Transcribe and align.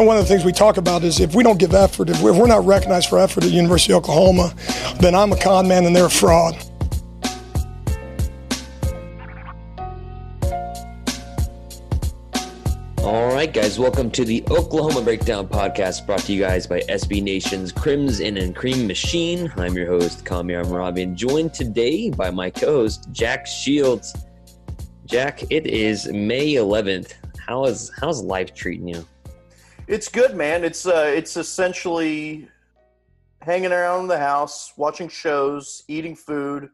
And 0.00 0.06
one 0.06 0.16
of 0.16 0.22
the 0.22 0.28
things 0.28 0.46
we 0.46 0.52
talk 0.52 0.78
about 0.78 1.04
is 1.04 1.20
if 1.20 1.34
we 1.34 1.44
don't 1.44 1.58
give 1.58 1.74
effort, 1.74 2.08
if 2.08 2.22
we're 2.22 2.46
not 2.46 2.64
recognized 2.64 3.10
for 3.10 3.18
effort 3.18 3.44
at 3.44 3.50
University 3.50 3.92
of 3.92 3.98
Oklahoma, 3.98 4.54
then 4.98 5.14
I'm 5.14 5.30
a 5.30 5.36
con 5.36 5.68
man 5.68 5.84
and 5.84 5.94
they're 5.94 6.06
a 6.06 6.10
fraud. 6.10 6.56
All 13.02 13.34
right, 13.34 13.52
guys, 13.52 13.78
welcome 13.78 14.10
to 14.12 14.24
the 14.24 14.42
Oklahoma 14.50 15.02
Breakdown 15.02 15.46
podcast 15.46 16.06
brought 16.06 16.20
to 16.20 16.32
you 16.32 16.40
guys 16.40 16.66
by 16.66 16.80
SB 16.88 17.22
Nation's 17.22 17.70
Crimson 17.70 18.38
and 18.38 18.56
Cream 18.56 18.86
Machine. 18.86 19.52
I'm 19.58 19.74
your 19.74 19.86
host, 19.86 20.24
Kamiar 20.24 20.64
Mehrabi, 20.64 21.02
and 21.02 21.14
joined 21.14 21.52
today 21.52 22.08
by 22.08 22.30
my 22.30 22.48
co 22.48 22.68
host, 22.68 23.08
Jack 23.12 23.46
Shields. 23.46 24.16
Jack, 25.04 25.42
it 25.50 25.66
is 25.66 26.06
May 26.06 26.54
11th. 26.54 27.12
How 27.46 27.66
is 27.66 27.90
how's 28.00 28.22
life 28.22 28.54
treating 28.54 28.88
you? 28.88 29.06
It's 29.90 30.08
good, 30.08 30.36
man. 30.36 30.62
It's 30.62 30.86
uh, 30.86 31.12
it's 31.12 31.36
essentially 31.36 32.48
hanging 33.42 33.72
around 33.72 34.06
the 34.06 34.20
house, 34.20 34.72
watching 34.76 35.08
shows, 35.08 35.82
eating 35.88 36.14
food, 36.14 36.68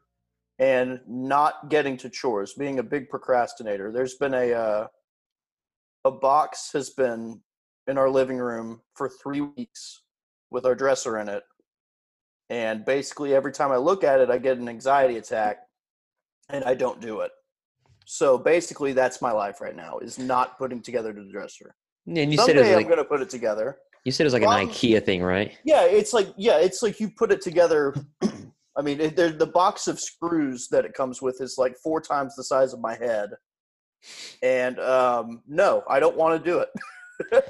and 0.58 1.00
not 1.08 1.70
getting 1.70 1.96
to 1.96 2.10
chores. 2.10 2.52
Being 2.52 2.78
a 2.78 2.82
big 2.82 3.08
procrastinator. 3.08 3.90
There's 3.90 4.16
been 4.16 4.34
a 4.34 4.52
uh, 4.52 4.86
a 6.04 6.10
box 6.10 6.70
has 6.74 6.90
been 6.90 7.40
in 7.86 7.96
our 7.96 8.10
living 8.10 8.36
room 8.36 8.82
for 8.92 9.08
three 9.08 9.40
weeks 9.40 10.02
with 10.50 10.66
our 10.66 10.74
dresser 10.74 11.16
in 11.18 11.30
it, 11.30 11.42
and 12.50 12.84
basically 12.84 13.34
every 13.34 13.52
time 13.52 13.72
I 13.72 13.78
look 13.78 14.04
at 14.04 14.20
it, 14.20 14.28
I 14.28 14.36
get 14.36 14.58
an 14.58 14.68
anxiety 14.68 15.16
attack, 15.16 15.60
and 16.50 16.62
I 16.64 16.74
don't 16.74 17.00
do 17.00 17.20
it. 17.20 17.30
So 18.04 18.36
basically, 18.36 18.92
that's 18.92 19.22
my 19.22 19.32
life 19.32 19.62
right 19.62 19.74
now: 19.74 20.00
is 20.00 20.18
not 20.18 20.58
putting 20.58 20.82
together 20.82 21.14
the 21.14 21.24
dresser. 21.32 21.74
And 22.06 22.32
you 22.32 22.38
Someday 22.38 22.52
said 22.52 22.56
it 22.56 22.60
was 22.60 22.68
I'm 22.68 22.76
like 22.76 22.86
going 22.86 22.98
to 22.98 23.04
put 23.04 23.20
it 23.20 23.30
together. 23.30 23.78
you 24.04 24.12
said 24.12 24.24
it 24.24 24.26
was 24.26 24.34
like 24.34 24.42
an 24.42 24.68
IKEA 24.68 25.04
thing, 25.04 25.22
right? 25.22 25.56
Yeah, 25.64 25.84
it's 25.84 26.12
like 26.12 26.28
yeah, 26.36 26.58
it's 26.58 26.82
like 26.82 27.00
you 27.00 27.10
put 27.10 27.32
it 27.32 27.40
together. 27.40 27.94
I 28.78 28.82
mean, 28.82 29.00
it, 29.00 29.16
the 29.16 29.50
box 29.52 29.88
of 29.88 29.98
screws 29.98 30.68
that 30.68 30.84
it 30.84 30.92
comes 30.94 31.22
with 31.22 31.40
is 31.40 31.56
like 31.58 31.76
four 31.82 32.00
times 32.00 32.36
the 32.36 32.44
size 32.44 32.72
of 32.74 32.80
my 32.80 32.94
head, 32.94 33.30
and 34.42 34.78
um, 34.78 35.42
no, 35.48 35.82
I 35.88 35.98
don't 35.98 36.16
want 36.16 36.42
to 36.42 36.50
do 36.50 36.58
it. 36.60 37.44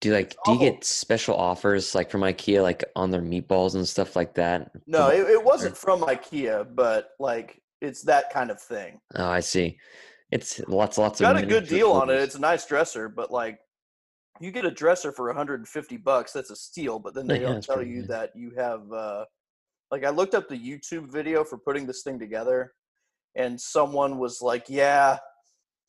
Do 0.00 0.08
you 0.08 0.14
like 0.14 0.34
do 0.46 0.52
you 0.52 0.58
get 0.58 0.82
special 0.82 1.36
offers 1.36 1.94
like 1.94 2.10
from 2.10 2.22
IKEA, 2.22 2.62
like 2.62 2.82
on 2.96 3.10
their 3.10 3.20
meatballs 3.20 3.74
and 3.74 3.86
stuff 3.86 4.16
like 4.16 4.34
that? 4.34 4.70
No, 4.86 5.08
it, 5.08 5.28
it 5.28 5.44
wasn't 5.44 5.76
from 5.76 6.00
IKEA, 6.00 6.74
but 6.74 7.10
like 7.18 7.60
it's 7.82 8.02
that 8.04 8.32
kind 8.32 8.50
of 8.50 8.60
thing. 8.60 8.98
Oh, 9.16 9.28
I 9.28 9.40
see. 9.40 9.78
It's 10.32 10.60
lots, 10.68 10.96
lots 10.98 11.20
Got 11.20 11.36
of 11.36 11.42
a 11.42 11.46
good 11.46 11.66
deal 11.68 11.90
on 11.90 12.08
it. 12.10 12.14
It's 12.16 12.36
a 12.36 12.40
nice 12.40 12.64
dresser, 12.66 13.08
but 13.08 13.30
like 13.32 13.58
you 14.40 14.50
get 14.52 14.64
a 14.64 14.70
dresser 14.70 15.12
for 15.12 15.26
150 15.26 15.96
bucks, 15.98 16.32
that's 16.32 16.50
a 16.50 16.56
steal. 16.56 16.98
But 16.98 17.14
then 17.14 17.26
Yeah, 17.28 17.34
they 17.34 17.38
don't 17.40 17.62
tell 17.64 17.82
you 17.82 18.02
good. 18.02 18.08
that 18.10 18.30
you 18.36 18.52
have 18.56 18.90
uh, 18.92 19.24
like 19.90 20.04
I 20.04 20.10
looked 20.10 20.34
up 20.34 20.48
the 20.48 20.56
YouTube 20.58 21.10
video 21.12 21.42
for 21.44 21.58
putting 21.58 21.86
this 21.86 22.02
thing 22.02 22.18
together, 22.18 22.72
and 23.34 23.60
someone 23.60 24.18
was 24.18 24.40
like, 24.40 24.66
"Yeah, 24.68 25.18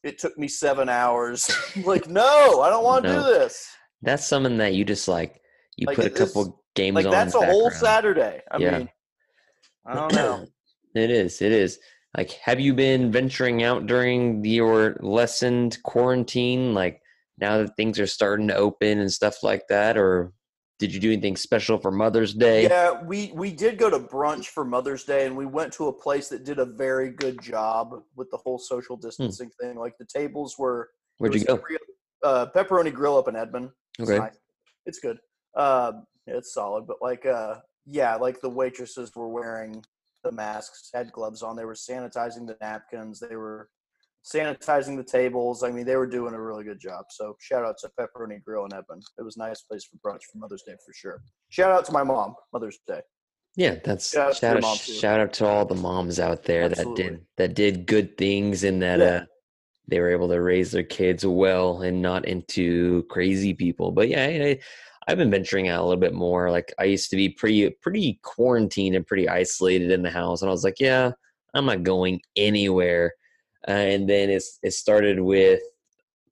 it 0.04 0.18
took 0.18 0.38
me 0.40 0.48
seven 0.48 0.90
hours." 0.90 1.50
like, 1.86 2.08
no, 2.08 2.62
I 2.62 2.70
don't 2.70 2.84
want 2.84 3.04
to 3.06 3.14
No. 3.14 3.24
do 3.24 3.40
this. 3.40 3.68
That's 4.02 4.26
something 4.26 4.58
that 4.58 4.74
you 4.74 4.84
just 4.84 5.08
like 5.08 5.40
you 5.78 5.86
Like, 5.86 5.98
put 5.98 6.06
a 6.06 6.08
it 6.10 6.14
is- 6.20 6.34
couple 6.34 6.64
games 6.76 6.96
Like 6.96 7.06
on. 7.06 7.12
that's 7.12 7.36
a 7.36 7.40
the 7.40 7.46
whole. 7.46 7.70
Saturday. 7.70 8.42
I 8.52 8.58
Yeah. 8.58 8.78
mean, 8.80 8.90
I 9.86 9.94
don't 9.94 10.14
know. 10.16 10.46
It 10.94 11.10
is. 11.10 11.42
It 11.42 11.54
is. 11.54 11.80
Like, 12.18 12.32
have 12.44 12.60
you 12.60 12.74
been 12.74 13.12
venturing 13.12 13.64
out 13.64 13.86
during 13.86 14.44
your 14.44 14.98
lessened 15.00 15.82
quarantine? 15.84 16.74
Like, 16.74 17.02
now 17.38 17.58
that 17.60 17.76
things 17.78 18.00
are 18.00 18.08
starting 18.08 18.48
to 18.50 18.56
open 18.56 19.00
and 19.00 19.12
stuff 19.12 19.44
like 19.44 19.64
that, 19.70 19.98
or 19.98 20.34
did 20.78 20.94
you 20.94 21.00
do 21.00 21.12
anything 21.12 21.38
special 21.38 21.78
for 21.78 21.90
Mother's 21.90 22.34
Day? 22.34 22.64
Yeah, 22.64 23.02
we 23.02 23.32
we 23.34 23.52
did 23.54 23.78
go 23.78 23.90
to 23.90 24.00
brunch 24.00 24.48
for 24.48 24.66
Mother's 24.66 25.06
Day, 25.06 25.26
and 25.26 25.38
we 25.38 25.46
went 25.46 25.72
to 25.74 25.88
a 25.88 25.94
place 25.94 26.28
that 26.30 26.44
did 26.44 26.60
a 26.60 26.66
very 26.66 27.12
good 27.12 27.42
job 27.42 27.94
with 28.16 28.30
the 28.30 28.38
whole 28.38 28.58
social 28.58 28.98
distancing 28.98 29.50
thing. 29.62 29.78
Like 29.78 29.94
the 29.98 30.06
tables 30.06 30.56
were. 30.60 30.90
Hmm. 31.18 31.24
Where'd 31.26 31.36
you 31.36 31.46
go? 31.46 31.56
real- 31.70 31.80
Uh, 32.24 32.46
pepperoni 32.54 32.94
grill 32.94 33.18
up 33.18 33.28
in 33.28 33.36
Edmond. 33.36 33.70
It's 33.98 34.10
Okay. 34.10 34.20
nice. 34.20 34.38
It's 34.86 35.00
good. 35.00 35.18
Um, 35.56 36.06
it's 36.28 36.54
solid, 36.54 36.86
but 36.88 36.98
like, 37.02 37.26
uh, 37.26 37.56
yeah, 37.86 38.16
like 38.16 38.42
the 38.42 38.50
waitresses 38.50 39.12
were 39.16 39.28
wearing 39.28 39.84
the 40.24 40.32
masks, 40.32 40.90
had 40.94 41.12
gloves 41.12 41.42
on. 41.44 41.56
They 41.56 41.66
were 41.66 41.74
sanitizing 41.74 42.48
the 42.48 42.58
napkins. 42.62 43.20
They 43.20 43.36
were 43.36 43.70
sanitizing 44.24 44.98
the 44.98 45.04
tables. 45.04 45.64
I 45.64 45.72
mean, 45.72 45.86
they 45.86 45.96
were 45.96 46.08
doing 46.08 46.34
a 46.34 46.42
really 46.42 46.64
good 46.64 46.80
job. 46.80 47.06
So 47.10 47.36
shout 47.40 47.66
out 47.66 47.78
to 47.80 47.92
Pepperoni 48.00 48.44
Grill 48.44 48.66
in 48.66 48.74
Edmond. 48.74 49.04
It 49.18 49.24
was 49.24 49.36
a 49.38 49.40
nice 49.40 49.62
place 49.62 49.86
for 49.86 49.98
brunch 49.98 50.22
for 50.32 50.38
Mother's 50.38 50.64
Day 50.64 50.76
for 50.86 50.94
sure. 50.94 51.22
Shout 51.50 51.72
out 51.72 51.86
to 51.86 51.92
my 51.92 52.04
mom, 52.04 52.36
Mother's 52.54 52.80
Day. 52.88 53.02
Yeah, 53.56 53.76
that's 53.84 54.14
Yeah, 54.14 54.30
it's 54.30 54.40
shout 54.40 54.64
out, 54.64 54.78
shout 54.78 55.20
out 55.20 55.34
to 55.34 55.46
all 55.46 55.66
the 55.66 55.76
moms 55.76 56.20
out 56.20 56.44
there 56.44 56.70
that 56.70 56.96
did 56.96 57.26
that 57.38 57.54
did 57.54 57.86
good 57.86 58.18
things 58.18 58.64
and 58.64 58.82
that 58.82 59.00
Yeah. 59.00 59.06
uh, 59.06 59.26
they 59.88 60.00
were 60.00 60.12
able 60.12 60.30
to 60.30 60.40
raise 60.40 60.72
their 60.72 60.84
kids 60.84 61.26
well 61.26 61.82
and 61.82 62.02
not 62.02 62.26
into 62.26 63.04
crazy 63.10 63.54
people. 63.54 63.92
But 63.92 64.08
yeah, 64.08 64.26
I, 64.26 64.60
I've 65.08 65.18
been 65.18 65.32
venturing 65.32 65.68
out 65.68 65.82
a 65.82 65.84
little 65.84 66.00
bit 66.00 66.14
more. 66.14 66.52
Like 66.52 66.74
I 66.80 66.84
used 66.86 67.10
to 67.10 67.16
be 67.16 67.30
pretty 67.30 67.70
pretty 67.82 68.20
quarantined 68.24 68.96
and 68.96 69.06
pretty 69.06 69.28
isolated 69.28 69.92
in 69.92 70.04
the 70.04 70.12
house, 70.12 70.42
and 70.42 70.50
I 70.50 70.52
was 70.52 70.64
like, 70.64 70.80
yeah, 70.80 71.12
I'm 71.54 71.66
not 71.66 71.84
going 71.84 72.22
anywhere. 72.36 73.14
Uh, 73.68 73.72
and 73.72 74.10
then 74.10 74.30
it's 74.30 74.60
it 74.64 74.74
started 74.74 75.20
with 75.20 75.62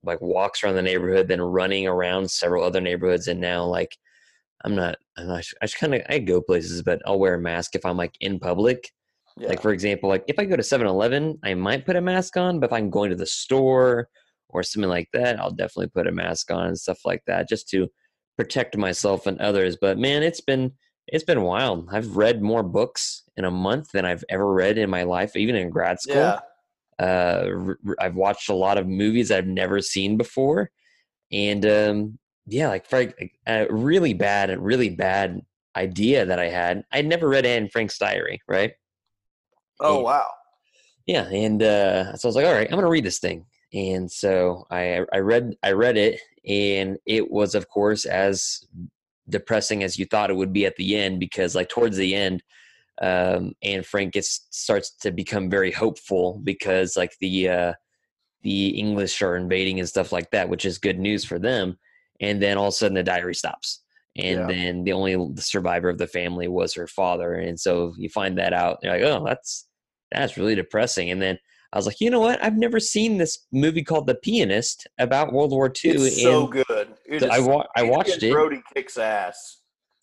like 0.02 0.20
walks 0.20 0.62
around 0.62 0.76
the 0.76 0.82
neighborhood, 0.82 1.28
then 1.28 1.40
running 1.40 1.86
around 1.86 2.30
several 2.30 2.64
other 2.64 2.80
neighborhoods, 2.80 3.28
and 3.28 3.40
now 3.40 3.64
like 3.64 3.96
I'm 4.64 4.74
not. 4.74 4.96
I'm 5.16 5.26
not 5.26 5.44
I 5.60 5.66
just 5.66 5.78
kind 5.78 5.94
of 5.94 6.02
I 6.08 6.18
go 6.18 6.40
places, 6.40 6.82
but 6.82 7.00
I'll 7.06 7.18
wear 7.18 7.34
a 7.34 7.40
mask 7.40 7.74
if 7.74 7.84
I'm 7.84 7.96
like 7.96 8.14
in 8.20 8.38
public. 8.38 8.90
Yeah. 9.36 9.48
Like 9.48 9.62
for 9.62 9.72
example, 9.72 10.08
like 10.08 10.24
if 10.28 10.38
I 10.38 10.44
go 10.44 10.56
to 10.56 10.62
7-Eleven, 10.62 11.38
I 11.44 11.54
might 11.54 11.86
put 11.86 11.96
a 11.96 12.00
mask 12.00 12.36
on, 12.36 12.60
but 12.60 12.66
if 12.66 12.72
I'm 12.72 12.90
going 12.90 13.10
to 13.10 13.16
the 13.16 13.26
store 13.26 14.08
or 14.48 14.62
something 14.62 14.90
like 14.90 15.08
that, 15.12 15.38
I'll 15.38 15.52
definitely 15.52 15.88
put 15.88 16.06
a 16.06 16.12
mask 16.12 16.50
on 16.50 16.66
and 16.66 16.78
stuff 16.78 17.00
like 17.04 17.22
that 17.26 17.48
just 17.48 17.68
to 17.70 17.88
protect 18.36 18.76
myself 18.76 19.26
and 19.26 19.40
others. 19.40 19.76
But 19.80 19.98
man, 19.98 20.22
it's 20.22 20.40
been 20.40 20.72
it's 21.06 21.24
been 21.24 21.42
wild. 21.42 21.88
I've 21.90 22.16
read 22.16 22.40
more 22.42 22.62
books 22.62 23.22
in 23.36 23.44
a 23.44 23.50
month 23.50 23.90
than 23.92 24.04
I've 24.04 24.24
ever 24.28 24.52
read 24.52 24.78
in 24.78 24.88
my 24.90 25.02
life, 25.02 25.34
even 25.36 25.56
in 25.56 25.70
grad 25.70 26.00
school. 26.00 26.16
yeah. 26.16 26.38
Uh, 26.98 27.72
I've 27.98 28.14
watched 28.14 28.50
a 28.50 28.54
lot 28.54 28.76
of 28.78 28.86
movies 28.86 29.30
I've 29.30 29.46
never 29.46 29.80
seen 29.80 30.18
before, 30.18 30.70
and 31.32 31.64
um, 31.64 32.18
yeah, 32.46 32.68
like 32.68 32.86
Frank, 32.86 33.14
a 33.46 33.66
really 33.70 34.12
bad, 34.12 34.50
a 34.50 34.60
really 34.60 34.90
bad 34.90 35.40
idea 35.76 36.26
that 36.26 36.38
I 36.38 36.48
had. 36.50 36.84
I'd 36.92 37.06
never 37.06 37.26
read 37.26 37.46
Anne 37.46 37.70
Frank's 37.70 37.96
diary, 37.98 38.42
right? 38.46 38.72
Oh 39.80 39.96
And- 39.96 40.04
wow. 40.04 40.26
Yeah, 41.06 41.26
and 41.28 41.62
uh, 41.62 42.16
so 42.16 42.26
I 42.26 42.28
was 42.28 42.36
like, 42.36 42.44
all 42.46 42.52
right, 42.52 42.68
I'm 42.70 42.76
gonna 42.76 42.88
read 42.90 43.04
this 43.04 43.18
thing, 43.18 43.46
and 43.72 44.08
so 44.12 44.64
I 44.70 45.00
I 45.12 45.18
read 45.20 45.54
I 45.62 45.72
read 45.72 45.96
it, 45.96 46.20
and 46.46 46.98
it 47.06 47.30
was 47.30 47.54
of 47.54 47.68
course 47.68 48.04
as 48.06 48.66
depressing 49.28 49.82
as 49.82 49.98
you 49.98 50.06
thought 50.06 50.30
it 50.30 50.36
would 50.36 50.52
be 50.52 50.66
at 50.66 50.76
the 50.76 50.96
end 50.96 51.20
because 51.20 51.54
like 51.54 51.68
towards 51.68 51.96
the 51.96 52.14
end 52.14 52.42
um 53.02 53.52
Anne 53.62 53.82
Frank 53.82 54.12
gets 54.14 54.46
starts 54.50 54.90
to 55.02 55.10
become 55.10 55.48
very 55.50 55.70
hopeful 55.72 56.40
because 56.44 56.96
like 56.96 57.16
the 57.20 57.48
uh 57.48 57.72
the 58.42 58.68
English 58.68 59.20
are 59.22 59.36
invading 59.36 59.78
and 59.78 59.88
stuff 59.88 60.12
like 60.12 60.30
that, 60.30 60.48
which 60.48 60.64
is 60.64 60.78
good 60.78 60.98
news 60.98 61.24
for 61.24 61.38
them. 61.38 61.78
And 62.20 62.40
then 62.42 62.56
all 62.56 62.68
of 62.68 62.72
a 62.72 62.72
sudden 62.72 62.94
the 62.94 63.02
diary 63.02 63.34
stops. 63.34 63.82
And 64.16 64.40
Yeah. 64.40 64.46
then 64.46 64.84
the 64.84 64.92
only 64.92 65.34
survivor 65.36 65.88
of 65.88 65.98
the 65.98 66.06
family 66.06 66.48
was 66.48 66.74
her 66.74 66.86
father. 66.86 67.34
And 67.34 67.60
so 67.60 67.94
you 67.98 68.08
find 68.08 68.38
that 68.38 68.52
out. 68.52 68.78
You're 68.82 68.94
like, 68.94 69.02
oh, 69.02 69.24
that's 69.24 69.66
that's 70.10 70.36
really 70.36 70.54
depressing. 70.54 71.10
And 71.10 71.20
then 71.22 71.38
I 71.72 71.78
was 71.78 71.86
like, 71.86 72.00
you 72.00 72.10
know 72.10 72.20
what? 72.20 72.42
I've 72.42 72.56
never 72.56 72.80
seen 72.80 73.16
this 73.18 73.46
movie 73.52 73.84
called 73.84 74.06
The 74.06 74.16
Pianist 74.16 74.88
about 74.98 75.32
World 75.32 75.52
War 75.52 75.66
II. 75.68 75.92
It's 75.92 76.20
so 76.22 76.46
good. 76.48 76.94
It 77.06 77.22
I 77.24 77.38
wa- 77.40 77.66
I 77.76 77.80
Adrien 77.82 77.96
watched 77.96 78.22
it. 78.22 78.32
Brody 78.32 78.60
kicks 78.74 78.98
ass. 78.98 79.58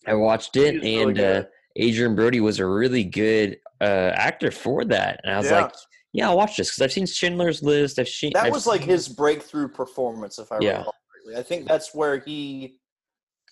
I 0.06 0.14
watched 0.14 0.56
it, 0.56 0.76
is 0.76 0.82
really 0.82 1.02
and 1.02 1.20
uh. 1.20 1.44
Adrien 1.78 2.14
Brody 2.16 2.40
was 2.40 2.58
a 2.58 2.66
really 2.66 3.04
good 3.04 3.58
uh, 3.80 3.84
actor 4.14 4.50
for 4.50 4.84
that. 4.86 5.20
And 5.22 5.32
I 5.34 5.36
was 5.38 5.50
Yeah. 5.50 5.60
like, 5.62 5.74
yeah, 6.12 6.28
I'll 6.28 6.36
watch 6.36 6.56
this 6.56 6.70
because 6.70 6.82
I've 6.82 6.92
seen 6.92 7.06
Schindler's 7.06 7.62
List. 7.62 7.98
I've 7.98 8.08
seen 8.08 8.32
That 8.34 8.46
I've 8.46 8.52
was 8.52 8.66
like 8.66 8.80
seen- 8.80 8.88
his 8.90 9.08
breakthrough 9.08 9.68
performance, 9.68 10.38
if 10.38 10.50
I 10.50 10.58
Yeah. 10.60 10.78
recall 10.78 10.94
correctly. 11.12 11.36
I 11.40 11.42
think 11.44 11.68
that's 11.68 11.94
where 11.94 12.18
he 12.18 12.80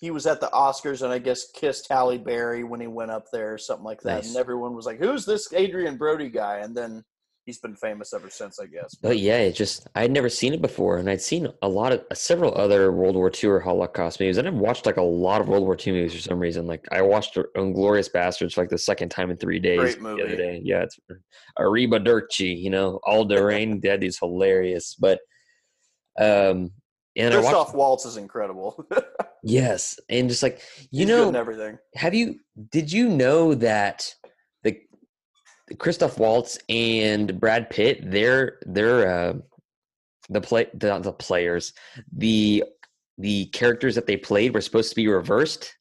he 0.01 0.11
was 0.11 0.27
at 0.27 0.39
the 0.41 0.47
Oscars 0.49 1.01
and 1.03 1.11
I 1.13 1.17
guess 1.19 1.49
kissed 1.51 1.87
Halle 1.89 2.17
Berry 2.19 2.63
when 2.63 2.79
he 2.81 2.85
went 2.87 3.09
up 3.11 3.25
there 3.31 3.53
or 3.53 3.57
something 3.57 3.85
like 3.85 4.01
that. 4.01 4.15
Nice. 4.17 4.27
And 4.27 4.37
everyone 4.37 4.75
was 4.75 4.85
like, 4.85 4.99
"Who's 4.99 5.25
this 5.25 5.51
Adrien 5.53 5.97
Brody 5.97 6.29
guy?" 6.29 6.57
And 6.57 6.75
then 6.75 7.03
he's 7.47 7.57
been 7.57 7.75
famous 7.75 8.13
ever 8.13 8.29
since, 8.29 8.59
I 8.59 8.65
guess. 8.67 8.93
But 9.01 9.17
yeah, 9.17 9.37
it 9.37 9.53
just 9.53 9.87
I'd 9.95 10.11
never 10.11 10.29
seen 10.29 10.53
it 10.53 10.61
before, 10.61 10.97
and 10.97 11.09
I'd 11.09 11.21
seen 11.21 11.47
a 11.63 11.67
lot 11.67 11.93
of 11.93 12.03
several 12.13 12.53
other 12.55 12.91
World 12.91 13.15
War 13.15 13.31
II 13.33 13.49
or 13.49 13.59
Holocaust 13.59 14.19
movies. 14.19 14.37
And 14.37 14.47
I've 14.47 14.53
watched 14.53 14.85
like 14.85 14.97
a 14.97 15.01
lot 15.01 15.41
of 15.41 15.47
World 15.47 15.63
War 15.63 15.75
II 15.75 15.93
movies 15.93 16.13
for 16.13 16.19
some 16.19 16.39
reason. 16.39 16.67
Like 16.67 16.85
I 16.91 17.01
watched 17.01 17.35
Inglourious 17.55 18.11
Basterds 18.11 18.53
for 18.53 18.61
like 18.61 18.69
the 18.69 18.77
second 18.77 19.09
time 19.09 19.31
in 19.31 19.37
three 19.37 19.59
days 19.59 19.79
Great 19.79 20.01
movie. 20.01 20.21
the 20.21 20.27
other 20.27 20.37
day. 20.37 20.61
Yeah, 20.63 20.83
it's 20.83 20.99
Arrivederci, 21.57 22.61
you 22.61 22.69
know, 22.69 22.99
Aldo 23.05 23.41
Raine, 23.41 23.79
that 23.83 24.03
is 24.03 24.19
hilarious. 24.19 24.95
But 24.99 25.19
um, 26.19 26.71
and 27.15 27.33
I 27.33 27.39
watched 27.39 27.73
Waltz 27.73 28.05
is 28.05 28.17
incredible. 28.17 28.85
yes, 29.43 29.97
and 30.09 30.29
just 30.29 30.43
like 30.43 30.61
you 30.91 30.99
He's 30.99 31.07
know, 31.07 31.29
in 31.29 31.35
everything. 31.35 31.77
have 31.95 32.13
you 32.13 32.39
did 32.71 32.91
you 32.91 33.07
know 33.07 33.55
that 33.55 34.13
Christoph 35.79 36.17
Waltz 36.17 36.57
and 36.69 37.39
Brad 37.39 37.69
Pitt 37.69 38.09
they're 38.09 38.59
they're 38.65 39.09
uh, 39.09 39.33
the 40.29 40.41
play 40.41 40.67
the, 40.73 40.99
the 40.99 41.11
players 41.11 41.73
the 42.15 42.63
the 43.17 43.45
characters 43.47 43.95
that 43.95 44.07
they 44.07 44.17
played 44.17 44.53
were 44.53 44.61
supposed 44.61 44.89
to 44.89 44.95
be 44.95 45.07
reversed 45.07 45.75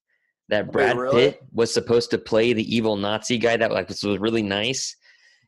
that 0.48 0.70
Brad 0.72 0.96
really? 0.96 1.30
Pitt 1.30 1.40
was 1.52 1.72
supposed 1.72 2.10
to 2.10 2.18
play 2.18 2.52
the 2.52 2.74
evil 2.74 2.96
Nazi 2.96 3.38
guy 3.38 3.56
that 3.56 3.72
like 3.72 3.88
was, 3.88 4.02
was 4.02 4.18
really 4.18 4.42
nice 4.42 4.96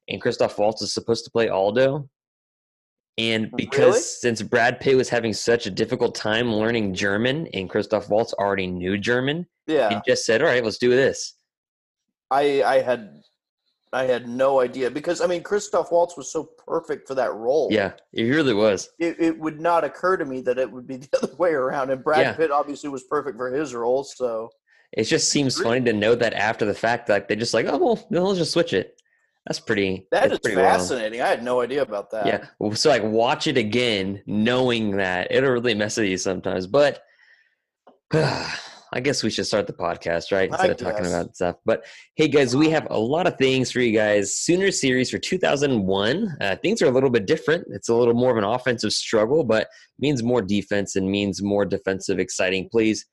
and 0.09 0.21
Christoph 0.21 0.59
Waltz 0.59 0.83
is 0.83 0.93
supposed 0.93 1.25
to 1.25 1.31
play 1.31 1.49
Aldo 1.49 2.09
and 3.19 3.51
because 3.57 3.95
Really? 3.95 4.01
since 4.01 4.43
Brad 4.43 4.79
Pitt 4.79 4.97
was 4.97 5.09
having 5.09 5.33
such 5.33 5.67
a 5.67 5.71
difficult 5.71 6.15
time 6.15 6.53
learning 6.53 6.95
German 6.95 7.49
and 7.49 7.69
Christoph 7.69 8.09
Waltz 8.09 8.33
already 8.35 8.69
knew 8.69 8.97
German 8.97 9.47
Yeah, 9.67 9.89
he 9.91 9.97
just 10.07 10.25
said, 10.25 10.41
"All 10.41 10.49
right, 10.49 10.65
let's 10.65 10.79
do 10.79 10.91
this." 10.91 11.35
I 12.31 12.63
I 12.63 12.81
had 12.81 13.21
I 13.93 14.05
had 14.05 14.29
no 14.29 14.61
idea 14.61 14.91
because 14.91 15.21
I 15.21 15.27
mean 15.27 15.43
Christoph 15.43 15.91
Waltz 15.93 16.17
was 16.17 16.31
so 16.31 16.45
perfect 16.67 17.09
for 17.09 17.15
that 17.15 17.33
role. 17.35 17.69
Yeah, 17.71 17.93
he 18.13 18.31
really 18.31 18.55
was. 18.55 18.91
it, 18.99 19.17
it 19.19 19.39
would 19.39 19.61
not 19.61 19.85
occur 19.85 20.17
to 20.17 20.25
me 20.25 20.41
that 20.43 20.59
it 20.59 20.71
would 20.71 20.87
be 20.87 20.97
the 20.99 21.09
other 21.23 21.35
way 21.37 21.51
around. 21.53 21.91
And 21.91 22.03
Brad 22.05 22.21
Yeah. 22.21 22.33
Pitt 22.35 22.51
obviously 22.51 22.91
was 22.91 23.05
perfect 23.05 23.37
for 23.37 23.51
his 23.53 23.75
role. 23.75 24.05
So 24.05 24.51
It 24.93 25.05
just 25.05 25.29
seems 25.31 25.61
funny 25.61 25.85
to 25.85 25.93
know 25.93 26.15
that 26.15 26.35
after 26.35 26.65
the 26.65 26.75
fact, 26.75 27.09
like 27.09 27.29
they 27.29 27.37
just 27.37 27.55
like, 27.55 27.67
oh 27.69 27.79
well, 27.79 28.07
let's 28.11 28.39
just 28.39 28.53
switch 28.53 28.73
it. 28.73 28.95
That's 29.47 29.61
pretty. 29.61 30.07
that 30.11 30.23
that's 30.25 30.33
is 30.35 30.39
pretty 30.41 30.57
wild. 30.61 30.81
fascinating. 30.81 31.23
I 31.23 31.29
had 31.29 31.43
no 31.43 31.63
idea 31.63 31.81
about 31.83 32.11
that. 32.11 32.27
Yeah. 32.27 32.75
So 32.75 32.91
like, 32.91 33.03
watch 33.03 33.47
it 33.47 33.57
again, 33.57 34.23
knowing 34.27 34.97
that 34.99 35.29
it'll 35.33 35.51
really 35.51 35.75
mess 35.75 35.97
with 35.97 36.07
you 36.09 36.19
sometimes. 36.19 36.67
But 36.67 37.03
I 38.93 39.01
guess 39.01 39.23
we 39.23 39.31
should 39.31 39.47
start 39.47 39.67
the 39.67 39.73
podcast, 39.73 40.33
right? 40.33 40.51
I 40.51 40.55
Instead 40.55 40.71
of 40.71 40.77
talking 40.79 41.03
guess. 41.03 41.13
about 41.13 41.35
stuff. 41.37 41.57
But 41.67 41.85
hey, 42.17 42.29
guys, 42.29 42.57
we 42.57 42.71
have 42.71 42.87
a 42.91 42.99
lot 42.99 43.27
of 43.27 43.37
things 43.37 43.71
for 43.71 43.81
you 43.81 43.93
guys. 43.93 44.35
Sooner 44.35 44.71
series 44.71 45.11
for 45.11 45.19
2001. 45.19 46.37
Uh, 46.41 46.57
things 46.57 46.81
are 46.81 46.87
a 46.87 46.91
little 46.91 47.11
bit 47.11 47.27
different. 47.27 47.67
It's 47.71 47.89
a 47.89 47.95
little 47.95 48.15
more 48.15 48.31
of 48.31 48.39
an 48.39 48.45
offensive 48.45 48.93
struggle, 48.93 49.45
but 49.45 49.69
means 49.99 50.23
more 50.23 50.41
defense 50.41 50.97
and 50.97 51.11
means 51.11 51.43
more 51.43 51.67
defensive, 51.67 52.19
exciting 52.19 52.69
plays. 52.71 53.05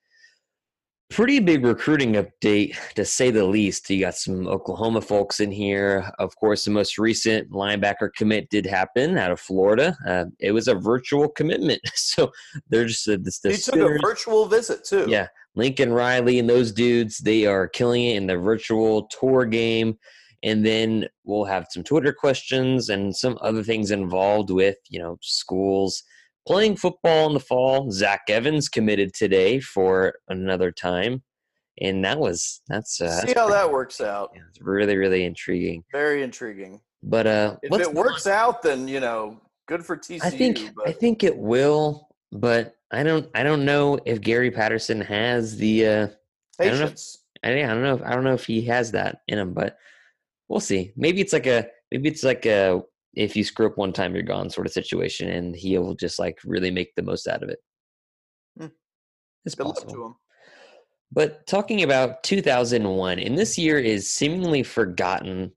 Pretty 1.12 1.40
big 1.40 1.64
recruiting 1.64 2.14
update, 2.14 2.76
to 2.96 3.06
say 3.06 3.30
the 3.30 3.46
least. 3.46 3.88
You 3.92 4.00
got 4.00 4.16
some 4.16 4.48
Oklahoma 4.48 5.02
folks 5.02 5.40
in 5.40 5.52
here. 5.52 6.10
Of 6.18 6.36
course, 6.36 6.66
the 6.66 6.72
most 6.72 6.98
recent 6.98 7.52
linebacker 7.52 8.10
commit 8.18 8.50
did 8.50 8.66
happen 8.66 9.16
out 9.16 9.32
of 9.32 9.40
Florida. 9.40 9.96
Uh, 10.08 10.26
it 10.40 10.52
was 10.52 10.68
a 10.68 10.74
virtual 10.74 11.30
commitment, 11.30 11.80
so 11.94 12.32
they're 12.70 12.86
just 12.86 13.08
uh, 13.08 13.18
this. 13.22 13.40
he 13.44 13.56
took 13.56 13.76
a 13.76 14.00
virtual 14.02 14.48
visit 14.48 14.84
too. 14.84 15.06
yeah, 15.08 15.28
Lincoln 15.56 15.94
Riley 15.94 16.40
and 16.40 16.50
those 16.50 16.72
dudes, 16.72 17.18
they 17.20 17.46
are 17.46 17.68
killing 17.68 18.04
it 18.04 18.18
in 18.18 18.28
the 18.28 18.38
virtual 18.38 19.08
tour 19.08 19.46
game. 19.46 19.98
And 20.44 20.66
then 20.66 21.08
we'll 21.24 21.46
have 21.46 21.68
some 21.72 21.84
Twitter 21.84 22.14
questions 22.14 22.90
and 22.90 23.16
some 23.16 23.38
other 23.42 23.64
things 23.64 23.90
involved 23.92 24.52
with, 24.52 24.76
you 24.90 25.00
know, 25.00 25.18
schools 25.22 26.04
playing 26.48 26.76
football 26.76 27.28
in 27.28 27.34
the 27.34 27.40
fall. 27.40 27.90
Zach 27.90 28.22
Evans 28.30 28.70
committed 28.70 29.14
today 29.16 29.60
for 29.60 30.14
another 30.28 30.72
time. 30.72 31.24
And 31.82 32.06
that 32.06 32.20
was, 32.20 32.62
that's, 32.68 33.02
uh, 33.02 33.10
See 33.22 33.28
that's 33.28 33.34
how 33.40 33.48
pretty- 33.48 33.60
that 33.64 33.72
works 33.72 34.00
out. 34.02 34.32
yeah, 34.36 34.42
it's 34.50 34.62
really, 34.62 34.96
really 34.98 35.24
intriguing. 35.26 35.84
Very 35.92 36.22
intriguing. 36.22 36.80
But, 37.02 37.28
uh, 37.28 37.58
If 37.64 37.82
it 37.82 37.94
works 37.94 38.28
out, 38.28 38.62
then 38.62 38.88
you 38.88 39.00
know, 39.00 39.42
good 39.68 39.86
for 39.86 39.98
TCU. 39.98 40.24
I 40.24 40.30
think 40.30 40.74
but 40.76 40.88
I 40.88 40.92
think 40.92 41.24
it 41.24 41.36
will, 41.38 42.08
but 42.32 42.75
I 42.92 43.04
don't 43.04 43.30
I 43.36 43.44
don't 43.44 43.66
know 43.66 44.00
if 44.06 44.22
Gary 44.22 44.52
Patterson 44.52 45.02
has 45.02 45.58
the 45.58 45.88
uh 45.88 46.08
I 46.60 46.66
don't 46.66 46.80
know. 46.80 46.86
patience. 46.86 47.18
I, 47.44 47.52
I 47.52 47.68
don't 47.68 47.84
know. 47.84 47.96
If, 47.96 48.02
I 48.04 48.12
don't 48.12 48.24
know 48.24 48.34
if 48.34 48.46
he 48.46 48.62
has 48.64 48.92
that 48.92 49.22
in 49.28 49.38
him, 49.38 49.54
but 49.54 49.78
we'll 50.48 50.60
see. 50.60 50.92
Maybe 50.96 51.22
it's 51.22 51.34
like 51.34 51.48
a 51.48 51.68
maybe 51.92 52.10
it's 52.10 52.24
like 52.24 52.46
a 52.46 52.82
if 53.14 53.36
you 53.36 53.44
screw 53.44 53.68
up 53.68 53.78
one 53.78 53.94
time 53.94 54.14
you're 54.14 54.24
gone 54.24 54.50
sort 54.50 54.68
of 54.68 54.74
situation, 54.74 55.30
and 55.30 55.56
he'll 55.56 55.94
just 55.96 56.20
like 56.20 56.40
really 56.46 56.72
make 56.72 56.94
the 56.96 57.02
most 57.02 57.28
out 57.28 57.44
of 57.44 57.50
it. 57.50 57.60
Hmm. 58.60 58.68
It's 59.46 59.56
Good 59.56 59.66
possible. 59.66 59.94
to 59.94 60.06
him. 60.06 60.16
But 61.12 61.46
talking 61.48 61.84
about 61.84 62.24
2001, 62.24 63.20
and 63.20 63.38
this 63.38 63.58
year 63.58 63.80
is 63.80 64.12
seemingly 64.12 64.64
forgotten, 64.64 65.52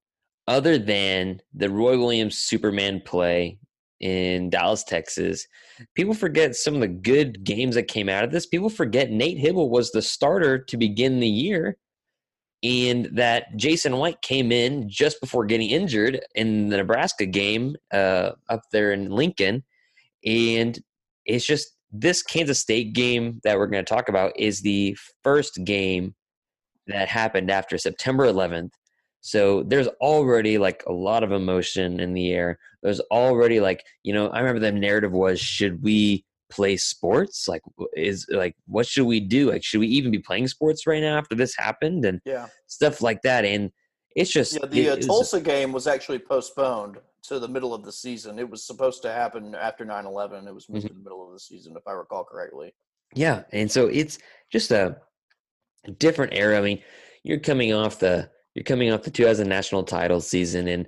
other 0.47 0.79
than 0.79 1.41
the 1.55 1.71
Roy 1.71 1.99
Williams 1.99 2.39
Superman 2.39 3.03
play 3.05 3.59
in 4.01 4.51
Dallas, 4.51 4.85
Texas. 4.85 5.47
People 5.95 6.15
forget 6.15 6.57
some 6.57 6.75
of 6.75 6.81
the 6.81 6.89
good 6.89 7.45
games 7.45 7.75
that 7.75 7.89
came 7.89 8.09
out 8.09 8.25
of 8.25 8.31
this. 8.31 8.47
People 8.47 8.71
forget 8.71 9.11
Nate 9.11 9.39
Hybl 9.39 9.69
was 9.69 9.91
the 9.91 10.03
starter 10.03 10.59
to 10.59 10.77
begin 10.77 11.21
the 11.21 11.29
year, 11.29 11.77
and 12.63 13.09
that 13.13 13.57
Jason 13.57 13.97
White 13.97 14.21
came 14.23 14.51
in 14.51 14.89
just 14.89 15.21
before 15.21 15.45
getting 15.45 15.71
injured 15.71 16.21
in 16.35 16.69
the 16.69 16.77
Nebraska 16.77 17.27
game 17.27 17.77
uh, 17.93 18.33
up 18.49 18.63
there 18.73 18.93
in 18.93 19.11
Lincoln. 19.11 19.65
And 20.25 20.79
it's 21.25 21.47
just 21.47 21.69
this 21.93 22.23
Kansas 22.23 22.59
State 22.59 22.93
game 22.93 23.41
that 23.45 23.59
we're 23.59 23.69
going 23.69 23.85
to 23.85 23.95
talk 23.95 24.09
about 24.09 24.33
is 24.39 24.61
the 24.61 24.97
first 25.23 25.61
game 25.65 26.15
that 26.89 27.09
happened 27.09 27.51
after 27.51 27.79
September 27.79 28.27
11th. 28.27 28.71
So 29.29 29.63
there's 29.63 29.89
already 30.01 30.57
like 30.57 30.83
a 30.87 30.93
lot 30.93 31.23
of 31.23 31.33
emotion 31.33 32.01
in 32.01 32.15
the 32.15 32.33
air. 32.33 32.59
There's 32.83 33.01
already 33.11 33.61
like, 33.61 33.85
you 34.03 34.15
know, 34.15 34.29
I 34.29 34.39
remember 34.39 34.59
the 34.59 34.73
narrative 34.73 35.13
was 35.13 35.39
should 35.39 35.83
we 35.83 36.25
play 36.49 36.79
sports? 36.79 37.47
Like 37.47 37.61
is 37.95 38.27
like 38.31 38.57
what 38.65 38.87
should 38.87 39.05
we 39.05 39.21
do? 39.21 39.51
Like 39.51 39.63
should 39.63 39.81
we 39.81 39.87
even 39.89 40.11
be 40.11 40.19
playing 40.19 40.49
sports 40.49 40.87
right 40.87 41.03
now 41.03 41.19
after 41.19 41.35
this 41.35 41.55
happened 41.59 42.07
and 42.07 42.23
Yeah. 42.25 42.47
stuff 42.69 43.03
like 43.03 43.21
that 43.21 43.45
and 43.45 43.71
it's 44.17 44.31
just 44.31 44.55
Yeah, 44.55 44.67
the 44.67 44.89
it 44.89 45.03
uh, 45.03 45.07
Tulsa 45.07 45.43
game 45.43 45.73
was 45.73 45.87
actually 45.87 46.21
postponed 46.21 46.97
to 47.25 47.39
the 47.39 47.49
middle 47.49 47.75
of 47.75 47.85
the 47.85 47.93
season. 47.93 48.39
It 48.39 48.49
was 48.49 48.65
supposed 48.65 49.03
to 49.03 49.13
happen 49.13 49.55
after 49.55 49.85
9-11. 49.85 50.49
It 50.49 50.55
was 50.55 50.71
moved 50.71 50.87
Mm-hmm. 50.87 50.89
to 50.89 50.95
the 50.95 51.05
middle 51.05 51.27
of 51.27 51.35
the 51.35 51.39
season, 51.39 51.75
if 51.77 51.87
I 51.87 51.93
recall 51.93 52.25
correctly. 52.25 52.73
Yeah, 53.15 53.43
and 53.53 53.71
so 53.71 53.89
it's 53.89 54.19
just 54.51 54.71
a 54.71 54.97
different 55.99 56.33
era. 56.33 56.57
I 56.57 56.63
mean, 56.63 56.81
you're 57.25 57.39
coming 57.41 57.75
off 57.75 57.99
the 57.99 58.31
you're 58.59 58.65
coming 58.65 58.93
off 58.93 59.03
the 59.03 59.11
2000 59.13 59.49
national 59.49 59.85
title 59.85 60.21
season, 60.21 60.67
and 60.67 60.87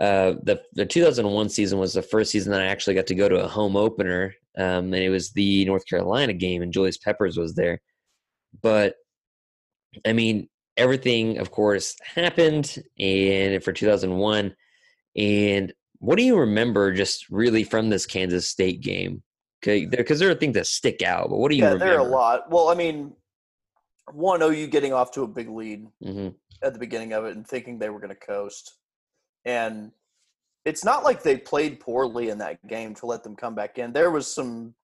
uh, 0.00 0.34
the 0.42 0.60
the 0.72 0.84
2001 0.84 1.48
season 1.48 1.78
was 1.78 1.92
the 1.94 2.02
first 2.02 2.32
season 2.32 2.50
that 2.50 2.60
I 2.60 2.66
actually 2.66 2.94
got 2.94 3.06
to 3.06 3.14
go 3.14 3.28
to 3.28 3.44
a 3.44 3.46
home 3.46 3.76
opener, 3.76 4.34
um, 4.58 4.92
and 4.92 4.96
it 4.96 5.10
was 5.10 5.30
the 5.30 5.64
North 5.64 5.86
Carolina 5.86 6.32
game, 6.32 6.60
and 6.60 6.72
Julius 6.72 6.98
Peppers 6.98 7.36
was 7.36 7.54
there. 7.54 7.80
But 8.62 8.96
I 10.04 10.12
mean, 10.12 10.48
everything, 10.76 11.38
of 11.38 11.52
course, 11.52 11.94
happened, 12.02 12.82
and 12.98 13.62
for 13.62 13.72
2001, 13.72 14.56
and 15.16 15.72
what 15.98 16.18
do 16.18 16.24
you 16.24 16.36
remember 16.36 16.92
just 16.92 17.30
really 17.30 17.62
from 17.62 17.90
this 17.90 18.06
Kansas 18.06 18.48
State 18.48 18.80
game? 18.80 19.22
Because 19.62 20.18
there 20.18 20.30
are 20.30 20.34
things 20.34 20.54
that 20.54 20.66
stick 20.66 21.00
out, 21.00 21.30
but 21.30 21.36
what 21.36 21.52
do 21.52 21.56
you 21.56 21.62
Yeah, 21.62 21.74
remember? 21.74 21.84
there 21.84 21.94
are 21.94 22.00
a 22.00 22.10
lot. 22.10 22.50
Well, 22.50 22.68
I 22.70 22.74
mean, 22.74 23.12
one 24.12 24.42
OU 24.42 24.66
getting 24.66 24.92
off 24.92 25.12
to 25.12 25.22
a 25.22 25.28
big 25.28 25.48
lead 25.48 25.86
hmm 26.02 26.28
at 26.64 26.72
the 26.72 26.78
beginning 26.78 27.12
of 27.12 27.24
it 27.24 27.36
and 27.36 27.46
thinking 27.46 27.78
they 27.78 27.90
were 27.90 28.00
going 28.00 28.14
to 28.14 28.26
coast, 28.26 28.78
and 29.44 29.92
it's 30.64 30.84
not 30.84 31.04
like 31.04 31.22
they 31.22 31.36
played 31.36 31.80
poorly 31.80 32.30
in 32.30 32.38
that 32.38 32.66
game 32.66 32.94
to 32.94 33.06
let 33.06 33.22
them 33.22 33.36
come 33.36 33.54
back 33.54 33.78
in. 33.78 33.92
There 33.92 34.10
was 34.10 34.26
some 34.26 34.74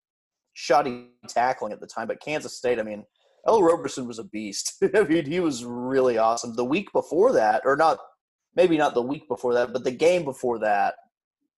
shoddy 0.55 1.09
tackling 1.29 1.73
at 1.73 1.81
the 1.81 1.87
time, 1.87 2.07
but 2.07 2.21
Kansas 2.21 2.57
State, 2.57 2.79
I 2.79 2.83
mean, 2.83 3.05
Ell 3.47 3.63
Roberson 3.63 4.07
was 4.07 4.19
a 4.19 4.25
beast. 4.25 4.83
I 4.95 5.05
mean, 5.05 5.25
he 5.25 5.41
was 5.41 5.65
really 5.65 6.19
awesome. 6.19 6.55
The 6.55 6.65
week 6.65 6.93
before 6.93 7.33
that, 7.33 7.63
or 7.65 7.77
not, 7.77 7.99
maybe 8.55 8.77
not 8.77 8.95
the 8.95 9.03
week 9.03 9.27
before 9.29 9.55
that, 9.55 9.73
but 9.73 9.85
the 9.85 9.91
game 9.91 10.25
before 10.25 10.59
that, 10.59 10.95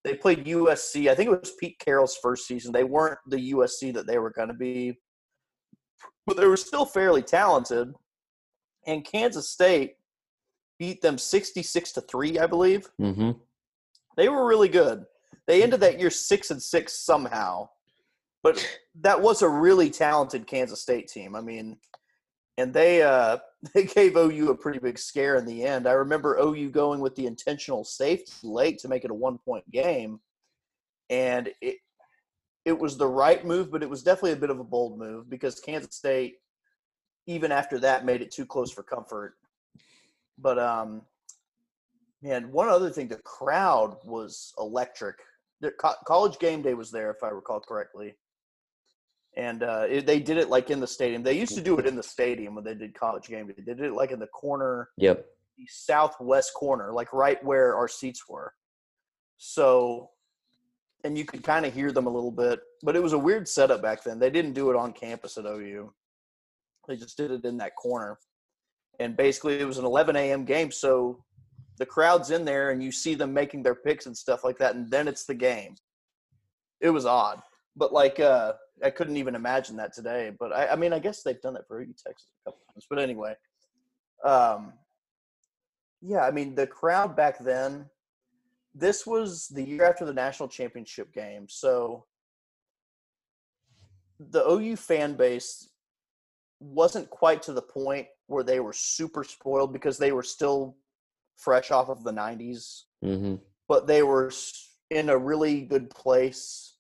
they 0.05 0.15
played 0.15 0.47
USC. 0.47 1.09
I 1.09 1.15
think 1.15 1.29
it 1.29 1.41
was 1.41 1.55
Pete 1.59 1.79
Carroll's 1.79 2.17
first 2.17 2.47
season. 2.47 2.73
They 2.73 2.85
weren't 2.85 3.19
the 3.27 3.53
USC 3.53 3.93
that 3.95 4.07
they 4.07 4.19
were 4.19 4.31
going 4.31 4.49
to 4.49 4.55
be, 4.55 4.99
but 6.27 6.37
they 6.37 6.47
were 6.47 6.57
still 6.57 6.85
fairly 6.85 7.23
talented. 7.23 7.93
And 8.87 9.05
Kansas 9.05 9.49
State 9.49 9.95
beat 10.83 11.01
them 11.01 11.17
66 11.17 11.93
to 11.93 12.01
3, 12.01 12.41
I 12.41 12.47
believe. 12.47 12.89
Mm-hmm. 13.01 13.31
They 14.17 14.29
were 14.29 14.45
really 14.45 14.69
good. 14.69 15.05
They 15.47 15.63
ended 15.63 15.79
that 15.79 16.01
year 16.01 16.11
6 16.11 16.51
and 16.51 16.61
6 16.61 16.93
somehow. 16.93 17.69
But 18.43 18.69
that 19.03 19.23
was 19.23 19.43
a 19.43 19.49
really 19.49 19.91
talented 19.91 20.49
Kansas 20.49 20.83
State 20.83 21.07
team. 21.07 21.37
I 21.37 21.41
mean, 21.41 21.77
and 22.59 22.75
they 22.75 23.01
uh, 23.01 23.39
they 23.75 23.85
gave 23.85 24.17
OU 24.17 24.51
a 24.51 24.57
pretty 24.57 24.81
big 24.81 24.99
scare 24.99 25.37
in 25.37 25.47
the 25.47 25.63
end. 25.63 25.87
I 25.87 25.93
remember 25.93 26.37
OU 26.43 26.71
going 26.71 26.99
with 26.99 27.15
the 27.15 27.27
intentional 27.27 27.85
safety 27.85 28.33
late 28.43 28.79
to 28.81 28.89
make 28.89 29.05
it 29.05 29.13
a 29.13 29.15
one 29.15 29.39
point 29.39 29.71
game, 29.71 30.19
and 31.11 31.49
it 31.61 31.77
it 32.65 32.77
was 32.77 32.97
the 32.97 33.07
right 33.07 33.47
move, 33.47 33.71
but 33.71 33.85
it 33.85 33.91
was 33.91 34.03
definitely 34.03 34.33
a 34.33 34.43
bit 34.45 34.51
of 34.51 34.59
a 34.59 34.65
bold 34.65 34.99
move 34.99 35.31
because 35.31 35.61
Kansas 35.61 35.95
State, 35.95 36.39
even 37.29 37.53
after 37.53 37.79
that, 37.79 38.05
made 38.05 38.21
it 38.21 38.33
too 38.33 38.45
close 38.45 38.73
for 38.73 38.83
comfort. 38.83 39.37
But 40.43 40.59
um, 40.59 41.03
man, 42.21 42.53
one 42.53 42.69
other 42.69 42.91
thing, 42.91 43.09
the 43.09 43.17
crowd 43.17 43.97
was 44.05 44.53
electric. 44.59 45.17
The 45.61 45.71
co- 45.71 45.95
college 46.07 46.39
game 46.39 46.61
day 46.61 46.75
was 46.75 46.91
there, 46.91 47.11
if 47.11 47.23
I 47.23 47.29
recall 47.29 47.61
correctly 47.61 48.17
and 49.37 49.63
uh, 49.63 49.87
it, 49.89 50.07
they 50.07 50.21
did 50.21 50.37
it 50.37 50.51
like 50.51 50.71
in 50.71 50.81
the 50.81 50.87
stadium. 50.87 51.23
They 51.23 51.39
used 51.39 51.55
to 51.55 51.63
do 51.63 51.79
it 51.79 51.87
in 51.87 51.97
the 51.97 52.03
stadium 52.03 52.55
when 52.55 52.65
they 52.65 52.75
did 52.75 52.95
college 52.95 53.29
game 53.29 53.47
day. 53.47 53.55
They 53.57 53.63
did 53.63 53.81
it 53.81 53.93
like 53.95 54.11
in 54.11 54.19
the 54.19 54.27
corner, 54.27 54.91
Yep. 54.99 55.25
the 55.57 55.67
southwest 55.71 56.53
corner, 56.55 56.93
like 56.93 57.13
right 57.13 57.43
where 57.45 57.75
our 57.77 57.89
seats 57.89 58.29
were. 58.29 58.53
So, 59.39 60.11
and 61.05 61.17
you 61.17 61.25
could 61.25 61.43
kind 61.43 61.65
of 61.65 61.73
hear 61.73 61.93
them 61.93 62.07
a 62.07 62.11
little 62.11 62.31
bit, 62.31 62.61
but 62.83 62.95
it 62.95 63.03
was 63.03 63.15
a 63.15 63.19
weird 63.19 63.49
setup 63.49 63.81
back 63.81 64.05
then. 64.05 64.19
They 64.19 64.31
didn't 64.31 64.53
do 64.53 64.71
it 64.71 64.77
on 64.77 64.93
campus 64.93 65.39
at 65.39 65.47
OU. 65.47 65.93
They 66.87 66.97
just 66.97 67.17
did 67.17 67.31
it 67.31 67.45
in 67.45 67.57
that 67.59 67.75
corner, 67.75 68.19
and 69.01 69.17
basically 69.17 69.61
it 69.61 69.65
was 69.67 69.79
an 69.79 69.85
11 69.85 70.17
a.m. 70.17 70.45
game. 70.45 70.71
So 70.71 71.23
the 71.79 71.87
crowd's 71.87 72.31
in 72.31 72.45
there, 72.45 72.71
and 72.71 72.83
you 72.83 72.93
see 72.93 73.15
them 73.15 73.33
making 73.33 73.63
their 73.63 73.75
picks 73.75 74.07
and 74.07 74.17
stuff 74.17 74.45
like 74.45 74.59
that, 74.59 74.75
and 74.75 74.91
then 74.91 75.09
it's 75.09 75.25
the 75.25 75.35
game. 75.35 75.77
It 76.81 76.91
was 76.91 77.07
odd, 77.07 77.41
but 77.77 77.93
like. 77.93 78.21
uh 78.21 78.55
I 78.85 78.91
couldn't 78.91 79.17
even 79.17 79.35
imagine 79.35 79.77
that 79.77 79.93
today. 79.93 80.33
But 80.39 80.53
I, 80.53 80.69
I 80.69 80.77
mean, 80.77 80.93
I 80.93 80.99
guess 80.99 81.23
they've 81.23 81.41
done 81.41 81.55
that 81.55 81.67
for 81.69 81.81
OU 81.81 81.95
Texas 82.05 82.27
a 82.45 82.51
couple 82.51 82.61
times. 82.73 82.87
But 82.89 82.99
anyway, 82.99 83.35
um, 84.25 84.73
yeah, 86.01 86.21
I 86.25 86.31
mean, 86.31 86.55
the 86.55 86.67
crowd 86.67 87.17
back 87.17 87.39
then. 87.39 87.87
This 88.75 89.07
was 89.07 89.49
the 89.49 89.63
year 89.63 89.85
after 89.85 90.07
the 90.07 90.15
national 90.15 90.49
championship 90.49 91.13
game, 91.13 91.47
so 91.47 92.07
the 94.19 94.43
OU 94.49 94.77
fan 94.77 95.15
base 95.15 95.69
wasn't 96.59 97.11
quite 97.11 97.43
to 97.43 97.53
the 97.53 97.61
point 97.61 98.07
where 98.27 98.45
they 98.45 98.61
were 98.61 98.73
super 98.73 99.25
spoiled 99.25 99.73
because 99.73 99.99
they 99.99 100.13
were 100.13 100.23
still 100.23 100.77
fresh 101.37 101.71
off 101.71 101.89
of 101.89 102.05
the 102.05 102.13
90s, 102.13 102.83
Mm-hmm. 103.05 103.35
but 103.69 103.87
they 103.89 104.03
were 104.03 104.31
in 104.91 105.09
a 105.09 105.19
really 105.19 105.63
good 105.63 105.91
place 105.91 106.77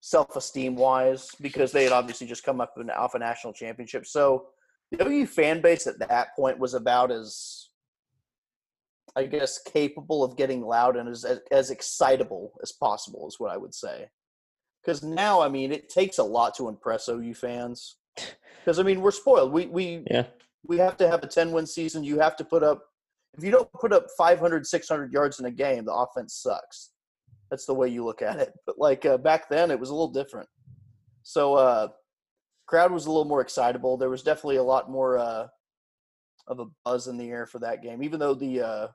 self-esteem 0.00 0.76
wise 0.76 1.30
because 1.40 1.72
they 1.72 1.84
had 1.84 1.92
obviously 1.92 2.26
just 2.26 2.44
come 2.44 2.60
up 2.60 2.74
in- 2.78 2.90
off 2.90 3.14
a 3.14 3.18
national 3.18 3.54
championship. 3.54 4.06
So 4.06 4.48
the 4.90 5.02
OU 5.06 5.26
fan 5.26 5.62
base 5.62 5.86
at 5.86 5.98
that 6.00 6.36
point 6.36 6.58
was 6.58 6.74
about 6.74 7.10
as 7.10 7.68
I 9.16 9.24
guess 9.24 9.58
capable 9.62 10.22
of 10.24 10.36
getting 10.36 10.60
loud 10.60 10.96
and 10.96 11.08
as 11.08 11.24
as, 11.24 11.40
as 11.50 11.70
excitable 11.70 12.52
as 12.62 12.72
possible 12.72 13.26
is 13.28 13.36
what 13.38 13.50
I 13.52 13.56
would 13.56 13.74
say. 13.74 14.08
Because 14.82 15.02
now, 15.02 15.40
I 15.40 15.48
mean, 15.48 15.72
it 15.72 15.88
takes 15.88 16.18
a 16.18 16.24
lot 16.24 16.54
to 16.56 16.68
impress 16.68 17.08
OU 17.08 17.32
fans. 17.34 17.96
Because 18.60 18.78
I 18.78 18.82
mean, 18.82 19.00
we're 19.00 19.10
spoiled. 19.12 19.52
We 19.52 19.66
we 19.66 20.04
Yeah. 20.10 20.26
We 20.66 20.78
have 20.78 20.96
to 20.98 21.08
have 21.08 21.22
a 21.22 21.26
10 21.26 21.52
win 21.52 21.66
season. 21.66 22.04
You 22.04 22.18
have 22.18 22.36
to 22.36 22.44
put 22.44 22.62
up, 22.62 22.84
if 23.36 23.44
you 23.44 23.50
don't 23.50 23.70
put 23.72 23.92
up 23.92 24.06
500, 24.16 24.66
600 24.66 25.12
yards 25.12 25.38
in 25.40 25.46
a 25.46 25.50
game, 25.50 25.84
the 25.84 25.92
offense 25.92 26.34
sucks. 26.34 26.90
That's 27.50 27.66
the 27.66 27.74
way 27.74 27.88
you 27.88 28.04
look 28.04 28.22
at 28.22 28.38
it. 28.38 28.52
But 28.66 28.78
like 28.78 29.04
uh, 29.04 29.18
back 29.18 29.48
then, 29.48 29.70
it 29.70 29.78
was 29.78 29.90
a 29.90 29.94
little 29.94 30.12
different. 30.12 30.48
So, 31.22 31.54
uh, 31.54 31.88
crowd 32.66 32.92
was 32.92 33.06
a 33.06 33.10
little 33.10 33.24
more 33.24 33.40
excitable. 33.40 33.96
There 33.96 34.10
was 34.10 34.22
definitely 34.22 34.56
a 34.56 34.62
lot 34.62 34.90
more 34.90 35.18
uh, 35.18 35.46
of 36.48 36.60
a 36.60 36.66
buzz 36.84 37.08
in 37.08 37.16
the 37.16 37.30
air 37.30 37.46
for 37.46 37.58
that 37.60 37.82
game, 37.82 38.02
even 38.02 38.18
though 38.18 38.34
the 38.34 38.60
uh, 38.60 38.88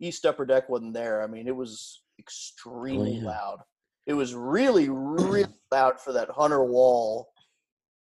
East 0.00 0.26
Upper 0.26 0.44
Deck 0.44 0.68
wasn't 0.68 0.94
there. 0.94 1.22
I 1.22 1.26
mean, 1.26 1.46
it 1.46 1.56
was 1.56 2.02
extremely 2.18 3.16
yeah. 3.16 3.28
loud. 3.28 3.58
It 4.06 4.14
was 4.14 4.34
really, 4.34 4.88
really 4.90 5.44
loud 5.72 6.00
for 6.00 6.12
that 6.12 6.30
Hunter 6.30 6.64
Wall 6.64 7.28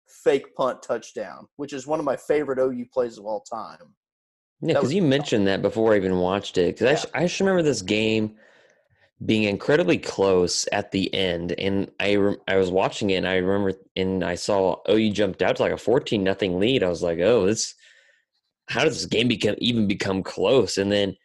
fake 0.09 0.55
punt 0.55 0.83
touchdown, 0.83 1.47
which 1.57 1.73
is 1.73 1.87
one 1.87 1.99
of 1.99 2.05
my 2.05 2.17
favorite 2.17 2.59
OU 2.59 2.87
plays 2.93 3.19
of 3.19 3.25
all 3.25 3.41
time. 3.41 3.95
Yeah, 4.61 4.75
because 4.75 4.93
you 4.93 5.03
mentioned 5.03 5.47
that 5.47 5.63
before 5.63 5.93
I 5.93 5.97
even 5.97 6.19
watched 6.19 6.59
it. 6.59 6.75
Because 6.75 6.87
I, 6.87 6.91
Yeah. 6.91 6.97
sh- 6.97 7.07
I 7.15 7.23
just 7.27 7.41
remember 7.41 7.63
this 7.63 7.83
game 7.83 8.37
being 9.25 9.45
incredibly 9.45 9.99
close 9.99 10.67
at 10.73 10.91
the 10.91 11.13
end, 11.15 11.53
and 11.59 11.91
I 12.01 12.17
rem- 12.17 12.41
I 12.47 12.57
was 12.57 12.71
watching 12.71 13.11
it, 13.11 13.17
and 13.17 13.29
I 13.29 13.37
remember, 13.37 13.79
and 13.97 14.25
I 14.25 14.35
saw 14.37 14.77
OU 14.89 15.11
jumped 15.13 15.43
out 15.43 15.57
to 15.57 15.63
like 15.63 15.73
a 15.73 15.77
fourteen 15.77 16.23
nothing 16.25 16.59
lead. 16.59 16.83
I 16.83 16.89
was 16.89 17.03
like, 17.03 17.19
oh, 17.21 17.47
this, 17.47 17.75
how 18.69 18.85
does 18.85 18.95
this 18.97 19.07
game 19.07 19.29
become 19.29 19.57
even 19.59 19.87
become 19.89 20.23
close? 20.23 20.79
And 20.79 20.91
then 20.91 21.17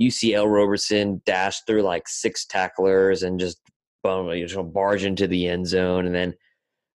UCL 0.00 0.50
Roberson 0.50 1.20
dashed 1.26 1.66
through 1.66 1.82
like 1.82 2.08
six 2.08 2.46
tacklers 2.46 3.22
and 3.22 3.38
just 3.38 3.58
bum, 4.02 4.28
you 4.30 4.46
know, 4.48 4.62
barge 4.62 5.04
into 5.04 5.26
the 5.26 5.46
end 5.48 5.66
zone, 5.66 6.06
and 6.06 6.14
then 6.14 6.34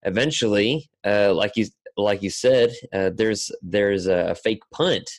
eventually, 0.03 0.89
uh, 1.05 1.33
like 1.33 1.53
you 1.55 1.65
like 1.97 2.21
you 2.21 2.29
said, 2.29 2.71
uh, 2.93 3.09
there's 3.13 3.51
there's 3.61 4.05
a 4.07 4.35
fake 4.35 4.61
punt 4.71 5.09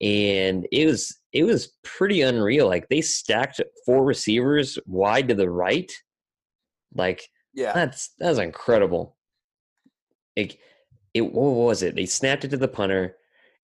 and 0.00 0.66
it 0.70 0.86
was 0.86 1.16
it 1.32 1.44
was 1.44 1.72
pretty 1.82 2.22
unreal. 2.22 2.66
Like 2.68 2.88
they 2.88 3.00
stacked 3.00 3.60
four 3.84 4.04
receivers 4.04 4.78
wide 4.86 5.28
to 5.28 5.34
the 5.34 5.50
right. 5.50 5.90
Like 6.94 7.28
Yeah. 7.54 7.72
that's 7.72 8.10
that's 8.18 8.38
incredible. 8.38 9.16
Like 10.36 10.58
it 11.14 11.22
what 11.22 11.52
was 11.54 11.82
it? 11.82 11.94
They 11.94 12.06
snapped 12.06 12.44
it 12.44 12.48
to 12.50 12.56
the 12.56 12.68
punter. 12.68 13.16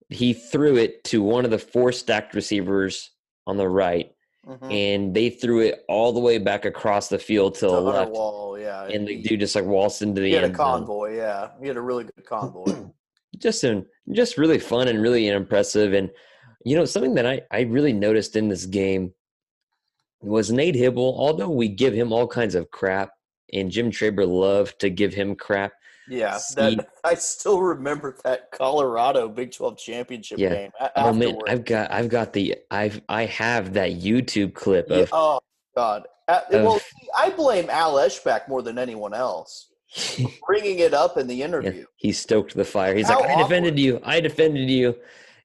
He 0.09 0.35
threw 0.35 0.77
it 0.77 1.05
to 1.05 1.23
one 1.23 1.45
of 1.45 1.51
the 1.51 1.59
four 1.59 1.93
stacked 1.93 2.35
receivers 2.35 3.11
on 3.47 3.57
the 3.57 3.69
right, 3.69 4.13
Mhm. 4.47 4.73
and 4.73 5.15
they 5.15 5.31
threw 5.31 5.61
it 5.61 5.85
all 5.89 6.13
the 6.13 6.21
way 6.21 6.39
back 6.39 6.65
across 6.67 7.09
the 7.09 7.19
field 7.19 7.55
to 7.57 7.67
the 7.67 7.81
left. 7.81 8.11
Wall, 8.13 8.59
yeah. 8.59 8.85
And 8.85 9.09
the 9.09 9.17
he, 9.17 9.23
dude 9.23 9.41
just 9.41 9.55
like 9.55 9.65
waltzed 9.65 10.03
into 10.03 10.21
the 10.21 10.29
he 10.29 10.35
had 10.35 10.45
a 10.45 10.47
end 10.49 10.57
zone. 10.57 10.67
convoy, 10.67 11.17
yeah. 11.17 11.51
He 11.61 11.67
had 11.67 11.77
a 11.77 11.81
really 11.81 12.05
good 12.05 12.27
convoy. 12.27 12.65
just 13.39 13.65
an, 13.65 13.87
just 14.13 14.37
really 14.37 14.59
fun 14.59 14.89
and 14.89 15.01
really 15.01 15.29
impressive. 15.29 15.95
And 15.95 16.11
you 16.65 16.77
know, 16.77 16.85
something 16.85 17.15
that 17.15 17.27
I 17.27 17.43
I 17.51 17.61
really 17.63 17.93
noticed 17.93 18.37
in 18.37 18.49
this 18.49 18.67
game 18.67 19.15
was 20.21 20.51
Nate 20.53 20.75
Hybl. 20.77 20.97
Although 20.99 21.51
we 21.51 21.69
give 21.69 21.95
him 21.95 22.13
all 22.13 22.27
kinds 22.27 22.55
of 22.55 22.71
crap, 22.71 23.11
and 23.53 23.71
Jim 23.71 23.91
Traber 23.91 24.27
loved 24.27 24.79
to 24.81 24.91
give 24.91 25.15
him 25.15 25.37
crap. 25.37 25.73
Yeah, 26.09 26.39
that, 26.57 26.89
I 27.05 27.15
still 27.15 27.61
remember 27.61 28.17
that 28.25 28.51
Colorado 28.51 29.29
Big 29.29 29.53
Twelve 29.53 29.79
championship 29.79 30.39
Yeah. 30.39 30.55
game. 30.55 30.71
Oh 30.97 31.13
man. 31.13 31.37
I've 31.49 31.65
got 31.65 31.91
I've 31.91 32.09
got 32.09 32.33
the 32.33 32.57
I've 32.71 33.01
I 33.09 33.25
have 33.27 33.73
that 33.75 33.93
YouTube 33.93 34.55
clip 34.55 34.87
Yeah, 34.91 35.07
oh 35.13 35.41
God! 35.77 36.07
Uh, 36.29 36.41
well, 36.53 36.77
of- 36.77 36.83
see, 36.83 37.09
I 37.17 37.31
blame 37.31 37.69
Al 37.71 37.95
Eschbach 37.95 38.49
more 38.49 38.63
than 38.63 38.79
anyone 38.79 39.15
else, 39.15 39.73
bringing 40.47 40.79
it 40.81 40.95
up 40.95 41.17
in 41.17 41.27
the 41.27 41.35
Yeah, 41.37 41.45
interview. 41.45 41.87
he 41.97 42.13
stoked 42.13 42.55
the 42.55 42.65
fire. 42.65 42.95
He's 42.95 43.09
How 43.09 43.21
like, 43.21 43.31
I 43.31 43.43
defended 43.43 43.79
you. 43.79 44.01
I 44.05 44.21
defended 44.21 44.71
you. 44.71 44.97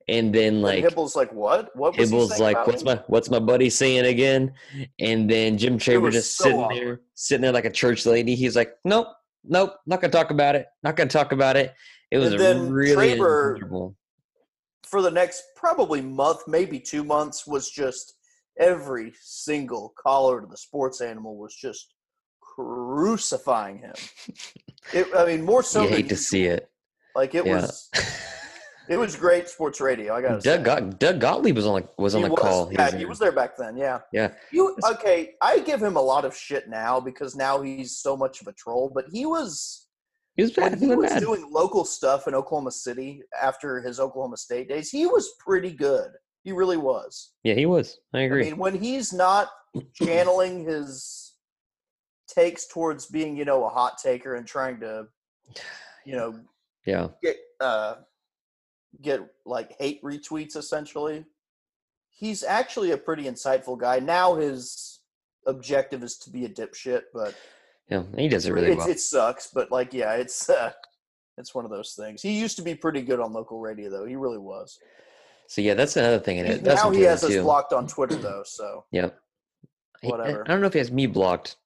And 0.07 0.33
then 0.33 0.61
like 0.61 0.83
and 0.83 0.91
Hybl's 0.93 1.15
like, 1.15 1.31
"What? 1.31 1.69
What 1.75 1.95
was 1.95 2.11
Hybl's 2.11 2.39
like, 2.39 2.65
"What's 2.65 2.83
me?" 2.83 2.95
my 2.95 3.03
what's 3.07 3.29
my 3.29 3.37
buddy 3.39 3.69
saying 3.69 4.05
again?" 4.05 4.53
And 4.99 5.29
then 5.29 5.57
Jim 5.57 5.77
Traber 5.77 6.11
just 6.11 6.35
so 6.35 6.45
sitting 6.45 6.59
awkward. 6.61 6.77
there, 6.77 7.01
sitting 7.13 7.41
there 7.43 7.51
like 7.51 7.65
a 7.65 7.69
church 7.69 8.07
lady. 8.07 8.33
He's 8.33 8.55
like, 8.55 8.73
"Nope, 8.83 9.07
nope, 9.43 9.75
not 9.86 10.01
gonna 10.01 10.12
talk 10.12 10.31
about 10.31 10.55
it. 10.55 10.67
Not 10.84 10.96
gonna 10.96 11.10
talk 11.10 11.31
about 11.31 11.55
it." 11.58 11.74
It 12.12 12.17
was 12.17 12.34
And 12.34 12.41
then 12.41 12.72
really 12.72 13.17
Traber- 13.19 13.93
for 14.84 15.01
the 15.01 15.12
next 15.12 15.43
probably 15.55 16.01
month, 16.01 16.48
maybe 16.48 16.79
two 16.79 17.03
months, 17.03 17.46
was 17.46 17.69
just 17.69 18.15
every 18.60 19.13
single 19.22 19.93
caller 19.98 20.41
to 20.41 20.48
the 20.48 20.58
sports 20.58 21.01
animal 21.01 21.38
was 21.38 21.55
just 21.55 21.93
crucifying 22.41 23.77
him. 23.79 23.93
It, 24.93 25.08
I 25.15 25.25
mean, 25.25 25.43
more 25.43 25.63
so 25.63 25.84
you 25.84 25.89
hate 25.89 26.10
to 26.10 26.17
see 26.17 26.46
it. 26.46 26.69
Like 27.15 27.36
it 27.36 27.46
Yeah. 27.46 27.62
was, 27.62 27.89
It 28.89 28.98
was 28.98 29.15
great 29.15 29.48
sports 29.48 29.79
radio. 29.79 30.15
I 30.15 30.22
got 30.22 30.41
Doug 30.41 30.63
Got- 30.65 31.00
Doug 31.00 31.19
Gottlieb 31.19 31.55
was 31.55 31.65
on 31.67 31.74
like 31.74 31.98
was 32.00 32.15
on 32.15 32.22
he 32.22 32.27
the 32.27 32.31
was, 32.34 32.41
call. 32.41 32.74
Yeah, 32.74 32.96
he 32.98 33.05
was 33.05 33.19
there 33.19 33.31
back 33.31 33.55
then. 33.55 33.77
Yeah. 33.77 34.00
Yeah. 34.12 34.34
You 34.51 34.75
okay? 34.84 35.34
I 35.43 35.60
give 35.60 35.81
him 35.81 35.96
a 35.96 36.01
lot 36.01 36.25
of 36.25 36.36
shit 36.36 36.67
now 36.67 37.00
because 37.00 37.36
now 37.36 37.62
he's 37.62 37.98
so 37.98 38.17
much 38.17 38.41
of 38.41 38.48
a 38.48 38.53
troll. 38.53 38.91
But 38.93 39.05
he 39.12 39.25
was 39.27 39.88
He 40.36 40.41
was 40.43 40.58
when 40.58 40.72
bad. 40.72 40.79
he 40.79 40.88
He 40.88 40.96
was 40.96 41.12
bad. 41.12 41.19
doing 41.22 41.48
local 41.51 41.86
stuff 41.86 42.27
in 42.27 42.34
Oklahoma 42.34 42.72
City 42.72 43.22
after 43.41 43.79
his 43.79 44.00
Oklahoma 44.00 44.38
State 44.38 44.67
days. 44.69 44.89
He 44.89 45.05
was 45.05 45.34
pretty 45.39 45.72
good. 45.72 46.10
He 46.43 46.51
really 46.51 46.77
was. 46.77 47.34
Yeah, 47.43 47.53
he 47.53 47.67
was. 47.67 48.00
I 48.13 48.19
I 48.19 48.22
agree. 48.24 48.46
mean, 48.46 48.58
when 48.58 48.74
he's 48.74 49.13
not 49.13 49.50
channeling 49.93 50.65
his 50.65 51.36
takes 52.27 52.65
towards 52.67 53.05
being, 53.05 53.38
you 53.38 53.46
know, 53.46 53.65
a 53.65 53.69
hot 53.69 53.98
taker 54.00 54.36
and 54.36 54.48
trying 54.48 54.79
to, 54.79 55.05
you 56.05 56.15
know, 56.15 56.39
yeah. 56.86 57.10
get 57.22 57.36
uh 57.60 57.96
get 59.01 59.22
like 59.46 59.75
hate 59.79 60.01
retweets 60.03 60.55
essentially 60.55 61.25
he's 62.10 62.43
actually 62.43 62.91
a 62.91 62.98
pretty 62.98 63.24
insightful 63.24 63.77
guy 63.79 64.00
now 64.00 64.36
his 64.36 65.00
objective 65.46 66.03
is 66.03 66.17
to 66.17 66.29
be 66.29 66.46
a 66.46 66.50
dipshit 66.50 67.03
but 67.13 67.36
Yeah. 67.89 68.03
He 68.17 68.27
does 68.27 68.46
it 68.46 68.51
really 68.53 68.67
it's, 68.72 68.77
well. 68.77 68.89
it 68.89 69.00
sucks 69.00 69.48
but 69.53 69.72
like 69.72 69.93
yeah 69.93 70.13
it's 70.13 70.50
uh 70.50 70.72
it's 71.38 71.55
one 71.55 71.65
of 71.65 71.72
those 71.72 71.93
things 71.93 72.22
he 72.22 72.38
used 72.39 72.58
to 72.58 72.62
be 72.63 72.75
pretty 72.75 73.01
good 73.01 73.19
on 73.19 73.31
local 73.31 73.60
radio 73.60 73.89
though 73.89 74.05
he 74.05 74.15
really 74.15 74.38
was 74.39 74.77
So 75.48 75.62
yeah, 75.62 75.74
that's 75.74 75.96
another 75.98 76.19
thing. 76.19 76.39
And 76.39 76.48
it 76.50 76.63
that's 76.63 76.84
now 76.84 76.91
he 76.91 77.01
has 77.03 77.24
us 77.24 77.29
too. 77.31 77.41
blocked 77.43 77.74
on 77.74 77.88
twitter 77.88 78.15
though 78.27 78.43
so 78.46 78.86
yeah, 78.91 79.05
I- 80.03 80.08
I- 80.08 80.10
Whatever. 80.10 80.43
I 80.46 80.48
don't 80.51 80.62
know 80.62 80.67
if 80.67 80.74
he 80.74 80.79
has 80.79 80.91
me 80.91 81.08
blocked. 81.08 81.58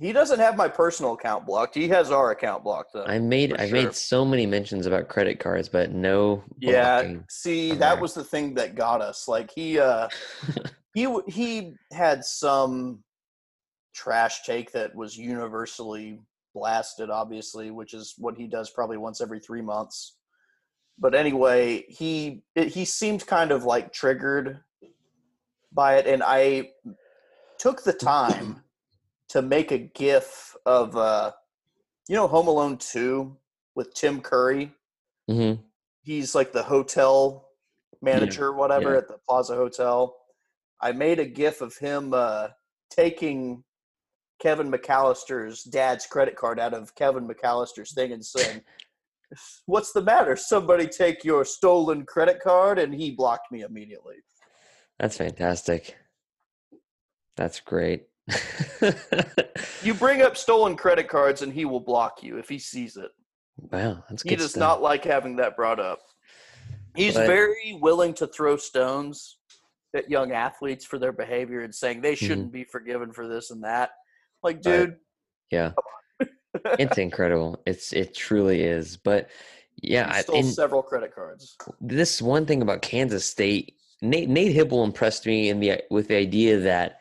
He 0.00 0.12
doesn't 0.12 0.40
have 0.40 0.56
my 0.56 0.68
personal 0.68 1.12
account 1.12 1.46
blocked 1.46 1.74
he 1.74 1.88
has 1.88 2.10
our 2.10 2.30
account 2.32 2.64
blocked 2.64 2.92
though 2.92 3.04
I 3.04 3.18
made 3.18 3.56
I 3.56 3.68
sure. 3.68 3.82
made 3.82 3.94
so 3.94 4.24
many 4.24 4.46
mentions 4.46 4.86
about 4.86 5.08
credit 5.08 5.38
cards, 5.38 5.68
but 5.68 5.90
no. 5.90 6.44
Yeah, 6.58 7.14
see, 7.28 7.70
that 7.70 7.78
there. 7.78 8.00
was 8.00 8.14
the 8.14 8.24
thing 8.24 8.54
that 8.54 8.74
got 8.74 9.00
us. 9.00 9.26
Like 9.28 9.50
he, 9.54 9.78
uh, 9.78 10.08
he, 10.94 11.08
he 11.26 11.74
had 11.92 12.24
some 12.24 13.02
trash 13.94 14.42
take 14.44 14.72
that 14.72 14.94
was 14.94 15.16
universally 15.16 16.20
blasted, 16.54 17.10
obviously, 17.10 17.70
which 17.70 17.94
is 17.94 18.14
what 18.18 18.36
he 18.36 18.46
does 18.46 18.70
probably 18.70 18.96
once 18.96 19.20
every 19.20 19.40
three 19.40 19.62
months. 19.62 20.16
But 20.98 21.14
anyway, 21.14 21.84
he 21.88 22.42
it, 22.54 22.68
he 22.68 22.84
seemed 22.84 23.26
kind 23.26 23.50
of 23.50 23.64
like 23.64 23.92
triggered 23.92 24.60
by 25.72 25.96
it, 25.96 26.06
and 26.06 26.22
I 26.22 26.70
took 27.58 27.82
the 27.82 27.92
time 27.92 28.62
to 29.30 29.42
make 29.42 29.70
a 29.72 29.78
GIF 29.78 30.56
of, 30.66 30.96
uh, 30.96 31.32
you 32.08 32.16
know, 32.16 32.26
Home 32.28 32.48
Alone 32.48 32.76
Two 32.76 33.36
with 33.74 33.94
Tim 33.94 34.20
Curry 34.20 34.74
Mhm. 35.30 35.62
he's 36.02 36.34
like 36.34 36.52
the 36.52 36.62
hotel 36.64 37.48
manager, 38.02 38.52
whatever, 38.52 38.92
yeah. 38.92 38.98
at 38.98 39.08
the 39.08 39.18
Plaza 39.28 39.54
Hotel. 39.54 40.16
I 40.80 40.92
made 40.92 41.18
a 41.20 41.24
GIF 41.26 41.60
of 41.60 41.76
him 41.76 42.12
uh, 42.12 42.48
taking 42.90 43.62
Kevin 44.40 44.70
McAllister's 44.72 45.62
dad's 45.62 46.06
credit 46.06 46.34
card 46.34 46.58
out 46.58 46.74
of 46.74 46.94
Kevin 46.96 47.28
McAllister's 47.28 47.92
thing 47.94 48.12
and 48.12 48.24
saying, 48.24 48.64
"What's 49.66 49.92
the 49.92 50.02
matter? 50.02 50.34
Somebody 50.34 50.88
take 50.88 51.22
your 51.22 51.44
stolen 51.44 52.04
credit 52.06 52.40
card?" 52.40 52.78
And 52.78 52.92
he 52.92 53.12
blocked 53.12 53.52
me 53.52 53.60
immediately. 53.60 54.16
That's 54.98 55.16
fantastic. 55.18 55.96
That's 57.36 57.60
great. 57.60 58.09
You 59.82 59.94
bring 59.94 60.22
up 60.22 60.36
stolen 60.36 60.76
credit 60.76 61.08
cards, 61.08 61.42
and 61.42 61.52
he 61.52 61.64
will 61.64 61.80
block 61.80 62.22
you 62.22 62.38
if 62.38 62.48
he 62.48 62.58
sees 62.58 62.96
it. 62.96 63.10
wow, 63.70 64.02
that's 64.08 64.22
He 64.22 64.36
does 64.36 64.50
stuff. 64.50 64.60
not 64.60 64.82
like 64.82 65.04
having 65.04 65.36
that 65.36 65.56
brought 65.56 65.80
up. 65.80 66.00
He's 66.96 67.14
But- 67.14 67.26
very 67.26 67.78
willing 67.80 68.14
to 68.14 68.26
throw 68.26 68.56
stones 68.56 69.38
at 69.94 70.10
young 70.10 70.32
athletes 70.32 70.84
for 70.84 70.98
their 70.98 71.12
behavior 71.12 71.62
and 71.62 71.74
saying 71.74 71.96
Mm-hmm. 71.96 72.02
they 72.02 72.14
shouldn't 72.14 72.52
be 72.52 72.64
forgiven 72.64 73.12
for 73.12 73.26
this 73.28 73.50
and 73.50 73.64
that. 73.64 73.90
Like, 74.42 74.60
dude, 74.62 74.96
Yeah, 75.50 75.72
it's 76.78 76.98
incredible. 76.98 77.60
It's 77.66 77.92
it 77.92 78.14
truly 78.14 78.62
is. 78.62 78.96
But 78.96 79.28
yeah, 79.82 80.06
he 80.12 80.18
I, 80.18 80.22
stole 80.22 80.36
and 80.36 80.46
several 80.46 80.82
credit 80.82 81.14
cards. 81.14 81.56
this 81.80 82.20
one 82.22 82.46
thing 82.46 82.62
about 82.62 82.82
Kansas 82.82 83.24
State, 83.24 83.74
Nate 84.02 84.28
Nate 84.28 84.54
Hybl 84.56 84.84
impressed 84.84 85.26
me 85.26 85.48
in 85.48 85.58
the 85.60 85.82
with 85.90 86.08
the 86.08 86.16
idea 86.16 86.58
that 86.60 86.99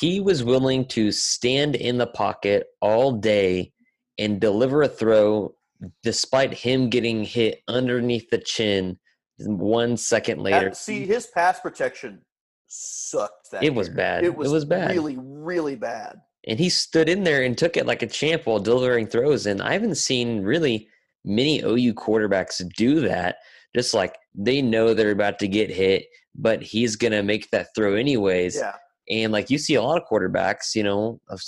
he 0.00 0.20
was 0.20 0.44
willing 0.44 0.86
to 0.88 1.10
stand 1.12 1.76
in 1.76 1.98
the 1.98 2.06
pocket 2.06 2.66
all 2.80 3.12
day 3.12 3.72
and 4.18 4.40
deliver 4.40 4.82
a 4.82 4.88
throw 4.88 5.54
despite 6.02 6.52
him 6.54 6.88
getting 6.88 7.24
hit 7.24 7.60
underneath 7.68 8.28
the 8.30 8.38
chin 8.38 8.98
one 9.38 9.96
second 9.96 10.40
later. 10.40 10.72
See, 10.72 11.04
his 11.04 11.26
pass 11.26 11.60
protection 11.60 12.22
sucked. 12.68 13.50
That 13.52 13.62
It 13.62 13.74
was 13.74 13.88
bad. 13.88 14.24
It 14.24 14.28
It 14.28 14.36
was, 14.36 14.50
was 14.50 14.64
bad. 14.64 14.90
really, 14.90 15.16
really 15.18 15.76
bad. 15.76 16.20
and 16.48 16.58
he 16.58 16.68
stood 16.68 17.08
in 17.08 17.24
there 17.24 17.42
and 17.42 17.58
took 17.58 17.76
it 17.76 17.86
like 17.86 18.02
a 18.02 18.06
champ 18.06 18.46
while 18.46 18.60
delivering 18.60 19.06
throws. 19.06 19.46
And 19.46 19.60
I 19.60 19.72
haven't 19.72 19.96
seen 19.96 20.42
really 20.42 20.88
many 21.24 21.60
OU 21.60 21.94
quarterbacks 21.94 22.62
do 22.76 23.00
that. 23.00 23.36
Just 23.74 23.92
like 23.92 24.16
they 24.34 24.62
know 24.62 24.94
they're 24.94 25.10
about 25.10 25.38
to 25.40 25.48
get 25.48 25.70
hit, 25.70 26.06
but 26.34 26.62
he's 26.62 26.96
gonna 26.96 27.22
make 27.22 27.50
that 27.50 27.74
throw 27.74 27.94
anyways. 27.94 28.56
Yeah, 28.56 28.74
And 29.08 29.32
like 29.32 29.50
you 29.50 29.58
see 29.58 29.74
a 29.74 29.82
lot 29.82 30.00
of 30.00 30.08
quarterbacks, 30.08 30.74
you 30.74 30.82
know, 30.82 31.20
of, 31.28 31.40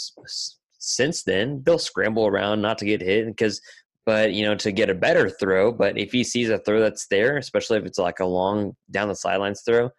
since 0.78 1.22
then 1.24 1.62
they'll 1.64 1.78
scramble 1.78 2.26
around 2.26 2.62
not 2.62 2.78
to 2.78 2.84
get 2.84 3.00
hit 3.00 3.26
because, 3.26 3.60
but 4.06 4.32
you 4.32 4.44
know, 4.44 4.54
to 4.56 4.72
get 4.72 4.90
a 4.90 4.94
better 4.94 5.28
throw. 5.28 5.72
But 5.72 5.98
if 5.98 6.12
he 6.12 6.24
sees 6.24 6.50
a 6.50 6.58
throw 6.58 6.80
that's 6.80 7.06
there, 7.08 7.36
especially 7.36 7.78
if 7.78 7.84
it's 7.84 7.98
like 7.98 8.20
a 8.20 8.26
long 8.26 8.76
down 8.90 9.08
the 9.08 9.14
sidelines 9.14 9.62
throw, 9.62 9.90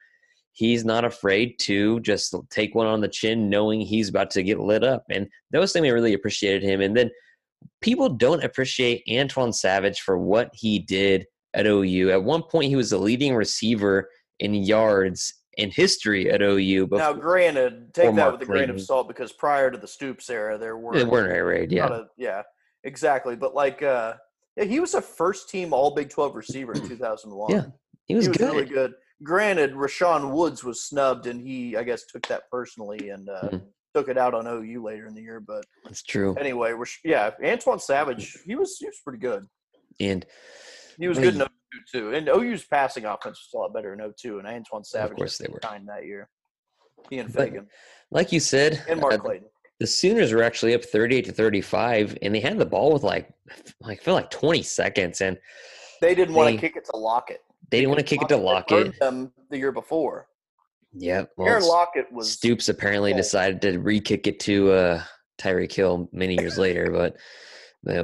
he's 0.53 0.83
not 0.83 1.05
afraid 1.05 1.59
to 1.59 1.99
just 2.01 2.35
take 2.49 2.75
one 2.75 2.87
on 2.87 3.01
the 3.01 3.07
chin, 3.07 3.49
knowing 3.49 3.81
he's 3.81 4.09
about 4.09 4.31
to 4.31 4.43
get 4.43 4.59
lit 4.59 4.83
up. 4.83 5.03
And 5.09 5.27
that 5.51 5.59
was 5.59 5.71
something 5.71 5.89
I 5.89 5.93
really 5.93 6.13
appreciated 6.13 6.63
him. 6.63 6.81
And 6.81 6.95
then 6.95 7.11
people 7.81 8.09
don't 8.09 8.43
appreciate 8.43 9.03
Antoine 9.09 9.53
Savage 9.53 10.01
for 10.01 10.17
what 10.17 10.49
he 10.53 10.79
did 10.79 11.25
at 11.53 11.65
OU. 11.65 12.11
At 12.11 12.23
one 12.23 12.43
point, 12.43 12.69
he 12.69 12.75
was 12.75 12.89
the 12.89 12.97
leading 12.97 13.35
receiver 13.35 14.09
in 14.39 14.53
yards 14.53 15.33
in 15.59 15.71
history 15.71 16.29
at 16.31 16.41
OU. 16.41 16.87
But 16.87 16.97
now 16.97 17.13
granted, 17.13 17.93
take 17.93 18.05
that 18.05 18.13
Mark 18.15 18.33
with 18.33 18.41
a 18.43 18.45
grain 18.45 18.69
of 18.69 18.81
salt 18.81 19.07
because 19.07 19.31
prior 19.31 19.69
to 19.69 19.77
the 19.77 19.87
Stoops 19.87 20.29
era, 20.29 20.57
there 20.57 20.77
were 20.77 20.93
they 20.93 21.03
weren't 21.03 21.31
air 21.31 21.45
raid, 21.45 21.71
yeah. 21.71 21.87
a- 21.87 22.05
yeah, 22.17 22.43
exactly. 22.83 23.35
But 23.35 23.53
like, 23.53 23.83
uh, 23.83 24.13
yeah, 24.55 24.63
he 24.65 24.79
was 24.79 24.93
a 24.93 25.01
first 25.01 25.49
team 25.49 25.73
All 25.73 25.93
Big 25.93 26.09
Twelve 26.09 26.35
receiver 26.35 26.73
in 26.73 26.81
two 26.87 26.95
thousand 26.97 27.31
one. 27.31 27.51
Yeah, 27.51 27.65
he 28.05 28.15
was, 28.15 28.25
he 28.25 28.29
was 28.29 28.37
good. 28.37 28.53
really 28.53 28.65
good. 28.65 28.93
Granted, 29.21 29.73
Rashaun 29.73 30.31
Woods 30.31 30.63
was 30.63 30.81
snubbed, 30.83 31.27
and 31.27 31.41
he, 31.41 31.75
I 31.75 31.83
guess, 31.83 32.05
took 32.05 32.25
that 32.27 32.43
personally 32.49 33.09
and 33.09 33.27
uh, 33.29 33.49
Mhm. 33.51 33.61
took 33.93 34.07
it 34.07 34.17
out 34.17 34.33
on 34.33 34.47
OU 34.47 34.81
later 34.83 35.07
in 35.07 35.13
the 35.13 35.21
year. 35.21 35.41
But 35.41 35.65
That's 35.83 36.03
true. 36.03 36.35
anyway, 36.39 36.73
yeah, 37.03 37.31
Antoine 37.43 37.79
Savage, 37.79 38.37
he 38.45 38.55
was 38.55 38.77
he 38.79 38.85
was 38.85 38.99
pretty 39.03 39.19
good. 39.19 39.45
And 39.99 40.25
He 40.97 41.07
was 41.09 41.17
good 41.19 41.33
02 41.33 41.39
too. 41.91 42.13
And 42.13 42.27
OU's 42.29 42.65
passing 42.65 43.05
offense 43.05 43.39
was 43.39 43.49
a 43.53 43.57
lot 43.57 43.73
better 43.73 43.93
in 43.93 44.13
02, 44.17 44.39
and 44.39 44.47
Antoine 44.47 44.83
Savage 44.83 45.17
course 45.17 45.37
they 45.37 45.47
were. 45.51 45.59
kind 45.59 45.87
that 45.87 46.05
year. 46.05 46.29
He 47.09 47.19
and 47.19 47.33
Fagan 47.33 47.67
like 48.11 48.31
you 48.31 48.39
said, 48.39 48.83
and 48.89 48.99
Mark 48.99 49.13
uh, 49.13 49.17
Clayton. 49.19 49.47
the 49.79 49.87
Sooners 49.87 50.33
were 50.33 50.43
actually 50.43 50.73
up 50.73 50.83
38 50.83 51.25
to 51.25 51.31
35, 51.31 52.17
and 52.21 52.33
they 52.35 52.39
had 52.39 52.57
the 52.57 52.65
ball 52.65 52.91
with 52.91 53.03
like, 53.03 53.29
like 53.81 53.99
I 54.01 54.03
feel 54.03 54.13
like 54.15 54.29
20 54.31 54.63
seconds, 54.63 55.21
and 55.21 55.37
They 56.01 56.15
didn't 56.15 56.33
want 56.35 56.53
to 56.55 56.59
kick 56.59 56.75
it 56.75 56.85
to 56.91 56.97
Lockett. 56.97 57.41
they 57.69 57.77
didn't 57.79 57.89
want 57.89 57.99
to 57.99 58.05
kick 58.05 58.21
it 58.21 58.27
to 58.29 58.37
Lockett. 58.37 58.99
them 58.99 59.31
the 59.49 59.57
year 59.57 59.71
before. 59.71 60.27
Yeah, 60.93 61.25
well, 61.37 61.47
Aaron 61.47 61.63
Lockett 61.65 62.11
was 62.11 62.31
Stoops 62.31 62.67
apparently 62.67 63.13
Oh. 63.13 63.17
decided 63.17 63.61
to 63.61 63.77
re-kick 63.77 64.25
it 64.25 64.39
to 64.41 64.71
uh, 64.71 65.03
Tyreek 65.39 65.71
Hill 65.71 66.09
many 66.11 66.33
years 66.39 66.57
later, 66.57 66.89
but 66.91 67.15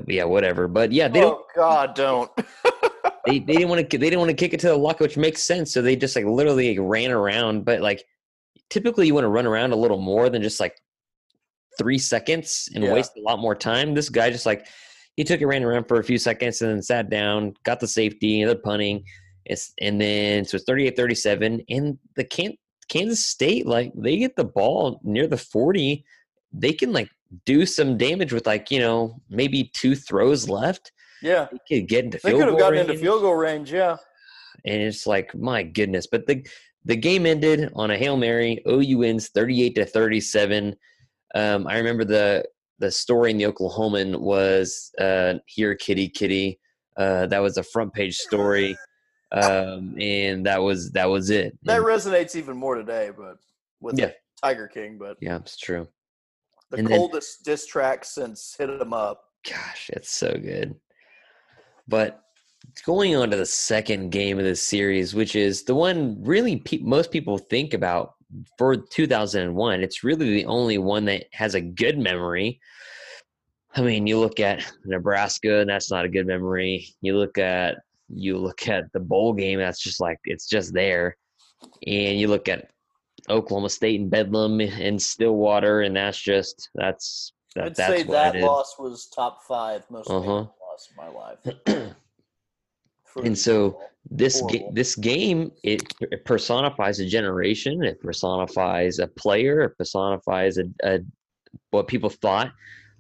yeah, 0.07 0.23
whatever. 0.23 0.67
But 0.67 0.91
yeah, 0.91 1.07
they 1.07 1.19
don't. 1.21 1.39
oh 1.39 1.45
God, 1.55 1.95
don't. 1.95 2.31
They, 3.25 3.39
they 3.39 3.53
didn't 3.53 3.69
want 3.69 3.89
to. 3.89 3.97
They 3.97 4.05
didn't 4.09 4.19
want 4.19 4.29
to 4.29 4.35
kick 4.35 4.53
it 4.53 4.59
to 4.61 4.67
the 4.67 4.75
Lockett, 4.77 5.01
which 5.01 5.17
makes 5.17 5.43
sense. 5.43 5.73
So 5.73 5.81
they 5.81 5.95
just 5.95 6.15
like 6.15 6.25
literally 6.25 6.77
like, 6.77 6.88
ran 6.88 7.11
around. 7.11 7.65
But 7.65 7.81
like 7.81 8.03
typically, 8.69 9.07
you 9.07 9.13
want 9.13 9.25
to 9.25 9.29
run 9.29 9.45
around 9.45 9.71
a 9.71 9.75
little 9.75 9.99
more 9.99 10.29
than 10.29 10.41
just 10.41 10.59
like 10.59 10.75
three 11.77 11.97
seconds 11.97 12.69
and 12.73 12.83
Yeah. 12.83 12.93
waste 12.93 13.13
a 13.17 13.21
lot 13.21 13.39
more 13.39 13.55
time. 13.55 13.93
This 13.93 14.09
guy 14.09 14.29
just 14.29 14.45
like 14.45 14.67
he 15.15 15.23
took 15.23 15.41
it, 15.41 15.45
ran 15.47 15.63
around 15.63 15.88
for 15.88 15.99
a 15.99 16.03
few 16.03 16.17
seconds, 16.17 16.61
and 16.61 16.71
then 16.71 16.81
sat 16.81 17.09
down, 17.09 17.53
got 17.63 17.79
the 17.79 17.88
safety, 17.88 18.41
and 18.41 18.49
they're 18.49 18.57
punting. 18.57 19.03
It's 19.45 19.73
and 19.79 19.99
then 20.01 20.45
so 20.45 20.57
it's 20.57 20.65
38-37, 20.65 21.65
and 21.69 21.97
the 22.15 22.23
can 22.23 22.53
Kansas 22.89 23.25
State 23.25 23.65
like 23.65 23.91
they 23.95 24.17
get 24.17 24.35
the 24.35 24.43
ball 24.43 24.99
near 25.03 25.27
the 25.27 25.38
forty, 25.38 26.05
they 26.51 26.73
can 26.73 26.93
like 26.93 27.09
do 27.45 27.65
some 27.65 27.97
damage 27.97 28.31
with 28.33 28.45
like 28.45 28.69
you 28.71 28.79
know 28.79 29.19
maybe 29.29 29.71
two 29.73 29.95
throws 29.95 30.47
left. 30.49 30.91
Yeah, 31.21 31.47
They 31.51 31.80
could 31.80 31.88
get 31.89 32.06
into 32.06 32.19
they 32.23 32.32
could 32.32 32.47
have 32.47 32.58
gotten 32.58 32.80
into 32.80 32.97
field 32.97 33.21
goal 33.21 33.36
range. 33.36 33.71
Yeah, 33.71 33.97
and 34.65 34.82
it's 34.82 35.06
like 35.08 35.34
my 35.36 35.63
goodness 35.63 36.08
but 36.08 36.25
the 36.28 36.45
the 36.86 36.95
game 36.95 37.25
ended 37.25 37.71
on 37.75 37.91
a 37.91 37.97
hail 37.97 38.15
mary 38.17 38.62
ou 38.67 38.97
wins 38.97 39.30
38 39.30 39.75
to 39.75 39.86
37 39.86 40.75
um, 41.36 41.67
i 41.67 41.78
remember 41.78 42.04
the 42.06 42.43
the 42.80 42.89
story 42.91 43.32
in 43.32 43.38
the 43.38 43.43
oklahoman 43.45 44.19
was 44.19 44.91
uh, 44.99 45.36
here 45.47 45.75
kitty 45.75 46.08
kitty 46.10 46.60
uh, 46.97 47.25
that 47.28 47.39
was 47.39 47.58
a 47.58 47.63
front 47.63 47.93
page 47.93 48.15
story 48.17 48.78
um, 49.32 49.95
and 49.99 50.45
that 50.45 50.62
was 50.62 50.91
that 50.91 51.10
was 51.10 51.30
it. 51.30 51.58
That 51.63 51.78
And- 51.78 51.86
resonates 51.86 52.36
even 52.36 52.56
more 52.56 52.75
today, 52.75 53.10
but 53.17 53.38
with 53.82 53.97
Yeah. 53.99 54.12
Tiger 54.41 54.67
King. 54.67 54.97
But 54.97 55.17
yeah, 55.19 55.36
it's 55.38 55.58
true. 55.58 55.88
the 56.71 56.78
And 56.78 56.88
then- 56.88 56.97
coldest 56.97 57.43
diss 57.43 57.65
track 57.65 58.06
since 58.06 58.56
"Hit 58.58 58.69
'Em 58.69 58.93
Up." 58.93 59.21
Gosh, 59.49 59.89
it's 59.91 60.12
so 60.12 60.32
good. 60.32 60.75
But 61.88 62.21
going 62.86 63.15
on 63.15 63.30
to 63.32 63.38
the 63.38 63.45
second 63.45 64.10
game 64.10 64.39
of 64.39 64.45
the 64.45 64.56
series, 64.56 65.13
which 65.13 65.36
is 65.36 65.63
the 65.63 65.76
one 65.76 66.21
really 66.24 66.58
pe- 66.58 66.80
most 66.80 67.12
people 67.12 67.38
think 67.38 67.74
about 67.74 68.13
for 68.58 68.76
2001. 68.76 69.82
It's 69.82 70.04
really 70.04 70.34
the 70.34 70.45
only 70.45 70.78
one 70.78 71.06
that 71.06 71.26
has 71.32 71.56
a 71.56 71.62
good 71.62 71.98
memory. 71.98 72.60
I 73.76 73.82
mean, 73.82 74.08
you 74.08 74.19
look 74.19 74.39
at 74.39 74.65
Nebraska, 74.86 75.60
and 75.60 75.69
that's 75.69 75.91
not 75.91 76.06
a 76.06 76.10
good 76.10 76.26
memory. 76.28 76.88
You 77.02 77.17
look 77.17 77.38
at 77.38 77.78
you 78.10 78.38
look 78.38 78.67
at 78.67 78.91
the 78.93 79.00
bowl 79.00 79.34
game, 79.34 79.60
that's 79.60 79.82
just 79.82 80.00
like 80.00 80.19
it's 80.26 80.48
just 80.48 80.74
there. 80.74 81.17
And 81.86 82.19
you 82.19 82.28
look 82.28 82.48
at 82.48 82.69
Oklahoma 83.30 83.69
State 83.69 84.00
and 84.00 84.10
Bedlam 84.10 84.60
and 84.62 85.02
Stillwater, 85.02 85.82
and 85.82 85.95
that's 85.95 86.19
just 86.19 86.69
that's 86.76 87.34
that, 87.56 87.65
I'd 87.65 87.76
that's 87.76 88.02
say 88.02 88.04
what 88.06 88.34
that 88.34 88.36
loss 88.41 88.76
was 88.80 89.08
top 89.08 89.43
five 89.48 89.84
most 89.89 90.10
Uh-huh. 90.10 90.19
painful 90.21 90.56
loss 90.75 90.89
of 90.89 90.97
my 90.97 91.07
life. 91.07 91.95
And 93.23 93.38
so 93.38 93.79
this 94.11 94.41
ga- 94.41 94.69
this 94.73 94.93
game 94.97 95.53
it, 95.63 95.93
it 96.01 96.25
personifies 96.25 96.99
a 96.99 97.05
generation. 97.05 97.81
It 97.81 98.01
personifies 98.01 98.99
a 98.99 99.07
player. 99.07 99.61
It 99.61 99.77
personifies 99.77 100.57
a, 100.57 100.65
a 100.83 100.99
what 101.69 101.88
people 101.88 102.09
thought 102.09 102.51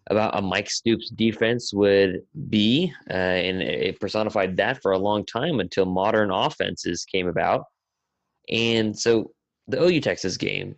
about 0.09 0.37
a 0.37 0.41
mike 0.41 0.69
stoops 0.69 1.09
defense 1.09 1.73
would 1.73 2.21
be 2.47 2.93
uh, 3.09 3.13
and 3.13 3.61
it 3.61 3.99
personified 3.99 4.55
that 4.55 4.81
for 4.81 4.93
a 4.93 4.97
long 4.97 5.25
time 5.25 5.59
until 5.59 5.85
modern 5.85 6.31
offenses 6.31 7.03
came 7.03 7.27
about. 7.27 7.65
And 8.47 8.97
so 8.97 9.31
the 9.67 9.83
ou 9.83 9.99
texas 9.99 10.37
game 10.37 10.75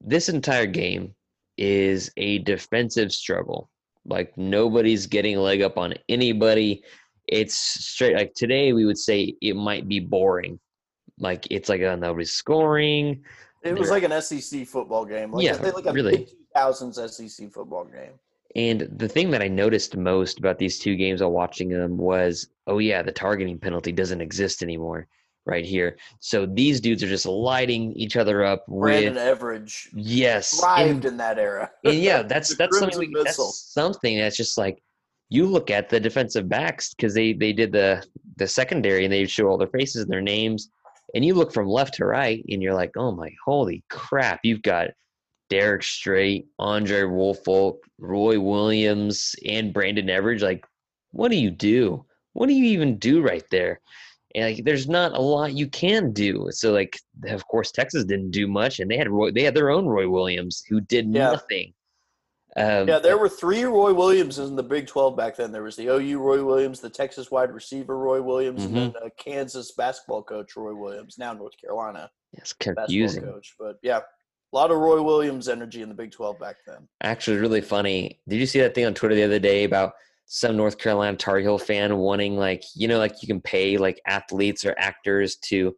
this 0.00 0.28
entire 0.28 0.66
game 0.66 1.12
is 1.58 2.12
a 2.16 2.38
defensive 2.38 3.10
struggle 3.10 3.68
like 4.06 4.36
nobody's 4.36 5.06
getting 5.06 5.36
a 5.36 5.40
leg 5.40 5.62
up 5.62 5.76
on 5.78 5.94
anybody 6.08 6.82
it's 7.28 7.54
straight 7.54 8.16
like 8.16 8.32
today 8.34 8.72
we 8.72 8.84
would 8.84 8.98
say 8.98 9.34
it 9.40 9.54
might 9.54 9.86
be 9.88 10.00
boring 10.00 10.58
like 11.18 11.46
it's 11.50 11.68
like 11.68 11.82
uh, 11.82 11.94
nobody's 11.96 12.32
scoring 12.32 13.22
it 13.62 13.78
was 13.78 13.90
like 13.90 14.04
an 14.04 14.22
SEC 14.22 14.66
football 14.66 15.04
game. 15.04 15.32
Like, 15.32 15.44
Yeah, 15.44 15.52
like 15.56 15.84
a 15.84 15.92
really. 15.92 16.18
mid 16.20 16.30
2000s 16.56 17.10
SEC 17.10 17.52
football 17.52 17.84
game. 17.84 18.12
and 18.56 18.88
the 18.96 19.06
thing 19.08 19.30
that 19.30 19.42
i 19.42 19.48
noticed 19.48 19.96
most 19.96 20.38
about 20.38 20.58
these 20.58 20.78
two 20.78 20.96
games 20.96 21.20
while 21.20 21.30
watching 21.30 21.68
them 21.68 21.96
was 21.96 22.48
oh 22.66 22.78
yeah 22.78 23.02
the 23.02 23.12
targeting 23.12 23.58
penalty 23.58 23.92
doesn't 23.92 24.20
exist 24.22 24.62
anymore 24.62 25.06
right 25.46 25.64
here 25.64 25.96
so 26.20 26.44
these 26.46 26.80
dudes 26.80 27.02
are 27.02 27.08
just 27.08 27.26
lighting 27.26 27.92
each 27.94 28.16
other 28.16 28.44
up 28.44 28.66
Brandon 28.66 29.14
with 29.14 29.22
Everage 29.22 29.88
yes 29.94 30.60
thrived 30.60 30.90
and- 30.90 31.04
in 31.06 31.16
that 31.16 31.38
era. 31.38 31.70
and 31.84 31.94
yeah, 31.94 32.22
that's 32.22 32.56
that's 32.56 32.78
something. 32.78 32.98
We, 32.98 33.22
that's 33.24 33.72
something 33.72 34.18
that's 34.18 34.36
just 34.36 34.58
like 34.58 34.82
you 35.28 35.46
look 35.46 35.70
at 35.70 35.88
the 35.88 36.00
defensive 36.00 36.48
backs 36.48 36.94
because 36.94 37.14
they 37.14 37.32
they 37.32 37.52
did 37.52 37.72
the 37.72 38.04
the 38.36 38.46
secondary 38.46 39.04
and 39.04 39.12
they 39.12 39.26
show 39.26 39.46
all 39.46 39.58
their 39.58 39.68
faces 39.68 40.02
and 40.02 40.10
their 40.10 40.20
names, 40.20 40.70
and 41.14 41.24
you 41.24 41.34
look 41.34 41.52
from 41.52 41.68
left 41.68 41.94
to 41.94 42.04
right 42.04 42.44
and 42.48 42.62
you're 42.62 42.74
like, 42.74 42.92
oh 42.96 43.12
my, 43.12 43.30
holy 43.44 43.84
crap! 43.90 44.40
You've 44.42 44.62
got 44.62 44.88
Derek 45.48 45.82
Strait, 45.82 46.46
Andre 46.58 47.04
Woolfolk, 47.04 47.78
Roy 47.98 48.38
Williams, 48.38 49.34
and 49.46 49.72
Brandon 49.72 50.06
Everage. 50.06 50.42
Like, 50.42 50.64
what 51.12 51.30
do 51.30 51.36
you 51.36 51.50
do? 51.50 52.04
What 52.32 52.46
do 52.46 52.52
you 52.54 52.64
even 52.66 52.98
do 52.98 53.22
right 53.22 53.44
there? 53.50 53.80
And 54.34 54.44
like, 54.56 54.64
there's 54.64 54.88
not 54.88 55.12
a 55.12 55.20
lot 55.20 55.54
you 55.54 55.68
can 55.68 56.12
do. 56.12 56.46
So 56.50 56.72
like, 56.72 56.98
of 57.26 57.46
course, 57.48 57.72
Texas 57.72 58.04
didn't 58.04 58.30
do 58.30 58.46
much, 58.46 58.80
and 58.80 58.90
they 58.90 58.96
had 58.96 59.08
Roy, 59.08 59.30
they 59.32 59.42
had 59.42 59.54
their 59.54 59.70
own 59.70 59.86
Roy 59.86 60.08
Williams 60.08 60.62
who 60.68 60.80
did 60.80 61.06
Yeah. 61.12 61.32
nothing. 61.32 61.74
Um, 62.56 62.88
Yeah, 62.88 62.98
there 62.98 63.16
were 63.18 63.28
three 63.28 63.62
Roy 63.64 63.92
Williamses 63.94 64.50
in 64.50 64.56
the 64.56 64.62
Big 64.62 64.86
12 64.88 65.16
back 65.16 65.36
then. 65.36 65.52
There 65.52 65.62
was 65.62 65.76
the 65.76 65.86
OU 65.88 66.18
Roy 66.18 66.44
Williams, 66.44 66.80
the 66.80 66.90
Texas 66.90 67.30
wide 67.30 67.52
receiver 67.52 67.96
Roy 67.96 68.20
Williams, 68.20 68.64
and 68.64 68.76
then 68.76 68.92
uh, 69.04 69.08
Kansas 69.16 69.72
basketball 69.72 70.22
coach 70.22 70.56
Roy 70.56 70.74
Williams, 70.74 71.16
now 71.18 71.32
North 71.32 71.54
Carolina 71.60 72.10
it's 72.32 72.52
confusing. 72.52 73.22
coach. 73.22 73.54
But 73.58 73.78
yeah, 73.82 73.98
a 73.98 74.56
lot 74.56 74.72
of 74.72 74.78
Roy 74.78 75.00
Williams 75.00 75.48
energy 75.48 75.82
in 75.82 75.88
the 75.88 75.94
Big 75.94 76.10
12 76.10 76.38
back 76.40 76.56
then. 76.66 76.88
Actually, 77.02 77.36
really 77.38 77.60
funny. 77.60 78.20
Did 78.28 78.36
you 78.40 78.46
see 78.46 78.60
that 78.60 78.74
thing 78.74 78.84
on 78.86 78.94
Twitter 78.94 79.14
the 79.14 79.22
other 79.24 79.38
day 79.38 79.62
about 79.64 79.92
some 80.32 80.56
North 80.56 80.78
Carolina 80.78 81.16
Tar 81.16 81.38
Heel 81.38 81.58
fan 81.58 81.96
wanting 81.96 82.36
like 82.36 82.62
you 82.74 82.86
know 82.86 82.98
like 82.98 83.20
you 83.20 83.26
can 83.26 83.40
pay 83.40 83.76
like 83.78 84.00
athletes 84.06 84.64
or 84.64 84.74
actors 84.78 85.36
to 85.36 85.74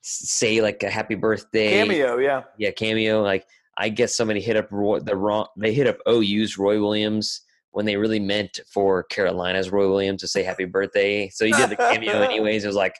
say 0.00 0.62
like 0.62 0.82
a 0.82 0.90
happy 0.90 1.14
birthday 1.14 1.72
Cameo, 1.72 2.16
yeah. 2.16 2.42
yeah 2.58 2.70
cameo 2.70 3.22
like 3.22 3.46
I 3.76 3.90
guess 3.90 4.16
somebody 4.16 4.40
hit 4.40 4.56
up 4.56 4.72
Roy, 4.72 4.98
the 4.98 5.14
wrong 5.14 5.46
they 5.58 5.74
hit 5.74 5.86
up 5.86 5.98
OU's 6.08 6.56
Roy 6.56 6.80
Williams 6.80 7.42
when 7.72 7.84
they 7.84 7.96
really 7.96 8.20
meant 8.20 8.60
for 8.72 9.02
Carolina's 9.04 9.70
Roy 9.70 9.88
Williams 9.88 10.20
to 10.22 10.28
say 10.28 10.42
happy 10.42 10.66
birthday. 10.66 11.28
So 11.30 11.44
he 11.44 11.52
did 11.52 11.70
the 11.70 11.76
cameo 11.76 12.20
anyways. 12.22 12.64
It 12.64 12.68
was 12.68 12.76
like, 12.76 12.94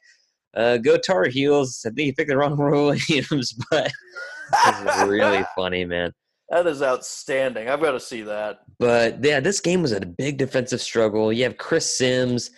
uh, 0.54 0.78
go 0.78 0.96
Tar 0.96 1.24
Heels. 1.26 1.84
I 1.86 1.90
think 1.90 2.06
he 2.06 2.12
picked 2.12 2.30
the 2.30 2.36
wrong 2.36 2.56
Roy 2.58 2.96
Williams, 3.08 3.54
but 3.70 3.92
it 4.52 4.84
was 4.84 5.08
really 5.08 5.44
funny, 5.56 5.84
man. 5.84 6.12
That 6.52 6.66
is 6.66 6.82
outstanding. 6.82 7.70
I've 7.70 7.80
got 7.80 7.92
to 7.92 8.00
see 8.00 8.20
that. 8.22 8.60
But 8.78 9.24
yeah, 9.24 9.40
this 9.40 9.58
game 9.58 9.80
was 9.80 9.92
a 9.92 10.00
big 10.00 10.36
defensive 10.36 10.82
struggle. 10.82 11.32
You 11.32 11.44
have 11.44 11.56
Chris 11.56 11.96
Simms, 11.96 12.50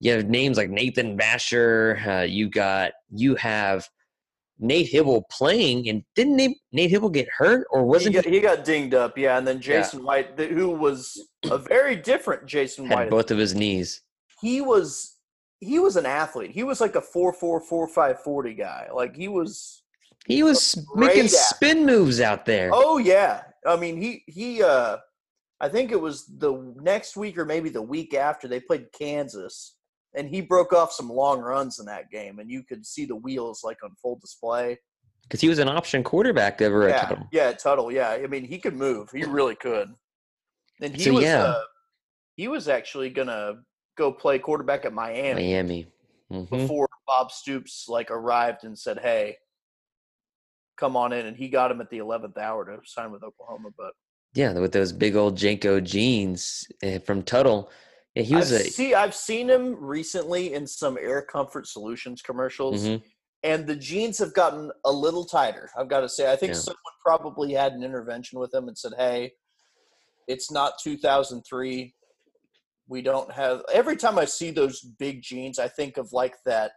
you 0.00 0.10
have 0.10 0.28
names 0.28 0.56
like 0.56 0.70
Nathan 0.70 1.16
Vasher. 1.16 2.04
Uh, 2.04 2.22
you 2.22 2.50
got 2.50 2.94
you 3.12 3.36
have 3.36 3.88
Nate 4.58 4.92
Hybl 4.92 5.22
playing, 5.30 5.88
and 5.88 6.02
didn't 6.16 6.34
Nate, 6.34 6.58
Nate 6.72 6.90
Hybl 6.90 7.12
get 7.12 7.28
hurt 7.28 7.68
or 7.70 7.84
wasn't 7.84 8.16
got, 8.16 8.24
he 8.24 8.40
got 8.40 8.64
dinged 8.64 8.94
up, 8.94 9.16
yeah. 9.16 9.38
And 9.38 9.46
then 9.46 9.60
Jason 9.60 10.02
White, 10.02 10.36
who 10.36 10.70
was 10.70 11.28
a 11.48 11.58
very 11.58 11.94
different 11.94 12.44
Jason 12.44 12.86
had 12.86 12.94
White. 12.96 13.10
both 13.10 13.30
of 13.30 13.38
his 13.38 13.54
knees? 13.54 14.02
He 14.40 14.60
was 14.60 15.16
he 15.60 15.78
was 15.78 15.94
an 15.94 16.06
athlete. 16.06 16.50
He 16.50 16.64
was 16.64 16.80
like 16.80 16.96
a 16.96 17.00
four 17.00 17.32
four 17.32 17.60
four 17.60 17.86
five 17.86 18.20
forty 18.20 18.54
guy. 18.54 18.88
Like 18.92 19.14
he 19.14 19.28
was. 19.28 19.77
He 20.28 20.42
was 20.42 20.86
making 20.94 21.28
spin 21.28 21.84
moves 21.86 22.20
out 22.20 22.44
there. 22.44 22.70
Oh 22.72 22.98
yeah, 22.98 23.42
I 23.66 23.76
mean 23.76 24.00
he 24.00 24.22
he. 24.26 24.62
uh 24.62 24.98
I 25.60 25.68
think 25.68 25.90
it 25.90 26.00
was 26.00 26.26
the 26.38 26.72
next 26.80 27.16
week 27.16 27.36
or 27.36 27.44
maybe 27.44 27.68
the 27.68 27.82
week 27.82 28.14
after 28.14 28.46
they 28.46 28.60
played 28.60 28.86
Kansas, 28.92 29.74
and 30.14 30.28
he 30.28 30.40
broke 30.40 30.72
off 30.72 30.92
some 30.92 31.08
long 31.08 31.40
runs 31.40 31.80
in 31.80 31.86
that 31.86 32.10
game, 32.12 32.38
and 32.38 32.48
you 32.48 32.62
could 32.62 32.86
see 32.86 33.06
the 33.06 33.16
wheels 33.16 33.62
like 33.64 33.78
on 33.82 33.90
full 34.00 34.18
display. 34.20 34.78
Because 35.24 35.40
he 35.40 35.48
was 35.48 35.58
an 35.58 35.68
option 35.68 36.04
quarterback 36.04 36.62
over 36.62 36.88
at 36.88 36.90
yeah, 36.90 37.00
Tuttle. 37.08 37.28
yeah, 37.32 37.52
Tuttle. 37.52 37.90
Yeah, 37.92 38.10
I 38.10 38.26
mean 38.28 38.44
he 38.44 38.58
could 38.58 38.76
move. 38.76 39.10
He 39.10 39.24
really 39.24 39.56
could. 39.56 39.88
And 40.80 40.94
he 40.94 41.02
So, 41.04 41.14
was 41.14 41.24
yeah. 41.24 41.42
uh, 41.42 41.62
he 42.36 42.46
was 42.48 42.68
actually 42.68 43.10
gonna 43.10 43.54
go 43.96 44.12
play 44.12 44.38
quarterback 44.38 44.84
at 44.84 44.92
Miami, 44.92 45.42
Miami. 45.54 45.86
Mhm. 46.32 46.50
before 46.50 46.88
Bob 47.06 47.32
Stoops 47.32 47.86
like 47.88 48.10
arrived 48.12 48.62
and 48.64 48.78
said, 48.78 49.00
"Hey, 49.00 49.36
come 50.78 50.96
on 50.96 51.12
in," 51.12 51.26
and 51.26 51.36
he 51.36 51.48
got 51.48 51.70
him 51.70 51.80
at 51.80 51.90
the 51.90 51.98
eleventh 51.98 52.38
hour 52.38 52.64
to 52.64 52.78
sign 52.86 53.10
with 53.12 53.22
Oklahoma. 53.22 53.70
But 53.76 53.92
Yeah, 54.34 54.52
with 54.58 54.72
those 54.72 54.92
big 54.92 55.16
old 55.16 55.36
JNCO 55.36 55.82
jeans 55.84 56.66
eh, 56.82 56.98
from 56.98 57.22
Tuttle. 57.22 57.70
Yeah, 58.14 58.22
he 58.22 58.34
was 58.36 58.52
I've, 58.52 58.60
a. 58.60 58.64
see, 58.64 58.94
I've 58.94 59.14
seen 59.14 59.48
him 59.48 59.76
recently 59.76 60.54
in 60.54 60.66
some 60.66 60.96
Air 60.98 61.22
Comfort 61.22 61.66
Solutions 61.66 62.22
commercials, 62.22 62.82
Mhm. 62.84 63.02
and 63.42 63.66
the 63.66 63.76
jeans 63.76 64.18
have 64.18 64.34
gotten 64.34 64.70
a 64.84 64.92
little 64.92 65.24
tighter. 65.24 65.70
I've 65.76 65.88
got 65.88 66.00
to 66.00 66.08
say, 66.08 66.30
I 66.30 66.36
think 66.36 66.50
Yeah. 66.54 66.60
someone 66.60 66.94
probably 67.04 67.52
had 67.52 67.72
an 67.72 67.82
intervention 67.82 68.38
with 68.38 68.52
him 68.54 68.68
and 68.68 68.76
said, 68.76 68.92
"Hey, 68.96 69.32
it's 70.26 70.50
not 70.50 70.74
2003. 70.82 71.94
We 72.88 73.02
don't 73.02 73.30
have." 73.32 73.62
Every 73.72 73.96
time 73.96 74.18
I 74.18 74.24
see 74.24 74.50
those 74.50 74.80
big 74.80 75.22
jeans, 75.22 75.58
I 75.58 75.68
think 75.68 75.96
of 75.96 76.12
like 76.12 76.36
that 76.44 76.72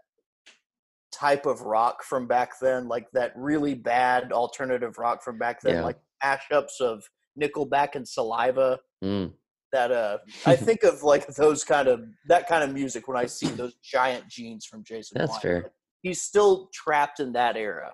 type 1.11 1.45
of 1.45 1.61
rock 1.61 2.03
from 2.03 2.27
back 2.27 2.53
then, 2.61 2.87
like 2.87 3.07
that 3.13 3.33
really 3.35 3.73
bad 3.73 4.31
alternative 4.31 4.97
rock 4.97 5.23
from 5.23 5.37
back 5.37 5.61
then, 5.61 5.75
Yeah. 5.75 5.83
like 5.83 5.99
mashups 6.23 6.79
of 6.79 7.03
Nickelback 7.39 7.95
and 7.95 8.07
Saliva 8.07 8.79
Mm. 9.03 9.33
that 9.71 9.91
uh 9.91 10.17
I 10.45 10.55
think 10.67 10.83
of 10.83 11.01
like 11.03 11.27
those 11.35 11.63
kind 11.63 11.87
of 11.87 12.01
that 12.27 12.47
kind 12.47 12.63
of 12.63 12.73
music 12.73 13.07
when 13.07 13.17
I 13.17 13.25
see 13.25 13.47
those 13.47 13.75
giant 13.83 14.27
jeans 14.27 14.65
from 14.65 14.83
Jason. 14.83 15.17
That's 15.17 15.31
White. 15.33 15.41
fair. 15.41 15.71
He's 16.01 16.21
still 16.21 16.69
trapped 16.73 17.19
in 17.19 17.33
that 17.33 17.55
era. 17.57 17.93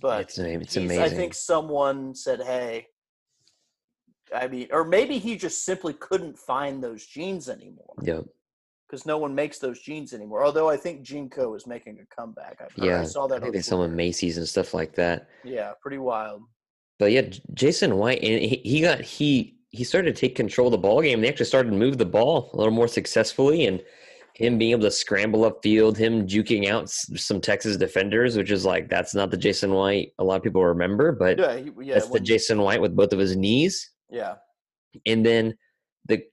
But 0.00 0.22
It's, 0.22 0.38
it's 0.38 0.76
amazing. 0.76 1.02
I 1.02 1.08
think 1.10 1.34
someone 1.34 2.14
said, 2.14 2.40
"Hey, 2.42 2.86
I 4.34 4.48
mean, 4.48 4.68
or 4.70 4.84
maybe 4.84 5.18
he 5.18 5.36
just 5.36 5.64
simply 5.64 5.92
couldn't 5.92 6.38
find 6.38 6.82
those 6.82 7.04
jeans 7.04 7.48
anymore 7.48 7.94
Yep. 8.02 8.24
Because 8.90 9.06
no 9.06 9.18
one 9.18 9.34
makes 9.34 9.58
those 9.58 9.80
jeans 9.80 10.12
anymore. 10.12 10.44
Although 10.44 10.68
I 10.68 10.76
think 10.76 11.02
Gene 11.02 11.30
is 11.54 11.66
making 11.66 11.98
a 12.00 12.14
comeback. 12.14 12.60
I've. 12.60 12.72
Yeah, 12.84 13.00
I 13.00 13.04
saw 13.04 13.26
that. 13.28 13.36
I 13.36 13.40
think 13.40 13.54
they 13.54 13.62
sell 13.62 13.82
them 13.82 13.92
at 13.92 13.96
Macy's 13.96 14.36
and 14.36 14.48
stuff 14.48 14.74
like 14.74 14.94
that. 14.96 15.28
Yeah, 15.44 15.72
pretty 15.80 15.98
wild. 15.98 16.42
But 16.98 17.12
yeah, 17.12 17.22
Jason 17.54 17.96
White, 17.96 18.22
and 18.22 18.42
he, 18.42 18.60
he 18.64 18.80
got 18.80 19.00
he 19.00 19.56
he 19.70 19.84
started 19.84 20.14
to 20.14 20.20
take 20.20 20.34
control 20.34 20.68
of 20.68 20.72
the 20.72 20.78
ball 20.78 21.00
game. 21.02 21.20
They 21.20 21.28
actually 21.28 21.46
started 21.46 21.70
to 21.70 21.76
move 21.76 21.98
the 21.98 22.06
ball 22.06 22.50
a 22.52 22.56
little 22.56 22.72
more 22.72 22.88
successfully, 22.88 23.66
and 23.66 23.80
him 24.34 24.58
being 24.58 24.72
able 24.72 24.82
to 24.82 24.90
scramble 24.90 25.44
up 25.44 25.62
field, 25.62 25.96
him 25.96 26.26
juking 26.26 26.68
out 26.68 26.90
some 26.90 27.40
Texas 27.40 27.76
defenders, 27.76 28.36
which 28.36 28.50
is 28.50 28.64
like 28.64 28.88
that's 28.88 29.14
not 29.14 29.30
the 29.30 29.36
Jason 29.36 29.70
White 29.72 30.12
a 30.18 30.24
lot 30.24 30.36
of 30.36 30.42
people 30.42 30.64
remember, 30.64 31.12
but 31.12 31.38
yeah, 31.38 31.56
he, 31.56 31.70
yeah, 31.80 31.94
that's 31.94 32.08
the 32.08 32.20
Jason 32.20 32.60
White 32.60 32.80
with 32.80 32.96
both 32.96 33.12
of 33.12 33.20
his 33.20 33.36
knees. 33.36 33.92
Yeah, 34.10 34.34
and 35.06 35.24
then 35.24 35.56
the 36.06 36.24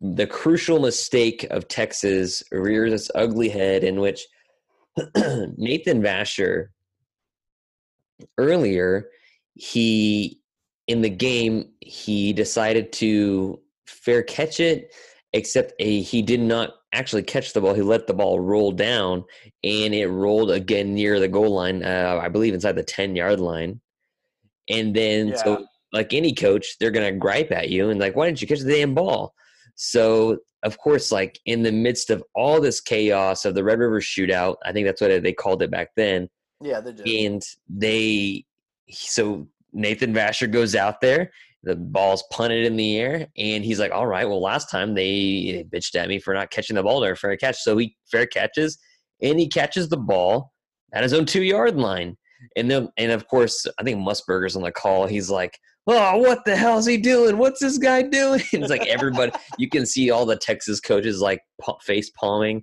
the 0.00 0.26
crucial 0.26 0.80
mistake 0.80 1.46
of 1.50 1.68
Texas 1.68 2.42
rears 2.50 2.92
its 2.92 3.10
ugly 3.14 3.48
head 3.48 3.84
in 3.84 4.00
which 4.00 4.26
Nathan 5.56 6.02
Vasher 6.02 6.68
earlier 8.38 9.08
he 9.54 10.40
in 10.86 11.02
the 11.02 11.10
game 11.10 11.70
he 11.80 12.32
decided 12.32 12.92
to 12.92 13.60
fair 13.86 14.22
catch 14.22 14.60
it 14.60 14.94
except 15.32 15.72
a, 15.78 16.00
he 16.00 16.22
did 16.22 16.40
not 16.40 16.74
actually 16.92 17.22
catch 17.22 17.52
the 17.52 17.60
ball. 17.60 17.74
He 17.74 17.82
let 17.82 18.08
the 18.08 18.14
ball 18.14 18.40
roll 18.40 18.72
down 18.72 19.24
and 19.62 19.94
it 19.94 20.08
rolled 20.08 20.50
again 20.50 20.94
near 20.94 21.20
the 21.20 21.28
goal 21.28 21.54
line 21.54 21.84
uh, 21.84 22.18
i 22.20 22.28
believe 22.28 22.54
inside 22.54 22.72
the 22.72 22.82
10 22.82 23.16
yard 23.16 23.38
line. 23.38 23.80
And 24.68 24.94
then 24.94 25.28
yeah. 25.28 25.36
so 25.36 25.66
like 25.92 26.14
any 26.14 26.32
coach 26.32 26.78
they're 26.78 26.90
gonna 26.90 27.12
gripe 27.12 27.52
at 27.52 27.68
you 27.68 27.90
and 27.90 28.00
like 28.00 28.16
why 28.16 28.26
didn't 28.26 28.40
you 28.40 28.48
catch 28.48 28.60
the 28.60 28.72
damn 28.72 28.94
ball 28.94 29.34
so 29.82 30.36
of 30.62 30.76
course 30.76 31.10
like 31.10 31.38
in 31.46 31.62
the 31.62 31.72
midst 31.72 32.10
of 32.10 32.22
all 32.34 32.60
this 32.60 32.80
chaos 32.80 33.44
of 33.44 33.54
the 33.54 33.64
red 33.64 33.78
river 33.78 34.00
shootout 34.00 34.56
i 34.64 34.72
think 34.72 34.86
that's 34.86 35.00
what 35.00 35.22
they 35.22 35.32
called 35.32 35.62
it 35.62 35.70
back 35.70 35.88
then 35.96 36.28
yeah 36.60 36.80
they 36.80 36.92
did 36.92 37.08
and 37.08 37.42
they 37.68 38.44
so 38.90 39.46
Nathan 39.72 40.14
Vasher 40.14 40.50
goes 40.50 40.74
out 40.74 41.00
there. 41.00 41.30
The 41.62 41.76
ball's 41.76 42.24
punted 42.30 42.64
in 42.64 42.76
the 42.76 42.96
air, 42.98 43.26
and 43.36 43.64
he's 43.64 43.78
like, 43.78 43.92
"All 43.92 44.06
right, 44.06 44.26
well, 44.26 44.40
last 44.40 44.70
time 44.70 44.94
they 44.94 45.66
bitched 45.72 45.94
at 45.94 46.08
me 46.08 46.18
for 46.18 46.32
not 46.32 46.50
catching 46.50 46.76
the 46.76 46.82
ball 46.82 47.00
there 47.00 47.16
for 47.16 47.30
a 47.30 47.36
catch." 47.36 47.58
So 47.58 47.76
he 47.76 47.96
fair 48.10 48.26
catches, 48.26 48.78
and 49.20 49.38
he 49.38 49.46
catches 49.46 49.88
the 49.88 49.98
ball 49.98 50.52
at 50.94 51.02
his 51.02 51.12
own 51.12 51.26
two 51.26 51.42
yard 51.42 51.76
line. 51.76 52.16
And 52.56 52.70
then, 52.70 52.88
and 52.96 53.12
of 53.12 53.28
course, 53.28 53.66
I 53.78 53.82
think 53.82 53.98
Musburger's 53.98 54.56
on 54.56 54.62
the 54.62 54.72
call. 54.72 55.06
He's 55.06 55.28
like, 55.28 55.58
"Oh, 55.86 56.18
what 56.18 56.44
the 56.44 56.56
hell 56.56 56.78
is 56.78 56.86
he 56.86 56.96
doing? 56.96 57.38
What's 57.38 57.60
this 57.60 57.78
guy 57.78 58.02
doing?" 58.02 58.42
it's 58.52 58.70
like 58.70 58.86
everybody. 58.86 59.32
you 59.58 59.68
can 59.68 59.86
see 59.86 60.10
all 60.10 60.26
the 60.26 60.36
Texas 60.36 60.80
coaches 60.80 61.20
like 61.20 61.40
face 61.82 62.10
palming. 62.10 62.62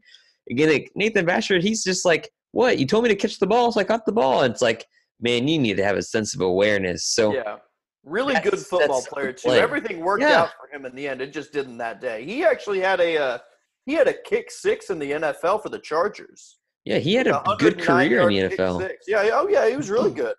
Again, 0.49 0.69
like 0.69 0.91
Nathan 0.95 1.25
Vasher, 1.25 1.61
he's 1.61 1.83
just 1.83 2.05
like, 2.05 2.29
"What? 2.51 2.79
You 2.79 2.85
told 2.85 3.03
me 3.03 3.09
to 3.09 3.15
catch 3.15 3.39
the 3.39 3.47
ball, 3.47 3.71
so 3.71 3.79
I 3.79 3.83
caught 3.83 4.05
the 4.05 4.11
ball." 4.11 4.43
And 4.43 4.53
it's 4.53 4.61
like 4.61 4.85
man, 5.19 5.47
you 5.47 5.59
need 5.59 5.77
to 5.77 5.83
have 5.83 5.97
a 5.97 6.01
sense 6.01 6.35
of 6.35 6.41
awareness. 6.41 7.05
So 7.05 7.33
yeah, 7.33 7.57
really 8.03 8.35
good 8.41 8.59
football 8.59 9.01
player 9.03 9.33
too. 9.33 9.51
Everything 9.51 9.99
worked 9.99 10.23
yeah. 10.23 10.41
out 10.41 10.49
for 10.59 10.73
him 10.75 10.85
in 10.85 10.95
the 10.95 11.07
end. 11.07 11.21
It 11.21 11.33
just 11.33 11.51
didn't 11.51 11.77
that 11.77 12.01
day. 12.01 12.23
He 12.25 12.43
actually 12.43 12.79
had 12.79 12.99
a 12.99 13.17
uh, 13.17 13.37
he 13.85 13.93
had 13.93 14.07
a 14.07 14.13
kick 14.13 14.51
six 14.51 14.89
in 14.89 14.99
the 14.99 15.11
NFL 15.11 15.63
for 15.63 15.69
the 15.69 15.79
Chargers. 15.79 16.57
Yeah, 16.85 16.99
he 16.99 17.15
had 17.15 17.27
a 17.27 17.43
good 17.59 17.79
career 17.79 18.29
in 18.29 18.49
the 18.49 18.55
NFL. 18.55 18.89
Yeah, 19.07 19.29
oh 19.33 19.47
yeah, 19.49 19.69
he 19.69 19.75
was 19.75 19.89
really 19.89 20.11
good. 20.11 20.35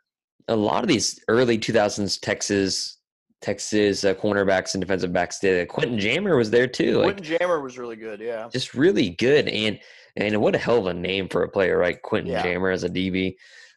A 0.48 0.56
lot 0.56 0.82
of 0.82 0.88
these 0.88 1.20
early 1.28 1.58
2000s 1.58 2.20
Texas 2.20 2.98
Texas 3.40 4.04
uh, 4.04 4.14
cornerbacks 4.14 4.74
and 4.74 4.80
defensive 4.80 5.12
backs 5.12 5.38
did. 5.38 5.68
Quentin 5.68 5.98
Jammer 5.98 6.36
was 6.36 6.50
there 6.50 6.66
too. 6.66 7.02
Quentin 7.02 7.24
like, 7.24 7.38
Jammer 7.38 7.60
was 7.60 7.78
really 7.78 7.96
good. 7.96 8.20
Yeah, 8.20 8.48
just 8.52 8.74
really 8.74 9.10
good. 9.10 9.48
And 9.48 9.78
and 10.16 10.40
what 10.40 10.56
a 10.56 10.58
hell 10.58 10.78
of 10.78 10.86
a 10.86 10.94
name 10.94 11.28
for 11.28 11.44
a 11.44 11.48
player, 11.48 11.78
right? 11.78 12.00
Quentin 12.02 12.32
yeah. 12.32 12.42
Jammer 12.42 12.70
as 12.70 12.82
a 12.82 12.88
DB. 12.88 13.36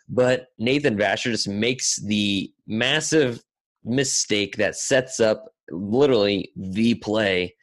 But 0.09 0.47
Nathan 0.57 0.97
Vasher 0.97 1.31
just 1.31 1.47
makes 1.47 1.97
the 1.97 2.51
massive 2.67 3.43
mistake 3.83 4.57
that 4.57 4.75
sets 4.75 5.19
up 5.19 5.45
literally 5.69 6.51
the 6.55 6.95
play. 6.95 7.55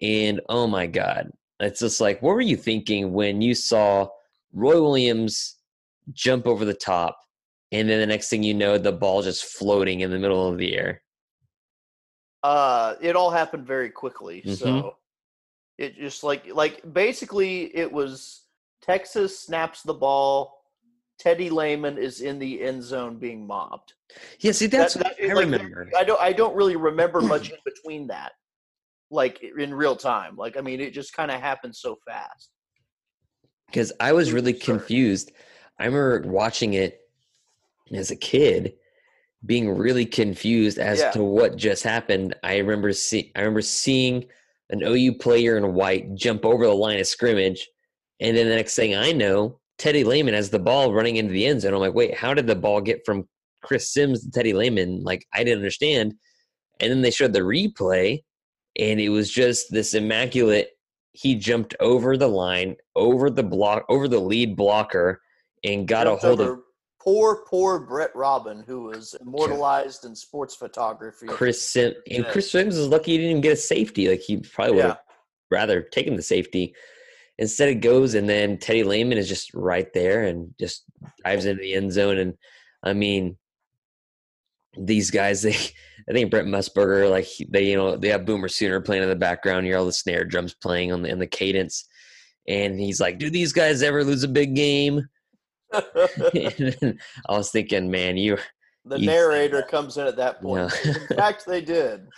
And 0.00 0.40
oh 0.48 0.66
my 0.66 0.86
God, 0.86 1.30
it's 1.60 1.80
just 1.80 2.00
like, 2.00 2.22
what 2.22 2.34
were 2.34 2.40
you 2.40 2.56
thinking 2.56 3.12
when 3.12 3.40
you 3.40 3.54
saw 3.54 4.08
Roy 4.52 4.80
Williams 4.80 5.56
jump 6.12 6.46
over 6.46 6.64
the 6.64 6.74
top? 6.74 7.18
And 7.72 7.88
then 7.88 8.00
the 8.00 8.06
next 8.06 8.28
thing 8.28 8.42
you 8.42 8.54
know, 8.54 8.78
the 8.78 8.92
ball 8.92 9.22
just 9.22 9.44
floating 9.44 10.00
in 10.00 10.10
the 10.10 10.18
middle 10.18 10.46
of 10.46 10.58
the 10.58 10.76
air. 10.76 11.02
Uh, 12.42 12.94
it 13.00 13.16
all 13.16 13.30
happened 13.30 13.66
very 13.66 13.90
quickly. 13.90 14.42
Mm-hmm. 14.42 14.54
So 14.54 14.96
it 15.78 15.96
just 15.96 16.22
like 16.22 16.46
like 16.52 16.82
basically 16.92 17.74
it 17.76 17.90
was 17.90 18.42
Texas 18.82 19.38
snaps 19.38 19.82
the 19.82 19.94
ball 19.94 20.62
Teddy 21.22 21.50
Lehman 21.50 21.98
is 21.98 22.20
in 22.20 22.40
the 22.40 22.60
end 22.60 22.82
zone 22.82 23.16
being 23.16 23.46
mobbed. 23.46 23.94
Yeah, 24.40 24.50
see, 24.52 24.66
that's 24.66 24.94
that, 24.94 25.16
that, 25.20 25.30
I 25.30 25.34
like, 25.34 25.44
remember. 25.44 25.88
I 25.96 26.02
don't. 26.02 26.20
I 26.20 26.32
don't 26.32 26.56
really 26.56 26.74
remember 26.74 27.20
much 27.20 27.50
in 27.50 27.56
between 27.64 28.08
that, 28.08 28.32
like 29.10 29.40
in 29.56 29.72
real 29.72 29.94
time. 29.94 30.36
Like, 30.36 30.56
I 30.56 30.62
mean, 30.62 30.80
it 30.80 30.92
just 30.92 31.12
kind 31.14 31.30
of 31.30 31.40
happened 31.40 31.76
so 31.76 31.96
fast. 32.06 32.50
Because 33.66 33.92
I 34.00 34.12
was 34.12 34.32
really 34.32 34.52
confused. 34.52 35.30
I 35.78 35.86
remember 35.86 36.28
watching 36.28 36.74
it 36.74 37.01
as 37.96 38.10
a 38.10 38.16
kid, 38.16 38.74
being 39.44 39.76
really 39.76 40.06
confused 40.06 40.78
as 40.78 41.00
yeah. 41.00 41.10
to 41.12 41.22
what 41.22 41.56
just 41.56 41.82
happened. 41.82 42.34
I 42.42 42.58
remember 42.58 42.92
see. 42.92 43.32
I 43.34 43.40
remember 43.40 43.62
seeing 43.62 44.24
an 44.70 44.82
OU 44.82 45.14
player 45.14 45.56
in 45.56 45.74
white 45.74 46.14
jump 46.14 46.44
over 46.44 46.66
the 46.66 46.74
line 46.74 47.00
of 47.00 47.06
scrimmage, 47.06 47.68
and 48.20 48.36
then 48.36 48.48
the 48.48 48.54
next 48.54 48.76
thing 48.76 48.94
I 48.94 49.12
know, 49.12 49.60
Teddy 49.78 50.04
Lehman 50.04 50.34
has 50.34 50.50
the 50.50 50.58
ball 50.58 50.92
running 50.92 51.16
into 51.16 51.32
the 51.32 51.46
end 51.46 51.60
zone. 51.60 51.74
I'm 51.74 51.80
like, 51.80 51.94
wait, 51.94 52.16
how 52.16 52.34
did 52.34 52.46
the 52.46 52.54
ball 52.54 52.80
get 52.80 53.04
from 53.04 53.28
Chris 53.62 53.92
Simms 53.92 54.24
to 54.24 54.30
Teddy 54.30 54.52
Lehman? 54.52 55.02
Like, 55.02 55.26
I 55.34 55.44
didn't 55.44 55.58
understand. 55.58 56.14
And 56.80 56.90
then 56.90 57.02
they 57.02 57.10
showed 57.10 57.32
the 57.32 57.40
replay, 57.40 58.22
and 58.78 59.00
it 59.00 59.08
was 59.08 59.30
just 59.30 59.72
this 59.72 59.94
immaculate. 59.94 60.70
He 61.12 61.34
jumped 61.34 61.74
over 61.80 62.16
the 62.16 62.28
line, 62.28 62.76
over 62.96 63.28
the 63.28 63.42
block, 63.42 63.84
over 63.88 64.08
the 64.08 64.20
lead 64.20 64.56
blocker, 64.56 65.20
and 65.64 65.86
got 65.86 66.06
a 66.06 66.16
hold 66.16 66.40
of 66.40 66.60
poor, 67.02 67.44
poor 67.48 67.80
Brett 67.80 68.14
Robin, 68.14 68.62
who 68.66 68.84
was 68.84 69.14
immortalized 69.20 70.04
in 70.04 70.14
sports 70.14 70.54
photography. 70.54 71.26
Chris 71.26 71.60
Simms 71.60 71.96
and 72.10 72.24
Chris 72.26 72.50
Simms 72.50 72.76
is 72.76 72.88
lucky 72.88 73.12
he 73.12 73.18
didn't 73.18 73.30
even 73.30 73.42
get 73.42 73.52
a 73.54 73.56
safety. 73.56 74.08
Like 74.08 74.20
he 74.20 74.38
probably 74.38 74.76
would 74.76 74.84
have 74.84 75.00
yeah. 75.06 75.14
rather 75.50 75.82
taken 75.82 76.16
the 76.16 76.22
safety. 76.22 76.74
Instead, 77.38 77.70
it 77.70 77.76
goes 77.76 78.14
and 78.14 78.28
then 78.28 78.58
Teddy 78.58 78.84
Lehman 78.84 79.18
is 79.18 79.28
just 79.28 79.52
right 79.54 79.92
there 79.92 80.24
and 80.24 80.54
just 80.60 80.84
dives 81.24 81.44
into 81.44 81.60
the 81.60 81.74
end 81.74 81.92
zone. 81.92 82.18
And 82.18 82.34
I 82.82 82.92
mean, 82.92 83.36
these 84.78 85.10
guys, 85.10 85.42
they, 85.42 85.56
I 86.08 86.12
think 86.12 86.30
Brent 86.30 86.48
Musburger, 86.48 87.10
like 87.10 87.26
they, 87.48 87.70
you 87.70 87.76
know, 87.76 87.96
they 87.96 88.08
have 88.08 88.26
Boomer 88.26 88.48
Sooner 88.48 88.80
playing 88.80 89.02
in 89.02 89.08
the 89.08 89.16
background. 89.16 89.66
You 89.66 89.72
hear 89.72 89.78
all 89.78 89.86
the 89.86 89.92
snare 89.92 90.24
drums 90.24 90.54
playing 90.54 90.92
on 90.92 91.02
the, 91.02 91.08
in 91.08 91.18
the 91.18 91.26
cadence. 91.26 91.88
And 92.46 92.78
he's 92.78 93.00
like, 93.00 93.18
do 93.18 93.30
these 93.30 93.52
guys 93.52 93.82
ever 93.82 94.04
lose 94.04 94.24
a 94.24 94.28
big 94.28 94.54
game? 94.54 95.06
I 95.74 96.96
was 97.28 97.50
thinking, 97.50 97.90
man, 97.90 98.16
you. 98.16 98.38
The 98.84 98.98
you, 98.98 99.06
narrator 99.06 99.62
comes 99.62 99.96
in 99.96 100.06
at 100.06 100.16
that 100.16 100.42
point. 100.42 100.72
In 100.84 100.94
fact, 101.16 101.46
they 101.46 101.60
did. 101.60 102.08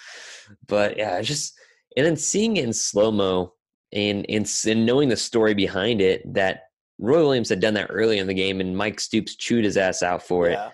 But 0.67 0.97
yeah, 0.97 1.21
just 1.21 1.55
and 1.97 2.07
then 2.07 2.17
seeing 2.17 2.57
it 2.57 2.64
in 2.64 2.73
slow 2.73 3.11
mo 3.11 3.53
and, 3.93 4.27
and, 4.29 4.51
and 4.67 4.87
knowing 4.87 5.09
the 5.09 5.17
story 5.17 5.55
behind 5.55 6.01
it 6.01 6.33
that 6.35 6.64
Roy 6.99 7.19
Williams 7.19 7.49
had 7.49 7.61
done 7.61 7.75
that 7.75 7.90
early 7.90 8.19
in 8.19 8.27
the 8.27 8.35
game 8.35 8.61
and 8.61 8.77
Mike 8.77 9.01
Stoops 9.01 9.37
chewed 9.37 9.64
his 9.64 9.77
ass 9.77 10.03
out 10.03 10.23
for 10.23 10.49
yeah. 10.49 10.69
it. 10.69 10.73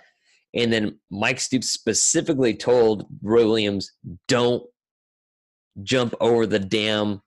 And 0.62 0.72
then 0.72 0.98
Mike 1.10 1.40
Stoops 1.40 1.70
specifically 1.70 2.54
told 2.54 3.06
Roy 3.22 3.46
Williams, 3.46 3.92
don't 4.26 4.64
jump 5.82 6.14
over 6.20 6.46
the 6.46 6.58
damn 6.58 7.22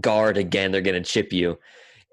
guard 0.00 0.36
again. 0.36 0.72
They're 0.72 0.80
going 0.80 1.00
to 1.00 1.08
chip 1.08 1.32
you. 1.32 1.58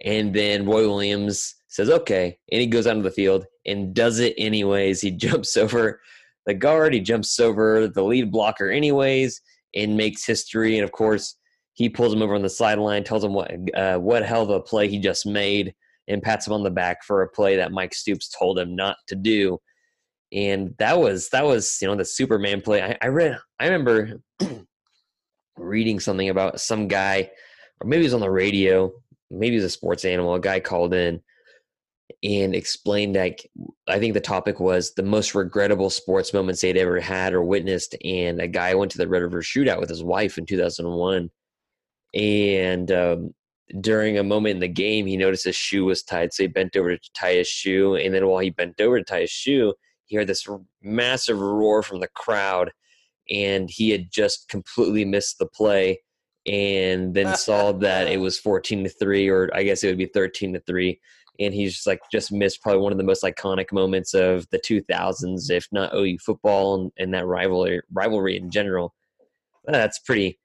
And 0.03 0.33
then 0.33 0.65
Roy 0.65 0.87
Williams 0.87 1.55
says, 1.73 1.89
okay. 1.89 2.37
And 2.51 2.61
he 2.61 2.67
goes 2.67 2.85
out 2.85 2.97
of 2.97 3.03
the 3.03 3.11
field 3.11 3.45
and 3.65 3.95
does 3.95 4.19
it 4.19 4.35
anyways. 4.37 5.01
He 5.01 5.11
jumps 5.25 5.57
over 5.57 5.99
the 6.45 6.53
guard, 6.53 6.93
he 6.93 6.99
jumps 6.99 7.39
over 7.39 7.87
the 7.87 8.03
lead 8.03 8.31
blocker 8.31 8.69
anyways, 8.69 9.41
and 9.75 9.97
makes 9.97 10.25
history. 10.25 10.77
And 10.77 10.83
of 10.83 10.91
course, 10.91 11.37
he 11.73 11.89
pulls 11.89 12.13
him 12.13 12.21
over 12.21 12.35
on 12.35 12.43
the 12.43 12.49
sideline, 12.49 13.03
tells 13.03 13.23
him 13.23 13.33
what 13.33 13.51
uh, 13.75 13.97
what 13.97 14.23
hell 14.23 14.43
of 14.43 14.49
a 14.49 14.59
play 14.59 14.87
he 14.87 14.99
just 14.99 15.25
made, 15.25 15.73
and 16.07 16.21
pats 16.21 16.45
him 16.45 16.53
on 16.53 16.63
the 16.63 16.69
back 16.69 17.03
for 17.03 17.23
a 17.23 17.29
play 17.29 17.55
that 17.55 17.71
Mike 17.71 17.93
Stoops 17.93 18.29
told 18.29 18.59
him 18.59 18.75
not 18.75 18.97
to 19.07 19.15
do. 19.15 19.57
And 20.31 20.75
that 20.77 20.99
was 20.99 21.29
that 21.29 21.45
was 21.45 21.79
you 21.81 21.87
know 21.87 21.95
the 21.95 22.05
Superman 22.05 22.61
play. 22.61 22.83
I, 22.83 22.97
I 23.01 23.07
read 23.07 23.39
I 23.59 23.65
remember 23.65 24.19
reading 25.57 25.99
something 25.99 26.29
about 26.29 26.59
some 26.59 26.87
guy, 26.87 27.31
or 27.81 27.87
maybe 27.87 28.01
it 28.01 28.07
was 28.07 28.13
on 28.13 28.19
the 28.19 28.29
radio, 28.29 28.91
maybe 29.31 29.55
it 29.55 29.59
was 29.59 29.65
a 29.65 29.69
sports 29.69 30.05
animal. 30.05 30.35
A 30.35 30.39
guy 30.39 30.59
called 30.59 30.93
in 30.93 31.21
and 32.23 32.55
explained 32.55 33.15
like 33.15 33.49
I 33.87 33.99
think 33.99 34.13
the 34.13 34.21
topic 34.21 34.59
was 34.59 34.93
the 34.93 35.03
most 35.03 35.35
regrettable 35.35 35.89
sports 35.89 36.33
moments 36.33 36.61
they'd 36.61 36.77
ever 36.77 36.99
had 36.99 37.33
or 37.33 37.43
witnessed. 37.43 37.95
And 38.03 38.41
a 38.41 38.47
guy 38.47 38.75
went 38.75 38.91
to 38.91 38.97
the 38.97 39.07
Red 39.07 39.21
River 39.21 39.41
Shootout 39.41 39.79
with 39.79 39.89
his 39.89 40.03
wife 40.03 40.37
in 40.37 40.45
2001 40.45 41.29
and 42.13 42.91
um, 42.91 43.33
during 43.79 44.17
a 44.17 44.23
moment 44.23 44.55
in 44.55 44.59
the 44.59 44.67
game, 44.67 45.05
he 45.05 45.17
noticed 45.17 45.45
his 45.45 45.55
shoe 45.55 45.85
was 45.85 46.03
tied, 46.03 46.33
so 46.33 46.43
he 46.43 46.47
bent 46.47 46.75
over 46.75 46.95
to 46.95 47.09
tie 47.13 47.35
his 47.35 47.47
shoe. 47.47 47.95
And 47.95 48.13
then 48.13 48.27
while 48.27 48.39
he 48.39 48.49
bent 48.49 48.79
over 48.79 48.99
to 48.99 49.03
tie 49.03 49.21
his 49.21 49.31
shoe, 49.31 49.73
he 50.05 50.15
heard 50.15 50.27
this 50.27 50.47
massive 50.81 51.39
roar 51.39 51.81
from 51.81 51.99
the 51.99 52.07
crowd, 52.09 52.71
and 53.29 53.69
he 53.69 53.89
had 53.89 54.11
just 54.11 54.47
completely 54.49 55.05
missed 55.05 55.39
the 55.39 55.47
play. 55.47 55.99
and 56.45 57.13
then 57.13 57.37
saw 57.37 57.71
that 57.71 58.09
it 58.09 58.17
was 58.19 58.37
14 58.37 58.83
to 58.83 58.89
3 58.89 59.29
or 59.29 59.49
I 59.53 59.63
guess 59.63 59.81
it 59.81 59.87
would 59.87 59.97
be 59.97 60.07
13 60.07 60.53
to 60.53 60.59
3 60.59 60.99
and 61.39 61.53
he's 61.53 61.73
just 61.73 61.87
like 61.87 61.99
just 62.11 62.31
missed 62.31 62.61
probably 62.61 62.81
one 62.81 62.91
of 62.91 62.97
the 62.97 63.03
most 63.03 63.23
iconic 63.23 63.71
moments 63.71 64.13
of 64.13 64.47
the 64.51 64.59
2000s 64.59 65.49
if 65.49 65.67
not 65.71 65.93
OU 65.95 66.17
football 66.19 66.75
and, 66.81 66.91
and 66.97 67.13
that 67.13 67.25
rivalry 67.25 67.81
rivalry 67.91 68.37
in 68.37 68.49
general. 68.51 68.93
That's 69.65 69.99
pretty 69.99 70.39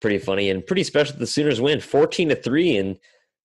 pretty 0.00 0.18
funny 0.18 0.50
and 0.50 0.64
pretty 0.66 0.84
special. 0.84 1.16
The 1.18 1.26
Sooners 1.26 1.60
win 1.60 1.80
14 1.80 2.28
to 2.30 2.36
3 2.36 2.76
and 2.76 2.98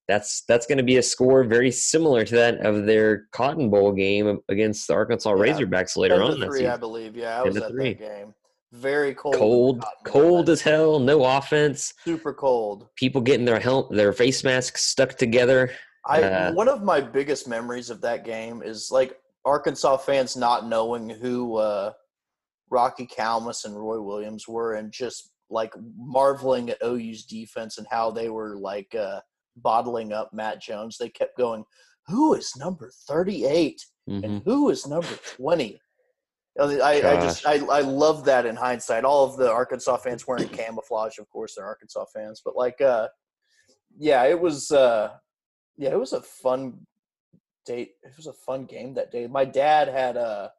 that's 0.08 0.44
that's 0.48 0.66
going 0.66 0.80
to 0.80 0.84
be 0.84 0.98
a 0.98 1.04
score 1.04 1.44
very 1.46 1.72
similar 1.72 2.26
to 2.26 2.36
that 2.36 2.66
of 2.66 2.86
their 2.86 3.28
Cotton 3.32 3.70
Bowl 3.70 3.94
game 3.94 4.40
against 4.50 4.88
the 4.88 4.94
Arkansas 4.94 5.34
Yeah. 5.36 5.54
Razorbacks 5.54 5.96
later 5.96 6.22
on. 6.22 6.36
three, 6.36 6.52
season. 6.60 6.66
I 6.72 6.78
believe. 6.78 7.16
Yeah, 7.16 7.40
I 7.40 7.44
was 7.44 7.56
at 7.56 7.70
three. 7.72 7.94
that 7.94 8.00
game. 8.00 8.34
Very 8.74 9.14
cold. 9.14 9.36
Cold, 9.36 9.86
cold 10.06 10.50
as 10.50 10.62
hell. 10.62 11.00
No 11.00 11.24
offense. 11.24 11.94
Super 12.04 12.34
cold. 12.34 12.88
People 12.96 13.22
getting 13.22 13.46
their 13.46 13.60
help, 13.60 13.94
their 13.94 14.14
face 14.14 14.44
masks 14.44 14.86
stuck 14.86 15.18
together. 15.18 15.72
I 16.20 16.24
Uh, 16.24 16.54
one 16.54 16.68
of 16.68 16.84
my 16.84 17.02
biggest 17.02 17.48
memories 17.48 17.90
of 17.90 18.02
that 18.02 18.24
game 18.26 18.62
is 18.64 18.90
like 18.92 19.18
Arkansas 19.46 19.98
fans 19.98 20.36
not 20.36 20.68
knowing 20.68 21.10
who 21.10 21.58
uh, 21.58 21.92
Rocky 22.70 23.08
Calmus 23.08 23.66
and 23.66 23.76
Roy 23.76 24.02
Williams 24.02 24.48
were, 24.48 24.74
and 24.76 24.92
just 24.92 25.32
like 25.50 25.74
marveling 25.98 26.70
at 26.70 26.82
OU's 26.84 27.26
defense 27.26 27.78
and 27.78 27.88
how 27.90 28.12
they 28.12 28.30
were 28.30 28.56
like 28.58 28.94
uh, 28.96 29.20
bottling 29.58 30.14
up 30.14 30.32
Matt 30.34 30.62
Jones. 30.62 30.98
They 30.98 31.10
kept 31.10 31.38
going, 31.38 31.64
"Who 32.08 32.34
is 32.36 32.56
number 32.58 32.92
thirty-eight? 33.08 33.82
Mhm. 34.10 34.24
and 34.24 34.42
who 34.46 34.72
is 34.72 34.88
number 34.88 35.16
20 35.38 35.80
I, 36.60 36.64
I, 36.64 36.92
I 36.92 37.16
just 37.22 37.46
I, 37.46 37.58
I 37.68 37.82
love 37.82 38.26
that 38.26 38.48
in 38.48 38.56
hindsight 38.56 39.06
all 39.06 39.24
of 39.26 39.38
the 39.38 39.50
arkansas 39.52 39.98
fans 39.98 40.26
wearing 40.28 40.50
camouflage 40.50 41.20
of 41.20 41.30
course 41.30 41.54
they're 41.56 41.68
arkansas 41.68 42.06
fans 42.12 42.42
but 42.44 42.56
like 42.56 42.82
uh 42.82 43.08
yeah 44.00 44.24
it 44.26 44.42
was 44.42 44.72
uh 44.72 45.12
yeah 45.78 45.90
it 45.90 46.00
was 46.00 46.14
a 46.14 46.22
fun 46.22 46.86
date 47.66 47.92
it 48.04 48.12
was 48.18 48.28
a 48.28 48.34
fun 48.34 48.66
game 48.66 48.94
that 48.94 49.12
day 49.12 49.28
my 49.28 49.46
dad 49.46 49.88
had 49.88 50.18
uh 50.18 50.50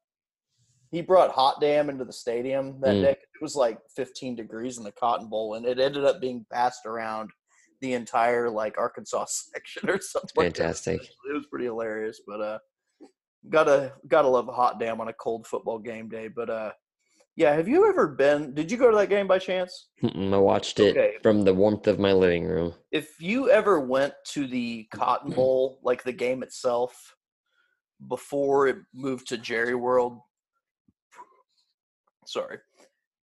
he 0.91 1.01
brought 1.01 1.31
hot 1.31 1.61
damn 1.61 1.89
into 1.91 2.05
the 2.05 2.13
stadium 2.13 2.81
that 2.81 2.95
Mm. 2.97 3.03
day 3.03 3.11
it 3.13 3.43
was 3.43 3.57
like 3.57 3.79
15 3.97 4.37
degrees 4.37 4.79
in 4.79 4.85
the 4.85 4.93
cotton 4.93 5.29
bowl 5.29 5.55
and 5.55 5.67
it 5.67 5.81
ended 5.81 6.05
up 6.05 6.21
being 6.21 6.45
passed 6.53 6.87
around 6.87 7.31
the 7.81 7.95
entire 7.95 8.49
like 8.49 8.79
arkansas 8.79 9.25
section 9.29 9.89
or 9.91 10.01
something 10.01 10.31
like. 10.37 10.57
Fantastic. 10.57 11.03
it 11.03 11.33
was 11.35 11.47
pretty 11.47 11.65
hilarious 11.65 12.21
but 12.27 12.41
uh 12.41 12.59
gotta 13.51 13.93
gotta 14.07 14.29
love 14.29 14.49
a 14.49 14.53
hot 14.53 14.79
damn 14.79 15.01
on 15.01 15.09
a 15.09 15.13
cold 15.15 15.47
football 15.47 15.79
game 15.79 16.09
day 16.09 16.29
but 16.29 16.49
uh 16.49 16.71
yeah 17.37 17.53
have 17.55 17.69
you 17.69 17.89
ever 17.89 18.07
been 18.09 18.55
did 18.55 18.71
you 18.71 18.77
go 18.77 18.91
to 18.91 18.97
that 18.97 19.09
game 19.09 19.27
by 19.27 19.39
chance 19.39 19.89
Mm-mm, 20.03 20.35
I 20.35 20.37
watched 20.39 20.81
it 20.81 20.97
Okay. 20.97 21.15
from 21.23 21.43
the 21.43 21.55
warmth 21.55 21.87
of 21.87 21.99
my 21.99 22.13
living 22.13 22.45
room. 22.45 22.75
if 22.91 23.21
you 23.21 23.51
ever 23.51 23.81
went 23.81 24.15
to 24.35 24.47
the 24.47 24.87
cotton 24.93 25.31
bowl 25.33 25.79
like 25.83 26.03
the 26.03 26.13
game 26.13 26.43
itself 26.43 27.17
before 28.09 28.67
it 28.69 28.77
moved 28.93 29.29
to 29.29 29.39
jerry 29.39 29.75
world 29.75 30.19
sorry 32.27 32.59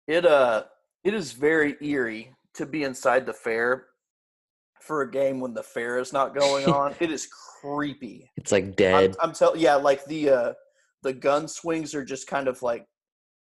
it 0.08 0.26
uh 0.26 0.64
it 1.04 1.14
is 1.14 1.32
very 1.32 1.76
eerie 1.82 2.34
to 2.54 2.66
be 2.66 2.84
inside 2.84 3.26
the 3.26 3.34
fair 3.34 3.86
for 4.82 5.02
a 5.02 5.12
game 5.12 5.40
when 5.40 5.54
the 5.54 5.64
fair 5.64 6.00
is 6.00 6.12
not 6.14 6.34
going 6.36 6.66
on 6.80 6.96
it 7.00 7.12
is 7.12 7.28
creepy 7.62 8.30
It's 8.38 8.52
like 8.52 8.66
I'm, 8.66 8.72
dead. 8.72 9.16
I'm 9.22 9.34
telling, 9.34 9.60
yeah, 9.62 9.76
like 9.76 10.04
the 10.06 10.30
uh, 10.30 10.54
the 11.04 11.14
gun 11.14 11.48
swings 11.48 11.94
are 11.94 12.04
just 12.06 12.28
kind 12.28 12.48
of 12.48 12.62
like 12.62 12.86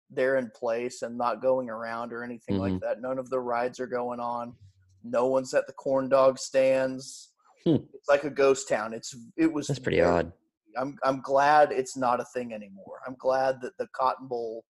they're 0.09 0.37
in 0.37 0.49
place 0.55 1.01
and 1.01 1.17
not 1.17 1.41
going 1.41 1.69
around 1.69 2.11
or 2.13 2.23
anything 2.23 2.57
like 2.57 2.73
Mhm. 2.73 2.79
that. 2.81 3.01
None 3.01 3.19
of 3.19 3.29
the 3.29 3.39
rides 3.39 3.79
are 3.79 3.87
going 3.87 4.19
on. 4.19 4.55
No 5.03 5.27
one's 5.27 5.53
at 5.53 5.67
the 5.67 5.73
corn 5.73 6.09
dog 6.09 6.39
stands. 6.39 7.33
Hmm. 7.63 7.77
It's 7.93 8.09
like 8.09 8.23
a 8.23 8.29
ghost 8.29 8.67
town. 8.67 8.93
It's 8.93 9.15
it 9.37 9.51
was 9.51 9.67
That's 9.67 9.79
pretty 9.79 10.01
odd. 10.01 10.31
I'm 10.77 10.97
I'm 11.03 11.21
glad 11.21 11.71
it's 11.71 11.95
not 11.97 12.19
a 12.19 12.25
thing 12.25 12.53
anymore. 12.53 12.99
I'm 13.07 13.15
glad 13.15 13.61
that 13.61 13.77
the 13.77 13.87
Cotton 13.93 14.27
Bowl 14.27 14.65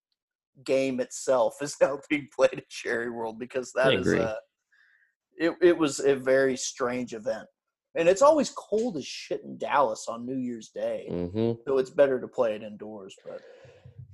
game 0.64 1.00
itself 1.00 1.56
is 1.62 1.76
now 1.80 2.00
being 2.08 2.28
played 2.34 2.54
at 2.58 2.68
Jerry 2.68 3.10
World 3.10 3.38
because 3.38 3.72
that 3.72 3.88
I 3.88 3.96
is 3.96 4.06
agree. 4.06 4.20
uh, 4.20 4.36
it 5.38 5.54
it 5.62 5.78
was 5.78 6.00
a 6.00 6.14
very 6.14 6.56
strange 6.56 7.14
event. 7.14 7.48
And 7.96 8.08
it's 8.08 8.22
always 8.22 8.50
cold 8.50 8.96
as 8.98 9.06
shit 9.06 9.42
in 9.42 9.58
Dallas 9.58 10.06
on 10.06 10.24
New 10.24 10.36
Year's 10.36 10.68
Day. 10.68 11.06
hmm 11.08 11.52
So 11.66 11.78
it's 11.78 11.90
better 11.90 12.20
to 12.20 12.28
play 12.28 12.54
it 12.54 12.62
indoors, 12.62 13.16
but 13.26 13.40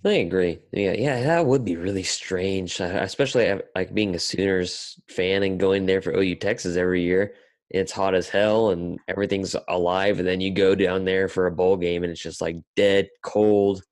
I 0.07 0.15
agree. 0.15 0.61
Yeah, 0.73 0.93
yeah, 0.93 1.21
that 1.23 1.47
would 1.47 1.65
be 1.65 1.77
really 1.77 2.05
strange, 2.05 2.81
uh, 2.81 2.99
especially 3.03 3.61
like 3.75 3.93
being 3.93 4.15
a 4.15 4.19
Sooners 4.19 5.01
fan 5.09 5.43
and 5.43 5.59
going 5.59 5.85
there 5.87 6.01
for 6.01 6.17
OU 6.17 6.37
Texas 6.37 6.77
every 6.77 7.03
year. 7.03 7.35
It's 7.71 7.91
hot 7.91 8.15
as 8.15 8.29
hell 8.29 8.71
and 8.71 9.01
everything's 9.09 9.57
alive, 9.69 10.21
and 10.21 10.29
then 10.29 10.41
you 10.41 10.53
go 10.53 10.77
down 10.77 11.05
there 11.05 11.29
for 11.29 11.47
a 11.47 11.53
bowl 11.53 11.77
game 11.77 12.05
and 12.05 12.13
it's 12.13 12.21
just 12.21 12.41
like 12.41 12.57
dead, 12.77 13.09
cold, 13.25 13.83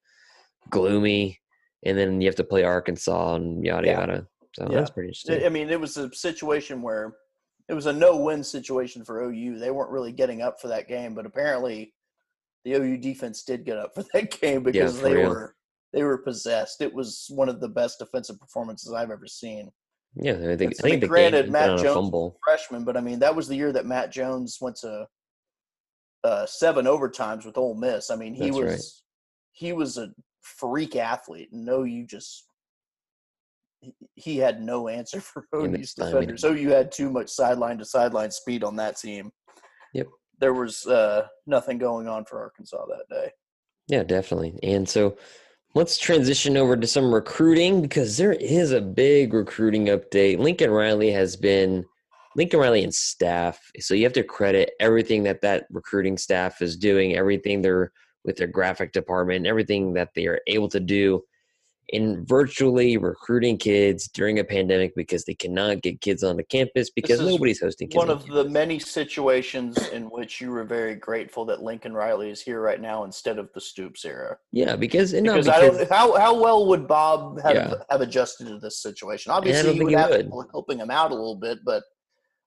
gloomy, 0.71 1.41
and 1.85 1.99
then 1.99 2.21
you 2.21 2.29
have 2.29 2.37
to 2.37 2.45
play 2.45 2.63
Arkansas 2.63 3.35
and 3.35 3.65
yada 3.65 3.89
Yeah. 3.89 4.01
yada. 4.01 4.27
So 4.55 4.69
Yeah. 4.71 4.77
that's 4.79 4.91
pretty 4.91 5.09
interesting. 5.09 5.45
I 5.45 5.49
mean, 5.49 5.69
it 5.69 5.81
was 5.81 5.97
a 5.97 6.13
situation 6.15 6.81
where 6.81 7.17
it 7.69 7.75
was 7.75 7.87
a 7.87 7.93
no-win 7.93 8.45
situation 8.45 9.05
for 9.05 9.23
OU. 9.23 9.59
They 9.59 9.73
weren't 9.73 9.91
really 9.91 10.13
getting 10.13 10.43
up 10.43 10.61
for 10.61 10.69
that 10.69 10.87
game, 10.87 11.15
but 11.15 11.27
apparently 11.27 11.93
the 12.65 12.75
OU 12.75 12.99
defense 12.99 13.43
did 13.43 13.65
get 13.65 13.79
up 13.79 13.95
for 13.95 14.05
that 14.15 14.41
game 14.41 14.63
because 14.63 15.01
for 15.01 15.09
they 15.09 15.15
real. 15.17 15.29
were 15.31 15.57
they 15.95 16.03
were 16.03 16.19
possessed. 16.19 16.81
It 16.81 16.93
was 16.93 17.27
one 17.31 17.49
of 17.49 17.61
the 17.61 17.69
best 17.69 18.01
defensive 18.01 18.39
performances 18.41 18.93
I've 18.93 19.11
ever 19.11 19.27
seen. 19.27 19.71
Yeah, 20.17 20.33
I 20.33 20.57
think, 20.57 20.75
I 20.83 20.87
I 20.87 20.91
think 20.91 21.01
the 21.01 21.09
granted, 21.09 21.45
game 21.45 21.53
Matt 21.53 21.79
Jones-. 21.79 22.33
Freshman, 22.45 22.85
but 22.85 22.97
I 22.97 23.01
mean 23.01 23.19
that 23.21 23.35
was 23.35 23.49
the 23.49 23.57
year 23.57 23.73
that 23.73 23.87
Matt 23.87 24.13
Jones 24.13 24.59
went 24.61 24.77
to 24.77 25.07
uh, 26.25 26.47
seven 26.47 26.87
overtimes 26.87 27.45
with 27.45 27.59
Ole 27.59 27.75
Miss. 27.75 28.11
I 28.11 28.17
mean 28.17 28.35
he 28.35 28.45
That's 28.47 28.57
was 28.57 28.67
right. 28.71 28.81
he 29.53 29.73
was 29.73 29.99
a 29.99 30.11
freak 30.43 30.97
athlete. 30.97 31.49
No, 31.53 31.83
you 31.85 32.07
just 32.07 32.47
he- 34.15 34.39
had 34.39 34.63
no 34.63 34.89
answer 34.89 35.21
for 35.21 35.47
Yeah, 35.53 35.69
they 35.69 35.79
OU's 35.79 35.91
stymied 35.91 36.13
defenders. 36.13 36.41
So 36.41 36.53
you 36.53 36.71
had 36.71 36.93
too 36.93 37.11
much 37.11 37.29
sideline 37.31 37.79
to 37.79 37.85
sideline 37.85 38.31
speed 38.31 38.63
on 38.65 38.77
that 38.77 38.97
team. 38.97 39.31
Yep. 39.95 40.09
There 40.41 40.55
was 40.55 40.87
uh, 40.87 41.27
nothing 41.47 41.79
going 41.79 42.09
on 42.09 42.25
for 42.25 42.41
Arkansas 42.41 42.85
that 42.87 43.05
day. 43.15 43.31
Yeah, 43.89 44.03
definitely. 44.03 44.59
And 44.63 44.89
so 44.89 45.17
let's 45.75 45.99
transition 45.99 46.57
over 46.57 46.77
to 46.77 46.87
some 46.87 47.13
recruiting 47.13 47.83
because 47.83 48.17
there 48.17 48.35
is 48.35 48.71
a 48.71 48.81
big 48.81 49.35
recruiting 49.35 49.87
update. 49.87 50.39
Lincoln 50.39 50.71
Riley 50.71 51.11
has 51.11 51.37
been 51.37 51.85
Lincoln 52.37 52.61
Riley 52.61 52.85
and 52.85 52.95
staff. 52.95 53.61
So 53.81 53.95
you 53.95 54.05
have 54.05 54.13
to 54.13 54.23
credit 54.23 54.71
everything 54.79 55.25
that 55.25 55.41
that 55.43 55.67
recruiting 55.71 56.17
staff 56.17 56.63
is 56.63 56.77
doing, 56.77 57.17
everything 57.17 57.61
they're 57.61 57.93
with 58.25 58.37
their 58.37 58.47
graphic 58.47 58.93
department, 58.93 59.47
everything 59.47 59.93
that 59.95 60.11
they 60.15 60.27
are 60.27 60.41
able 60.47 60.69
to 60.69 60.81
do 60.81 61.23
in 61.89 62.25
virtually 62.25 62.97
recruiting 62.97 63.57
kids 63.59 64.09
during 64.09 64.39
a 64.39 64.45
pandemic 64.45 64.95
because 64.97 65.25
they 65.25 65.35
cannot 65.35 65.83
get 65.83 66.01
kids 66.01 66.25
onto 66.25 66.43
campus 66.45 66.91
because 66.91 67.21
nobody's 67.21 67.61
hosting 67.61 67.89
kids. 67.89 67.97
One 67.97 68.11
on 68.11 68.17
of 68.17 68.27
the 68.27 68.45
many 68.49 68.79
situations 68.79 69.77
in 69.93 70.05
which 70.11 70.41
you 70.41 70.51
were 70.51 70.65
very 70.65 70.95
grateful 70.95 71.45
that 71.47 71.63
Lincoln 71.63 71.93
Riley 71.93 72.31
is 72.31 72.41
here 72.41 72.61
right 72.61 72.81
now 72.81 73.05
instead 73.05 73.39
of 73.39 73.51
the 73.55 73.61
Stoops 73.61 74.05
era. 74.05 74.39
yeah, 74.53 74.77
because, 74.77 75.13
no, 75.13 75.21
because, 75.35 75.47
because 75.47 75.49
I 75.49 75.61
don't 75.61 75.91
how 75.91 76.17
how 76.19 76.41
well 76.41 76.67
would 76.69 76.87
Bob 76.87 77.41
have 77.43 77.55
Yeah. 77.55 77.75
have 77.91 78.01
adjusted 78.01 78.47
to 78.49 78.59
this 78.59 78.79
situation? 78.83 79.33
Obviously, 79.33 79.75
he 79.75 79.81
would 79.81 79.91
he 79.93 79.97
have 79.97 80.11
would. 80.11 80.23
people 80.27 80.47
helping 80.53 80.79
him 80.79 80.91
out 80.91 81.11
a 81.11 81.15
little 81.15 81.37
bit, 81.37 81.59
but 81.65 81.83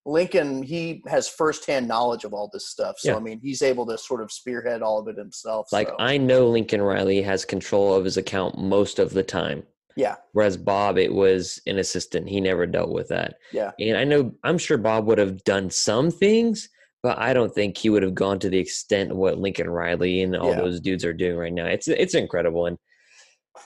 Lincoln 0.08 0.64
he 0.64 1.04
has 1.08 1.28
firsthand 1.28 1.88
knowledge 1.88 2.24
of 2.24 2.34
all 2.34 2.50
this 2.54 2.70
stuff. 2.70 2.96
So 2.98 3.12
Yeah. 3.12 3.18
I 3.18 3.20
mean, 3.20 3.40
he's 3.44 3.62
able 3.62 3.86
to 3.88 3.98
sort 3.98 4.22
of 4.22 4.32
spearhead 4.32 4.82
all 4.82 5.00
of 5.00 5.08
it 5.08 5.18
himself. 5.18 5.68
Like 5.72 5.90
so. 5.90 5.96
I 6.00 6.18
know 6.18 6.48
Lincoln 6.48 6.82
Riley 6.82 7.22
has 7.22 7.44
control 7.46 7.94
of 7.94 8.06
his 8.06 8.16
account 8.18 8.58
most 8.58 9.00
of 9.00 9.12
the 9.12 9.24
time. 9.24 9.64
yeah, 9.98 10.16
Whereas 10.34 10.56
Bob, 10.58 10.98
it 10.98 11.14
was 11.14 11.60
an 11.68 11.78
assistant. 11.80 12.30
He 12.30 12.40
never 12.40 12.66
dealt 12.66 12.92
with 12.92 13.10
that. 13.10 13.36
yeah, 13.52 13.72
And 13.80 13.98
I 13.98 14.04
know 14.06 14.32
I'm 14.44 14.58
sure 14.58 14.78
Bob 14.78 15.06
would 15.08 15.18
have 15.18 15.44
done 15.44 15.70
some 15.70 16.10
things, 16.12 16.70
but 17.04 17.18
I 17.18 17.34
don't 17.34 17.54
think 17.54 17.78
he 17.78 17.90
would 17.90 18.04
have 18.04 18.16
gone 18.16 18.40
to 18.40 18.50
the 18.50 18.60
extent 18.60 19.12
of 19.12 19.18
what 19.18 19.40
Lincoln 19.40 19.70
Riley 19.70 20.22
and 20.22 20.36
all 20.36 20.52
Yeah. 20.52 20.62
those 20.62 20.80
dudes 20.80 21.04
are 21.04 21.14
doing 21.14 21.36
right 21.38 21.54
now. 21.54 21.66
It's 21.66 21.88
it's 21.88 22.14
incredible. 22.16 22.66
And 22.68 22.78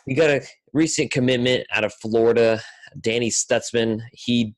we 0.08 0.16
got 0.16 0.30
a 0.30 0.42
recent 0.74 1.12
commitment 1.12 1.68
out 1.72 1.84
of 1.84 1.94
Florida, 1.94 2.62
Danny 3.00 3.30
Stutzman. 3.30 4.00
He 4.14 4.56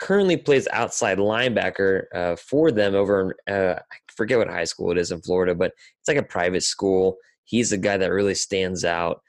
currently 0.00 0.36
plays 0.36 0.68
outside 0.72 1.18
linebacker 1.18 2.04
uh, 2.14 2.36
for 2.36 2.70
them 2.70 2.94
over 2.94 3.34
in 3.46 3.54
uh, 3.54 3.78
I 3.78 3.96
forget 4.16 4.38
what 4.38 4.48
high 4.48 4.64
school 4.64 4.90
it 4.90 4.98
is 4.98 5.10
in 5.10 5.20
Florida, 5.22 5.54
but 5.54 5.72
it's 6.00 6.08
like 6.08 6.16
a 6.16 6.22
private 6.22 6.62
school. 6.62 7.16
He's 7.44 7.70
the 7.70 7.78
guy 7.78 7.96
that 7.96 8.12
really 8.12 8.34
stands 8.34 8.84
out 8.84 9.20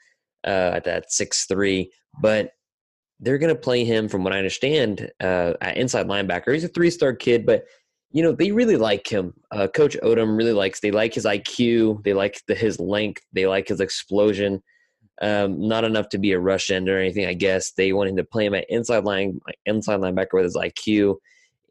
uh, 0.46 0.72
at 0.74 0.84
that 0.84 1.12
six 1.12 1.44
three. 1.46 1.90
But 2.20 2.52
they're 3.20 3.38
going 3.38 3.54
to 3.54 3.60
play 3.60 3.84
him, 3.84 4.08
from 4.08 4.24
what 4.24 4.32
I 4.32 4.38
understand, 4.38 5.10
uh, 5.20 5.54
at 5.60 5.76
inside 5.76 6.06
linebacker. 6.06 6.52
He's 6.52 6.64
a 6.64 6.68
three 6.68 6.90
star 6.90 7.14
kid, 7.14 7.46
but 7.46 7.64
you 8.10 8.22
know 8.22 8.32
they 8.32 8.52
really 8.52 8.76
like 8.76 9.06
him. 9.06 9.34
Uh, 9.50 9.68
Coach 9.68 9.96
Odom 10.02 10.36
really 10.36 10.52
likes. 10.52 10.80
They 10.80 10.90
like 10.90 11.14
his 11.14 11.24
IQ. 11.24 12.04
They 12.04 12.14
like 12.14 12.40
the, 12.46 12.54
his 12.54 12.78
length. 12.78 13.22
They 13.32 13.46
like 13.46 13.68
his 13.68 13.80
explosion. 13.80 14.62
Um, 15.22 15.66
not 15.66 15.84
enough 15.84 16.10
to 16.10 16.18
be 16.18 16.32
a 16.32 16.38
rush 16.38 16.70
end 16.70 16.88
or 16.88 16.98
anything, 16.98 17.26
I 17.26 17.32
guess. 17.32 17.72
They 17.72 17.92
wanted 17.92 18.16
to 18.18 18.24
play 18.24 18.46
him 18.46 18.54
at 18.54 18.66
inside 18.68 19.04
line, 19.04 19.40
inside 19.64 20.00
linebacker 20.00 20.34
with 20.34 20.44
his 20.44 20.56
IQ, 20.56 21.16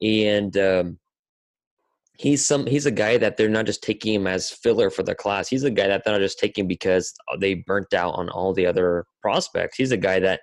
and 0.01 0.57
um, 0.57 0.99
he's 2.17 2.45
some 2.45 2.65
he's 2.65 2.85
a 2.85 2.91
guy 2.91 3.17
that 3.17 3.37
they're 3.37 3.49
not 3.49 3.65
just 3.65 3.83
taking 3.83 4.13
him 4.13 4.27
as 4.27 4.49
filler 4.49 4.89
for 4.89 5.03
the 5.03 5.15
class. 5.15 5.47
He's 5.47 5.63
a 5.63 5.71
guy 5.71 5.87
that 5.87 6.03
they're 6.03 6.13
not 6.13 6.21
just 6.21 6.39
taking 6.39 6.67
because 6.67 7.13
they 7.39 7.55
burnt 7.55 7.93
out 7.93 8.15
on 8.15 8.29
all 8.29 8.53
the 8.53 8.65
other 8.65 9.05
prospects. 9.21 9.77
He's 9.77 9.91
a 9.91 9.97
guy 9.97 10.19
that 10.19 10.41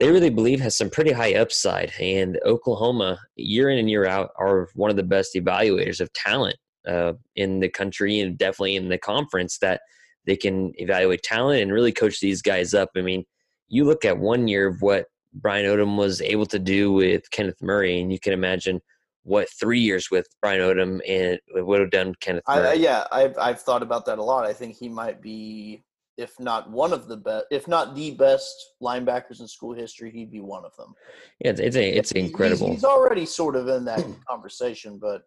they 0.00 0.10
really 0.10 0.30
believe 0.30 0.60
has 0.60 0.76
some 0.76 0.90
pretty 0.90 1.12
high 1.12 1.34
upside. 1.34 1.92
And 2.00 2.38
Oklahoma, 2.44 3.18
year 3.36 3.68
in 3.68 3.78
and 3.78 3.90
year 3.90 4.06
out, 4.06 4.30
are 4.38 4.68
one 4.74 4.90
of 4.90 4.96
the 4.96 5.02
best 5.02 5.34
evaluators 5.34 6.00
of 6.00 6.12
talent 6.12 6.56
uh, 6.86 7.14
in 7.34 7.60
the 7.60 7.68
country 7.68 8.20
and 8.20 8.38
definitely 8.38 8.76
in 8.76 8.88
the 8.88 8.98
conference 8.98 9.58
that 9.58 9.80
they 10.28 10.36
can 10.36 10.72
evaluate 10.76 11.22
talent 11.22 11.62
and 11.62 11.72
really 11.72 11.90
coach 11.90 12.20
these 12.20 12.42
guys 12.42 12.74
up. 12.74 12.90
I 12.94 13.00
mean, 13.00 13.24
you 13.66 13.84
look 13.84 14.04
at 14.04 14.18
one 14.18 14.46
year 14.46 14.68
of 14.68 14.82
what 14.82 15.06
Brian 15.32 15.64
Odom 15.64 15.96
was 15.96 16.20
able 16.20 16.46
to 16.46 16.58
do 16.58 16.92
with 16.92 17.28
Kenneth 17.30 17.60
Murray, 17.62 18.00
and 18.00 18.12
you 18.12 18.20
can 18.20 18.34
imagine 18.34 18.80
what 19.22 19.48
three 19.58 19.80
years 19.80 20.10
with 20.10 20.26
Brian 20.42 20.60
Odom 20.60 21.00
and 21.08 21.40
would 21.66 21.80
have 21.80 21.90
done 21.90 22.14
Kenneth 22.20 22.44
Murray. 22.46 22.68
I, 22.68 22.72
yeah, 22.74 23.04
I've 23.10 23.36
I've 23.38 23.60
thought 23.60 23.82
about 23.82 24.04
that 24.06 24.18
a 24.18 24.22
lot. 24.22 24.44
I 24.46 24.52
think 24.52 24.76
he 24.76 24.88
might 24.88 25.22
be, 25.22 25.82
if 26.18 26.38
not 26.38 26.70
one 26.70 26.92
of 26.92 27.08
the 27.08 27.16
best, 27.16 27.46
if 27.50 27.66
not 27.66 27.94
the 27.94 28.10
best 28.12 28.54
linebackers 28.82 29.40
in 29.40 29.48
school 29.48 29.72
history, 29.74 30.10
he'd 30.10 30.30
be 30.30 30.40
one 30.40 30.64
of 30.66 30.76
them. 30.76 30.94
Yeah, 31.42 31.52
it's, 31.52 31.60
it's 31.60 31.76
a 31.76 31.88
it's 31.88 32.12
He- 32.12 32.20
incredible. 32.20 32.66
He's, 32.66 32.76
he's 32.76 32.84
already 32.84 33.24
sort 33.24 33.56
of 33.56 33.66
in 33.68 33.86
that 33.86 34.04
conversation, 34.28 34.98
but 34.98 35.22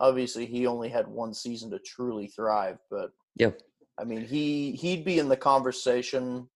obviously 0.00 0.46
he 0.46 0.66
only 0.66 0.88
had 0.88 1.06
one 1.06 1.34
season 1.34 1.70
to 1.70 1.78
truly 1.80 2.28
thrive. 2.28 2.78
But 2.90 3.10
Yeah. 3.36 3.50
I 3.98 4.04
mean, 4.04 4.24
he 4.24 4.72
he'd 4.72 5.04
be 5.04 5.18
in 5.18 5.28
the 5.28 5.36
conversation, 5.36 6.48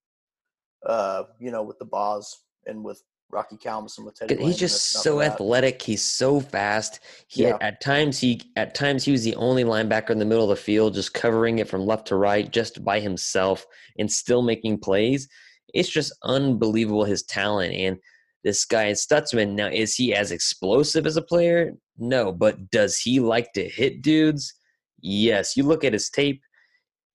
uh, 0.86 1.24
you 1.38 1.51
know, 1.51 1.62
with 1.62 1.78
the 1.78 1.84
Boz 1.84 2.38
and 2.66 2.84
with 2.84 3.03
Rocky 3.30 3.57
Calmus 3.57 3.97
and 3.97 4.07
with 4.07 4.14
Teddy. 4.14 4.36
He's 4.36 4.47
and 4.47 4.57
just 4.59 4.93
so 5.03 5.20
athletic. 5.22 5.82
He's 5.82 6.03
so 6.03 6.38
fast. 6.38 7.01
He 7.26 7.45
Yeah. 7.45 7.57
at 7.61 7.80
times 7.80 8.20
he 8.20 8.43
at 8.57 8.74
times 8.74 9.05
he 9.05 9.12
was 9.12 9.24
the 9.24 9.34
only 9.36 9.64
linebacker 9.64 10.11
in 10.11 10.18
the 10.18 10.24
middle 10.24 10.45
of 10.45 10.51
the 10.51 10.62
field, 10.62 10.95
just 10.95 11.14
covering 11.14 11.59
it 11.59 11.68
from 11.68 11.86
left 11.86 12.09
to 12.09 12.16
right, 12.16 12.51
just 12.51 12.84
by 12.84 13.01
himself, 13.01 13.66
and 13.99 14.12
still 14.12 14.43
making 14.43 14.78
plays. 14.78 15.28
It's 15.74 15.88
just 15.88 16.12
unbelievable 16.22 17.05
his 17.05 17.22
talent. 17.22 17.74
And 17.74 17.99
this 18.45 18.64
guy 18.64 18.90
Stutzman 18.93 19.55
now 19.55 19.68
is 19.68 19.95
he 19.95 20.14
as 20.14 20.30
explosive 20.30 21.07
as 21.07 21.16
a 21.16 21.22
player? 21.22 21.72
No, 21.97 22.32
but 22.32 22.70
does 22.70 22.99
he 22.99 23.18
like 23.18 23.53
to 23.55 23.68
hit 23.68 24.03
dudes? 24.03 24.53
Yes. 25.01 25.57
You 25.57 25.64
look 25.64 25.84
at 25.84 25.93
his 25.95 26.11
tape. 26.11 26.43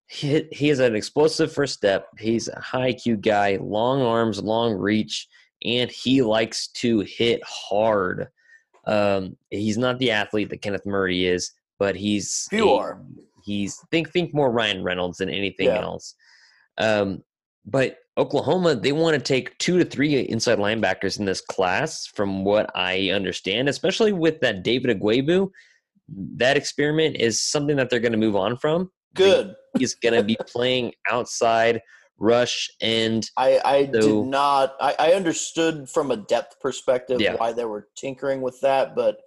He, 0.08 0.46
he 0.52 0.68
has 0.68 0.78
an 0.80 0.96
explosive 0.96 1.52
first 1.52 1.74
step. 1.74 2.08
He's 2.18 2.48
a 2.48 2.58
high 2.60 2.92
IQ 2.94 3.20
guy, 3.20 3.58
long 3.60 4.00
arms, 4.02 4.42
long 4.42 4.74
reach 4.74 5.28
and 5.64 5.90
he 5.90 6.22
likes 6.22 6.68
to 6.68 7.00
hit 7.00 7.40
hard. 7.44 8.28
Um, 8.86 9.36
he's 9.50 9.76
not 9.76 9.98
the 9.98 10.10
athlete 10.12 10.50
that 10.50 10.62
Kenneth 10.62 10.86
Murray 10.86 11.26
is, 11.26 11.52
but 11.78 11.96
he's 11.96 12.46
Few 12.50 12.68
a- 12.68 12.74
are. 12.76 13.02
He's 13.44 13.78
think 13.90 14.10
think 14.12 14.32
more 14.34 14.50
Ryan 14.50 14.82
Reynolds 14.82 15.18
than 15.18 15.30
anything 15.30 15.66
Yeah. 15.66 15.82
else. 15.82 16.14
Um, 16.78 17.24
but 17.64 17.98
Oklahoma, 18.16 18.74
they 18.76 18.92
want 18.92 19.14
to 19.14 19.20
take 19.20 19.56
two 19.58 19.78
to 19.78 19.84
three 19.84 20.16
inside 20.20 20.58
linebackers 20.58 21.18
in 21.18 21.24
this 21.24 21.40
class, 21.40 22.06
from 22.06 22.44
what 22.44 22.70
I 22.74 23.10
understand, 23.10 23.68
especially 23.68 24.12
with 24.12 24.40
that 24.40 24.62
David 24.62 24.98
Ugwoegbu. 24.98 25.50
That 26.36 26.56
experiment 26.56 27.16
is 27.16 27.40
something 27.40 27.76
that 27.76 27.90
they're 27.90 28.00
going 28.00 28.12
to 28.12 28.18
move 28.18 28.36
on 28.36 28.56
from. 28.56 28.90
Good. 29.14 29.54
He's 29.78 29.94
going 29.94 30.14
to 30.14 30.22
be 30.22 30.36
playing 30.46 30.94
outside 31.10 31.82
rush 32.18 32.68
and 32.80 33.28
I, 33.36 33.60
I 33.64 33.86
So- 33.86 34.00
did 34.00 34.30
not. 34.30 34.74
I, 34.80 34.94
I 34.98 35.12
understood 35.12 35.88
from 35.88 36.10
a 36.10 36.16
depth 36.16 36.58
perspective 36.60 37.20
Yeah. 37.20 37.34
why 37.36 37.52
they 37.52 37.64
were 37.64 37.88
tinkering 37.96 38.40
with 38.40 38.60
that, 38.60 38.96
but 38.96 39.18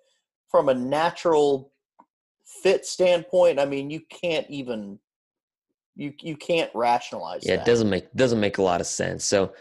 from 0.49 0.67
a 0.69 0.73
natural 0.73 1.71
fit 2.61 2.85
standpoint, 2.85 3.59
I 3.59 3.65
mean, 3.65 3.89
you 3.89 4.01
can't 4.09 4.45
even 4.49 4.99
you 5.95 6.13
you 6.21 6.35
can't 6.35 6.71
rationalize. 6.73 7.45
Yeah, 7.45 7.55
that. 7.57 7.61
it 7.67 7.71
doesn't 7.71 7.89
make 7.89 8.13
doesn't 8.13 8.39
make 8.39 8.57
a 8.57 8.61
lot 8.61 8.81
of 8.81 8.87
sense. 8.87 9.23
So, 9.25 9.53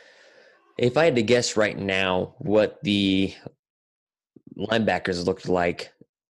if 0.79 0.97
I 0.97 1.05
had 1.05 1.17
to 1.17 1.23
guess 1.23 1.57
right 1.57 1.77
now 1.79 2.35
what 2.39 2.79
the 2.83 3.35
linebackers 4.59 5.27
looked 5.27 5.49
like 5.49 5.93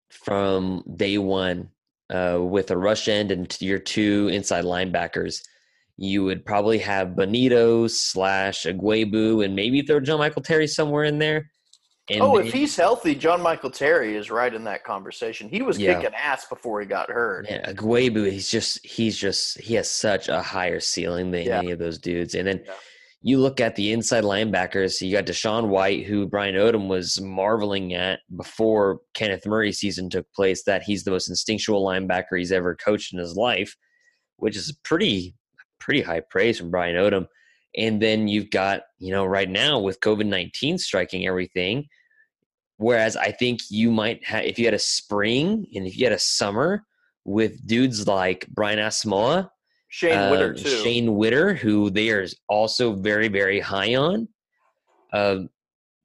from 0.10 0.84
day 0.96 1.18
one, 1.18 1.70
uh, 2.10 2.40
with 2.42 2.72
a 2.72 2.78
rush 2.78 3.08
end 3.08 3.32
and 3.32 3.56
your 3.62 3.80
two 3.80 4.30
inside 4.32 4.64
linebackers, 4.66 5.42
you 5.98 6.24
would 6.24 6.46
probably 6.46 6.78
have 6.80 7.10
Bonitto 7.10 7.90
slash 7.90 8.64
Ugwoegbu 8.64 9.44
and 9.44 9.56
maybe 9.56 9.82
throw 9.82 10.00
John 10.00 10.20
Michael 10.20 10.42
Terry 10.44 10.68
somewhere 10.68 11.04
in 11.06 11.18
there. 11.20 11.50
And 12.10 12.22
Oh, 12.22 12.38
if 12.38 12.54
he's 12.54 12.76
healthy, 12.78 13.16
John 13.16 13.42
Michael 13.42 13.70
Terry 13.72 14.16
is 14.16 14.32
right 14.32 14.54
in 14.54 14.64
that 14.64 14.86
conversation. 14.86 15.50
He 15.50 15.62
was 15.62 15.78
Yeah. 15.78 15.96
kicking 16.00 16.16
ass 16.16 16.46
before 16.46 16.80
he 16.80 16.88
got 16.88 17.10
hurt. 17.10 17.48
Yeah, 17.50 17.70
Ugwoegbu, 17.74 18.32
he's 18.32 18.50
just 18.50 18.86
he's 18.86 19.18
just 19.18 19.60
he 19.60 19.74
has 19.74 19.90
such 19.92 20.30
a 20.30 20.42
higher 20.42 20.80
ceiling 20.80 21.32
than 21.32 21.44
Yeah. 21.48 21.60
any 21.60 21.72
of 21.72 21.80
those 21.80 21.98
dudes. 21.98 22.36
And 22.36 22.48
then 22.48 22.62
Yeah. 22.66 22.74
You 23.22 23.40
look 23.40 23.60
at 23.60 23.76
the 23.76 23.92
inside 23.92 24.24
linebackers, 24.24 25.02
you 25.02 25.12
got 25.12 25.26
DaShaun 25.26 25.68
White, 25.70 26.06
who 26.06 26.28
Brian 26.28 26.56
Odom 26.56 26.88
was 26.88 27.20
marveling 27.20 27.94
at 27.94 28.20
before 28.36 29.00
Kenneth 29.16 29.46
Murray 29.46 29.72
season 29.72 30.10
took 30.10 30.32
place, 30.34 30.64
that 30.64 30.84
he's 30.84 31.04
the 31.04 31.12
most 31.12 31.28
instinctual 31.28 31.84
linebacker 31.84 32.38
he's 32.38 32.52
ever 32.52 32.76
coached 32.76 33.14
in 33.14 33.20
his 33.20 33.36
life, 33.36 33.76
which 34.38 34.56
is 34.56 34.78
pretty 34.84 35.36
pretty 35.80 36.02
high 36.02 36.22
praise 36.30 36.60
from 36.60 36.72
Brian 36.72 36.96
Odom. 36.96 37.28
And 37.76 38.02
then 38.02 38.28
you've 38.28 38.50
got, 38.50 38.82
you 38.98 39.12
know, 39.12 39.26
right 39.26 39.50
now 39.50 39.80
with 39.80 40.00
COVID 40.00 40.26
nineteen 40.28 40.78
striking 40.78 41.28
everything, 41.28 41.88
Whereas 42.78 43.18
I 43.18 43.32
think 43.32 43.62
you 43.70 43.92
might 43.92 44.24
have, 44.26 44.46
if 44.46 44.60
you 44.60 44.66
had 44.66 44.74
a 44.74 44.80
spring 44.80 45.66
and 45.74 45.88
if 45.88 45.98
you 45.98 46.06
had 46.06 46.14
a 46.14 46.20
summer 46.20 46.84
with 47.26 47.66
dudes 47.68 48.08
like 48.08 48.48
Brian 48.50 48.80
Asamoah, 48.80 49.50
Shane 49.90 50.30
Witter 50.32 50.52
uh, 50.54 50.58
too. 50.58 50.70
Shane 50.84 51.16
Witter, 51.16 51.54
who 51.54 51.90
they 51.90 52.10
are 52.10 52.26
also 52.50 52.94
very, 52.94 53.28
very 53.28 53.60
high 53.60 53.96
on. 53.96 54.28
Um, 55.14 55.50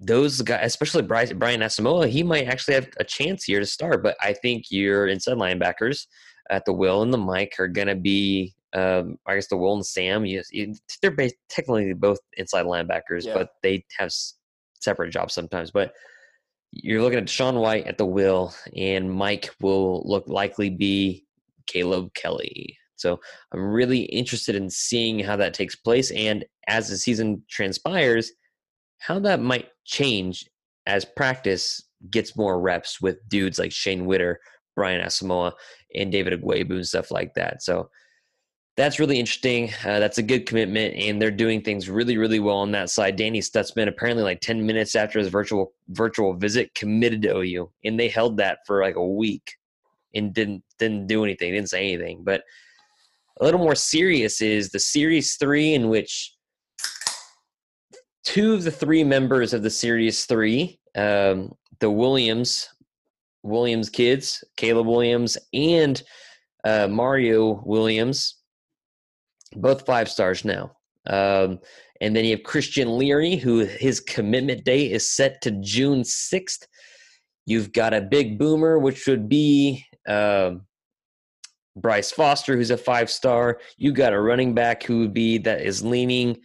those 0.00 0.40
guys, 0.42 0.60
especially 0.66 1.02
Brian, 1.02 1.38
Brian 1.38 1.60
Asamoah, 1.60 2.08
he 2.08 2.22
might 2.22 2.46
actually 2.48 2.74
have 2.74 2.88
a 2.98 3.04
chance 3.04 3.44
here 3.44 3.60
to 3.60 3.66
start. 3.66 4.02
But 4.02 4.16
I 4.20 4.32
think 4.32 4.70
your 4.70 5.06
inside 5.06 5.36
linebackers 5.36 6.06
at 6.50 6.64
the 6.64 6.72
Will 6.72 7.02
and 7.02 7.12
the 7.12 7.18
Mike 7.18 7.54
are 7.58 7.68
going 7.68 7.88
to 7.88 7.94
be, 7.94 8.54
um, 8.72 9.16
I 9.26 9.34
guess, 9.34 9.48
the 9.48 9.56
Will 9.56 9.74
and 9.74 9.86
Sam. 9.86 10.24
You, 10.24 10.42
you, 10.50 10.74
they're 11.00 11.10
based, 11.10 11.36
technically 11.48 11.92
both 11.94 12.18
inside 12.36 12.66
linebackers, 12.66 13.24
Yeah. 13.26 13.34
but 13.34 13.50
they 13.62 13.84
have 13.98 14.06
s- 14.06 14.34
separate 14.80 15.10
jobs 15.10 15.34
sometimes. 15.34 15.70
But 15.70 15.92
you're 16.72 17.02
looking 17.02 17.18
at 17.18 17.28
Sean 17.28 17.56
White 17.56 17.86
at 17.86 17.98
the 17.98 18.06
Will, 18.06 18.54
and 18.76 19.10
Mike 19.12 19.50
will 19.60 20.02
look 20.04 20.26
likely 20.26 20.70
be 20.70 21.26
Caleb 21.66 22.12
Kelly. 22.14 22.76
So 23.02 23.20
I'm 23.52 23.64
really 23.64 24.02
interested 24.02 24.54
in 24.54 24.70
seeing 24.70 25.18
how 25.18 25.36
that 25.36 25.54
takes 25.54 25.76
place, 25.76 26.10
and 26.12 26.44
as 26.68 26.88
the 26.88 26.96
season 26.96 27.42
transpires, 27.50 28.32
how 28.98 29.18
that 29.20 29.40
might 29.40 29.68
change 29.84 30.48
as 30.86 31.04
practice 31.04 31.82
gets 32.10 32.36
more 32.36 32.60
reps 32.60 33.00
with 33.00 33.28
dudes 33.28 33.58
like 33.58 33.72
Shane 33.72 34.06
Witter, 34.06 34.40
Brian 34.74 35.04
Asamoah, 35.04 35.52
and 35.94 36.10
David 36.10 36.40
Ugwoegbu 36.40 36.70
and 36.70 36.86
stuff 36.86 37.10
like 37.10 37.34
that. 37.34 37.62
So 37.62 37.90
that's 38.76 38.98
really 38.98 39.18
interesting. 39.18 39.70
Uh, 39.84 40.00
that's 40.00 40.18
a 40.18 40.22
good 40.22 40.46
commitment, 40.46 40.94
and 40.96 41.20
they're 41.20 41.30
doing 41.30 41.60
things 41.60 41.90
really, 41.90 42.16
really 42.16 42.40
well 42.40 42.56
on 42.56 42.72
that 42.72 42.88
side. 42.88 43.16
Danny 43.16 43.40
Stutzman 43.40 43.88
apparently 43.88 44.24
like 44.24 44.40
ten 44.40 44.64
minutes 44.64 44.96
after 44.96 45.18
his 45.18 45.28
virtual 45.28 45.72
virtual 45.88 46.32
visit 46.34 46.74
committed 46.74 47.22
to 47.22 47.36
OU, 47.36 47.70
and 47.84 48.00
they 48.00 48.08
held 48.08 48.38
that 48.38 48.60
for 48.66 48.82
like 48.82 48.96
a 48.96 49.06
week 49.06 49.56
and 50.14 50.32
didn't 50.32 50.62
didn't 50.78 51.06
do 51.06 51.22
anything, 51.22 51.52
didn't 51.52 51.68
say 51.68 51.92
anything. 51.92 52.22
But 52.24 52.44
a 53.42 53.44
little 53.44 53.60
more 53.60 53.74
serious 53.74 54.40
is 54.40 54.70
the 54.70 54.78
series 54.78 55.34
three, 55.34 55.74
in 55.74 55.88
which 55.88 56.32
two 58.22 58.54
of 58.54 58.62
the 58.62 58.70
three 58.70 59.02
members 59.02 59.52
of 59.52 59.64
the 59.64 59.70
series 59.70 60.26
three, 60.26 60.78
um, 60.96 61.50
the 61.80 61.90
Williams 61.90 62.68
Williams 63.42 63.90
kids, 63.90 64.44
Caleb 64.56 64.86
Williams 64.86 65.36
and 65.52 66.00
uh, 66.62 66.86
Mario 66.86 67.60
Williams, 67.64 68.36
both 69.56 69.84
five 69.84 70.08
stars 70.08 70.44
now. 70.44 70.70
Um, 71.08 71.58
and 72.00 72.14
then 72.14 72.24
you 72.24 72.36
have 72.36 72.44
Christian 72.44 72.96
Leary, 72.96 73.34
who 73.34 73.58
his 73.66 73.98
commitment 73.98 74.64
date 74.64 74.92
is 74.92 75.10
set 75.10 75.42
to 75.42 75.50
June 75.50 76.02
6th. 76.02 76.64
You've 77.46 77.72
got 77.72 77.92
a 77.92 78.00
big 78.00 78.38
boomer, 78.38 78.78
which 78.78 79.08
would 79.08 79.28
be 79.28 79.84
um, 80.06 80.64
Bryce 81.76 82.12
Foster, 82.12 82.56
who's 82.56 82.70
a 82.70 82.76
five 82.76 83.10
star. 83.10 83.60
You 83.76 83.92
got 83.92 84.12
a 84.12 84.20
running 84.20 84.54
back 84.54 84.82
who 84.82 85.00
would 85.00 85.14
be 85.14 85.38
that 85.38 85.62
is 85.62 85.82
leaning 85.82 86.38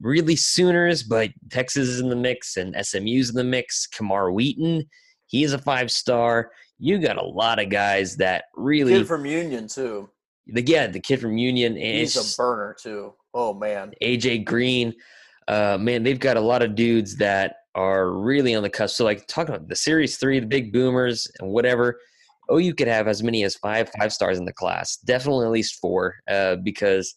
really 0.00 0.36
Sooners, 0.36 1.02
but 1.02 1.30
Texas 1.50 1.88
is 1.88 2.00
in 2.00 2.08
the 2.08 2.16
mix 2.16 2.56
and 2.56 2.74
SMU's 2.84 3.30
in 3.30 3.36
the 3.36 3.44
mix. 3.44 3.86
Camar 3.86 4.32
Wheaton, 4.32 4.84
he 5.26 5.44
is 5.44 5.52
a 5.52 5.58
five 5.58 5.90
star. 5.90 6.50
You 6.78 6.98
got 6.98 7.16
a 7.16 7.24
lot 7.24 7.58
of 7.60 7.70
guys 7.70 8.16
that 8.16 8.44
really 8.56 8.92
Kid 8.92 9.06
from 9.06 9.24
Union 9.24 9.68
too. 9.68 10.10
the 10.46 10.62
yeah, 10.62 10.86
the 10.86 11.00
kid 11.00 11.20
from 11.20 11.38
Union, 11.38 11.72
and 11.72 11.98
He's 11.98 12.16
a 12.16 12.36
burner 12.36 12.76
too. 12.80 13.14
Oh 13.32 13.54
man, 13.54 13.92
AJ 14.02 14.44
Green. 14.44 14.94
Uh, 15.46 15.76
man, 15.78 16.02
they've 16.02 16.18
got 16.18 16.36
a 16.36 16.40
lot 16.40 16.62
of 16.62 16.74
dudes 16.74 17.16
that 17.16 17.56
are 17.74 18.12
really 18.12 18.54
on 18.54 18.62
the 18.62 18.70
cusp. 18.70 18.96
So, 18.96 19.04
like 19.04 19.26
talking 19.26 19.54
about 19.54 19.68
the 19.68 19.76
Series 19.76 20.16
Three, 20.16 20.40
the 20.40 20.46
big 20.46 20.72
boomers, 20.72 21.28
and 21.38 21.50
whatever. 21.50 21.98
Oh, 22.48 22.58
you 22.58 22.74
could 22.74 22.88
have 22.88 23.08
as 23.08 23.22
many 23.22 23.44
as 23.44 23.56
five 23.56 23.90
five 23.98 24.12
stars 24.12 24.38
in 24.38 24.44
the 24.44 24.52
class. 24.52 24.96
Definitely 24.96 25.46
at 25.46 25.52
least 25.52 25.80
four, 25.80 26.16
uh, 26.28 26.56
because 26.56 27.14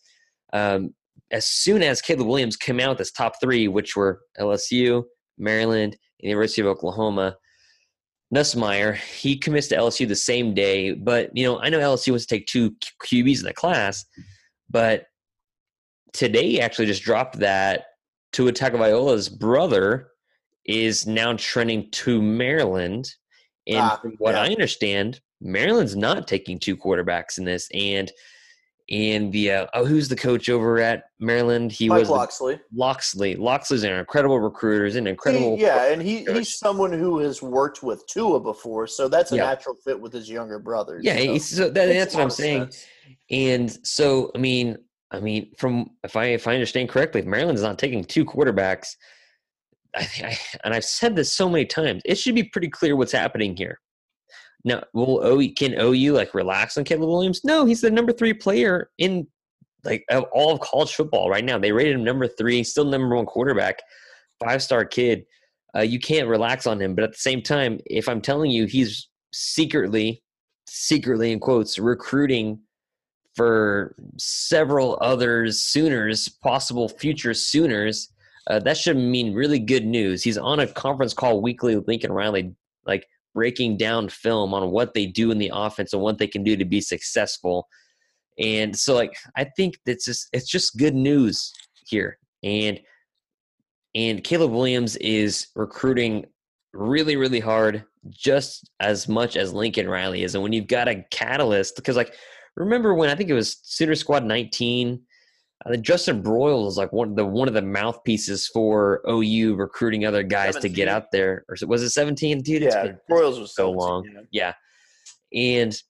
um, 0.54 0.94
as 1.32 1.46
soon 1.46 1.84
as 1.84 2.02
Caleb 2.02 2.28
Williams 2.28 2.56
came 2.56 2.80
out 2.80 2.90
with 2.90 3.00
his 3.00 3.12
top 3.12 3.34
three, 3.42 3.68
which 3.68 3.96
were 3.96 4.22
LSU, 4.40 5.04
Maryland, 5.38 5.98
and 6.22 6.30
University 6.30 6.62
of 6.62 6.68
Oklahoma, 6.68 7.36
Nussmeier, 8.34 8.96
he 8.96 9.38
commits 9.38 9.68
to 9.68 9.78
LSU 9.78 10.08
the 10.08 10.16
same 10.16 10.54
day. 10.54 10.94
But 10.94 11.36
you 11.36 11.46
know, 11.46 11.60
I 11.60 11.70
know 11.70 11.80
LSU 11.80 12.12
wants 12.12 12.26
to 12.26 12.36
take 12.36 12.48
two 12.48 12.72
QBs 13.06 13.40
in 13.40 13.46
the 13.46 13.54
class, 13.54 14.06
but 14.70 15.06
today 16.14 16.60
actually 16.60 16.88
just 16.88 17.04
dropped 17.04 17.40
that 17.40 17.86
Tua 18.34 18.52
Tagovailoa's 18.52 19.30
brother 19.30 20.10
is 20.66 21.08
now 21.08 21.34
trending 21.38 21.90
to 21.92 22.22
Maryland, 22.22 23.10
and 23.68 23.78
Ah, 23.80 23.98
from 24.02 24.14
what 24.20 24.36
yeah. 24.36 24.42
I 24.42 24.48
understand, 24.48 25.20
Maryland's 25.42 25.96
not 25.96 26.28
taking 26.28 26.58
two 26.60 26.76
quarterbacks 26.78 27.38
in 27.38 27.44
this. 27.46 27.68
And 27.74 28.12
and 28.90 29.34
the 29.34 29.52
uh, 29.52 29.68
oh, 29.74 29.84
who's 29.86 30.08
the 30.08 30.16
coach 30.16 30.48
over 30.48 30.80
at 30.80 31.06
Maryland? 31.20 31.74
He 31.74 31.90
Mike 31.90 32.00
was 32.00 32.10
Locksley. 32.10 32.58
Locksley. 32.74 33.36
Locksley's 33.36 33.84
an 33.84 33.92
incredible 33.92 34.40
recruiter. 34.40 34.86
He's 34.86 34.96
an 34.96 35.08
incredible. 35.08 35.58
He- 35.58 35.64
yeah, 35.64 35.92
and 35.92 36.02
he, 36.02 36.24
coach. 36.24 36.38
he's 36.38 36.58
someone 36.58 36.94
who 36.94 37.20
has 37.20 37.42
worked 37.42 37.84
with 37.84 38.08
Tua 38.08 38.40
before, 38.40 38.88
so 38.88 39.10
that's 39.10 39.34
a 39.34 39.36
Yeah. 39.36 39.44
natural 39.44 39.76
fit 39.76 40.00
with 40.00 40.14
his 40.14 40.30
younger 40.30 40.58
brother. 40.58 41.00
Yeah, 41.04 41.18
so 41.18 41.38
so 41.40 41.64
that, 41.70 41.88
that's 41.88 42.16
what 42.16 42.24
I'm 42.24 42.30
saying. 42.30 42.62
sense. 42.72 42.86
And 43.30 43.86
so, 43.86 44.32
I 44.34 44.38
mean, 44.38 44.78
I 45.12 45.20
mean, 45.20 45.52
from 45.58 45.90
if 46.06 46.16
I 46.16 46.28
if 46.28 46.48
I 46.48 46.54
understand 46.54 46.88
correctly, 46.88 47.20
if 47.20 47.28
Maryland's 47.28 47.62
not 47.64 47.78
taking 47.78 48.06
two 48.06 48.24
quarterbacks, 48.24 48.96
I, 49.98 50.08
I 50.24 50.38
and 50.64 50.74
I've 50.74 50.86
said 50.86 51.16
this 51.16 51.32
so 51.32 51.50
many 51.50 51.66
times, 51.66 52.02
it 52.06 52.16
should 52.16 52.36
be 52.36 52.44
pretty 52.44 52.70
clear 52.70 52.96
what's 52.96 53.12
happening 53.12 53.56
here. 53.56 53.80
Now, 54.64 54.84
will 54.94 55.26
OU 55.26 55.54
can 55.54 55.80
OU 55.80 56.14
like 56.14 56.34
relax 56.34 56.78
on 56.78 56.84
Caleb 56.84 57.10
Williams? 57.10 57.42
No, 57.44 57.66
he's 57.66 57.82
the 57.82 57.92
number 57.92 58.12
three 58.12 58.34
player 58.34 58.90
in 58.98 59.28
like 59.84 60.04
of 60.10 60.26
all 60.34 60.52
of 60.52 60.60
college 60.60 60.94
football 60.94 61.30
right 61.30 61.46
now. 61.46 61.58
They 61.58 61.72
rated 61.72 61.96
him 61.96 62.04
number 62.04 62.28
three, 62.28 62.64
still 62.64 62.86
number 62.86 63.16
one 63.16 63.26
quarterback, 63.26 63.80
five 64.44 64.62
star 64.62 64.86
kid. 64.86 65.26
Uh, 65.76 65.82
you 65.82 66.00
can't 66.00 66.28
relax 66.28 66.66
on 66.66 66.82
him, 66.82 66.96
but 66.96 67.04
at 67.04 67.12
the 67.12 67.18
same 67.18 67.42
time, 67.42 67.80
if 67.86 68.10
I'm 68.10 68.22
telling 68.22 68.52
you 68.52 68.66
he's 68.66 69.10
secretly, 69.32 70.24
secretly 70.68 71.32
in 71.32 71.40
quotes, 71.40 71.78
recruiting 71.78 72.60
for 73.36 73.96
several 74.18 74.98
others 75.00 75.60
Sooners, 75.60 76.28
possible 76.28 76.90
future 76.90 77.34
Sooners, 77.34 78.12
uh, 78.50 78.60
that 78.60 78.78
should 78.78 78.98
mean 78.98 79.34
really 79.34 79.60
good 79.60 79.86
news. 79.86 80.24
He's 80.24 80.38
on 80.38 80.60
a 80.60 80.68
conference 80.68 81.14
call 81.14 81.42
weekly 81.42 81.76
with 81.76 81.88
Lincoln 81.88 82.12
Riley, 82.12 82.56
like 82.86 83.06
breaking 83.36 83.78
down 83.78 84.10
film 84.10 84.54
on 84.54 84.72
what 84.72 84.94
they 84.94 85.06
do 85.06 85.32
in 85.32 85.38
the 85.38 85.52
offense 85.54 85.94
and 85.94 86.02
what 86.02 86.18
they 86.18 86.28
can 86.28 86.44
do 86.44 86.56
to 86.56 86.66
be 86.66 86.82
successful. 86.82 87.68
And 88.40 88.78
so, 88.78 88.96
like, 88.96 89.14
I 89.36 89.44
think 89.44 89.80
that's 89.86 90.06
just 90.06 90.30
it's 90.32 90.50
just 90.50 90.78
good 90.78 90.96
news 90.96 91.54
here. 91.86 92.18
And 92.44 92.80
and 93.96 94.24
Caleb 94.24 94.52
Williams 94.52 94.96
is 94.98 95.48
recruiting 95.56 96.26
really, 96.72 97.16
really 97.18 97.40
hard, 97.40 97.84
just 98.10 98.70
as 98.80 99.10
much 99.10 99.36
as 99.36 99.54
Lincoln 99.54 99.90
Riley 99.90 100.24
is. 100.24 100.36
And 100.36 100.44
when 100.44 100.54
you've 100.54 100.68
got 100.68 100.88
a 100.88 101.04
catalyst, 101.12 101.76
because 101.76 101.98
like 101.98 102.14
remember 102.56 102.94
when 102.94 103.10
I 103.10 103.16
think 103.16 103.30
it 103.30 103.34
was 103.34 103.58
Sooner 103.64 103.96
Squad 103.96 104.24
19, 104.24 105.02
uh, 105.66 105.76
Justin 105.78 106.22
Broiles 106.22 106.74
is 106.74 106.78
like 106.78 106.94
one 106.94 107.10
of 107.10 107.16
the 107.16 107.26
one 107.26 107.48
of 107.48 107.54
the 107.54 107.62
mouthpieces 107.62 108.48
for 108.48 109.02
OU 109.10 109.56
recruiting 109.56 110.06
other 110.06 110.24
guys 110.24 110.56
to 110.58 110.70
get 110.70 110.88
out 110.88 111.12
there. 111.12 111.46
Or 111.50 111.56
was 111.68 111.84
it 111.84 111.90
17, 111.90 112.42
dude? 112.42 112.64
Yeah, 112.64 112.84
been 112.84 112.98
Royals 113.10 113.40
was 113.40 113.56
so 113.56 113.72
17, 113.72 113.78
long. 113.78 114.06
yeah. 114.32 114.54
Yeah. 115.34 115.64
And 115.64 115.82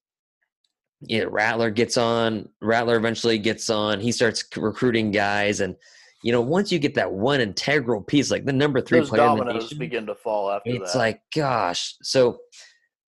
yeah, 1.01 1.25
Rattler 1.27 1.69
gets 1.69 1.97
on. 1.97 2.49
Rattler 2.61 2.95
eventually 2.95 3.37
gets 3.37 3.69
on. 3.69 3.99
He 3.99 4.11
starts 4.11 4.43
recruiting 4.55 5.11
guys, 5.11 5.59
and 5.59 5.75
you 6.23 6.31
know, 6.31 6.41
once 6.41 6.71
you 6.71 6.79
get 6.79 6.95
that 6.95 7.11
one 7.11 7.41
integral 7.41 8.01
piece, 8.01 8.31
like 8.31 8.45
the 8.45 8.53
number 8.53 8.81
three 8.81 8.99
Those 8.99 9.09
player 9.09 9.29
in 9.29 9.37
the 9.37 9.53
nation, 9.53 9.77
begin 9.77 10.05
to 10.07 10.15
fall 10.15 10.49
after 10.51 10.71
it's 10.71 10.93
that. 10.93 10.97
like, 10.97 11.21
gosh. 11.35 11.95
So 12.01 12.39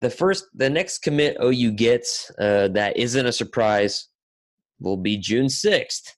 the 0.02 0.10
first, 0.10 0.46
the 0.54 0.70
next 0.70 1.00
commit 1.00 1.38
OU 1.42 1.72
gets 1.72 2.32
uh, 2.40 2.68
that 2.70 2.98
isn't 2.98 3.26
a 3.26 3.32
surprise 3.32 4.08
will 4.80 4.98
be 4.98 5.18
June 5.18 5.48
6th. 5.48 6.14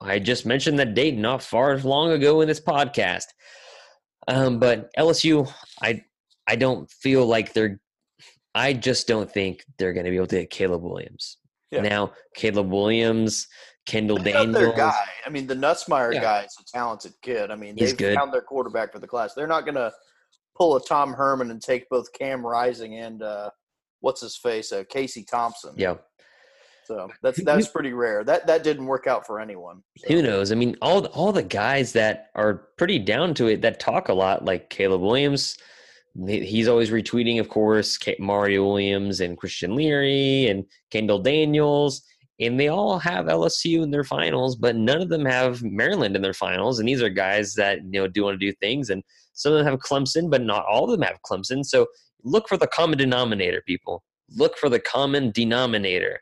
I 0.00 0.18
just 0.18 0.46
mentioned 0.46 0.78
that 0.78 0.94
date 0.94 1.16
not 1.16 1.42
far 1.42 1.76
long 1.78 2.10
ago 2.12 2.40
in 2.40 2.48
this 2.48 2.60
podcast. 2.60 3.24
Um, 4.28 4.58
but 4.58 4.90
LSU, 4.98 5.50
I 5.82 6.02
I 6.46 6.56
don't 6.56 6.90
feel 6.90 7.26
like 7.26 7.52
they're. 7.52 7.80
I 8.54 8.72
just 8.72 9.06
don't 9.06 9.30
think 9.30 9.64
they're 9.78 9.92
going 9.92 10.04
to 10.06 10.10
be 10.10 10.16
able 10.16 10.26
to 10.28 10.40
get 10.40 10.50
Caleb 10.50 10.82
Williams. 10.82 11.36
Yeah. 11.70 11.82
Now, 11.82 12.12
Caleb 12.34 12.68
Williams, 12.70 13.46
Kendall 13.86 14.18
They 14.18 14.32
got 14.32 14.50
their 14.52 14.72
guy. 14.72 15.04
I 15.24 15.30
mean, 15.30 15.46
the 15.46 15.54
Nussmeier 15.54 16.12
Yeah. 16.12 16.20
guy 16.20 16.42
is 16.42 16.56
a 16.60 16.64
talented 16.76 17.12
kid. 17.22 17.52
I 17.52 17.56
mean, 17.56 17.76
He's 17.76 17.90
they've 17.90 17.98
good. 17.98 18.16
found 18.16 18.32
their 18.32 18.42
quarterback 18.42 18.92
for 18.92 18.98
the 18.98 19.06
class. 19.06 19.34
They're 19.34 19.46
not 19.46 19.64
going 19.64 19.76
to 19.76 19.92
pull 20.56 20.74
a 20.76 20.84
Tom 20.84 21.12
Herman 21.12 21.52
and 21.52 21.62
take 21.62 21.88
both 21.88 22.12
Cam 22.12 22.44
Rising 22.44 22.96
and 22.96 23.22
uh, 23.22 23.50
what's 24.00 24.20
his 24.20 24.36
face, 24.36 24.72
uh, 24.72 24.82
Casey 24.88 25.22
Thompson. 25.24 25.74
yeah. 25.76 25.94
So 26.90 27.08
that's 27.22 27.40
that's 27.44 27.68
pretty 27.68 27.92
rare. 27.92 28.24
That 28.24 28.48
that 28.48 28.64
didn't 28.64 28.86
work 28.86 29.06
out 29.06 29.24
for 29.24 29.38
anyone. 29.38 29.84
So. 29.98 30.12
Who 30.12 30.22
knows? 30.22 30.50
I 30.50 30.56
mean, 30.56 30.76
all 30.82 31.06
all 31.06 31.30
the 31.30 31.40
guys 31.40 31.92
that 31.92 32.30
are 32.34 32.66
pretty 32.78 32.98
down 32.98 33.32
to 33.34 33.46
it 33.46 33.62
that 33.62 33.78
talk 33.78 34.08
a 34.08 34.12
lot, 34.12 34.44
like 34.44 34.70
Caleb 34.70 35.00
Williams, 35.00 35.56
he's 36.26 36.66
always 36.66 36.90
retweeting, 36.90 37.38
of 37.38 37.48
course, 37.48 37.96
Mario 38.18 38.66
Williams 38.66 39.20
and 39.20 39.38
Christian 39.38 39.76
Leary 39.76 40.48
and 40.48 40.64
Kendall 40.90 41.20
Daniels, 41.20 42.02
and 42.40 42.58
they 42.58 42.66
all 42.66 42.98
have 42.98 43.26
LSU 43.26 43.84
in 43.84 43.92
their 43.92 44.02
finals, 44.02 44.56
but 44.56 44.74
none 44.74 45.00
of 45.00 45.10
them 45.10 45.24
have 45.24 45.62
Maryland 45.62 46.16
in 46.16 46.22
their 46.22 46.34
finals. 46.34 46.80
And 46.80 46.88
these 46.88 47.02
are 47.02 47.08
guys 47.08 47.54
that 47.54 47.84
you 47.84 48.00
know 48.00 48.08
do 48.08 48.24
want 48.24 48.40
to 48.40 48.44
do 48.44 48.52
things, 48.54 48.90
and 48.90 49.04
some 49.32 49.52
of 49.52 49.58
them 49.58 49.68
have 49.68 49.78
Clemson, 49.78 50.28
but 50.28 50.42
not 50.42 50.66
all 50.66 50.90
of 50.90 50.90
them 50.90 51.06
have 51.06 51.22
Clemson. 51.24 51.64
So 51.64 51.86
look 52.24 52.48
for 52.48 52.56
the 52.56 52.66
common 52.66 52.98
denominator, 52.98 53.62
people. 53.64 54.02
Look 54.36 54.58
for 54.58 54.68
the 54.68 54.80
common 54.80 55.30
denominator. 55.30 56.20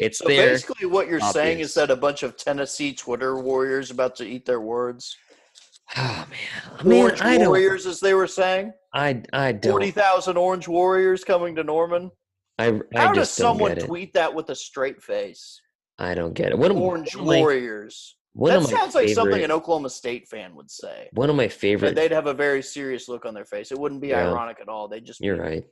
It's 0.00 0.18
So 0.18 0.28
there. 0.28 0.50
basically, 0.50 0.86
what 0.86 1.08
you're 1.08 1.20
saying 1.20 1.60
is 1.60 1.74
that 1.74 1.90
a 1.90 1.96
bunch 1.96 2.22
of 2.22 2.36
Tennessee 2.36 2.92
Twitter 2.94 3.36
warriors 3.40 3.90
about 3.90 4.16
to 4.16 4.24
eat 4.24 4.46
their 4.46 4.60
words. 4.60 5.16
Oh 5.96 6.24
man, 6.30 6.78
I 6.78 6.82
mean, 6.84 7.02
Orange 7.02 7.20
I 7.20 7.36
don't. 7.36 7.48
warriors, 7.48 7.84
as 7.84 7.98
they 7.98 8.14
were 8.14 8.28
saying. 8.28 8.72
I 8.94 9.22
I 9.32 9.50
don't. 9.50 9.72
Forty 9.72 9.90
thousand 9.90 10.36
Orange 10.36 10.68
Warriors 10.68 11.24
coming 11.24 11.56
to 11.56 11.64
Norman. 11.64 12.12
I 12.60 12.80
I 12.94 13.06
How 13.06 13.12
does 13.12 13.28
someone 13.28 13.74
tweet 13.74 14.12
that 14.14 14.32
with 14.32 14.50
a 14.50 14.54
straight 14.54 15.02
face? 15.02 15.60
I 15.98 16.14
don't 16.14 16.32
get 16.32 16.52
it. 16.52 16.60
Of, 16.62 16.76
Orange 16.76 17.16
my, 17.16 17.40
Warriors. 17.40 18.14
one 18.34 18.52
That 18.52 18.68
sounds 18.68 18.94
like 18.94 19.08
something 19.08 19.42
an 19.42 19.50
Oklahoma 19.50 19.90
State 19.90 20.28
fan 20.28 20.54
would 20.54 20.70
say. 20.70 21.08
One 21.14 21.28
of 21.28 21.34
my 21.34 21.42
And 21.44 21.52
favorite. 21.52 21.96
they'd 21.96 22.12
have 22.12 22.26
a 22.28 22.34
very 22.34 22.62
serious 22.62 23.08
look 23.08 23.24
on 23.26 23.34
their 23.34 23.44
face. 23.44 23.72
It 23.72 23.78
wouldn't 23.78 24.00
be 24.00 24.08
Yeah. 24.08 24.28
ironic 24.30 24.58
at 24.60 24.68
all. 24.68 24.86
They'd 24.86 25.04
just 25.04 25.20
You're 25.20 25.34
be 25.36 25.42
right. 25.42 25.64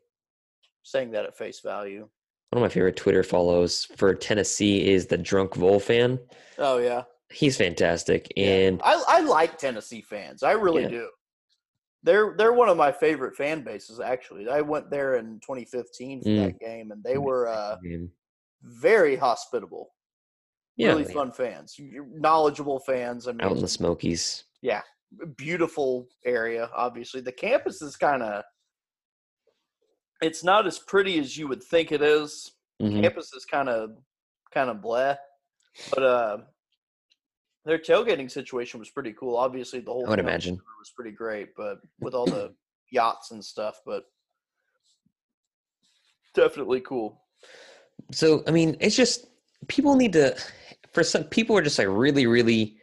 saying 0.83 1.12
that 1.12 1.26
at 1.26 1.39
face 1.39 1.61
value. 1.61 2.09
One 2.51 2.63
of 2.63 2.67
my 2.71 2.73
favorite 2.73 2.97
Twitter 2.97 3.23
follows 3.23 3.85
for 3.97 4.15
Tennessee 4.15 4.91
is 4.91 5.07
the 5.07 5.19
Drunk 5.19 5.55
Vol 5.55 5.81
fan. 5.81 6.19
Oh 6.57 6.79
yeah. 6.79 7.03
He's 7.31 7.59
fantastic, 7.59 8.33
Yeah. 8.37 8.47
and 8.47 8.81
I, 8.83 9.03
I 9.07 9.21
like 9.21 9.59
Tennessee 9.59 10.01
fans. 10.01 10.43
I 10.43 10.53
really 10.53 10.85
Yeah. 10.85 10.89
do. 10.89 11.11
They're 12.05 12.35
they're 12.39 12.55
one 12.55 12.71
of 12.71 12.79
my 12.79 12.91
favorite 12.91 13.37
fan 13.37 13.63
bases. 13.65 14.01
Actually, 14.01 14.49
I 14.49 14.63
went 14.63 14.89
there 14.91 15.17
in 15.17 15.41
2015 15.41 16.23
for 16.23 16.29
Mm. 16.31 16.47
that 16.47 16.59
game, 16.61 16.91
and 16.91 17.03
they 17.05 17.19
were 17.19 17.49
uh, 17.49 17.77
very 18.63 19.17
hospitable. 19.17 19.91
yeah, 20.77 20.89
really 20.91 21.05
fun 21.05 21.33
fans, 21.33 21.75
knowledgeable 21.79 22.79
fans. 22.79 23.27
I 23.29 23.33
mean, 23.33 23.41
out 23.43 23.53
in 23.53 23.61
the 23.61 23.69
Smokies. 23.69 24.45
Yeah, 24.63 24.83
beautiful 25.37 26.07
area. 26.25 26.71
Obviously, 26.75 27.21
the 27.21 27.33
campus 27.33 27.83
is 27.83 27.97
kind 27.97 28.23
of. 28.23 28.43
It's 30.21 30.43
not 30.43 30.66
as 30.66 30.79
pretty 30.79 31.19
as 31.19 31.37
you 31.37 31.49
would 31.49 31.62
think 31.62 31.93
it 31.93 32.03
is. 32.03 32.53
Mhm. 32.81 33.03
Campus 33.03 33.33
is 33.35 33.45
kind 33.45 33.69
of 33.69 33.97
kind 34.53 34.71
of 34.71 34.79
bleh, 34.79 35.16
but 35.91 36.03
uh, 36.03 36.39
their 37.64 37.79
tailgating 37.79 38.31
situation 38.31 38.81
was 38.81 38.91
pretty 38.91 39.12
cool. 39.12 39.37
Obviously, 39.37 39.81
the 39.81 39.93
whole 39.93 40.07
I 40.07 40.11
would 40.11 40.19
thing 40.19 40.27
imagine. 40.27 40.61
Was 40.79 40.93
pretty 40.95 41.11
great, 41.11 41.55
but 41.57 41.79
with 42.01 42.14
all 42.14 42.27
the 42.27 42.55
yachts 42.91 43.31
and 43.33 43.45
stuff, 43.45 43.81
but 43.85 44.05
definitely 46.35 46.81
cool. 46.81 47.21
So 48.12 48.43
I 48.47 48.53
mean, 48.53 48.77
it's 48.81 48.97
just 48.97 49.27
people 49.66 49.97
need 49.97 50.12
to. 50.14 50.37
For 50.95 51.05
some 51.05 51.25
people, 51.25 51.57
are 51.57 51.62
just 51.62 51.79
like 51.79 51.89
really, 51.89 52.27
really, 52.27 52.79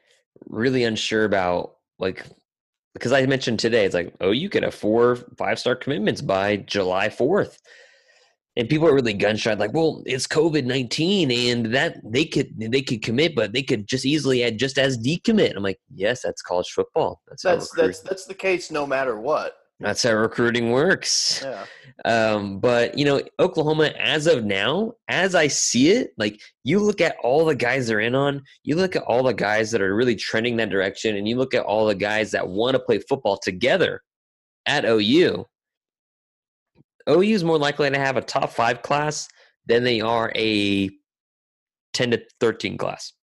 really 0.45 0.83
unsure 0.83 1.25
about 1.25 1.77
like 1.97 2.25
because 2.95 3.11
I 3.11 3.25
mentioned 3.25 3.59
today, 3.59 3.83
it's 3.85 3.93
like, 3.93 4.15
oh, 4.21 4.31
you 4.31 4.49
could 4.49 4.63
have 4.63 4.73
four 4.73 5.17
five 5.37 5.59
star 5.59 5.75
commitments 5.75 6.21
by 6.21 6.57
July 6.57 7.09
fourth. 7.09 7.61
and 8.57 8.69
people 8.69 8.87
are 8.87 8.95
really 8.95 9.13
gunshot 9.13 9.59
like 9.59 9.73
well 9.73 10.01
it's 10.05 10.25
covid-19 10.25 11.51
and 11.51 11.73
that 11.75 11.97
they 12.05 12.23
could 12.23 12.47
they 12.57 12.81
could 12.81 13.01
commit 13.01 13.35
but 13.35 13.51
they 13.51 13.61
could 13.61 13.85
just 13.85 14.05
easily 14.05 14.43
add 14.43 14.57
just 14.57 14.77
as 14.77 14.97
decommit. 14.97 15.53
I'm 15.55 15.63
like 15.63 15.79
yes 15.93 16.21
that's 16.23 16.41
college 16.41 16.69
football. 16.69 17.21
That's 17.27 17.43
that's 17.43 17.69
that's, 17.71 17.99
that's 17.99 18.25
the 18.25 18.33
case 18.33 18.71
no 18.71 18.87
matter 18.87 19.19
what 19.19 19.57
that's 19.79 20.03
how 20.03 20.13
recruiting 20.13 20.71
works 20.71 21.43
yeah 21.43 21.65
um, 22.05 22.59
but 22.59 22.97
you 22.97 23.05
know 23.05 23.21
oklahoma 23.39 23.91
as 23.99 24.27
of 24.27 24.45
now 24.45 24.91
as 25.07 25.35
i 25.35 25.47
see 25.47 25.89
it 25.89 26.11
like 26.17 26.39
you 26.63 26.79
look 26.79 27.01
at 27.01 27.15
all 27.23 27.45
the 27.45 27.55
guys 27.55 27.87
they're 27.87 27.99
in 27.99 28.15
on 28.15 28.41
you 28.63 28.75
look 28.75 28.95
at 28.95 29.03
all 29.03 29.23
the 29.23 29.33
guys 29.33 29.71
that 29.71 29.81
are 29.81 29.95
really 29.95 30.15
trending 30.15 30.55
that 30.55 30.69
direction 30.69 31.17
and 31.17 31.27
you 31.27 31.37
look 31.37 31.53
at 31.53 31.63
all 31.63 31.85
the 31.85 31.95
guys 31.95 32.31
that 32.31 32.47
want 32.47 32.73
to 32.73 32.79
play 32.79 32.99
football 32.99 33.37
together 33.37 34.01
at 34.65 34.85
ou 34.85 35.45
OU 37.07 37.21
is 37.21 37.43
more 37.43 37.59
likely 37.59 37.89
to 37.89 37.97
have 37.97 38.17
a 38.17 38.21
top 38.21 38.51
five 38.51 38.81
class 38.81 39.27
than 39.65 39.83
they 39.83 40.01
are 40.01 40.31
a 40.35 40.89
10 41.93 42.11
to 42.11 42.21
13 42.39 42.77
class. 42.77 43.13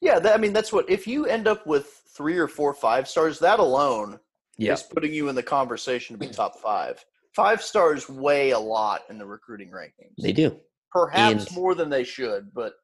Yeah, 0.00 0.18
that, 0.20 0.34
I 0.34 0.38
mean, 0.38 0.52
that's 0.52 0.72
what, 0.72 0.88
if 0.88 1.06
you 1.06 1.26
end 1.26 1.48
up 1.48 1.66
with 1.66 2.02
three 2.16 2.38
or 2.38 2.48
four 2.48 2.72
five 2.72 3.08
stars, 3.08 3.38
that 3.40 3.58
alone 3.58 4.18
Yeah. 4.58 4.74
is 4.74 4.82
putting 4.82 5.12
you 5.14 5.28
in 5.28 5.34
the 5.34 5.42
conversation 5.42 6.14
to 6.14 6.18
be 6.18 6.32
top 6.32 6.58
five. 6.60 7.04
Five 7.34 7.62
stars 7.62 8.08
weigh 8.08 8.50
a 8.50 8.58
lot 8.58 9.02
in 9.08 9.18
the 9.18 9.24
recruiting 9.26 9.70
rankings. 9.70 10.14
They 10.20 10.32
do. 10.32 10.58
Perhaps 10.90 11.46
and- 11.46 11.56
more 11.56 11.74
than 11.74 11.88
they 11.90 12.04
should, 12.04 12.52
but 12.52 12.74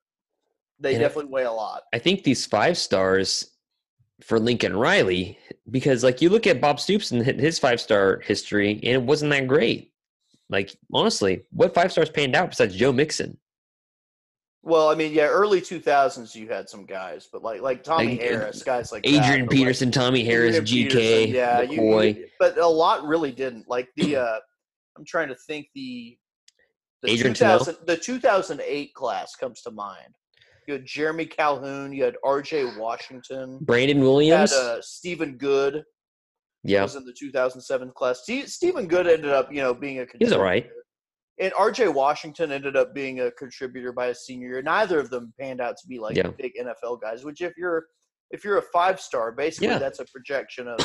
they 0.78 0.96
definitely 0.98 1.30
weigh 1.32 1.44
a 1.44 1.52
lot. 1.52 1.82
I 1.92 1.98
think 1.98 2.22
these 2.24 2.46
five 2.46 2.76
stars 2.76 3.50
for 4.22 4.38
Lincoln 4.38 4.76
Riley, 4.76 5.38
because 5.70 6.04
like 6.04 6.22
you 6.22 6.28
look 6.30 6.46
at 6.46 6.60
Bob 6.60 6.78
Stoops 6.78 7.10
and 7.10 7.24
his 7.24 7.58
five 7.58 7.80
star 7.80 8.20
history, 8.20 8.72
and 8.72 8.84
it 8.84 9.02
wasn't 9.02 9.30
that 9.32 9.48
great. 9.48 9.92
Like 10.50 10.76
honestly, 10.92 11.42
what 11.50 11.74
five 11.74 11.90
stars 11.90 12.10
panned 12.10 12.36
out 12.36 12.50
besides 12.50 12.76
Joe 12.76 12.92
Mixon? 12.92 13.38
Well, 14.66 14.88
I 14.88 14.94
mean, 14.94 15.12
yeah, 15.12 15.26
early 15.26 15.60
2000s 15.60 16.34
you 16.34 16.48
had 16.48 16.70
some 16.70 16.86
guys, 16.86 17.28
but 17.30 17.42
like 17.42 17.60
like 17.60 17.84
Tommy 17.84 18.12
Like, 18.12 18.20
Harris, 18.22 18.62
guys 18.62 18.92
like 18.92 19.02
that, 19.02 19.08
Adrian 19.10 19.42
like, 19.42 19.50
Peterson, 19.50 19.90
Tommy 19.90 20.24
Harris, 20.24 20.56
Adrian 20.56 20.88
GK, 20.88 20.90
Peterson, 21.26 21.34
yeah, 21.34 21.64
McCoy. 21.66 22.16
you- 22.16 22.26
but 22.40 22.56
a 22.56 22.66
lot 22.66 23.06
really 23.06 23.30
didn't. 23.30 23.68
Like 23.68 23.88
the, 23.96 24.16
uh, 24.16 24.38
I'm 24.96 25.04
trying 25.04 25.28
to 25.28 25.34
think 25.34 25.66
the, 25.74 26.16
the 27.02 27.10
Adrian 27.10 27.34
2000, 27.34 27.76
the 27.86 27.96
2008 27.96 28.94
class 28.94 29.36
comes 29.36 29.60
to 29.62 29.70
mind. 29.70 30.14
You 30.66 30.74
had 30.74 30.86
Jeremy 30.86 31.26
Calhoun, 31.26 31.92
you 31.92 32.04
had 32.04 32.16
R.J. 32.24 32.78
Washington, 32.78 33.58
Brandon 33.60 33.98
you 33.98 34.02
had 34.02 34.08
Williams. 34.08 34.52
uh, 34.54 34.80
Stephen 34.80 35.36
Good 35.36 35.84
yeah, 36.62 36.82
was 36.82 36.96
in 36.96 37.04
the 37.04 37.12
2007 37.12 37.92
class. 37.94 38.22
Ste 38.22 38.48
Stephen 38.48 38.86
Good 38.86 39.06
ended 39.06 39.30
up, 39.30 39.52
you 39.52 39.60
know, 39.60 39.74
being 39.74 39.98
a 40.00 40.06
he 40.18 40.24
was 40.24 40.32
all 40.32 40.42
right. 40.42 40.66
And 41.40 41.52
R.J. 41.58 41.88
Washington 41.88 42.52
ended 42.52 42.76
up 42.76 42.94
being 42.94 43.20
a 43.20 43.30
contributor 43.32 43.92
by 43.92 44.08
his 44.08 44.24
senior 44.24 44.48
year. 44.48 44.62
Neither 44.62 44.98
of 45.00 45.10
them 45.10 45.32
panned 45.40 45.60
out 45.60 45.76
to 45.78 45.86
be 45.88 45.98
like 45.98 46.16
Yeah. 46.16 46.28
big 46.38 46.52
NFL 46.60 47.00
guys. 47.00 47.24
Which, 47.24 47.40
if 47.40 47.54
you're 47.56 47.86
if 48.30 48.44
you're 48.44 48.58
a 48.58 48.62
five 48.72 49.00
star, 49.00 49.32
basically 49.32 49.68
Yeah. 49.68 49.78
that's 49.78 49.98
a 50.00 50.04
projection 50.06 50.68
of 50.68 50.78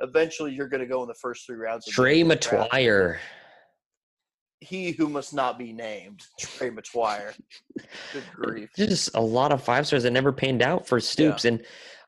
eventually 0.00 0.52
you're 0.54 0.68
going 0.68 0.80
to 0.80 0.86
go 0.86 1.02
in 1.02 1.08
the 1.08 1.14
first 1.20 1.44
three 1.46 1.56
rounds. 1.56 1.86
of 1.88 1.92
Trey 1.94 2.22
draft. 2.22 2.42
Matwire. 2.44 3.18
he 4.60 4.90
who 4.92 5.08
must 5.08 5.32
not 5.34 5.58
be 5.58 5.72
named, 5.72 6.20
Trey 6.38 6.70
Matwire. 6.70 7.32
Good 8.12 8.24
grief. 8.34 8.70
Just 8.76 9.10
a 9.14 9.20
lot 9.20 9.52
of 9.52 9.62
five 9.62 9.86
stars 9.86 10.02
that 10.02 10.10
never 10.12 10.32
panned 10.32 10.62
out 10.62 10.86
for 10.86 10.98
Stoops. 11.00 11.44
And 11.44 11.64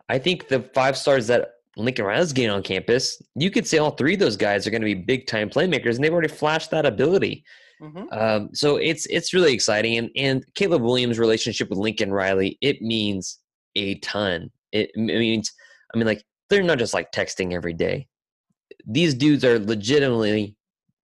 I 0.08 0.18
think 0.18 0.48
the 0.48 0.62
five 0.74 0.96
stars 0.96 1.26
that 1.28 1.50
Lincoln 1.76 2.04
Riley's 2.04 2.32
getting 2.32 2.50
on 2.50 2.62
campus, 2.62 3.22
you 3.36 3.50
could 3.50 3.66
say 3.66 3.78
all 3.78 3.92
three 3.92 4.14
of 4.14 4.20
those 4.20 4.36
guys 4.36 4.66
are 4.66 4.70
going 4.70 4.82
to 4.82 4.86
be 4.86 4.94
big 4.94 5.26
time 5.28 5.48
playmakers, 5.48 5.94
and 5.94 6.02
they've 6.04 6.12
already 6.12 6.28
flashed 6.28 6.70
that 6.72 6.84
ability. 6.86 7.44
Hmm 7.80 8.04
Um, 8.12 8.50
so 8.52 8.76
it's 8.76 9.06
it's 9.06 9.32
really 9.34 9.52
exciting. 9.52 9.98
And 9.98 10.10
and 10.16 10.44
Caleb 10.54 10.82
Williams' 10.82 11.18
relationship 11.18 11.70
with 11.70 11.78
Lincoln 11.78 12.12
Riley, 12.12 12.58
it 12.60 12.82
means 12.82 13.38
a 13.76 13.96
ton. 13.96 14.50
It, 14.72 14.90
it 14.94 14.98
means, 14.98 15.52
I 15.94 15.98
mean, 15.98 16.06
like 16.06 16.24
they're 16.48 16.62
not 16.62 16.78
just 16.78 16.94
like 16.94 17.12
texting 17.12 17.52
every 17.54 17.72
day. 17.72 18.06
These 18.86 19.14
dudes 19.14 19.44
are 19.44 19.58
legitimately 19.58 20.56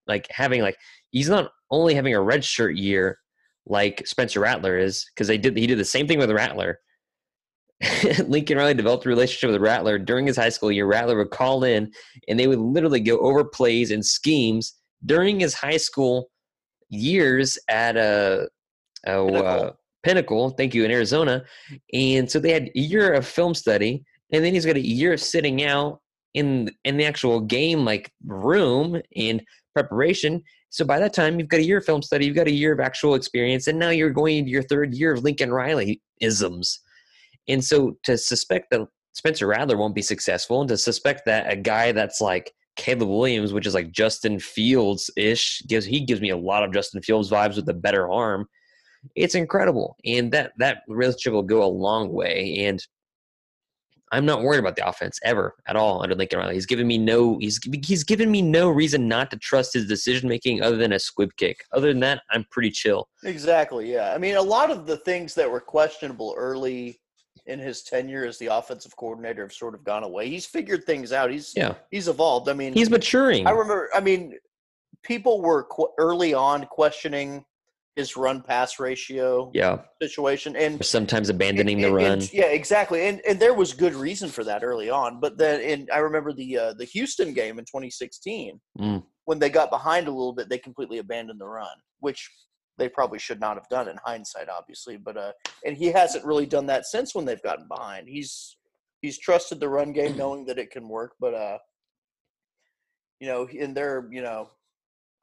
like 0.06 0.26
having 0.30 0.62
like 0.62 0.76
he's 1.10 1.28
not 1.28 1.50
only 1.70 1.94
having 1.94 2.14
a 2.14 2.20
red 2.22 2.44
shirt 2.44 2.76
year 2.76 3.18
like 3.66 4.06
Spencer 4.06 4.40
Rattler 4.40 4.78
is 4.78 5.04
because 5.14 5.26
they 5.28 5.38
did 5.38 5.56
he 5.56 5.66
did 5.66 5.78
the 5.78 5.84
same 5.84 6.06
thing 6.06 6.18
with 6.18 6.30
Rattler. 6.30 6.80
Lincoln 8.26 8.56
Riley 8.56 8.74
developed 8.74 9.04
a 9.04 9.08
relationship 9.08 9.50
with 9.50 9.60
Rattler 9.60 9.98
during 9.98 10.26
his 10.26 10.36
high 10.36 10.48
school 10.48 10.72
year. 10.72 10.86
Rattler 10.86 11.16
would 11.18 11.30
call 11.30 11.64
in 11.64 11.90
and 12.28 12.38
they 12.38 12.46
would 12.46 12.58
literally 12.58 13.00
go 13.00 13.18
over 13.18 13.44
plays 13.44 13.90
and 13.90 14.04
schemes 14.04 14.74
during 15.04 15.40
his 15.40 15.54
high 15.54 15.76
school 15.76 16.30
years 16.89 17.59
at 17.68 17.97
a, 17.97 18.49
a 19.07 19.24
Pinnacle. 19.24 19.47
Uh, 19.47 19.70
Pinnacle, 20.03 20.51
thank 20.51 20.74
you, 20.74 20.84
in 20.84 20.91
Arizona. 20.91 21.43
And 21.93 22.30
so 22.30 22.39
they 22.39 22.53
had 22.53 22.70
a 22.74 22.80
year 22.80 23.12
of 23.12 23.26
film 23.26 23.55
study, 23.55 24.05
and 24.32 24.45
then 24.45 24.55
he's 24.55 24.66
got 24.66 24.76
a 24.76 24.80
year 24.80 25.12
of 25.12 25.20
sitting 25.20 25.64
out 25.64 26.01
in 26.34 26.70
in 26.84 26.97
the 26.97 27.05
actual 27.05 27.41
game 27.41 27.84
like 27.84 28.12
room 28.24 29.01
and 29.16 29.43
preparation. 29.74 30.43
So 30.70 30.84
by 30.84 30.99
that 30.99 31.12
time, 31.12 31.41
you've 31.41 31.49
got 31.49 31.61
a 31.61 31.64
year 31.64 31.78
of 31.78 31.84
film 31.84 32.03
study, 32.03 32.26
you've 32.26 32.37
got 32.37 32.47
a 32.47 32.53
year 32.53 32.72
of 32.72 32.80
actual 32.80 33.14
experience, 33.14 33.66
and 33.66 33.78
now 33.78 33.91
you're 33.91 34.11
going 34.11 34.39
into 34.39 34.51
your 34.51 34.62
third 34.62 34.95
year 34.95 35.12
of 35.12 35.24
Lincoln 35.24 35.51
Riley 35.51 36.03
isms. 36.20 36.80
And 37.49 37.64
so 37.64 37.97
to 38.05 38.18
suspect 38.18 38.70
that 38.70 38.87
Spencer 39.14 39.47
Rattler 39.47 39.76
won't 39.76 39.95
be 39.95 40.03
successful, 40.03 40.61
and 40.61 40.68
to 40.68 40.76
suspect 40.76 41.22
that 41.26 41.51
a 41.51 41.57
guy 41.57 41.93
that's 41.93 42.20
like 42.20 42.53
Caleb 42.76 43.08
Williams, 43.08 43.52
which 43.52 43.66
is 43.66 43.74
like 43.74 43.90
Justin 43.90 44.38
Fields 44.38 45.10
ish, 45.16 45.62
gives 45.66 45.86
he 45.86 46.00
gives 46.00 46.20
me 46.20 46.30
a 46.30 46.36
lot 46.36 46.62
of 46.62 46.72
Justin 46.72 47.02
Fields 47.02 47.30
vibes 47.30 47.56
with 47.56 47.68
a 47.68 47.74
better 47.74 48.10
arm. 48.10 48.46
It's 49.14 49.34
incredible, 49.34 49.96
and 50.04 50.32
that 50.32 50.52
that 50.58 50.78
relationship 50.88 51.32
will 51.32 51.42
go 51.42 51.62
a 51.62 51.66
long 51.66 52.12
way. 52.12 52.64
And 52.66 52.80
I'm 54.12 54.24
not 54.24 54.42
worried 54.42 54.60
about 54.60 54.76
the 54.76 54.86
offense 54.86 55.18
ever 55.24 55.54
at 55.66 55.76
all 55.76 56.02
under 56.02 56.14
Lincoln 56.14 56.38
Riley. 56.38 56.54
He's 56.54 56.66
given 56.66 56.86
me 56.86 56.96
no 56.96 57.38
he's 57.38 57.60
he's 57.84 58.04
given 58.04 58.30
me 58.30 58.40
no 58.40 58.70
reason 58.70 59.08
not 59.08 59.30
to 59.30 59.36
trust 59.38 59.74
his 59.74 59.86
decision 59.86 60.28
making 60.28 60.62
other 60.62 60.76
than 60.76 60.92
a 60.92 60.98
squib 60.98 61.30
kick. 61.36 61.64
Other 61.72 61.88
than 61.88 62.00
that, 62.00 62.22
I'm 62.30 62.44
pretty 62.50 62.70
chill. 62.70 63.08
Exactly. 63.24 63.92
Yeah. 63.92 64.12
I 64.14 64.18
mean, 64.18 64.36
a 64.36 64.42
lot 64.42 64.70
of 64.70 64.86
the 64.86 64.98
things 64.98 65.34
that 65.34 65.50
were 65.50 65.60
questionable 65.60 66.34
early 66.36 67.00
in 67.47 67.59
his 67.59 67.82
tenure 67.82 68.24
as 68.26 68.38
the 68.38 68.47
offensive 68.47 68.97
coordinator 68.97 69.42
have 69.42 69.53
sort 69.53 69.74
of 69.74 69.84
gone 69.84 70.03
away. 70.03 70.28
He's 70.28 70.47
figured 70.47 70.84
things 70.84 71.12
out. 71.12 71.30
He's 71.30 71.53
Yeah, 71.57 71.74
he's 71.90 72.09
evolved. 72.09 72.49
I 72.49 72.53
mean, 72.53 72.72
he's 72.74 72.90
maturing. 72.90 73.47
I 73.47 73.51
remember. 73.51 73.88
I 73.94 74.01
mean, 74.01 74.34
people 75.03 75.40
were 75.42 75.64
qu- 75.64 75.92
early 75.99 76.34
on 76.34 76.66
questioning 76.66 77.44
his 77.94 78.14
run 78.16 78.42
pass 78.42 78.78
ratio 78.78 79.51
yeah, 79.55 79.78
situation, 80.03 80.55
and 80.57 80.84
sometimes 80.84 81.30
abandoning 81.30 81.78
the 81.80 81.86
and- 81.88 81.97
and- 81.99 82.20
run. 82.22 82.28
yeah, 82.32 82.47
exactly. 82.47 83.07
And 83.09 83.20
and 83.26 83.38
there 83.40 83.55
was 83.55 83.72
good 83.72 83.94
reason 83.94 84.28
for 84.28 84.44
that 84.44 84.62
early 84.62 84.90
on. 84.90 85.18
But 85.20 85.38
then, 85.38 85.61
and 85.62 85.90
I 85.90 85.99
remember 85.99 86.32
the 86.32 86.59
uh, 86.59 86.72
the 86.74 86.84
Houston 86.84 87.32
game 87.32 87.59
in 87.59 87.64
2016 87.64 88.61
Mm. 88.78 89.03
when 89.24 89.38
they 89.38 89.49
got 89.49 89.70
behind 89.70 90.09
a 90.09 90.11
little 90.11 90.34
bit, 90.34 90.49
they 90.51 90.59
completely 90.59 90.99
abandoned 90.99 91.40
the 91.40 91.47
run, 91.47 91.76
which 92.01 92.28
they 92.78 92.88
probably 92.88 93.18
should 93.18 93.40
not 93.40 93.56
have 93.56 93.68
done 93.68 93.88
in 93.88 93.96
hindsight, 94.04 94.48
obviously. 94.48 94.96
But 94.96 95.16
uh, 95.16 95.32
and 95.64 95.76
he 95.76 95.86
hasn't 95.86 96.24
really 96.24 96.46
done 96.46 96.66
that 96.66 96.86
since 96.86 97.14
when 97.14 97.24
they've 97.24 97.42
gotten 97.42 97.66
behind. 97.68 98.08
He's 98.08 98.56
he's 99.02 99.18
trusted 99.18 99.60
the 99.60 99.68
run 99.68 99.92
game, 99.92 100.16
knowing 100.16 100.44
that 100.46 100.58
it 100.58 100.70
can 100.70 100.88
work. 100.88 101.12
But 101.20 101.34
uh, 101.34 101.58
you 103.20 103.28
know, 103.28 103.48
in 103.48 103.74
their 103.74 104.08
you 104.10 104.22
know, 104.22 104.50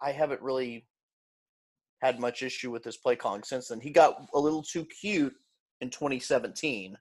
I 0.01 0.11
haven't 0.11 0.41
really 0.41 0.87
had 2.01 2.19
much 2.19 2.43
issue 2.43 2.71
with 2.71 2.83
his 2.83 2.97
play 2.97 3.15
calling 3.15 3.43
since 3.43 3.69
then. 3.69 3.79
He 3.79 3.89
got 3.89 4.25
a 4.33 4.39
little 4.39 4.63
too 4.63 4.85
cute 4.85 5.33
in 5.81 5.89
2017, 5.89 6.97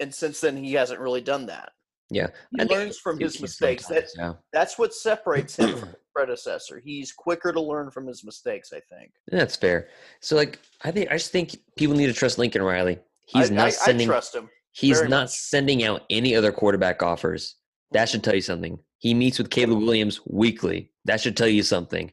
and 0.00 0.14
since 0.14 0.40
then 0.40 0.56
he 0.56 0.72
hasn't 0.72 1.00
really 1.00 1.20
done 1.20 1.46
that. 1.46 1.70
Yeah, 2.10 2.28
He 2.50 2.60
I 2.60 2.64
learns 2.64 2.98
from 2.98 3.18
his 3.18 3.40
mistakes. 3.40 3.86
That 3.86 4.04
yeah. 4.18 4.34
that's 4.52 4.78
what 4.78 4.92
separates 4.92 5.56
him 5.56 5.76
from 5.78 5.94
predecessor. 6.14 6.80
He's 6.84 7.12
quicker 7.12 7.52
to 7.52 7.60
learn 7.60 7.90
from 7.90 8.06
his 8.06 8.24
mistakes. 8.24 8.72
I 8.72 8.80
think. 8.94 9.12
That's 9.28 9.56
fair. 9.56 9.88
So 10.20 10.36
like 10.36 10.58
I 10.82 10.90
think 10.90 11.10
I 11.10 11.14
just 11.14 11.32
think 11.32 11.56
people 11.76 11.96
need 11.96 12.06
to 12.06 12.12
trust 12.12 12.38
Lincoln 12.38 12.62
Riley. 12.62 12.98
He's 13.26 13.50
I, 13.50 13.54
not 13.54 13.66
I, 13.66 13.70
sending 13.70 14.08
I 14.08 14.12
trust 14.12 14.34
him. 14.34 14.48
he's 14.72 15.02
not 15.02 15.10
much. 15.10 15.30
sending 15.30 15.84
out 15.84 16.02
any 16.10 16.34
other 16.34 16.52
quarterback 16.52 17.02
offers. 17.02 17.56
That 17.92 18.08
should 18.08 18.24
tell 18.24 18.34
you 18.34 18.40
something. 18.40 18.78
He 18.98 19.14
meets 19.14 19.38
with 19.38 19.50
Caleb 19.50 19.82
Williams 19.82 20.20
weekly. 20.26 20.90
That 21.04 21.20
should 21.20 21.36
tell 21.36 21.48
you 21.48 21.62
something. 21.62 22.12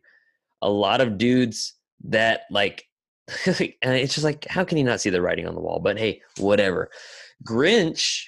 A 0.61 0.69
lot 0.69 1.01
of 1.01 1.17
dudes 1.17 1.75
that 2.05 2.41
like 2.51 2.85
and 3.83 3.93
it's 3.93 4.15
just 4.15 4.23
like 4.23 4.47
how 4.49 4.63
can 4.63 4.77
you 4.77 4.83
not 4.83 5.01
see 5.01 5.09
the 5.09 5.21
writing 5.21 5.47
on 5.47 5.55
the 5.55 5.61
wall? 5.61 5.79
But 5.79 5.99
hey, 5.99 6.21
whatever. 6.37 6.89
Grinch 7.47 8.23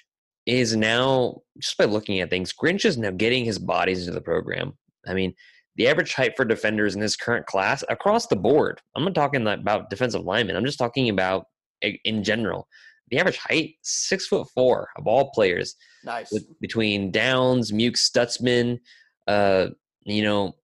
is 0.45 0.75
now 0.75 1.41
just 1.59 1.77
by 1.77 1.85
looking 1.85 2.19
at 2.19 2.29
things, 2.29 2.53
Grinch 2.53 2.85
is 2.85 2.97
now 2.97 3.11
getting 3.11 3.45
his 3.45 3.59
bodies 3.59 4.01
into 4.01 4.13
the 4.13 4.21
program. 4.21 4.73
I 5.07 5.13
mean, 5.13 5.33
the 5.75 5.87
average 5.87 6.13
height 6.13 6.33
for 6.35 6.45
defenders 6.45 6.95
in 6.95 7.01
this 7.01 7.15
current 7.15 7.45
class 7.45 7.83
across 7.89 8.27
the 8.27 8.35
board. 8.35 8.81
I'm 8.95 9.03
not 9.03 9.15
talking 9.15 9.47
about 9.47 9.89
defensive 9.89 10.23
linemen. 10.23 10.55
I'm 10.55 10.65
just 10.65 10.79
talking 10.79 11.09
about 11.09 11.45
in 11.81 12.23
general. 12.23 12.67
The 13.09 13.19
average 13.19 13.37
height 13.37 13.75
six 13.81 14.27
foot 14.27 14.47
four 14.53 14.89
of 14.97 15.07
all 15.07 15.31
players 15.31 15.75
Nice. 16.03 16.31
with, 16.31 16.45
between 16.59 17.11
Downs, 17.11 17.71
Muke, 17.71 17.97
Stutzman, 17.97 18.79
uh, 19.27 19.67
you 20.03 20.23
know, 20.23 20.55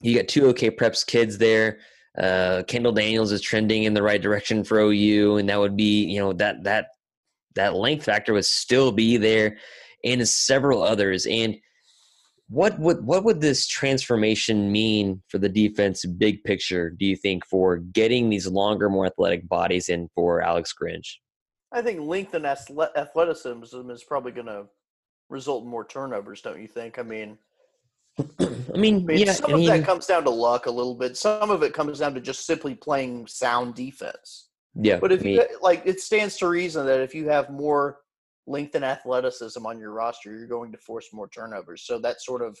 you 0.00 0.14
got 0.16 0.28
two 0.28 0.46
OK 0.46 0.70
Preps 0.70 1.06
kids 1.06 1.38
there. 1.38 1.78
Uh, 2.16 2.62
Kendall 2.66 2.92
Daniels 2.92 3.32
is 3.32 3.40
trending 3.40 3.84
in 3.84 3.94
the 3.94 4.02
right 4.02 4.20
direction 4.20 4.64
for 4.64 4.78
OU, 4.80 5.36
and 5.38 5.48
that 5.48 5.58
would 5.58 5.76
be 5.76 6.04
you 6.04 6.20
know 6.20 6.32
that 6.34 6.64
that 6.64 6.88
that 7.54 7.74
length 7.74 8.04
factor 8.04 8.32
would 8.32 8.44
still 8.44 8.92
be 8.92 9.16
there, 9.16 9.56
and 10.04 10.26
several 10.28 10.82
others. 10.82 11.26
And 11.26 11.56
what 12.48 12.78
would 12.78 13.04
what 13.04 13.24
would 13.24 13.40
this 13.40 13.66
transformation 13.66 14.72
mean 14.72 15.22
for 15.28 15.38
the 15.38 15.48
defense 15.48 16.04
big 16.04 16.42
picture? 16.44 16.90
Do 16.90 17.04
you 17.04 17.14
think 17.14 17.44
for 17.46 17.76
getting 17.76 18.30
these 18.30 18.46
longer, 18.46 18.88
more 18.88 19.06
athletic 19.06 19.46
bodies 19.48 19.88
in 19.88 20.08
for 20.14 20.40
Alex 20.40 20.72
Grinch? 20.72 21.16
I 21.72 21.82
think 21.82 22.00
length 22.00 22.32
and 22.32 22.46
athleticism 22.46 23.90
is 23.90 24.04
probably 24.04 24.32
going 24.32 24.46
to 24.46 24.66
result 25.28 25.64
in 25.64 25.70
more 25.70 25.84
turnovers. 25.84 26.40
Don't 26.40 26.60
you 26.60 26.68
think? 26.68 26.98
I 26.98 27.02
mean, 27.02 27.36
I 28.18 28.24
mean, 28.76 28.96
I 28.96 28.98
mean 29.00 29.18
yeah, 29.18 29.32
some 29.32 29.52
and 29.52 29.60
of 29.60 29.66
that 29.66 29.84
comes 29.84 30.06
down 30.06 30.24
to 30.24 30.30
luck 30.30 30.64
a 30.64 30.70
little 30.70 30.94
bit. 30.94 31.18
Some 31.18 31.50
of 31.50 31.62
it 31.62 31.74
comes 31.74 31.98
down 31.98 32.14
to 32.14 32.20
just 32.20 32.46
simply 32.46 32.74
playing 32.74 33.26
sound 33.26 33.74
defense. 33.74 34.48
yeah. 34.74 34.98
But 34.98 35.12
if 35.12 35.20
I 35.20 35.24
mean, 35.24 35.34
you 35.34 35.58
like, 35.60 35.82
it 35.84 36.00
stands 36.00 36.38
to 36.38 36.48
reason 36.48 36.86
that 36.86 37.00
if 37.00 37.14
you 37.14 37.28
have 37.28 37.50
more 37.50 37.98
length 38.48 38.74
and 38.74 38.84
athleticism 38.84 39.64
on 39.66 39.78
your 39.78 39.92
roster, 39.92 40.32
you're 40.32 40.46
going 40.46 40.72
to 40.72 40.78
force 40.78 41.12
more 41.12 41.28
turnovers. 41.28 41.82
So 41.82 41.98
that 42.00 42.20
sort 42.22 42.42
of 42.42 42.58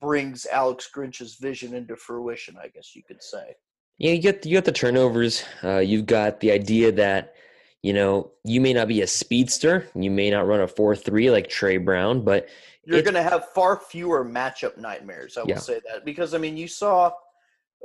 brings 0.00 0.46
Alex 0.46 0.88
Grinch's 0.92 1.36
vision 1.36 1.74
into 1.74 1.96
fruition, 1.96 2.56
I 2.62 2.68
guess 2.68 2.94
you 2.94 3.02
could 3.02 3.22
say. 3.22 3.54
Yeah, 3.98 4.12
you 4.12 4.20
get 4.20 4.44
you 4.44 4.54
got 4.56 4.64
the 4.64 4.72
turnovers. 4.72 5.44
Uh, 5.62 5.78
you've 5.78 6.06
got 6.06 6.40
the 6.40 6.50
idea 6.50 6.90
that 6.92 7.34
you 7.82 7.92
know 7.92 8.32
you 8.44 8.60
may 8.60 8.72
not 8.72 8.88
be 8.88 9.02
a 9.02 9.06
speedster, 9.06 9.88
you 9.94 10.10
may 10.10 10.30
not 10.30 10.46
run 10.46 10.60
a 10.60 10.68
four 10.68 10.96
three 10.96 11.30
like 11.30 11.48
Trey 11.48 11.76
Brown, 11.76 12.22
but 12.24 12.48
You're 12.84 13.02
going 13.02 13.14
to 13.14 13.22
have 13.22 13.48
far 13.54 13.78
fewer 13.78 14.24
matchup 14.24 14.76
nightmares. 14.76 15.36
I 15.38 15.42
will 15.42 15.50
Yeah. 15.50 15.58
say 15.58 15.80
that 15.88 16.04
because 16.04 16.34
I 16.34 16.38
mean, 16.38 16.56
you 16.56 16.66
saw 16.68 17.12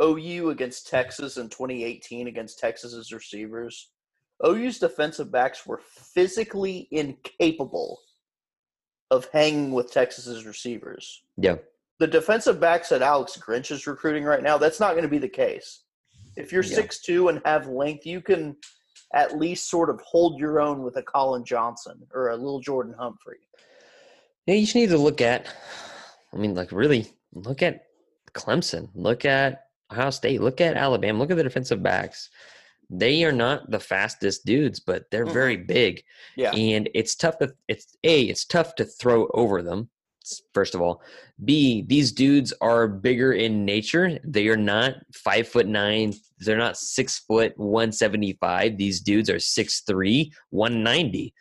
OU 0.01 0.49
against 0.49 0.87
Texas 0.87 1.37
in 1.37 1.47
2018 1.49 2.27
against 2.27 2.57
Texas's 2.59 3.13
receivers. 3.13 3.91
OU's 4.45 4.79
defensive 4.79 5.31
backs 5.31 5.65
were 5.65 5.81
physically 5.85 6.87
incapable 6.91 7.99
of 9.11 9.27
hanging 9.33 9.71
with 9.73 9.91
Texas's 9.91 10.45
receivers. 10.45 11.23
yeah, 11.37 11.55
the 11.99 12.07
defensive 12.07 12.59
backs 12.59 12.89
that 12.89 13.01
Alex 13.01 13.37
Grinch 13.37 13.71
is 13.71 13.85
recruiting 13.87 14.23
right 14.23 14.41
now, 14.43 14.57
that's 14.57 14.79
not 14.79 14.91
going 14.91 15.03
to 15.03 15.09
be 15.09 15.17
the 15.17 15.27
case. 15.27 15.81
If 16.37 16.53
you're 16.53 16.63
Yeah. 16.63 16.75
six 16.75 17.01
two 17.01 17.27
and 17.27 17.41
have 17.43 17.67
length, 17.67 18.05
you 18.05 18.21
can 18.21 18.55
at 19.13 19.37
least 19.37 19.69
sort 19.69 19.89
of 19.89 19.99
hold 20.01 20.39
your 20.39 20.61
own 20.61 20.83
with 20.83 20.95
a 20.97 21.03
Collin 21.03 21.43
Johnson 21.43 22.07
or 22.13 22.29
a 22.29 22.37
little 22.37 22.59
Jordan 22.61 22.93
Humphrey. 22.97 23.39
yeah. 24.45 24.53
You 24.55 24.61
just 24.61 24.75
need 24.75 24.89
to 24.89 24.97
look 24.97 25.19
at. 25.21 25.47
I 26.33 26.37
mean, 26.37 26.53
like 26.55 26.71
really 26.71 27.07
look 27.33 27.61
at 27.63 27.85
Clemson, 28.33 28.89
look 28.93 29.25
at 29.25 29.65
Ohio 29.91 30.11
State, 30.11 30.41
look 30.41 30.61
at 30.61 30.77
Alabama, 30.77 31.17
look 31.19 31.31
at 31.31 31.37
the 31.37 31.43
defensive 31.43 31.81
backs. 31.83 32.29
They 32.89 33.23
are 33.23 33.31
not 33.31 33.69
the 33.69 33.79
fastest 33.79 34.45
dudes, 34.45 34.79
but 34.79 35.05
they're 35.11 35.25
Mhm. 35.27 35.33
very 35.33 35.57
big. 35.57 36.03
Yeah. 36.35 36.51
and 36.55 36.89
it's 36.95 37.15
tough 37.15 37.37
to 37.39 37.53
it's 37.67 37.95
a 38.03 38.23
it's 38.23 38.45
tough 38.45 38.75
to 38.75 38.85
throw 38.85 39.27
over 39.33 39.61
them 39.61 39.89
first 40.53 40.75
of 40.75 40.81
all 40.81 41.01
b 41.43 41.83
these 41.87 42.11
dudes 42.11 42.53
are 42.61 42.87
bigger 42.87 43.33
in 43.33 43.65
nature 43.65 44.19
they 44.23 44.47
are 44.47 44.55
not 44.57 44.93
five 45.13 45.47
foot 45.47 45.65
nine 45.67 46.13
they're 46.39 46.57
not 46.57 46.77
six 46.77 47.19
foot 47.19 47.53
175 47.57 48.77
these 48.77 48.99
dudes 49.01 49.29
are 49.29 49.39
six 49.39 49.81
three 49.81 50.31
one 50.51 50.83
ninety. 50.83 51.33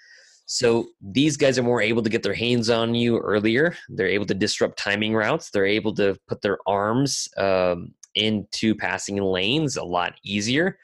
so 0.47 0.87
these 1.03 1.37
guys 1.37 1.59
are 1.59 1.63
more 1.63 1.83
able 1.83 2.03
to 2.03 2.09
get 2.11 2.23
their 2.23 2.35
hands 2.35 2.71
on 2.71 2.95
you 2.95 3.19
earlier 3.19 3.75
they're 3.91 4.07
able 4.09 4.27
to 4.27 4.35
disrupt 4.35 4.79
timing 4.79 5.15
routes 5.15 5.51
they're 5.51 5.67
able 5.67 5.95
to 5.95 6.17
put 6.27 6.41
their 6.41 6.59
arms 6.67 7.29
um, 7.37 7.93
into 8.15 8.75
passing 8.75 9.17
lanes 9.17 9.77
a 9.77 9.85
lot 9.85 10.15
easier 10.25 10.79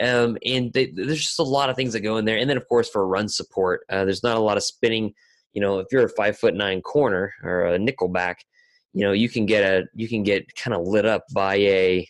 um, 0.00 0.38
and 0.44 0.72
they, 0.72 0.86
there's 0.86 1.20
just 1.20 1.38
a 1.38 1.44
lot 1.44 1.70
of 1.70 1.76
things 1.76 1.92
that 1.92 2.00
go 2.00 2.16
in 2.16 2.24
there. 2.24 2.38
And 2.38 2.48
then, 2.48 2.56
of 2.56 2.68
course, 2.68 2.88
for 2.88 3.06
run 3.06 3.28
support, 3.28 3.82
uh, 3.90 4.04
there's 4.04 4.22
not 4.22 4.36
a 4.36 4.40
lot 4.40 4.56
of 4.56 4.62
spinning. 4.62 5.14
You 5.52 5.60
know, 5.60 5.78
if 5.78 5.88
you're 5.92 6.04
a 6.04 6.08
five 6.08 6.38
foot 6.38 6.54
nine 6.54 6.80
corner 6.80 7.34
or 7.42 7.66
a 7.66 7.78
nickel 7.78 8.08
back, 8.08 8.44
you 8.92 9.04
know, 9.04 9.12
you 9.12 9.28
can 9.28 9.46
get 9.46 9.62
a 9.64 9.86
you 9.94 10.08
can 10.08 10.22
get 10.22 10.54
kind 10.56 10.74
of 10.74 10.86
lit 10.86 11.06
up 11.06 11.24
by 11.32 11.56
a 11.56 12.06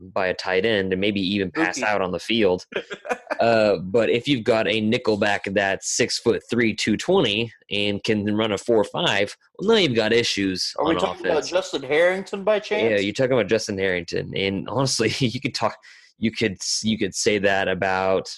by 0.00 0.28
a 0.28 0.34
tight 0.34 0.64
end 0.64 0.92
and 0.92 1.00
maybe 1.00 1.20
even 1.20 1.50
pass 1.50 1.82
out 1.82 2.00
on 2.00 2.12
the 2.12 2.18
field. 2.18 2.64
uh, 3.40 3.76
but 3.76 4.10
if 4.10 4.28
you've 4.28 4.44
got 4.44 4.68
a 4.68 4.80
nickel 4.80 5.16
back 5.16 5.44
that's 5.52 5.96
six 5.96 6.18
foot 6.18 6.42
three, 6.50 6.74
two 6.74 6.96
twenty, 6.96 7.52
and 7.70 8.02
can 8.04 8.24
run 8.36 8.52
a 8.52 8.58
four 8.58 8.84
five, 8.84 9.36
well, 9.58 9.68
now 9.68 9.74
you've 9.76 9.94
got 9.94 10.12
issues 10.12 10.72
Are 10.78 10.86
we 10.86 10.94
talking 10.94 11.26
offense. 11.26 11.50
about 11.50 11.58
Justin 11.58 11.82
Harrington 11.82 12.44
by 12.44 12.58
chance? 12.58 12.90
Yeah, 12.90 12.98
you're 12.98 13.12
talking 13.12 13.32
about 13.32 13.48
Justin 13.48 13.78
Harrington, 13.78 14.36
and 14.36 14.68
honestly, 14.68 15.12
you 15.18 15.40
could 15.40 15.54
talk, 15.54 15.76
you 16.18 16.30
could 16.30 16.58
you 16.82 16.98
could 16.98 17.14
say 17.14 17.38
that 17.38 17.68
about 17.68 18.28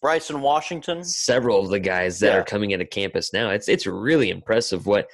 Bryson 0.00 0.40
Washington. 0.40 1.02
several 1.04 1.60
of 1.60 1.70
the 1.70 1.80
guys 1.80 2.18
that 2.20 2.28
Yeah. 2.32 2.38
are 2.38 2.44
coming 2.44 2.70
into 2.72 2.86
campus 2.86 3.32
now. 3.32 3.50
It's 3.50 3.68
it's 3.68 3.86
really 3.86 4.30
impressive 4.30 4.86
what 4.86 5.08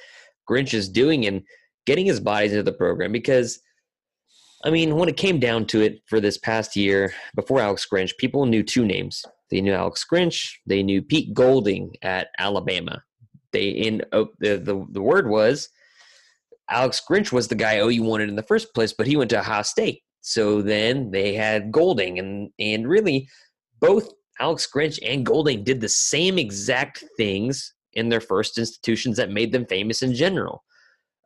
Grinch 0.49 0.73
is 0.73 0.89
doing 0.89 1.25
and 1.25 1.41
getting 1.85 2.05
his 2.05 2.19
bodies 2.19 2.51
into 2.51 2.63
the 2.63 2.73
program 2.73 3.11
because. 3.11 3.59
I 4.63 4.71
mean, 4.71 4.95
when 4.95 5.07
it 5.09 5.17
came 5.17 5.39
down 5.39 5.65
to 5.67 5.81
it 5.81 6.01
for 6.07 6.19
this 6.19 6.39
past 6.39 6.75
year, 6.75 7.13
before 7.35 7.59
Alex 7.59 7.85
Grinch, 7.91 8.17
people 8.17 8.47
knew 8.47 8.63
two 8.63 8.83
names. 8.83 9.23
They 9.51 9.61
knew 9.61 9.73
Alex 9.73 10.03
Grinch. 10.11 10.53
They 10.65 10.81
knew 10.81 11.03
Pete 11.03 11.35
Golding 11.35 11.93
at 12.01 12.29
Alabama. 12.39 13.03
They 13.51 13.67
in 13.67 14.01
oh, 14.11 14.29
the, 14.39 14.57
the 14.57 14.83
the 14.89 15.01
word 15.03 15.29
was 15.29 15.69
Alex 16.69 16.99
Grinch 17.07 17.31
was 17.31 17.47
the 17.47 17.53
guy 17.55 17.77
OU 17.77 18.01
wanted 18.03 18.29
in 18.29 18.35
the 18.35 18.41
first 18.43 18.73
place, 18.73 18.91
but 18.91 19.05
he 19.05 19.15
went 19.15 19.29
to 19.31 19.39
Ohio 19.39 19.61
State. 19.61 20.01
So 20.27 20.63
then 20.63 21.11
they 21.11 21.35
had 21.35 21.71
Golding, 21.71 22.17
and 22.17 22.49
and 22.57 22.89
really 22.89 23.29
both 23.79 24.09
Alex 24.39 24.67
Grinch 24.75 24.97
and 25.05 25.23
Golding 25.23 25.63
did 25.63 25.81
the 25.81 25.87
same 25.87 26.39
exact 26.39 27.03
things 27.15 27.75
in 27.93 28.09
their 28.09 28.19
first 28.19 28.57
institutions 28.57 29.17
that 29.17 29.29
made 29.29 29.51
them 29.51 29.67
famous 29.67 30.01
in 30.01 30.15
general. 30.15 30.63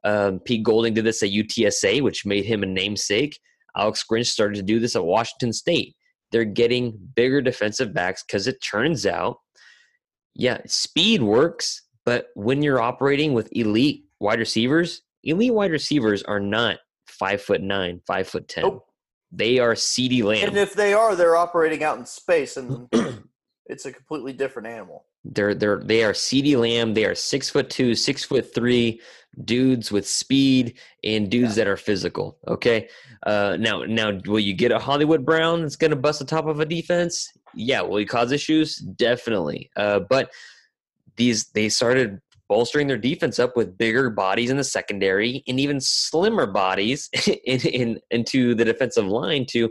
Um, 0.03 0.39
Pete 0.41 0.63
Golding 0.63 0.93
did 0.93 1.05
this 1.05 1.23
at 1.23 1.29
UTSA, 1.29 2.01
which 2.01 2.25
made 2.25 2.43
him 2.43 2.61
a 2.61 2.65
namesake. 2.65 3.39
Alex 3.77 4.03
Grinch 4.09 4.27
started 4.27 4.55
to 4.55 4.63
do 4.63 4.81
this 4.81 4.97
at 4.97 5.05
Washington 5.05 5.53
State. 5.53 5.95
They're 6.33 6.43
getting 6.43 6.99
bigger 7.15 7.41
defensive 7.41 7.93
backs 7.93 8.25
because 8.27 8.47
it 8.47 8.61
turns 8.61 9.05
out, 9.05 9.37
yeah, 10.35 10.59
speed 10.67 11.23
works, 11.23 11.83
but 12.05 12.27
when 12.35 12.61
you're 12.61 12.81
operating 12.81 13.33
with 13.33 13.47
elite 13.53 14.03
wide 14.19 14.39
receivers, 14.39 15.03
elite 15.23 15.53
wide 15.53 15.71
receivers 15.71 16.21
are 16.23 16.41
not 16.41 16.79
five 17.07 17.41
foot 17.41 17.61
nine, 17.61 18.01
five 18.05 18.27
foot 18.27 18.49
ten. 18.49 18.65
Nope. 18.65 18.85
They 19.31 19.59
are 19.59 19.75
CD 19.75 20.23
Lamb. 20.23 20.49
And 20.49 20.57
if 20.57 20.73
they 20.73 20.93
are, 20.93 21.15
they're 21.15 21.35
operating 21.35 21.83
out 21.83 21.97
in 21.97 22.05
space, 22.05 22.57
and 22.57 22.87
it's 23.65 23.85
a 23.85 23.91
completely 23.91 24.33
different 24.33 24.67
animal. 24.67 25.05
They're 25.23 25.53
they're 25.53 25.79
they 25.79 26.03
are 26.03 26.13
CD 26.13 26.55
Lamb. 26.55 26.93
They 26.93 27.05
are 27.05 27.15
six 27.15 27.49
foot 27.49 27.69
two, 27.69 27.93
six 27.93 28.23
foot 28.23 28.53
three 28.53 29.01
dudes 29.45 29.91
with 29.91 30.07
speed 30.07 30.77
and 31.03 31.29
dudes 31.29 31.55
that 31.55 31.67
are 31.67 31.77
physical. 31.77 32.37
Okay. 32.47 32.89
Uh, 33.23 33.57
now 33.59 33.83
now 33.83 34.19
will 34.25 34.39
you 34.39 34.53
get 34.53 34.71
a 34.71 34.79
Hollywood 34.79 35.25
Brown 35.25 35.61
that's 35.61 35.75
going 35.75 35.91
to 35.91 35.97
bust 35.97 36.19
the 36.19 36.25
top 36.25 36.47
of 36.47 36.59
a 36.59 36.65
defense? 36.65 37.29
Yeah. 37.53 37.81
Will 37.81 37.97
he 37.97 38.05
cause 38.05 38.31
issues? 38.31 38.77
Definitely. 38.77 39.69
Uh, 39.75 39.99
but 39.99 40.31
these 41.17 41.47
they 41.49 41.69
started 41.69 42.21
bolstering 42.49 42.87
their 42.87 42.97
defense 42.97 43.39
up 43.39 43.55
with 43.55 43.77
bigger 43.77 44.09
bodies 44.09 44.49
in 44.49 44.57
the 44.57 44.63
secondary 44.63 45.43
and 45.47 45.59
even 45.59 45.79
slimmer 45.79 46.47
bodies 46.47 47.07
in, 47.45 47.59
in 47.61 47.99
into 48.11 48.55
the 48.55 48.65
defensive 48.65 49.05
line 49.05 49.45
to 49.45 49.69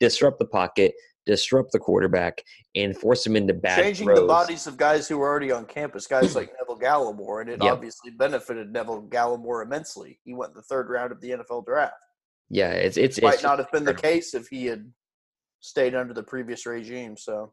disrupt 0.00 0.38
the 0.38 0.46
pocket, 0.46 0.94
disrupt 1.26 1.70
the 1.72 1.78
quarterback, 1.78 2.42
and 2.74 2.96
force 2.96 3.24
him 3.24 3.36
into 3.36 3.52
bad 3.54 3.80
Changing 3.82 4.06
throws. 4.06 4.20
the 4.20 4.26
bodies 4.26 4.66
of 4.66 4.76
guys 4.76 5.06
who 5.06 5.18
were 5.18 5.28
already 5.28 5.52
on 5.52 5.66
campus, 5.66 6.06
guys 6.06 6.34
like 6.36 6.52
Neville 6.58 6.80
Gallimore, 6.80 7.42
and 7.42 7.50
it 7.50 7.62
Yep. 7.62 7.72
obviously 7.72 8.10
benefited 8.10 8.72
Neville 8.72 9.02
Gallimore 9.02 9.62
immensely. 9.62 10.18
He 10.24 10.34
went 10.34 10.50
in 10.50 10.56
the 10.56 10.62
third 10.62 10.88
round 10.88 11.12
of 11.12 11.20
the 11.20 11.30
NFL 11.30 11.66
draft. 11.66 11.94
Yeah, 12.50 12.70
it's 12.72 12.96
it's, 12.96 13.20
Might 13.20 13.34
it's 13.34 13.42
not 13.42 13.58
have 13.58 13.70
been 13.70 13.84
the 13.84 13.94
case 13.94 14.34
if 14.34 14.48
he 14.48 14.66
had 14.66 14.90
stayed 15.60 15.94
under 15.94 16.12
the 16.12 16.22
previous 16.22 16.66
regime. 16.66 17.16
So 17.16 17.52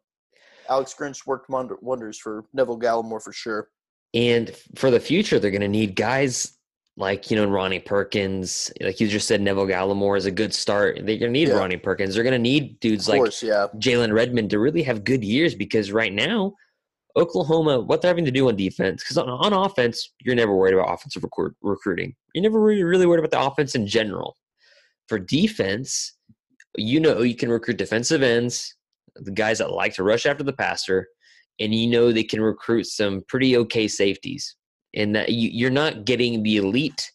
Alex 0.69 0.93
Grinch 0.97 1.25
worked 1.25 1.49
wonders 1.49 2.17
for 2.17 2.45
Neville 2.53 2.79
Gallimore 2.79 3.21
for 3.21 3.31
sure. 3.31 3.69
And 4.13 4.51
for 4.75 4.91
the 4.91 4.99
future, 4.99 5.39
they're 5.39 5.51
going 5.51 5.61
to 5.61 5.67
need 5.67 5.95
guys 5.95 6.57
like 6.97 7.31
you 7.31 7.37
know 7.37 7.49
Ronnie 7.49 7.79
Perkins, 7.79 8.71
like 8.81 8.99
you 8.99 9.07
just 9.07 9.27
said, 9.27 9.41
Neville 9.41 9.67
Gallimore 9.67 10.17
is 10.17 10.25
a 10.25 10.31
good 10.31 10.53
start. 10.53 10.97
They're 10.97 11.17
going 11.17 11.19
to 11.19 11.29
need 11.29 11.47
Yeah. 11.47 11.55
Ronnie 11.55 11.77
Perkins. 11.77 12.13
They're 12.13 12.23
going 12.23 12.33
to 12.33 12.39
need 12.39 12.79
dudes 12.79 13.07
Of 13.07 13.13
like 13.13 13.19
course, 13.19 13.41
yeah. 13.43 13.67
Jalen 13.77 14.13
Redmond 14.13 14.49
to 14.51 14.59
really 14.59 14.83
have 14.83 15.03
good 15.03 15.23
years 15.23 15.55
because 15.55 15.91
right 15.91 16.11
now, 16.11 16.53
Oklahoma, 17.15 17.79
what 17.79 18.01
they're 18.01 18.09
having 18.09 18.25
to 18.25 18.31
do 18.31 18.49
on 18.49 18.55
defense, 18.55 19.03
because 19.03 19.17
on, 19.17 19.29
on 19.29 19.53
offense, 19.53 20.13
you're 20.21 20.35
never 20.35 20.55
worried 20.55 20.73
about 20.73 20.93
offensive 20.93 21.23
recruit, 21.23 21.55
recruiting. 21.61 22.15
You're 22.33 22.43
never 22.43 22.59
really, 22.61 22.83
really 22.83 23.05
worried 23.05 23.23
about 23.23 23.31
the 23.31 23.45
offense 23.45 23.75
in 23.75 23.87
general. 23.87 24.37
For 25.07 25.17
defense, 25.17 26.13
you 26.77 26.99
know 26.99 27.21
you 27.21 27.35
can 27.35 27.49
recruit 27.49 27.77
defensive 27.77 28.21
ends, 28.21 28.75
the 29.15 29.31
guys 29.31 29.57
that 29.57 29.71
like 29.71 29.93
to 29.95 30.03
rush 30.03 30.25
after 30.25 30.43
the 30.43 30.53
passer, 30.53 31.07
and 31.59 31.73
you 31.73 31.87
know 31.87 32.11
they 32.11 32.23
can 32.23 32.41
recruit 32.41 32.85
some 32.85 33.23
pretty 33.27 33.57
okay 33.57 33.87
safeties. 33.87 34.55
And 34.93 35.15
that 35.15 35.29
you, 35.29 35.49
you're 35.51 35.69
not 35.69 36.05
getting 36.05 36.43
the 36.43 36.57
elite 36.57 37.11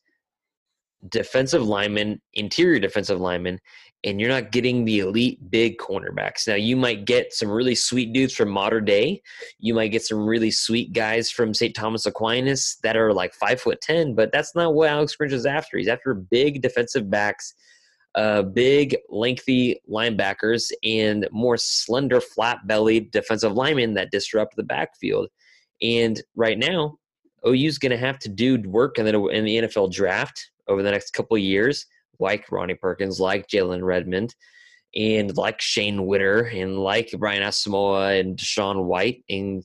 defensive 1.09 1.63
lineman, 1.63 2.21
interior 2.35 2.79
defensive 2.79 3.21
lineman, 3.21 3.61
and 4.05 4.21
you're 4.21 4.31
not 4.31 4.53
getting 4.53 4.85
the 4.85 5.01
elite 5.01 5.39
big 5.51 5.79
cornerbacks. 5.79 6.47
Now, 6.47 6.55
you 6.55 6.77
might 6.77 7.07
get 7.07 7.33
some 7.33 7.51
really 7.51 7.75
sweet 7.75 8.13
dudes 8.13 8.35
from 8.35 8.49
Mater 8.51 8.81
Dei. 8.81 9.21
You 9.59 9.75
might 9.75 9.89
get 9.89 10.05
some 10.05 10.27
really 10.27 10.51
sweet 10.51 10.93
guys 10.93 11.31
from 11.31 11.55
St. 11.55 11.75
Thomas 11.75 12.07
Aquinas 12.07 12.79
that 12.83 12.97
are 12.97 13.13
like 13.13 13.35
five 13.35 13.61
foot 13.61 13.81
ten, 13.81 14.15
but 14.15 14.31
that's 14.33 14.55
not 14.55 14.75
what 14.75 14.91
Alex 14.91 15.17
Grinch 15.21 15.33
is 15.33 15.47
after. 15.47 15.77
He's 15.77 15.89
after 15.89 16.15
big 16.15 16.63
defensive 16.63 17.11
backs, 17.11 17.55
uh, 18.17 18.43
big, 18.43 18.97
lengthy 19.09 19.81
linebackers, 19.89 20.73
and 20.83 21.29
more 21.31 21.57
slender, 21.57 22.21
flat 22.21 22.67
bellied 22.67 23.11
defensive 23.11 23.53
linemen 23.53 23.95
that 23.95 24.11
disrupt 24.11 24.57
the 24.57 24.63
backfield. 24.63 25.29
And 25.83 26.21
right 26.35 26.59
now, 26.59 26.99
OU's 27.47 27.79
going 27.79 27.91
to 27.91 27.99
have 27.99 28.19
to 28.21 28.29
do 28.29 28.61
work 28.63 28.99
in 28.99 29.05
the, 29.05 29.27
in 29.27 29.45
the 29.45 29.57
NFL 29.59 29.93
draft 29.93 30.51
over 30.67 30.83
the 30.83 30.91
next 30.91 31.13
couple 31.13 31.37
years 31.39 31.87
like 32.19 32.51
Ronnie 32.51 32.75
Perkins, 32.75 33.21
like 33.21 33.49
Jalen 33.49 33.83
Redmond, 33.83 34.35
and 34.95 35.37
like 35.37 35.61
Shane 35.61 36.07
Witter, 36.07 36.45
and 36.45 36.79
like 36.79 37.11
Brian 37.19 37.43
Asamoah 37.43 38.21
and 38.21 38.37
DaShaun 38.37 38.85
White, 38.85 39.25
and 39.29 39.63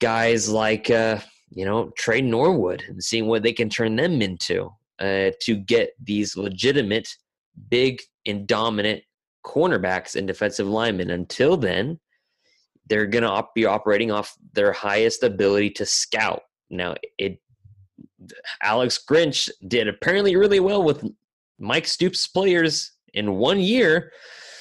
guys 0.00 0.48
like 0.48 0.90
uh, 0.90 1.18
you 1.50 1.64
know 1.64 1.90
Tre 1.96 2.20
Norwood, 2.20 2.82
and 2.88 3.02
seeing 3.02 3.26
what 3.26 3.42
they 3.42 3.52
can 3.52 3.68
turn 3.68 3.96
them 3.96 4.22
into 4.22 4.70
uh, 4.98 5.30
to 5.42 5.56
get 5.56 5.90
these 6.02 6.36
legitimate, 6.36 7.08
big 7.68 8.00
and 8.26 8.46
dominant 8.46 9.02
cornerbacks 9.44 10.16
and 10.16 10.26
defensive 10.26 10.66
linemen. 10.66 11.10
Until 11.10 11.56
then, 11.56 11.98
they're 12.86 13.06
going 13.06 13.22
to 13.22 13.30
op- 13.30 13.54
be 13.54 13.66
operating 13.66 14.10
off 14.10 14.34
their 14.52 14.72
highest 14.72 15.22
ability 15.22 15.70
to 15.70 15.86
scout. 15.86 16.42
Now, 16.70 16.94
it 17.18 17.40
Alex 18.62 19.02
Grinch 19.08 19.48
did 19.68 19.88
apparently 19.88 20.36
really 20.36 20.60
well 20.60 20.82
with 20.82 21.04
Mike 21.58 21.86
Stoops 21.86 22.26
players 22.26 22.92
in 23.14 23.34
one 23.34 23.60
year. 23.60 24.12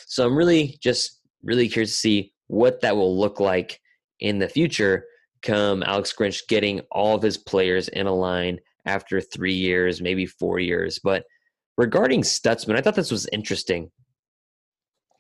So 0.08 0.26
I'm 0.26 0.36
really 0.36 0.78
just 0.82 1.20
really 1.44 1.68
curious 1.68 1.92
to 1.92 1.98
see 1.98 2.34
what 2.48 2.82
that 2.82 2.96
will 2.96 3.18
look 3.18 3.40
like 3.40 3.80
in 4.20 4.40
the 4.40 4.50
future 4.50 5.06
come 5.42 5.84
Alex 5.84 6.14
Grinch 6.18 6.48
getting 6.48 6.82
all 6.92 7.16
of 7.16 7.22
his 7.22 7.38
players 7.38 7.88
in 7.90 8.08
a 8.08 8.14
line 8.14 8.60
after 8.86 9.22
three 9.22 9.54
years, 9.54 10.02
maybe 10.02 10.26
four 10.26 10.60
years. 10.60 11.00
But 11.02 11.24
regarding 11.80 12.22
Stutzman, 12.22 12.76
I 12.76 12.82
thought 12.82 12.96
this 12.96 13.10
was 13.10 13.26
interesting. 13.32 13.90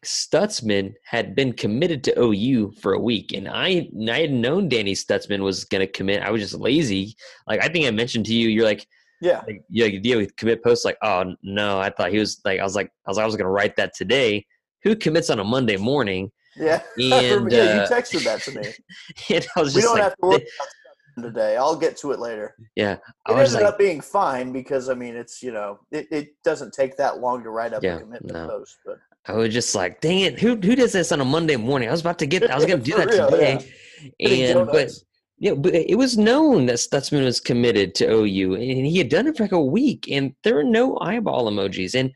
Stutzman 0.06 0.94
had 1.06 1.34
been 1.34 1.54
committed 1.54 2.04
to 2.04 2.20
OU 2.20 2.74
for 2.82 2.94
a 2.94 3.00
week, 3.00 3.32
and 3.34 3.48
I 3.48 3.90
I 4.10 4.20
had 4.20 4.32
known 4.32 4.70
Danny 4.70 4.94
Stutzman 4.94 5.40
was 5.40 5.64
going 5.64 5.82
to 5.82 5.92
commit. 5.92 6.22
I 6.22 6.32
was 6.32 6.42
just 6.42 6.56
lazy. 6.56 7.16
Like 7.48 7.64
I 7.64 7.70
think 7.70 7.86
I 7.86 7.92
mentioned 7.92 8.26
to 8.28 8.34
you, 8.34 8.50
you're 8.50 8.66
like, 8.66 8.86
yeah. 9.22 9.42
Like, 9.48 9.64
yeah, 9.70 10.16
with 10.16 10.36
commit 10.36 10.64
posts 10.64 10.86
like, 10.86 10.98
oh 11.02 11.34
no, 11.44 11.80
I 11.80 11.90
thought 11.90 12.12
he 12.12 12.20
was 12.20 12.40
like, 12.46 12.60
I 12.60 12.64
was 12.64 12.76
like, 12.76 12.92
I 13.06 13.10
was, 13.10 13.18
I 13.18 13.26
was 13.26 13.36
gonna 13.36 13.50
write 13.50 13.76
that 13.78 13.94
today. 13.96 14.46
Who 14.84 14.96
commits 14.96 15.30
on 15.30 15.40
a 15.40 15.44
Monday 15.44 15.78
morning? 15.78 16.32
Yeah, 16.56 16.82
and, 16.98 17.52
yeah, 17.52 17.60
uh, 17.60 17.74
you 17.76 17.96
texted 17.96 18.24
that 18.26 18.42
to 18.44 18.52
me. 18.52 18.68
and 19.36 19.48
I 19.56 19.62
was 19.62 19.76
we 19.76 19.82
just 19.82 19.94
don't 19.94 19.96
like, 19.96 20.04
have 20.04 20.16
to 20.16 20.28
worry 20.28 20.46
today. 21.22 21.58
I'll 21.58 21.76
get 21.76 21.98
to 21.98 22.12
it 22.12 22.20
later. 22.20 22.56
yeah, 22.76 22.98
I 23.26 23.32
It 23.32 23.36
was 23.36 23.54
ended 23.54 23.64
like, 23.64 23.74
up 23.74 23.80
being 23.80 24.02
fine 24.02 24.52
because 24.52 24.90
I 24.90 24.94
mean, 24.94 25.16
it's 25.16 25.42
you 25.44 25.52
know, 25.52 25.80
it, 25.92 26.08
it 26.12 26.30
doesn't 26.44 26.74
take 26.74 26.98
that 26.98 27.20
long 27.20 27.44
to 27.44 27.50
write 27.50 27.74
up 27.74 27.84
Yeah, 27.84 27.98
a 27.98 28.00
commitment 28.02 28.34
no. 28.34 28.48
post, 28.48 28.78
but 28.86 28.98
I 29.28 29.34
was 29.34 29.54
just 29.54 29.76
like, 29.76 30.02
dang 30.02 30.22
it, 30.22 30.40
who 30.40 30.56
who 30.56 30.76
does 30.76 30.94
this 30.94 31.12
on 31.12 31.22
a 31.22 31.26
Monday 31.26 31.56
morning? 31.56 31.90
I 31.90 31.92
was 31.92 32.02
about 32.02 32.20
to 32.20 32.26
get, 32.26 32.50
I 32.50 32.56
was 32.56 32.66
gonna 32.66 32.80
do 32.84 32.96
that 32.96 33.10
real, 33.12 33.30
today, 33.30 33.74
Getting 34.20 34.44
and 34.44 34.68
but 34.72 34.92
yeah, 35.38 35.54
but 35.54 35.74
it 35.74 35.98
was 35.98 36.18
known 36.18 36.66
that 36.66 36.76
Stutzman 36.78 37.24
was 37.24 37.40
committed 37.40 37.96
to 37.96 38.06
OU, 38.12 38.56
and 38.56 38.86
he 38.86 38.98
had 38.98 39.10
done 39.10 39.28
it 39.28 39.38
for 39.38 39.44
like 39.44 39.52
a 39.54 39.62
week, 39.64 40.08
and 40.12 40.34
there 40.44 40.56
were 40.56 40.64
no 40.64 40.98
eyeball 41.00 41.50
emojis. 41.50 41.96
And 41.98 42.12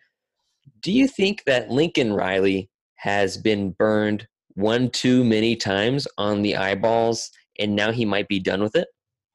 do 0.82 0.92
you 0.92 1.08
think 1.08 1.44
that 1.46 1.70
Lincoln 1.70 2.12
Riley 2.14 2.70
has 2.96 3.38
been 3.38 3.72
burned 3.72 4.28
one 4.56 4.90
too 4.90 5.24
many 5.24 5.56
times 5.56 6.08
on 6.18 6.42
the 6.42 6.56
eyeballs, 6.58 7.32
and 7.60 7.76
now 7.76 7.92
he 7.92 8.06
might 8.06 8.28
be 8.28 8.40
done 8.40 8.62
with 8.62 8.76
it? 8.76 8.88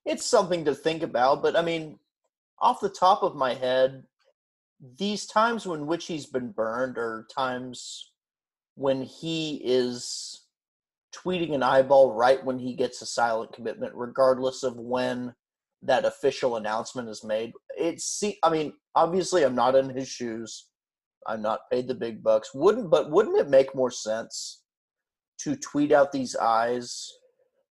it's 0.09 0.25
something 0.25 0.65
to 0.65 0.75
think 0.75 1.03
about. 1.03 1.43
But 1.43 1.55
I 1.55 1.63
mean, 1.63 1.99
off 2.61 2.81
the 2.81 2.89
top 2.89 3.23
of 3.23 3.37
my 3.37 3.55
head, 3.55 4.05
these 4.99 5.27
times 5.27 5.67
when 5.67 5.87
which 5.87 6.07
he's 6.07 6.27
been 6.27 6.51
burned 6.51 6.99
are 6.99 7.27
times 7.35 8.13
when 8.75 9.03
he 9.03 9.61
is 9.65 10.47
tweeting 11.15 11.55
an 11.55 11.63
eyeball 11.63 12.15
right 12.15 12.45
when 12.45 12.59
he 12.59 12.75
gets 12.75 13.03
a 13.03 13.07
silent 13.07 13.53
commitment, 13.53 13.93
regardless 13.95 14.63
of 14.63 14.77
when 14.77 15.35
that 15.83 16.05
official 16.05 16.57
announcement 16.57 17.09
is 17.09 17.23
made. 17.23 17.53
It's 17.77 18.23
I 18.43 18.51
mean, 18.51 18.73
obviously, 18.95 19.45
I'm 19.45 19.55
not 19.55 19.77
in 19.77 19.91
his 19.91 20.09
shoes. 20.09 20.69
I'm 21.27 21.43
not 21.43 21.71
paid 21.71 21.87
the 21.87 21.95
big 21.95 22.23
bucks. 22.23 22.55
Wouldn't, 22.55 22.91
but 22.91 23.11
wouldn't 23.11 23.39
it 23.39 23.51
make 23.51 23.75
more 23.75 23.91
sense 23.91 24.63
to 25.41 25.57
tweet 25.57 25.93
out 25.93 26.11
these 26.11 26.35
eyes 26.37 27.13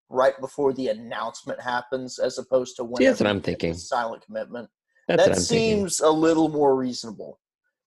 right 0.10 0.40
before 0.40 0.74
the 0.74 0.88
announcement 0.88 1.60
happens, 1.62 2.20
as 2.20 2.38
opposed 2.38 2.76
to 2.78 2.84
when 2.84 3.02
See, 3.02 3.06
that's 3.08 3.20
what 3.20 3.28
I'm 3.28 3.42
thinking. 3.42 3.74
silent 3.74 4.24
commitment? 4.26 4.70
That's 5.08 5.24
that 5.26 5.30
I'm 5.30 5.36
thinking. 5.36 5.78
seems 5.78 6.00
a 6.00 6.10
little 6.10 6.50
more 6.50 6.76
reasonable 6.76 7.40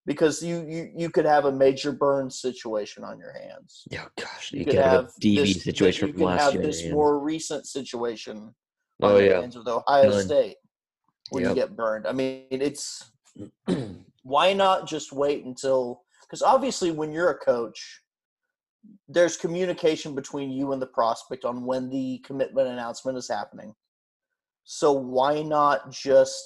because 0.07 0.43
you, 0.43 0.65
you 0.69 0.91
you 0.97 1.11
could 1.11 1.25
have 1.27 1.45
a 1.45 1.53
major 1.53 1.93
burn 1.93 2.31
situation 2.31 3.05
on 3.05 3.19
your 3.19 3.33
hands. 3.33 3.85
Oh 3.95 4.07
gosh, 4.17 4.53
You, 4.53 4.61
you, 4.61 4.65
could 4.65 4.75
could 4.75 4.83
have, 4.83 4.93
have 4.93 5.05
a 5.05 5.21
DV 5.21 5.35
this, 5.37 5.63
situation 5.65 6.09
You 6.09 6.15
from 6.15 6.23
last 6.23 6.43
have 6.45 6.55
year. 6.55 6.63
this 6.63 6.87
more 6.89 7.19
recent 7.19 7.67
situation 7.67 8.55
on 9.03 9.13
oh 9.13 9.19
yeah, 9.19 9.41
hands 9.41 9.57
with 9.57 9.69
Ohio 9.69 10.11
Done. 10.11 10.21
State 10.25 10.57
when 11.31 11.43
Yep. 11.45 11.51
you 11.51 11.55
get 11.55 11.77
burned. 11.77 12.07
I 12.07 12.13
mean, 12.13 12.45
it's 12.51 13.11
why 14.23 14.53
not 14.53 14.87
just 14.89 15.13
wait 15.13 15.45
until 15.45 16.03
because 16.23 16.43
obviously 16.43 16.91
when 16.91 17.13
you're 17.13 17.31
a 17.31 17.39
coach 17.39 18.03
there's 19.09 19.37
communication 19.37 20.15
between 20.15 20.51
you 20.51 20.73
and 20.73 20.81
the 20.81 20.87
prospect 20.87 21.45
on 21.45 21.65
when 21.65 21.89
the 21.91 22.19
commitment 22.25 22.69
announcement 22.69 23.19
is 23.19 23.29
happening 23.29 23.75
so 24.65 24.93
why 24.93 25.43
not 25.43 25.91
just 25.91 26.43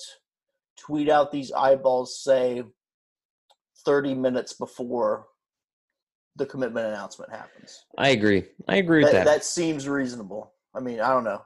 tweet 0.78 1.08
out 1.08 1.30
these 1.30 1.52
eyeballs 1.52 2.22
say 2.22 2.62
30 3.84 4.14
minutes 4.14 4.54
before 4.54 5.26
the 6.36 6.46
commitment 6.46 6.86
announcement 6.86 7.30
happens 7.30 7.84
I 7.98 8.08
agree. 8.10 8.44
I 8.66 8.76
agree 8.76 9.04
with 9.04 9.12
that, 9.12 9.24
that. 9.24 9.36
that 9.36 9.44
seems 9.44 9.88
reasonable 9.88 10.52
i 10.74 10.80
mean 10.80 11.00
i 11.00 11.08
don't 11.10 11.24
know 11.24 11.42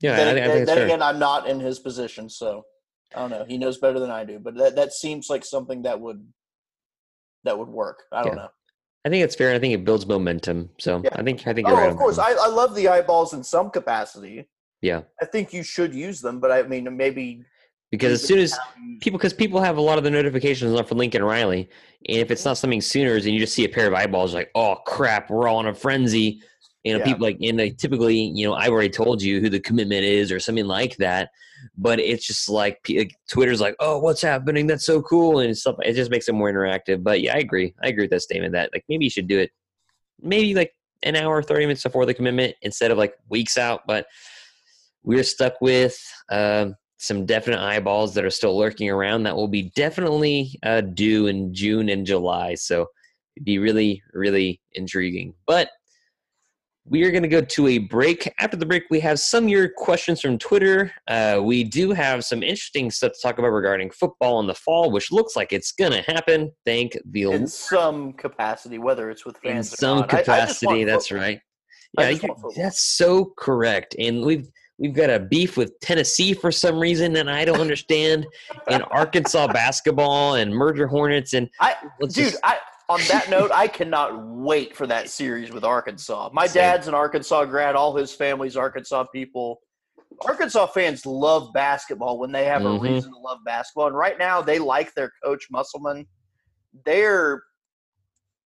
yeah, 0.00 0.16
then, 0.16 0.26
I, 0.38 0.44
I 0.44 0.48
then- 0.48 0.66
then 0.66 0.78
again, 0.82 1.02
I'm 1.02 1.18
not 1.18 1.48
in 1.48 1.60
his 1.60 1.78
position, 1.78 2.28
so 2.28 2.64
I 3.14 3.20
don't 3.20 3.30
know. 3.30 3.44
He 3.48 3.56
knows 3.56 3.78
better 3.78 3.98
than 3.98 4.10
I 4.10 4.24
do, 4.24 4.38
but 4.38 4.54
that 4.56 4.74
that 4.76 4.92
seems 4.92 5.30
like 5.30 5.44
something 5.46 5.82
that 5.82 5.98
would 5.98 6.26
that 7.44 7.56
would 7.58 7.68
work. 7.68 8.02
I 8.12 8.22
don't 8.22 8.32
Yeah. 8.36 8.42
know. 8.42 8.48
I 9.04 9.10
think 9.10 9.22
it's 9.22 9.34
fair. 9.34 9.54
I 9.54 9.58
think 9.58 9.74
it 9.74 9.84
builds 9.84 10.06
momentum. 10.06 10.70
So 10.78 11.02
Yeah. 11.04 11.10
I 11.14 11.22
think 11.22 11.46
I 11.46 11.52
think 11.52 11.68
you're 11.68 11.76
Oh, 11.76 11.80
right. 11.80 11.90
of 11.90 11.96
course. 11.96 12.18
I, 12.18 12.32
I 12.32 12.48
love 12.48 12.74
the 12.74 12.88
eyeballs 12.88 13.34
in 13.34 13.42
some 13.44 13.70
capacity. 13.70 14.48
yeah, 14.82 15.02
I 15.20 15.24
think 15.24 15.52
you 15.52 15.62
should 15.62 15.94
use 15.94 16.20
them, 16.20 16.40
but 16.40 16.50
I 16.50 16.62
mean, 16.62 16.94
maybe 16.96 17.44
because 17.90 18.12
as 18.12 18.24
soon 18.26 18.38
as 18.38 18.58
people, 19.00 19.18
because 19.18 19.32
people 19.32 19.60
have 19.60 19.76
a 19.76 19.80
lot 19.80 19.98
of 19.98 20.04
the 20.04 20.10
notifications 20.10 20.76
on 20.78 20.84
for 20.84 20.94
Lincoln 20.96 21.22
Riley, 21.22 21.70
and 22.08 22.18
if 22.18 22.30
it's 22.30 22.40
mm-hmm. 22.42 22.50
not 22.50 22.58
something 22.58 22.80
sooner, 22.80 23.14
and 23.14 23.24
you 23.24 23.38
just 23.38 23.54
see 23.54 23.64
a 23.64 23.68
pair 23.68 23.86
of 23.86 23.94
eyeballs, 23.94 24.34
like, 24.34 24.50
oh 24.54 24.76
crap, 24.86 25.30
we're 25.30 25.48
all 25.48 25.60
in 25.60 25.66
a 25.66 25.74
frenzy. 25.74 26.42
You 26.82 26.92
know, 26.92 26.98
Yeah. 26.98 27.04
people 27.04 27.22
like, 27.22 27.38
and 27.40 27.56
like, 27.58 27.78
typically, 27.78 28.16
you 28.34 28.46
know, 28.46 28.54
I've 28.54 28.72
already 28.72 28.90
told 28.90 29.22
you 29.22 29.40
who 29.40 29.48
the 29.48 29.60
commitment 29.60 30.04
is 30.04 30.30
or 30.32 30.40
something 30.40 30.66
like 30.66 30.96
that. 30.96 31.30
But 31.76 32.00
it's 32.00 32.26
just 32.26 32.48
like, 32.48 32.86
Twitter's 33.30 33.60
like, 33.60 33.76
oh, 33.80 33.98
what's 33.98 34.22
happening? 34.22 34.66
That's 34.66 34.86
so 34.86 35.02
cool 35.02 35.40
and 35.40 35.56
stuff. 35.56 35.76
It 35.82 35.94
just 35.94 36.10
makes 36.10 36.28
it 36.28 36.34
more 36.34 36.52
interactive. 36.52 37.02
But 37.02 37.20
yeah, 37.20 37.34
I 37.34 37.38
agree. 37.38 37.74
I 37.82 37.88
agree 37.88 38.04
with 38.04 38.10
that 38.10 38.22
statement 38.22 38.52
that 38.52 38.70
like 38.72 38.84
maybe 38.88 39.04
you 39.04 39.10
should 39.10 39.28
do 39.28 39.38
it 39.38 39.50
maybe 40.20 40.54
like 40.54 40.72
an 41.02 41.16
hour, 41.16 41.42
thirty 41.42 41.64
minutes 41.64 41.82
before 41.82 42.06
the 42.06 42.14
commitment 42.14 42.54
instead 42.62 42.90
of 42.90 42.98
like 42.98 43.14
weeks 43.28 43.58
out. 43.58 43.82
But 43.86 44.06
we're 45.02 45.22
stuck 45.22 45.60
with 45.60 46.00
um, 46.30 46.74
some 46.98 47.26
definite 47.26 47.60
eyeballs 47.60 48.14
that 48.14 48.24
are 48.24 48.30
still 48.30 48.56
lurking 48.56 48.88
around 48.88 49.24
that 49.24 49.36
will 49.36 49.48
be 49.48 49.70
definitely 49.76 50.58
uh, 50.62 50.80
due 50.80 51.26
in 51.26 51.52
June 51.52 51.90
and 51.90 52.06
July. 52.06 52.54
So 52.54 52.86
it'd 53.36 53.44
be 53.44 53.58
really, 53.58 54.02
really 54.12 54.60
intriguing. 54.72 55.34
But 55.46 55.68
we 56.86 57.02
are 57.04 57.10
going 57.10 57.22
to 57.22 57.28
go 57.28 57.40
to 57.40 57.68
a 57.68 57.78
break. 57.78 58.30
After 58.40 58.56
the 58.56 58.66
break, 58.66 58.84
we 58.90 59.00
have 59.00 59.18
some 59.18 59.44
of 59.44 59.50
your 59.50 59.70
questions 59.70 60.20
from 60.20 60.36
Twitter. 60.38 60.92
Uh, 61.08 61.40
we 61.42 61.64
do 61.64 61.92
have 61.92 62.24
some 62.24 62.42
interesting 62.42 62.90
stuff 62.90 63.12
to 63.12 63.18
talk 63.22 63.38
about 63.38 63.48
regarding 63.48 63.90
football 63.90 64.40
in 64.40 64.46
the 64.46 64.54
fall, 64.54 64.90
which 64.90 65.10
looks 65.10 65.34
like 65.34 65.52
it's 65.52 65.72
going 65.72 65.92
to 65.92 66.02
happen. 66.02 66.52
Thank 66.66 66.98
the 67.10 67.22
in 67.22 67.28
Lord. 67.28 67.48
some 67.48 68.12
capacity, 68.12 68.78
whether 68.78 69.10
it's 69.10 69.24
with 69.24 69.36
In 69.44 69.52
fans 69.54 69.72
or 69.72 69.76
some 69.76 69.98
not. 70.00 70.12
I- 70.12 70.18
I 70.18 70.20
capacity, 70.20 70.84
that's 70.84 71.10
right. 71.10 71.40
Yeah, 71.98 72.08
you- 72.10 72.34
that's 72.56 72.80
so 72.80 73.32
correct. 73.38 73.94
And 73.98 74.22
we've 74.22 74.48
we've 74.78 74.92
got 74.92 75.08
a 75.08 75.20
beef 75.20 75.56
with 75.56 75.78
Tennessee 75.80 76.34
for 76.34 76.50
some 76.50 76.78
reason, 76.80 77.16
and 77.16 77.30
I 77.30 77.44
don't 77.44 77.60
understand. 77.60 78.26
and 78.68 78.82
Arkansas 78.90 79.46
basketball 79.52 80.34
and 80.34 80.52
Merger 80.52 80.86
Hornets, 80.88 81.32
and 81.32 81.48
I, 81.60 81.76
dude, 82.00 82.10
just- 82.12 82.38
I 82.42 82.58
on 82.88 83.00
that 83.08 83.30
note, 83.30 83.50
I 83.52 83.66
cannot 83.78 84.26
wait 84.26 84.76
for 84.76 84.86
that 84.86 85.08
series 85.10 85.50
with 85.52 85.64
Arkansas. 85.64 86.30
My 86.32 86.46
Same. 86.46 86.60
dad's 86.62 86.88
an 86.88 86.94
Arkansas 86.94 87.44
grad. 87.46 87.76
All 87.76 87.94
his 87.96 88.12
family's 88.12 88.56
Arkansas 88.56 89.04
people. 89.12 89.60
Arkansas 90.22 90.66
fans 90.68 91.04
love 91.06 91.52
basketball 91.52 92.18
when 92.18 92.30
they 92.30 92.44
have 92.44 92.62
Mhm. 92.62 92.76
a 92.76 92.80
reason 92.80 93.10
to 93.12 93.18
love 93.18 93.38
basketball, 93.44 93.88
and 93.88 93.96
right 93.96 94.18
now 94.18 94.40
they 94.40 94.58
like 94.58 94.94
their 94.94 95.10
coach 95.24 95.46
Musselman. 95.50 96.06
They're 96.84 97.42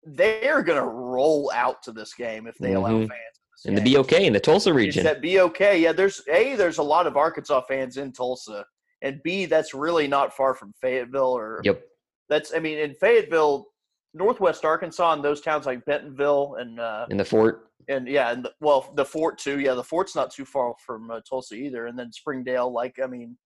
they're 0.04 0.64
gonna 0.64 0.84
roll 0.86 1.52
out 1.54 1.84
to 1.84 1.92
this 1.92 2.14
game 2.16 2.48
if 2.48 2.58
they 2.58 2.74
allow 2.74 2.90
Mhm. 2.92 3.08
fans. 3.10 3.20
in 3.66 3.76
the. 3.76 3.82
BOK 3.94 4.14
in 4.26 4.34
the 4.34 4.40
Tulsa 4.40 4.74
region. 4.74 5.04
that 5.04 5.22
be 5.22 5.40
okay? 5.40 5.78
Yeah, 5.78 5.92
there's 5.92 6.20
a 6.28 6.56
there's 6.56 6.80
a 6.80 6.84
lot 6.84 7.06
of 7.06 7.16
Arkansas 7.16 7.62
fans 7.68 7.98
in 7.98 8.12
Tulsa, 8.12 8.66
and 9.04 9.22
B 9.24 9.46
that's 9.46 9.76
really 9.76 10.08
not 10.08 10.36
far 10.36 10.56
from 10.56 10.74
Fayetteville 10.82 11.38
or 11.38 11.62
Yep. 11.64 11.84
that's 12.28 12.56
I 12.56 12.60
mean 12.60 12.80
in 12.80 12.96
Fayetteville, 12.96 13.68
Northwest 14.14 14.66
Arkansas, 14.66 15.14
and 15.14 15.24
those 15.24 15.42
towns 15.42 15.66
like 15.66 15.86
Bentonville 15.86 16.56
and 16.60 16.80
uh, 16.80 17.06
In 17.10 17.18
the 17.18 17.26
fort. 17.26 17.70
and 17.88 18.08
yeah, 18.08 18.32
and 18.32 18.44
the, 18.46 18.52
well 18.60 18.92
the 18.96 19.06
fort 19.06 19.38
too. 19.38 19.60
Yeah, 19.60 19.74
the 19.74 19.84
fort's 19.84 20.16
not 20.16 20.32
too 20.32 20.46
far 20.46 20.74
from 20.86 21.10
uh, 21.12 21.22
Tulsa 21.28 21.56
either, 21.56 21.88
and 21.88 21.98
then 21.98 22.12
Springdale. 22.12 22.72
Like 22.74 22.96
I 23.04 23.08
mean, 23.08 23.38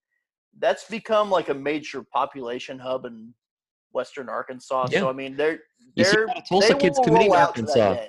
that's 0.60 0.86
become 0.90 1.30
like 1.30 1.50
a 1.50 1.54
major 1.54 2.04
population 2.14 2.80
hub 2.80 3.06
in 3.06 3.34
Western 3.92 4.28
Arkansas. 4.30 4.88
Yeah. 4.92 5.02
So 5.02 5.10
I 5.10 5.14
mean, 5.14 5.38
they're 5.38 5.60
You 5.96 6.04
see 6.04 6.12
a 6.12 6.26
they're 6.26 6.36
Tulsa 6.50 6.74
they 6.74 6.80
kids 6.80 7.00
committing 7.04 7.32
to 7.32 7.38
out 7.38 7.56
to 7.56 7.62
that 7.64 7.78
Arkansas. 7.78 8.06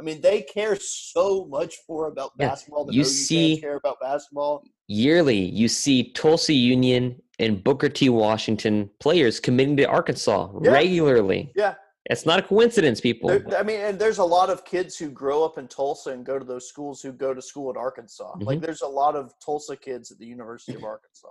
I 0.00 0.04
mean, 0.04 0.20
they 0.20 0.42
care 0.42 0.76
so 0.80 1.44
much 1.46 1.74
more 1.88 2.06
about 2.06 2.30
Yeah, 2.38 2.48
basketball 2.50 2.84
than 2.84 2.94
you 2.94 3.00
OU 3.00 3.04
see- 3.04 3.60
care 3.60 3.76
about 3.76 3.96
basketball. 4.00 4.62
Yearly, 4.86 5.36
you 5.36 5.66
see 5.68 6.12
Tulsa 6.12 6.52
Union 6.54 7.20
and 7.38 7.62
Booker 7.62 7.88
T. 7.88 8.08
Washington 8.08 8.90
players 9.00 9.38
committing 9.40 9.76
to 9.78 9.84
Arkansas 9.84 10.50
Yeah. 10.62 10.70
regularly. 10.72 11.52
Yeah, 11.54 11.74
It's 12.10 12.24
not 12.24 12.38
a 12.38 12.42
coincidence, 12.42 13.00
people. 13.02 13.28
There- 13.28 13.58
I 13.58 13.62
mean, 13.62 13.80
and 13.80 13.98
there's 13.98 14.16
a 14.18 14.24
lot 14.24 14.48
of 14.48 14.64
kids 14.64 14.96
who 14.96 15.10
grow 15.10 15.44
up 15.44 15.58
in 15.58 15.68
Tulsa 15.68 16.10
and 16.10 16.24
go 16.24 16.38
to 16.38 16.44
those 16.44 16.66
schools 16.66 17.02
who 17.02 17.12
go 17.12 17.34
to 17.34 17.42
school 17.42 17.68
at 17.70 17.76
Arkansas. 17.76 18.34
Like, 18.40 18.58
Mhm. 18.58 18.62
there's 18.62 18.80
a 18.80 18.88
lot 18.88 19.14
of 19.14 19.34
Tulsa 19.44 19.76
kids 19.76 20.10
at 20.10 20.18
the 20.18 20.24
University 20.26 20.74
of 20.74 20.84
Arkansas. 20.84 21.28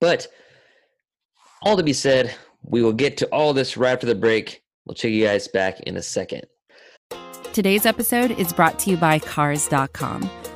But 0.00 0.28
all 1.62 1.76
to 1.76 1.82
be 1.82 1.92
said, 1.92 2.32
we 2.62 2.80
will 2.82 2.92
get 2.92 3.16
to 3.18 3.26
all 3.32 3.52
this 3.52 3.76
right 3.76 3.92
after 3.92 4.06
the 4.06 4.14
break. 4.14 4.62
We'll 4.84 4.94
check 4.94 5.10
you 5.10 5.24
guys 5.26 5.48
back 5.48 5.80
in 5.80 5.96
a 5.96 6.02
second. 6.02 6.46
Today's 7.52 7.86
episode 7.86 8.30
is 8.32 8.52
brought 8.52 8.78
to 8.80 8.90
you 8.90 8.96
by 8.96 9.18
Cars.com. 9.18 10.30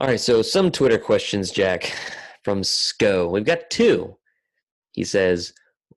All 0.00 0.06
right, 0.06 0.18
so 0.18 0.40
some 0.40 0.70
Twitter 0.70 0.96
questions, 0.96 1.50
Jack, 1.50 1.94
from 2.42 2.64
Sco. 2.64 3.28
We've 3.28 3.44
got 3.44 3.68
two. 3.68 4.16
He 4.92 5.04
says, 5.04 5.52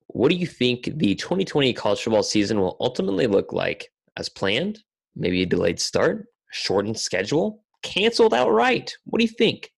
What 0.07 0.27
do 0.29 0.35
you 0.35 0.45
think 0.45 0.89
the 0.97 1.15
2020 1.15 1.71
college 1.71 2.03
football 2.03 2.21
season 2.21 2.59
will 2.59 2.75
ultimately 2.81 3.27
look 3.27 3.53
like? 3.53 3.89
As 4.17 4.27
planned? 4.27 4.79
Maybe 5.15 5.41
a 5.43 5.45
delayed 5.45 5.79
start? 5.79 6.25
Shortened 6.51 6.99
schedule? 6.99 7.63
Canceled 7.81 8.33
outright? 8.33 8.93
What 9.05 9.19
do 9.19 9.23
you 9.23 9.31
think? 9.31 9.71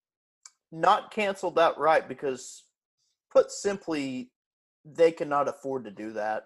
Not 0.71 1.11
canceled 1.11 1.59
outright 1.59 2.09
because, 2.09 2.63
put 3.32 3.51
simply, 3.51 4.32
they 4.84 5.11
cannot 5.11 5.47
afford 5.47 5.84
to 5.84 5.91
do 5.91 6.13
that. 6.13 6.45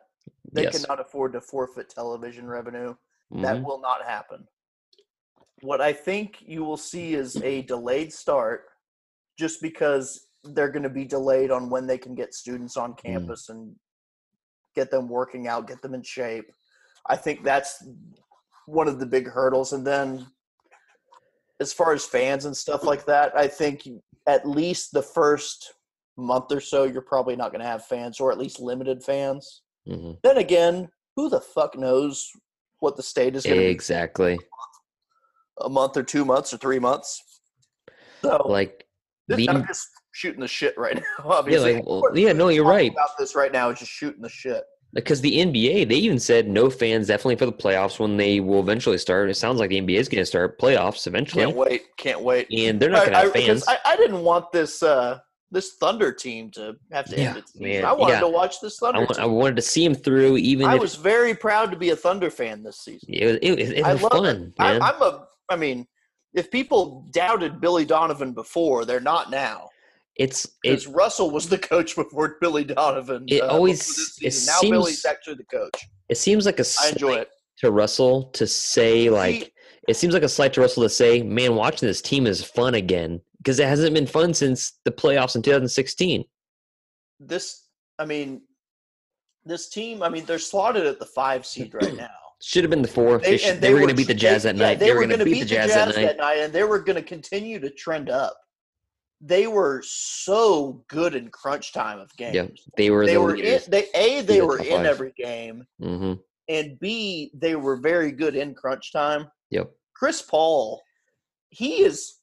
They 0.52 0.64
Yes. 0.64 0.82
cannot 0.82 1.00
afford 1.00 1.32
to 1.32 1.40
forfeit 1.42 1.90
television 1.90 2.46
revenue. 2.46 2.96
Mhm. 3.32 3.42
That 3.42 3.64
will 3.64 3.80
not 3.80 4.04
happen. 4.04 4.50
What 5.62 5.82
I 5.82 5.94
think 5.94 6.38
you 6.46 6.64
will 6.64 6.78
see 6.78 7.14
is 7.14 7.36
a 7.38 7.64
delayed 7.64 8.14
start 8.14 8.66
just 9.38 9.62
because 9.62 10.28
they're 10.44 10.72
going 10.72 10.84
to 10.84 10.90
be 10.90 11.06
delayed 11.06 11.52
on 11.52 11.70
when 11.70 11.86
they 11.86 11.98
can 11.98 12.16
get 12.16 12.34
students 12.34 12.78
on 12.78 12.94
campus 12.94 13.50
and 13.50 13.76
get 14.76 14.90
them 14.92 15.10
working 15.10 15.48
out, 15.48 15.68
get 15.68 15.82
them 15.82 15.94
in 15.94 16.04
shape. 16.04 16.46
I 17.08 17.16
think 17.16 17.44
that's 17.44 17.84
one 18.66 18.88
of 18.88 19.00
the 19.00 19.06
big 19.06 19.28
hurdles. 19.28 19.74
And 19.74 19.86
then 19.86 20.28
as 21.60 21.74
far 21.74 21.94
as 21.94 22.06
fans 22.06 22.46
and 22.46 22.56
stuff 22.56 22.84
like 22.84 23.06
that, 23.06 23.36
I 23.38 23.48
think 23.48 23.88
at 24.28 24.48
least 24.48 24.92
the 24.94 25.02
first 25.02 25.74
month 26.18 26.52
or 26.52 26.62
so, 26.62 26.84
you're 26.84 27.02
probably 27.02 27.36
not 27.36 27.52
going 27.52 27.62
to 27.62 27.68
have 27.68 27.86
fans 27.86 28.20
or 28.20 28.32
at 28.32 28.38
least 28.38 28.60
limited 28.60 29.04
fans. 29.04 29.64
Mhm. 29.88 30.20
Then 30.24 30.38
again, 30.38 30.90
who 31.16 31.30
the 31.30 31.42
fuck 31.42 31.78
knows 31.78 32.30
what 32.80 32.96
the 32.96 33.04
state 33.04 33.36
is 33.36 33.44
going 33.44 33.58
to 33.58 33.64
be 33.64 33.68
Exactly. 33.68 34.40
A 35.62 35.70
month 35.70 35.98
or 35.98 36.04
two 36.04 36.26
months 36.26 36.54
or 36.54 36.58
three 36.58 36.80
months. 36.80 37.22
So 38.24 38.46
Like, 38.48 38.86
this, 39.28 39.38
the, 39.38 39.50
I'm 39.50 39.66
just 39.68 39.88
shooting 40.14 40.42
the 40.42 40.48
shit 40.48 40.78
right 40.78 40.96
now. 41.20 41.26
Obviously, 41.32 41.76
like, 41.76 41.86
well, 41.86 42.04
yeah, 42.16 42.34
no, 42.34 42.50
you're 42.50 42.66
right. 42.66 42.92
About 42.92 43.18
this 43.18 43.36
right 43.36 43.52
now 43.52 43.70
is 43.70 43.80
just 43.80 43.92
shooting 43.92 44.22
the 44.22 44.30
shit. 44.30 44.64
because 44.94 45.22
the 45.22 45.38
NBA, 45.38 45.88
they 45.88 45.96
even 45.96 46.20
said 46.20 46.48
no 46.48 46.70
fans 46.70 47.08
definitely 47.08 47.36
for 47.36 47.46
the 47.46 47.54
playoffs 47.54 48.00
when 48.00 48.18
they 48.18 48.40
will 48.40 48.60
eventually 48.60 48.98
start. 48.98 49.30
It 49.30 49.36
sounds 49.36 49.60
like 49.60 49.70
the 49.70 49.80
NBA 49.82 49.96
is 49.98 50.10
going 50.10 50.22
to 50.22 50.26
start 50.26 50.60
playoffs 50.60 51.06
eventually. 51.08 51.46
Can't 51.46 51.56
wait. 51.56 51.82
Can't 51.98 52.22
wait. 52.22 52.48
And 52.52 52.80
they're 52.80 52.90
not 52.90 53.02
going 53.06 53.12
to 53.14 53.18
have 53.20 53.32
fans. 53.32 53.64
I, 53.68 53.78
I 53.86 53.96
didn't 53.96 54.22
want 54.24 54.52
this 54.52 54.82
uh, 54.84 55.20
this 55.52 55.76
Thunder 55.80 56.12
team 56.12 56.52
to 56.52 56.76
have 56.92 57.06
to 57.06 57.16
Yeah, 57.20 57.30
end 57.30 57.38
its 57.38 57.54
season. 57.54 57.68
man, 57.68 57.86
I 57.86 57.94
wanted 57.94 58.14
yeah. 58.16 58.20
to 58.22 58.28
watch 58.28 58.60
this 58.62 58.82
I, 58.84 58.92
Thunder 58.92 59.22
I 59.22 59.26
wanted 59.26 59.56
to 59.58 59.62
see 59.64 59.84
him 59.86 59.96
through, 59.96 60.38
even 60.38 60.68
I 60.68 60.76
if 60.76 60.82
was 60.82 60.96
very 60.96 61.34
proud 61.36 61.72
to 61.72 61.78
be 61.78 61.90
a 61.92 61.96
Thunder 61.96 62.30
fan 62.32 62.62
this 62.64 62.80
season. 62.82 63.10
it 63.14 63.26
was, 63.26 63.36
it, 63.42 63.52
was- 63.60 63.70
it 63.72 63.84
I 63.84 63.94
was 63.94 64.02
love 64.04 64.12
fun, 64.12 64.54
I. 64.60 64.76
I'm 64.80 65.02
a. 65.02 65.28
I 65.50 65.56
mean, 65.56 65.88
if 66.34 66.52
people 66.52 67.08
doubted 67.12 67.60
Billy 67.60 67.86
Donovan 67.86 68.34
before, 68.34 68.86
they're 68.86 69.00
not 69.00 69.32
now. 69.32 69.70
it's 70.16 70.48
it, 70.64 70.86
Russell 70.88 71.32
was 71.32 71.48
the 71.50 71.58
coach 71.58 71.96
before 71.96 72.38
Billy 72.42 72.64
Donovan. 72.64 73.26
It 73.28 73.42
uh, 73.42 73.48
always- 73.48 74.18
it 74.22 74.34
now 74.46 74.60
Billy's 74.62 75.02
seems- 75.02 75.06
actually 75.06 75.36
the 75.36 75.46
coach. 75.46 75.78
it 76.10 76.18
seems 76.18 76.46
like 76.46 76.60
a 76.60 76.66
I 76.84 76.90
enjoy 76.90 77.14
slight 77.14 77.22
it. 77.22 77.30
to 77.60 77.72
Russell 77.72 78.26
to 78.32 78.46
say 78.48 79.10
like 79.10 79.36
He- 79.36 79.54
it 79.88 79.96
seems 79.96 80.14
like 80.14 80.24
a 80.24 80.30
slight 80.30 80.54
to 80.54 80.62
Russell 80.62 80.84
to 80.84 80.90
say, 80.90 81.24
man, 81.24 81.56
watching 81.56 81.88
this 81.88 82.02
team 82.02 82.28
is 82.28 82.44
fun 82.44 82.76
again 82.76 83.22
because 83.38 83.60
it 83.60 83.68
hasn't 83.68 83.94
been 83.96 84.06
fun 84.06 84.34
since 84.36 84.78
the 84.86 84.92
playoffs 84.92 85.36
in 85.36 85.42
2016. 85.42 86.24
this 87.20 87.66
I 87.98 88.06
mean 88.06 88.42
this 89.46 89.70
team, 89.70 90.04
I 90.04 90.10
mean, 90.10 90.26
they're 90.26 90.38
slotted 90.38 90.86
at 90.86 91.00
the 91.00 91.06
five 91.06 91.46
seed 91.46 91.74
right 91.74 91.96
now. 92.08 92.10
Should 92.42 92.64
have 92.64 92.72
been 92.72 92.82
the 92.82 92.88
four. 92.88 93.18
They, 93.20 93.38
should- 93.38 93.56
and 93.56 93.62
they 93.62 93.74
were 93.74 93.80
going 93.80 93.90
to 93.90 93.96
beat 93.96 94.08
the 94.08 94.14
Jazz 94.14 94.44
they- 94.44 94.52
that 94.54 94.58
yeah, 94.58 94.66
night. 94.70 94.80
They, 94.80 94.86
They, 94.86 94.92
were 94.94 95.00
were 95.00 95.06
going 95.08 95.20
to 95.20 95.26
gonna 95.26 95.32
beat 95.36 95.40
the 95.42 95.46
Jazz, 95.46 95.74
that 95.74 96.18
night. 96.18 96.38
and 96.40 96.54
they 96.54 96.64
were 96.64 96.80
going 96.80 96.96
to 96.96 97.02
continue 97.02 97.60
to 97.60 97.70
trend 97.70 98.10
up. 98.10 98.36
They 99.22 99.48
were 99.48 99.84
so 99.86 100.86
good 100.88 101.14
in 101.16 101.28
crunch 101.30 101.74
time 101.74 102.00
of 102.00 102.16
games. 102.16 102.36
Yeah, 102.36 102.48
they 102.78 102.90
were 102.90 103.06
They 103.06 103.16
the 103.16 103.22
were 103.22 103.36
in, 103.36 103.60
they 103.68 103.88
a 103.94 104.22
they 104.22 104.42
were 104.42 104.60
in 104.60 104.78
five. 104.78 104.86
every 104.86 105.12
game, 105.18 105.66
hmm 105.82 106.14
and 106.48 106.80
b 106.80 107.30
they 107.36 107.56
were 107.58 107.76
very 107.76 108.12
good 108.14 108.36
in 108.38 108.56
crunch 108.56 108.94
time. 108.94 109.28
Yep. 109.52 109.72
Chris 109.94 110.22
Paul, 110.22 110.82
he 111.50 111.84
has 111.84 112.14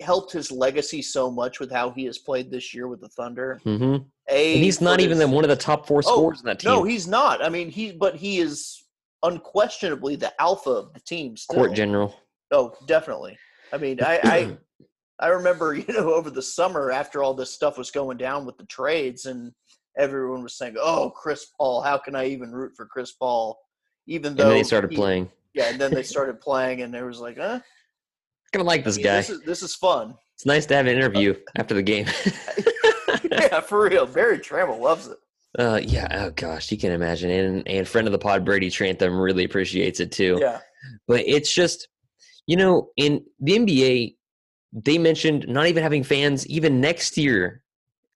helped 0.00 0.30
his 0.32 0.52
legacy 0.52 1.02
so 1.02 1.30
much 1.32 1.58
with 1.58 1.72
how 1.72 1.90
he 1.90 2.04
has 2.04 2.16
played 2.18 2.50
this 2.50 2.72
year 2.72 2.86
with 2.86 3.00
the 3.00 3.08
Thunder. 3.08 3.60
Mm-hmm. 3.66 4.04
A 4.30 4.54
And 4.54 4.64
he's 4.64 4.80
not 4.80 5.00
even 5.00 5.18
his- 5.18 5.26
one 5.28 5.42
of 5.44 5.50
the 5.50 5.56
top 5.56 5.86
four 5.88 5.98
Oh, 6.06 6.12
scorers 6.12 6.40
in 6.40 6.46
that 6.46 6.60
team. 6.60 6.70
No, 6.70 6.84
he's 6.84 7.08
not. 7.08 7.44
I 7.44 7.48
mean, 7.48 7.70
he 7.70 7.90
but 7.90 8.14
he 8.14 8.38
is 8.38 8.84
unquestionably 9.22 10.16
the 10.16 10.32
alpha 10.40 10.70
of 10.70 10.92
the 10.94 11.00
team. 11.00 11.36
Still. 11.36 11.56
court 11.56 11.74
general. 11.74 12.14
Oh, 12.50 12.74
definitely. 12.86 13.38
I 13.72 13.78
mean, 13.78 14.00
I, 14.02 14.20
I 14.22 14.56
I 15.18 15.28
remember 15.28 15.74
you 15.74 15.84
know 15.88 16.12
over 16.14 16.30
the 16.30 16.42
summer 16.42 16.90
after 16.90 17.22
all 17.22 17.34
this 17.34 17.52
stuff 17.52 17.78
was 17.78 17.90
going 17.90 18.18
down 18.18 18.46
with 18.46 18.58
the 18.58 18.66
trades 18.66 19.26
and 19.26 19.52
everyone 19.96 20.42
was 20.42 20.56
saying, 20.56 20.76
"Oh, 20.78 21.10
Chris 21.10 21.46
Paul, 21.56 21.82
how 21.82 21.98
can 21.98 22.14
I 22.14 22.26
even 22.26 22.52
root 22.52 22.72
for 22.76 22.86
Chris 22.86 23.12
Paul?" 23.12 23.58
Even 24.06 24.36
though 24.36 24.50
they 24.50 24.62
started 24.62 24.90
he- 24.90 24.96
playing. 24.96 25.30
Yeah, 25.54 25.70
and 25.70 25.80
then 25.80 25.92
they 25.92 26.02
started 26.14 26.40
playing, 26.40 26.82
and 26.82 26.92
there 26.92 27.06
was 27.06 27.18
like, 27.18 27.38
"Huh, 27.38 27.60
of 28.54 28.60
like 28.62 28.84
this 28.84 28.96
guy. 28.96 29.16
This 29.16 29.30
is, 29.30 29.42
this 29.42 29.62
is 29.62 29.74
fun." 29.74 30.14
It's 30.34 30.46
nice 30.46 30.66
to 30.66 30.74
have 30.74 30.86
an 30.86 30.94
interview 30.94 31.34
after 31.56 31.74
the 31.74 31.82
game. 31.82 32.06
yeah, 33.30 33.60
for 33.60 33.88
real. 33.88 34.06
Berry 34.06 34.38
Tramel 34.38 34.78
loves 34.78 35.08
it. 35.08 35.16
Uh, 35.58 35.80
yeah. 35.82 36.08
Oh 36.10 36.30
gosh, 36.30 36.70
you 36.70 36.78
can 36.78 36.92
imagine. 36.92 37.30
And 37.30 37.68
and 37.68 37.88
friend 37.88 38.06
of 38.06 38.12
the 38.12 38.18
pod, 38.18 38.44
Brady 38.44 38.70
Trantham, 38.70 39.18
really 39.18 39.44
appreciates 39.44 40.00
it 40.00 40.12
too. 40.12 40.38
Yeah, 40.40 40.60
But 41.06 41.20
it's 41.26 41.52
just, 41.52 41.88
you 42.46 42.56
know, 42.56 42.90
in 42.96 43.24
the 43.40 43.58
NBA, 43.58 44.16
they 44.72 44.98
mentioned 44.98 45.46
not 45.48 45.66
even 45.66 45.82
having 45.82 46.02
fans 46.02 46.46
even 46.46 46.80
next 46.80 47.16
year, 47.16 47.62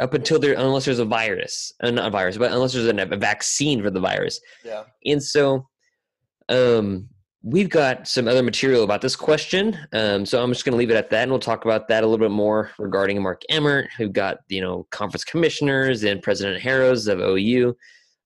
up 0.01 0.15
until 0.15 0.39
there, 0.39 0.55
unless 0.55 0.87
there's 0.87 0.99
a 0.99 1.05
virus, 1.05 1.73
uh, 1.83 1.91
not 1.91 2.09
a 2.09 2.11
virus, 2.11 2.39
but 2.39 2.51
unless 2.51 2.73
there's 2.73 2.87
a, 2.87 3.15
a 3.15 3.17
vaccine 3.17 3.83
for 3.83 3.91
the 3.91 4.01
virus. 4.01 4.41
yeah. 4.65 4.85
And 5.05 5.23
so, 5.23 5.69
um, 6.49 7.09
we've 7.43 7.71
got 7.71 8.07
some 8.07 8.29
other 8.29 8.43
material 8.43 8.85
about 8.85 9.01
this 9.01 9.17
question, 9.17 9.79
um, 9.93 10.27
so 10.27 10.43
I'm 10.43 10.53
just 10.53 10.65
going 10.65 10.73
to 10.73 10.79
leave 10.79 10.91
it 10.91 10.97
at 10.97 11.11
that, 11.11 11.23
and 11.23 11.31
we'll 11.31 11.41
talk 11.41 11.65
about 11.65 11.89
that 11.89 12.05
a 12.05 12.07
little 12.07 12.25
bit 12.25 12.35
more 12.35 12.71
regarding 12.79 13.23
Mark 13.23 13.43
Emmert. 13.49 13.89
We've 13.99 14.13
got 14.13 14.39
you 14.49 14.61
know 14.61 14.87
conference 14.91 15.25
commissioners 15.25 16.05
and 16.05 16.23
President 16.23 16.63
Harroz 16.63 17.09
of 17.09 17.21
OU. 17.21 17.75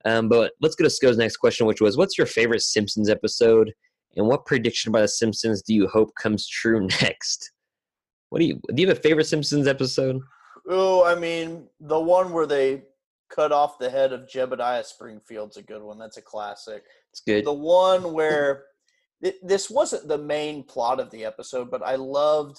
Um, 0.07 0.29
but 0.29 0.53
let's 0.61 0.75
go 0.75 0.85
to 0.85 0.91
Sco's 0.91 1.17
next 1.17 1.39
question, 1.39 1.67
which 1.67 1.81
was, 1.81 1.97
"What's 1.97 2.19
your 2.19 2.27
favorite 2.27 2.63
Simpsons 2.63 3.09
episode, 3.09 3.73
and 4.17 4.27
what 4.27 4.47
prediction 4.47 4.93
by 4.93 5.01
the 5.01 5.09
Simpsons 5.09 5.63
do 5.63 5.75
you 5.75 5.89
hope 5.89 6.11
comes 6.21 6.49
true 6.49 6.87
next?" 7.03 7.53
What 8.31 8.41
do 8.41 8.47
you 8.47 8.61
do? 8.75 8.83
You 8.83 8.89
have 8.89 8.99
a 8.99 9.01
favorite 9.01 9.27
Simpsons 9.27 9.69
episode? 9.69 10.21
Oh, 10.69 11.05
I 11.05 11.15
mean, 11.15 11.69
the 11.79 12.01
one 12.01 12.33
where 12.33 12.47
they 12.47 12.83
cut 13.31 13.53
off 13.53 13.79
the 13.79 13.91
head 13.91 14.13
of 14.13 14.23
Jebediah 14.23 14.85
Springfield's 14.85 15.57
a 15.57 15.63
good 15.63 15.83
one. 15.83 15.99
That's 15.99 16.17
a 16.17 16.23
classic. 16.23 16.85
It's 17.13 17.21
good. 17.21 17.45
The 17.45 17.53
one 17.53 18.13
where 18.13 18.65
th- 19.25 19.37
this 19.43 19.71
wasn't 19.71 20.07
the 20.07 20.19
main 20.19 20.63
plot 20.63 21.01
of 21.01 21.11
the 21.11 21.25
episode, 21.25 21.71
but 21.71 21.83
I 21.83 21.97
loved 21.97 22.59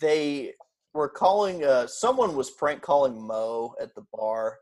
they 0.00 0.52
were 0.92 1.08
calling 1.08 1.64
uh 1.64 1.86
someone 1.86 2.36
was 2.36 2.50
prank 2.50 2.82
calling 2.82 3.26
Moe 3.26 3.74
at 3.80 3.94
the 3.94 4.04
bar 4.12 4.58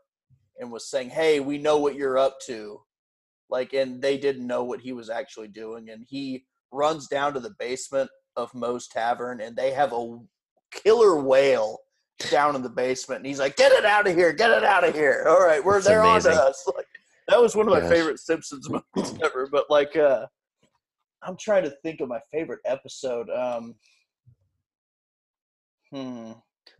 and 0.59 0.71
was 0.71 0.89
saying, 0.89 1.09
"Hey, 1.09 1.39
we 1.41 1.57
know 1.57 1.77
what 1.77 1.95
you're 1.95 2.17
up 2.17 2.39
to." 2.47 2.81
Like 3.49 3.73
and 3.73 4.01
they 4.01 4.17
didn't 4.17 4.47
know 4.47 4.63
what 4.63 4.81
he 4.81 4.93
was 4.93 5.09
actually 5.09 5.49
doing 5.49 5.89
and 5.89 6.05
he 6.07 6.45
runs 6.71 7.07
down 7.07 7.33
to 7.33 7.39
the 7.39 7.55
basement 7.59 8.09
of 8.35 8.53
Moe's 8.53 8.87
tavern 8.87 9.41
and 9.41 9.55
they 9.55 9.71
have 9.71 9.93
a 9.93 10.19
killer 10.71 11.21
whale 11.21 11.79
down 12.29 12.55
in 12.55 12.61
the 12.61 12.69
basement 12.69 13.19
and 13.19 13.27
he's 13.27 13.39
like, 13.39 13.55
"Get 13.57 13.71
it 13.73 13.85
out 13.85 14.07
of 14.07 14.15
here! 14.15 14.31
Get 14.33 14.51
it 14.51 14.63
out 14.63 14.87
of 14.87 14.95
here!" 14.95 15.25
All 15.27 15.43
right, 15.43 15.63
we're 15.63 15.75
That's 15.75 15.87
there 15.87 16.03
on 16.03 16.21
to 16.21 16.31
us. 16.31 16.63
Like, 16.75 16.85
that 17.27 17.41
was 17.41 17.55
one 17.55 17.67
of 17.67 17.73
my 17.73 17.81
Gosh. 17.81 17.89
favorite 17.89 18.19
Simpsons 18.19 18.69
moments 18.95 19.13
ever. 19.21 19.47
But 19.51 19.65
like, 19.69 19.95
uh 19.95 20.27
I'm 21.23 21.37
trying 21.37 21.63
to 21.63 21.71
think 21.83 22.01
of 22.01 22.09
my 22.09 22.19
favorite 22.31 22.59
episode. 22.65 23.29
Um, 23.29 23.75
hmm. 25.91 26.31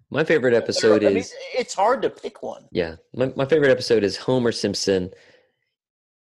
My 0.10 0.24
favorite 0.24 0.54
episode 0.54 1.04
I 1.04 1.10
mean, 1.10 1.18
is 1.18 1.34
it's 1.54 1.74
hard 1.74 2.02
to 2.04 2.10
pick 2.10 2.42
one. 2.42 2.66
Yeah, 2.72 2.96
my 3.14 3.34
my 3.36 3.46
favorite 3.46 3.72
episode 3.72 4.04
is 4.04 4.16
Homer 4.16 4.52
Simpson. 4.52 5.12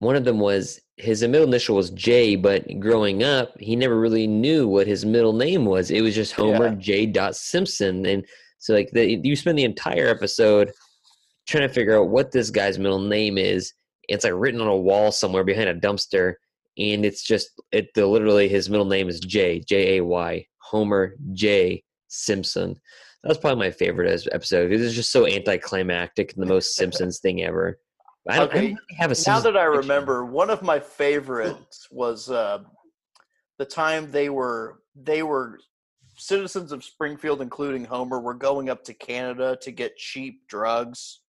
One 0.00 0.16
of 0.16 0.24
them 0.24 0.40
was 0.40 0.80
his 0.96 1.22
middle 1.22 1.46
initial 1.46 1.76
was 1.76 1.90
J, 1.90 2.34
but 2.36 2.66
growing 2.80 3.22
up, 3.22 3.52
he 3.60 3.76
never 3.76 3.98
really 3.98 4.26
knew 4.26 4.66
what 4.66 4.86
his 4.86 5.04
middle 5.04 5.32
name 5.32 5.66
was. 5.66 5.90
It 5.90 6.00
was 6.00 6.14
just 6.14 6.32
Homer 6.32 6.68
Yeah. 6.68 6.74
J. 6.74 7.06
Dot 7.06 7.36
Simpson, 7.36 8.06
and 8.06 8.26
so 8.58 8.74
like 8.74 8.90
the, 8.90 9.20
you 9.22 9.36
spend 9.36 9.58
the 9.58 9.64
entire 9.64 10.08
episode 10.08 10.72
trying 11.46 11.66
to 11.66 11.72
figure 11.72 11.98
out 11.98 12.10
what 12.10 12.32
this 12.32 12.50
guy's 12.50 12.78
middle 12.78 13.00
name 13.00 13.38
is. 13.38 13.72
It's 14.08 14.24
like 14.24 14.34
written 14.34 14.60
on 14.60 14.68
a 14.68 14.76
wall 14.76 15.12
somewhere 15.12 15.44
behind 15.44 15.68
a 15.68 15.74
dumpster, 15.74 16.34
and 16.78 17.04
it's 17.04 17.22
just 17.22 17.50
it. 17.72 17.88
The, 17.94 18.06
literally, 18.06 18.48
his 18.48 18.70
middle 18.70 18.86
name 18.86 19.08
is 19.08 19.20
J 19.20 19.60
J 19.60 19.98
A 19.98 20.04
Y 20.04 20.46
Homer 20.58 21.14
J 21.32 21.82
Simpson. 22.08 22.74
That 23.22 23.28
was 23.28 23.38
probably 23.38 23.66
my 23.66 23.70
favorite 23.70 24.26
episode 24.32 24.72
It 24.72 24.80
was 24.80 24.94
just 24.94 25.12
so 25.12 25.26
anticlimactic 25.26 26.32
and 26.32 26.42
the 26.42 26.46
most 26.46 26.74
Simpsons 26.74 27.20
thing 27.20 27.42
ever. 27.42 27.78
I 28.28 28.36
don't, 28.36 28.50
I 28.50 28.54
don't 28.54 28.64
really 28.64 28.78
have 28.98 29.12
a 29.12 29.16
Now 29.26 29.40
that 29.40 29.56
I 29.56 29.64
remember, 29.64 30.24
one 30.24 30.48
of 30.50 30.62
my 30.62 30.80
favorites 30.80 31.88
was 31.90 32.30
uh, 32.30 32.60
the 33.58 33.64
time 33.64 34.10
they 34.10 34.30
were 34.30 34.80
they 34.94 35.22
were 35.22 35.58
citizens 36.16 36.72
of 36.72 36.84
Springfield, 36.84 37.40
including 37.40 37.84
Homer, 37.84 38.20
were 38.20 38.34
going 38.34 38.68
up 38.68 38.84
to 38.84 38.94
Canada 38.94 39.56
to 39.62 39.70
get 39.70 39.96
cheap 39.96 40.46
drugs, 40.48 41.20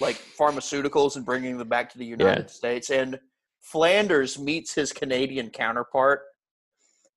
like 0.00 0.16
pharmaceuticals, 0.38 1.16
and 1.16 1.24
bringing 1.24 1.58
them 1.58 1.68
back 1.68 1.90
to 1.92 1.98
the 1.98 2.06
United 2.06 2.50
States. 2.50 2.90
And 2.90 3.18
Flanders 3.60 4.38
meets 4.38 4.74
his 4.74 4.92
Canadian 4.92 5.50
counterpart, 5.50 6.22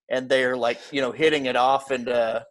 and 0.10 0.28
they're 0.30 0.58
like, 0.58 0.80
you 0.92 1.02
know, 1.02 1.12
hitting 1.12 1.46
it 1.46 1.56
off, 1.56 1.92
and 1.92 2.10
uh, 2.10 2.42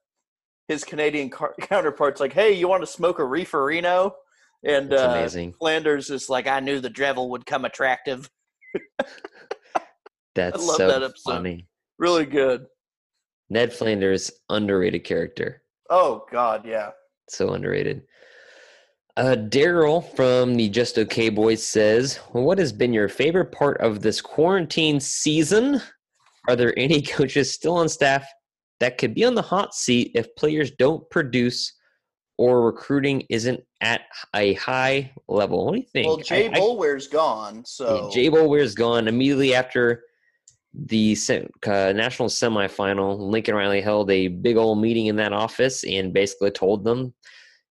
his 0.68 0.84
Canadian 0.84 1.30
car- 1.30 1.54
counterpart's 1.60 2.20
like, 2.20 2.32
"Hey, 2.32 2.52
you 2.52 2.68
want 2.68 2.82
to 2.82 2.86
smoke 2.86 3.18
a 3.18 3.22
reeferino?" 3.22 4.12
And 4.64 4.90
That's 4.90 5.02
uh, 5.02 5.10
amazing. 5.10 5.54
Flanders 5.54 6.10
is 6.10 6.28
like, 6.28 6.46
"I 6.46 6.60
knew 6.60 6.80
the 6.80 6.90
Drevel 6.90 7.28
would 7.30 7.46
come 7.46 7.64
attractive." 7.64 8.30
That's 10.34 10.64
so 10.76 10.86
that 10.86 11.12
funny. 11.24 11.66
Really 11.98 12.24
good. 12.24 12.66
Ned 13.50 13.72
Flanders, 13.72 14.30
underrated 14.48 15.04
character. 15.04 15.62
Oh 15.90 16.24
God, 16.30 16.64
yeah. 16.64 16.90
So 17.28 17.52
underrated. 17.52 18.02
Uh, 19.20 19.36
Daryl 19.36 20.02
from 20.16 20.54
the 20.54 20.70
Just 20.70 20.96
Okay 20.98 21.28
Boys 21.28 21.62
says, 21.62 22.18
well, 22.32 22.42
"What 22.42 22.58
has 22.58 22.72
been 22.72 22.94
your 22.94 23.10
favorite 23.10 23.52
part 23.52 23.78
of 23.82 24.00
this 24.00 24.18
quarantine 24.22 24.98
season? 24.98 25.82
Are 26.48 26.56
there 26.56 26.72
any 26.78 27.02
coaches 27.16 27.52
still 27.52 27.74
on 27.74 27.90
staff 27.90 28.26
that 28.78 28.96
could 28.96 29.12
be 29.12 29.26
on 29.26 29.34
the 29.34 29.42
hot 29.42 29.74
seat 29.74 30.12
if 30.14 30.34
players 30.36 30.70
don't 30.70 31.08
produce 31.10 31.70
or 32.38 32.64
recruiting 32.64 33.26
isn't 33.28 33.60
at 33.82 34.00
a 34.34 34.54
high 34.54 35.12
level? 35.28 35.66
What 35.66 35.72
do 35.74 35.80
you 35.80 35.86
think?" 35.92 36.06
Well, 36.06 36.16
Jay 36.16 36.48
I- 36.48 36.52
I- 36.52 36.58
Boulware's 36.58 37.06
gone, 37.06 37.62
so 37.66 38.08
Yeah, 38.08 38.14
Jay 38.14 38.30
Boulware's 38.30 38.74
gone 38.74 39.06
immediately 39.06 39.54
after 39.54 40.02
the 40.72 41.14
uh, 41.66 41.92
national 41.94 42.30
semifinal. 42.30 43.18
Lincoln 43.18 43.54
Riley 43.54 43.82
held 43.82 44.10
a 44.10 44.28
big 44.28 44.56
old 44.56 44.80
meeting 44.80 45.08
in 45.08 45.16
that 45.16 45.34
office 45.34 45.84
and 45.84 46.14
basically 46.14 46.52
told 46.52 46.84
them, 46.84 47.12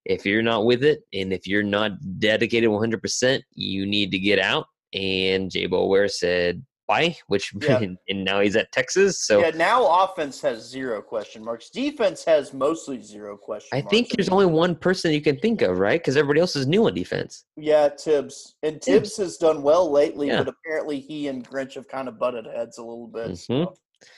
if 0.06 0.26
you're 0.26 0.42
not 0.42 0.66
with 0.66 0.84
it 0.84 1.02
and 1.14 1.32
if 1.34 1.48
you're 1.48 1.64
not 1.64 1.92
dedicated 2.20 2.70
100%, 2.70 3.42
you 3.54 3.86
need 3.86 4.12
to 4.12 4.20
get 4.20 4.40
out. 4.40 4.66
And 4.94 5.52
Jay 5.52 5.68
Boulware 5.68 6.10
said 6.10 6.66
bye, 6.88 7.16
which 7.28 7.54
Yeah. 7.62 7.80
and 8.08 8.24
now 8.26 8.40
he's 8.40 8.56
at 8.56 8.72
Texas. 8.72 9.24
So 9.24 9.42
yeah. 9.42 9.52
Now 9.52 9.86
offense 10.06 10.42
has 10.42 10.68
zero 10.68 11.04
question 11.04 11.44
marks. 11.46 11.70
Defense 11.70 12.26
has 12.26 12.52
mostly 12.52 13.00
zero 13.04 13.38
question. 13.38 13.70
I 13.74 13.82
marks. 13.82 13.92
think 13.92 14.10
there's 14.10 14.30
only 14.30 14.48
one 14.48 14.74
person 14.76 15.12
you 15.12 15.22
can 15.22 15.38
think 15.38 15.62
of, 15.62 15.78
right? 15.78 16.00
Because 16.02 16.18
everybody 16.18 16.40
else 16.40 16.56
is 16.56 16.66
new 16.66 16.88
on 16.88 16.96
defense. 16.96 17.46
yeah, 17.56 17.90
Tibbs 17.90 18.56
and 18.64 18.82
Tibbs 18.82 19.16
has 19.18 19.38
done 19.38 19.62
well 19.62 19.92
lately, 19.92 20.28
Yeah. 20.30 20.42
but 20.44 20.56
apparently 20.66 21.00
he 21.00 21.28
and 21.28 21.48
Grinch 21.48 21.76
have 21.76 21.88
kind 21.88 22.08
of 22.08 22.18
butted 22.18 22.48
heads 22.48 22.80
a 22.80 22.84
little 22.84 23.08
bit. 23.08 23.28
Mhm. 23.32 23.38
So 23.38 23.74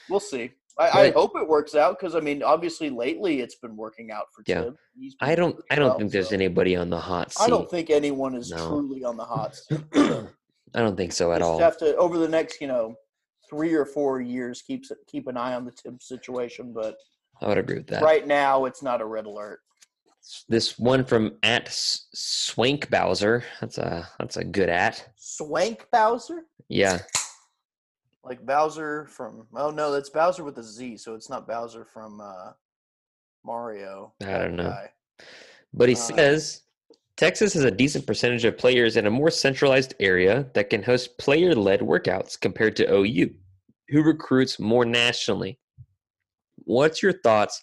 we'll 0.08 0.20
see. 0.20 0.52
I, 0.78 0.88
I 1.06 1.10
hope 1.10 1.32
it 1.36 1.46
works 1.46 1.74
out 1.74 1.98
because 1.98 2.14
I 2.14 2.20
mean, 2.20 2.42
obviously 2.42 2.88
lately 2.90 3.40
it's 3.40 3.56
been 3.56 3.76
working 3.76 4.10
out 4.10 4.26
for 4.34 4.42
Yeah. 4.46 4.70
He's 4.98 5.14
I 5.20 5.34
don't. 5.34 5.60
I 5.70 5.74
don't 5.76 5.98
think 5.98 6.12
there's 6.12 6.28
so. 6.30 6.34
anybody 6.34 6.76
on 6.76 6.88
the 6.90 6.98
hot 7.00 7.32
seat. 7.32 7.44
I 7.44 7.48
don't 7.48 7.70
think 7.70 7.90
anyone 7.90 8.34
is 8.34 8.50
No. 8.50 8.68
truly 8.68 9.04
on 9.04 9.16
the 9.16 9.24
hot 9.24 9.54
seat. 9.56 9.80
I 9.94 10.80
don't 10.80 10.96
think 10.96 11.12
so 11.12 11.32
at 11.32 11.38
just 11.40 11.48
all. 11.50 11.58
have 11.58 11.76
to 11.78 11.94
over 11.96 12.16
the 12.18 12.28
next 12.28 12.60
you 12.60 12.66
know 12.68 12.94
three 13.50 13.74
or 13.74 13.84
four 13.84 14.20
years 14.22 14.62
keeps 14.62 14.90
keep 15.06 15.26
an 15.28 15.36
eye 15.36 15.54
on 15.54 15.64
the 15.66 15.72
Tibbs 15.72 16.06
situation. 16.08 16.72
But 16.72 16.96
I 17.42 17.48
would 17.48 17.58
agree 17.58 17.76
with 17.76 17.88
that. 17.88 18.02
right 18.02 18.26
now, 18.26 18.64
it's 18.64 18.82
not 18.82 19.00
a 19.02 19.04
red 19.04 19.26
alert. 19.26 19.60
this 20.48 20.78
one 20.78 21.04
from 21.04 21.36
at 21.42 21.68
Swank 21.70 22.88
Bowser. 22.88 23.44
That's 23.60 23.76
a 23.78 24.08
that's 24.18 24.36
a 24.38 24.44
good 24.44 24.68
at. 24.70 25.06
Swank 25.16 25.86
Bowser, 25.92 26.44
Yeah, 26.68 27.00
like 28.24 28.44
Bowser 28.44 29.06
from 29.06 29.46
oh 29.54 29.70
no, 29.70 29.90
that's 29.92 30.10
Bowser 30.10 30.44
with 30.44 30.58
a 30.58 30.62
Z, 30.62 30.96
so 30.98 31.14
it's 31.14 31.28
not 31.30 31.46
Bowser 31.46 31.84
from 31.84 32.20
uh, 32.20 32.52
Mario. 33.44 34.14
I 34.22 34.38
don't 34.38 34.56
know. 34.56 34.70
guy. 34.70 34.90
but 35.74 35.88
he 35.88 35.94
Uh, 35.94 35.98
says 35.98 36.62
Texas 37.16 37.52
has 37.54 37.64
a 37.64 37.70
decent 37.70 38.06
percentage 38.06 38.44
of 38.44 38.56
players 38.56 38.96
in 38.96 39.06
a 39.06 39.10
more 39.10 39.30
centralized 39.30 39.94
area 40.00 40.46
that 40.54 40.70
can 40.70 40.82
host 40.82 41.18
player-led 41.18 41.80
workouts 41.80 42.40
compared 42.40 42.74
to 42.76 42.90
OU, 42.92 43.30
who 43.88 44.02
recruits 44.02 44.58
more 44.58 44.84
nationally. 44.84 45.58
What's 46.64 47.02
your 47.02 47.12
thoughts 47.12 47.60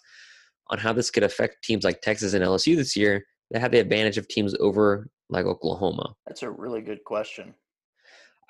on 0.68 0.78
how 0.78 0.92
this 0.92 1.10
could 1.10 1.24
affect 1.24 1.64
teams 1.64 1.84
like 1.84 2.00
Texas 2.00 2.32
and 2.34 2.44
LSU 2.44 2.76
this 2.76 2.94
year 2.96 3.24
that 3.50 3.60
have 3.60 3.72
the 3.72 3.80
advantage 3.80 4.18
of 4.18 4.28
teams 4.28 4.54
over 4.60 5.08
like 5.30 5.46
Oklahoma? 5.46 6.14
That's 6.26 6.42
a 6.42 6.50
really 6.50 6.80
good 6.82 7.02
question. 7.04 7.54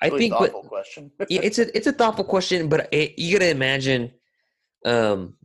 I 0.01 0.07
Really 0.07 0.29
think, 0.29 0.39
but 0.39 0.51
question. 0.51 1.11
yeah, 1.29 1.41
it's 1.43 1.59
a 1.59 1.75
it's 1.75 1.87
a 1.87 1.91
thoughtful 1.91 2.23
question, 2.23 2.67
but 2.67 2.89
it, 2.91 3.17
you 3.19 3.37
gotta 3.37 3.51
imagine, 3.51 4.11
um, 4.85 5.35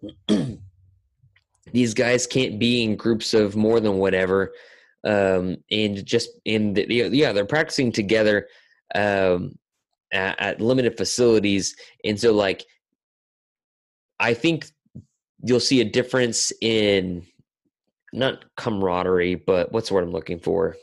these 1.73 1.93
guys 1.93 2.27
can't 2.27 2.59
be 2.59 2.83
in 2.83 2.97
groups 2.97 3.35
of 3.35 3.55
more 3.55 3.81
than 3.81 3.99
whatever, 3.99 4.55
um, 5.05 5.59
and 5.71 6.05
just 6.07 6.31
in 6.47 6.73
the 6.73 6.87
yeah 6.89 7.33
they're 7.33 7.45
practicing 7.45 7.93
together, 7.93 8.49
um, 8.95 9.59
at, 10.13 10.41
at 10.41 10.61
limited 10.61 10.97
facilities, 10.97 11.77
and 12.05 12.19
so 12.19 12.33
like, 12.33 12.65
I 14.19 14.33
think 14.33 14.67
you'll 15.43 15.61
see 15.61 15.83
a 15.83 15.85
difference 15.85 16.51
in 16.63 17.27
not 18.15 18.47
camaraderie, 18.57 19.35
but 19.35 19.71
what's 19.71 19.89
the 19.89 19.95
word 19.95 20.05
I'm 20.05 20.13
looking 20.13 20.39
for? 20.39 20.77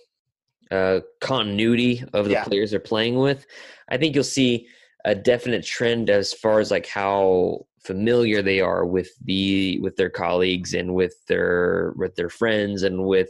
Uh, 0.73 1.01
continuity 1.21 2.03
of 2.13 2.25
the 2.25 2.31
Yeah. 2.31 2.43
players 2.45 2.71
they're 2.71 2.79
playing 2.79 3.17
with. 3.19 3.45
I 3.89 3.97
think 3.97 4.15
you'll 4.15 4.23
see 4.23 4.67
a 5.05 5.13
definite 5.13 5.63
trend 5.63 6.09
as 6.09 6.33
far 6.33 6.59
as 6.59 6.71
like 6.71 6.87
how 6.87 7.67
familiar 7.85 8.41
they 8.41 8.59
are 8.59 8.83
with 8.85 9.11
the 9.23 9.79
with 9.81 9.95
their 9.97 10.09
colleagues 10.09 10.73
and 10.73 10.95
with 10.95 11.13
their 11.27 11.93
with 11.95 12.15
their 12.15 12.29
friends 12.29 12.81
and 12.81 13.05
with 13.05 13.29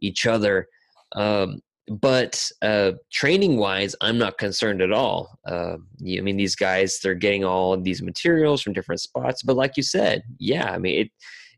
each 0.00 0.26
other. 0.26 0.66
Um, 1.14 1.60
but 1.88 2.34
uh, 2.62 2.92
training 3.12 3.56
wise, 3.56 3.94
I'm 4.00 4.18
not 4.18 4.38
concerned 4.38 4.80
at 4.80 4.92
all. 4.92 5.38
Uh, 5.46 5.76
I 6.18 6.20
mean, 6.22 6.36
these 6.36 6.56
guys, 6.56 6.98
they're 7.02 7.14
getting 7.26 7.44
all 7.44 7.72
of 7.72 7.84
these 7.84 8.02
materials 8.02 8.62
from 8.62 8.72
different 8.72 9.00
spots. 9.00 9.42
But 9.42 9.56
like 9.56 9.76
you 9.76 9.82
said, 9.82 10.22
yeah, 10.38 10.72
I 10.72 10.78
mean, 10.78 11.00
it 11.02 11.10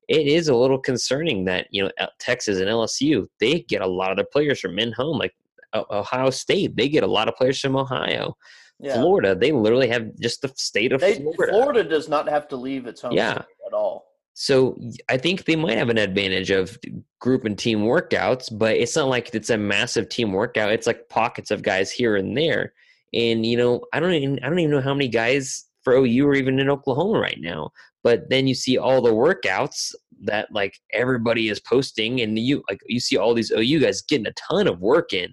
it 0.09 0.27
is 0.27 0.49
a 0.49 0.55
little 0.55 0.79
concerning 0.79 1.45
that 1.45 1.67
you 1.71 1.83
know 1.83 1.91
Texas 2.19 2.59
and 2.59 2.69
LSU 2.69 3.27
they 3.41 3.61
get 3.61 3.83
a 3.83 3.87
lot 3.87 4.11
of 4.11 4.17
their 4.17 4.27
players 4.27 4.61
from 4.61 4.79
in 4.79 4.93
home, 4.93 5.19
like 5.19 5.35
Ohio 5.75 6.31
State, 6.31 6.77
they 6.77 6.89
get 6.89 7.03
a 7.03 7.07
lot 7.07 7.29
of 7.29 7.37
players 7.37 7.61
from 7.61 7.77
Ohio. 7.77 8.37
Yeah. 8.79 8.95
Florida, 8.95 9.35
they 9.35 9.53
literally 9.53 9.89
have 9.89 10.11
just 10.21 10.43
the 10.43 10.53
state 10.57 10.93
of 10.93 11.01
they, 11.01 11.15
Florida. 11.15 11.53
Florida 11.53 11.85
does 11.85 12.09
not 12.09 12.29
have 12.29 12.49
to 12.49 12.57
leave 12.57 12.87
its 12.87 13.01
home 13.01 13.13
yeah. 13.13 13.43
at 13.67 13.73
all. 13.73 14.07
So 14.35 14.77
I 15.09 15.19
think 15.19 15.45
they 15.45 15.57
might 15.57 15.79
have 15.79 15.91
an 15.91 15.99
advantage 15.99 16.51
of 16.51 16.79
group 17.21 17.45
and 17.45 17.59
team 17.59 17.81
workouts, 17.81 18.49
but 18.51 18.77
it's 18.77 18.97
not 18.97 19.09
like 19.09 19.35
it's 19.35 19.51
a 19.51 19.59
massive 19.59 20.09
team 20.09 20.33
workout. 20.33 20.73
It's 20.73 20.87
like 20.87 21.09
pockets 21.09 21.51
of 21.51 21.63
guys 21.63 21.91
here 21.91 22.17
and 22.17 22.37
there. 22.37 22.73
And 23.15 23.45
you 23.45 23.57
know, 23.57 23.85
I 23.93 24.01
don't 24.01 24.15
even 24.15 24.41
I 24.43 24.49
don't 24.49 24.59
even 24.59 24.71
know 24.71 24.81
how 24.81 24.95
many 24.95 25.09
guys 25.09 25.67
for 25.83 25.95
OU 25.95 26.27
are 26.29 26.35
even 26.35 26.59
in 26.59 26.71
Oklahoma 26.71 27.21
right 27.21 27.39
now. 27.41 27.71
But 28.05 28.29
then 28.31 28.47
you 28.47 28.55
see 28.55 28.79
all 28.79 29.01
the 29.01 29.13
workouts 29.13 29.95
that 30.25 30.49
like 30.53 30.79
everybody 30.93 31.49
is 31.49 31.61
posting, 31.61 32.21
and 32.21 32.39
you 32.39 32.63
like 32.69 32.81
you 32.87 33.01
see 33.01 33.17
all 33.17 33.35
these 33.35 33.51
OU 33.51 33.81
guys 33.81 34.03
getting 34.03 34.27
a 34.27 34.33
ton 34.33 34.67
of 34.67 34.81
work 34.81 35.13
in. 35.13 35.33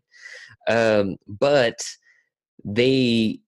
Um, 0.67 1.17
but 1.27 1.79
they 2.63 3.39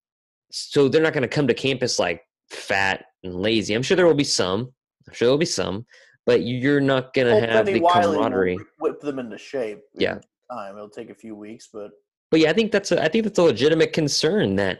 so 0.51 0.87
they're 0.87 1.01
not 1.01 1.13
going 1.13 1.21
to 1.21 1.27
come 1.27 1.47
to 1.47 1.53
campus 1.53 1.99
like 1.99 2.21
fat 2.49 3.05
and 3.23 3.35
lazy. 3.35 3.73
I'm 3.73 3.83
sure 3.83 3.95
there 3.95 4.07
will 4.07 4.13
be 4.13 4.23
some. 4.23 4.71
I'm 5.07 5.13
sure 5.13 5.27
there'll 5.27 5.37
be 5.37 5.45
some, 5.45 5.85
but 6.25 6.43
you're 6.43 6.81
not 6.81 7.13
going 7.13 7.27
to 7.27 7.47
have 7.47 7.65
the 7.65 7.79
Wiley 7.79 8.17
camaraderie. 8.17 8.57
Whip 8.79 8.99
them 9.01 9.19
into 9.19 9.37
shape. 9.37 9.79
Yeah. 9.93 10.19
Time. 10.51 10.75
It'll 10.75 10.89
take 10.89 11.09
a 11.09 11.15
few 11.15 11.35
weeks, 11.35 11.69
but 11.71 11.91
but 12.29 12.39
yeah, 12.39 12.49
I 12.49 12.53
think 12.53 12.71
that's 12.71 12.91
a 12.91 13.01
I 13.01 13.07
think 13.07 13.23
that's 13.23 13.39
a 13.39 13.43
legitimate 13.43 13.93
concern 13.93 14.55
that 14.57 14.79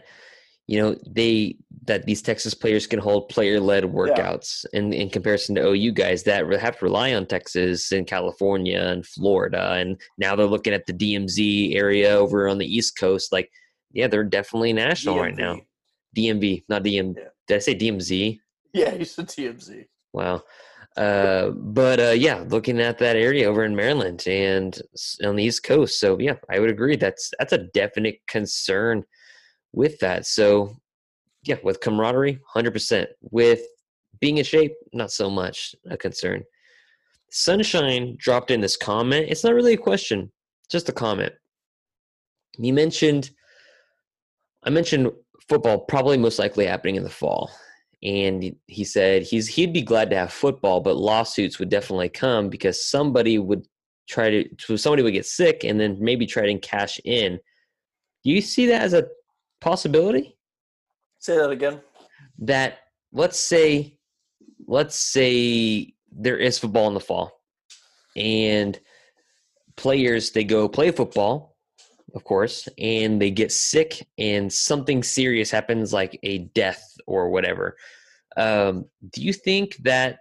you 0.68 0.82
know 0.82 0.96
they 1.06 1.58
that 1.86 2.06
these 2.06 2.22
Texas 2.22 2.54
players 2.54 2.86
can 2.88 3.00
hold 3.00 3.30
player 3.30 3.60
led 3.60 3.84
workouts 3.84 4.66
yeah. 4.72 4.80
in 4.80 4.94
in 4.94 5.10
comparison 5.10 5.56
to 5.56 5.68
OU 5.68 5.92
guys 5.92 6.24
that 6.24 6.50
have 6.60 6.78
to 6.80 6.86
rely 6.86 7.14
on 7.14 7.26
Texas 7.26 7.92
and 7.92 8.08
California 8.08 8.80
and 8.80 9.06
Florida 9.06 9.74
and 9.74 10.00
now 10.18 10.36
they're 10.36 10.46
looking 10.46 10.74
at 10.74 10.86
the 10.86 10.94
DMZ 10.94 11.76
area 11.76 12.12
over 12.12 12.48
on 12.48 12.58
the 12.58 12.66
East 12.66 12.98
Coast 12.98 13.32
like 13.32 13.52
yeah 13.92 14.08
they're 14.08 14.24
definitely 14.24 14.74
national 14.74 15.16
DMV. 15.16 15.22
right 15.22 15.36
now 15.36 15.60
DMV 16.16 16.64
not 16.70 16.84
DM 16.84 17.16
yeah. 17.18 17.24
did 17.48 17.56
I 17.56 17.60
say 17.60 17.76
DMZ 17.76 18.40
yeah 18.74 18.94
you 18.94 19.06
said 19.06 19.28
DMZ 19.28 19.88
wow 20.14 20.44
uh, 20.98 21.50
but 21.50 22.00
uh, 22.00 22.12
yeah 22.12 22.44
looking 22.48 22.80
at 22.80 22.98
that 23.00 23.16
area 23.16 23.50
over 23.50 23.64
in 23.66 23.76
Maryland 23.76 24.24
and 24.28 24.80
on 25.24 25.36
the 25.36 25.44
East 25.44 25.64
Coast 25.64 26.00
so 26.00 26.20
yeah 26.20 26.36
I 26.50 26.60
would 26.60 26.70
agree 26.70 26.96
that's 26.96 27.32
that's 27.40 27.54
a 27.54 27.66
definite 27.74 28.20
concern 28.28 29.04
with 29.74 30.00
that. 30.00 30.26
So, 30.26 30.76
yeah, 31.44 31.58
with 31.64 31.82
camaraderie, 31.82 32.40
100%. 32.56 33.08
With 33.22 33.62
being 34.20 34.38
in 34.38 34.44
shape, 34.44 34.74
not 34.94 35.12
so 35.12 35.30
much 35.30 35.76
a 35.90 35.98
concern. 35.98 36.44
Sunshine 37.32 38.16
dropped 38.20 38.52
in 38.52 38.62
this 38.62 38.78
comment. 38.78 39.28
It's 39.30 39.44
not 39.44 39.54
really 39.54 39.74
a 39.74 39.78
question, 39.78 40.32
just 40.70 40.90
a 40.90 40.94
comment. 40.94 41.34
He 42.60 42.72
mentioned, 42.72 43.32
I 44.64 44.70
mentioned 44.70 45.12
football 45.48 45.80
probably 45.80 46.18
most 46.18 46.40
likely 46.40 46.66
happening 46.66 46.96
in 46.96 47.04
the 47.04 47.10
fall. 47.10 47.52
And 48.04 48.56
he 48.66 48.84
said 48.84 49.24
he's 49.24 49.48
he'd 49.48 49.74
be 49.74 49.84
glad 49.84 50.10
to 50.10 50.16
have 50.16 50.34
football, 50.34 50.82
but 50.82 50.98
lawsuits 50.98 51.60
would 51.60 51.70
definitely 51.70 52.10
come 52.10 52.50
because 52.50 52.90
somebody 52.90 53.38
would 53.38 53.68
try 54.10 54.30
to 54.30 54.78
somebody 54.78 55.04
would 55.04 55.14
get 55.14 55.26
sick 55.26 55.64
and 55.64 55.80
then 55.80 55.98
maybe 56.00 56.26
try 56.26 56.46
to 56.46 56.60
cash 56.60 57.00
in. 57.06 57.40
Do 58.24 58.32
you 58.32 58.42
see 58.42 58.66
that 58.68 58.82
as 58.82 58.94
a 58.94 59.08
possibility? 59.62 60.36
Say 61.20 61.38
that 61.38 61.52
again. 61.52 61.82
That 62.40 62.80
let's 63.14 63.40
say 63.40 63.98
let's 64.68 64.96
say 64.96 65.94
there 66.12 66.38
is 66.38 66.60
football 66.60 66.88
in 66.88 66.94
the 66.94 67.00
fall 67.00 67.32
and 68.16 68.80
players 69.76 70.32
they 70.32 70.44
go 70.44 70.68
play 70.68 70.92
football 70.92 71.56
of 72.14 72.24
course 72.24 72.68
and 72.78 73.22
they 73.22 73.32
get 73.32 73.52
sick 73.52 74.06
and 74.18 74.52
something 74.52 75.02
serious 75.02 75.50
happens 75.50 75.94
like 75.94 76.20
a 76.24 76.40
death 76.56 76.84
or 77.08 77.30
whatever 77.30 77.76
um, 78.38 78.86
do 79.12 79.22
you 79.22 79.34
think 79.34 79.76
that 79.78 80.20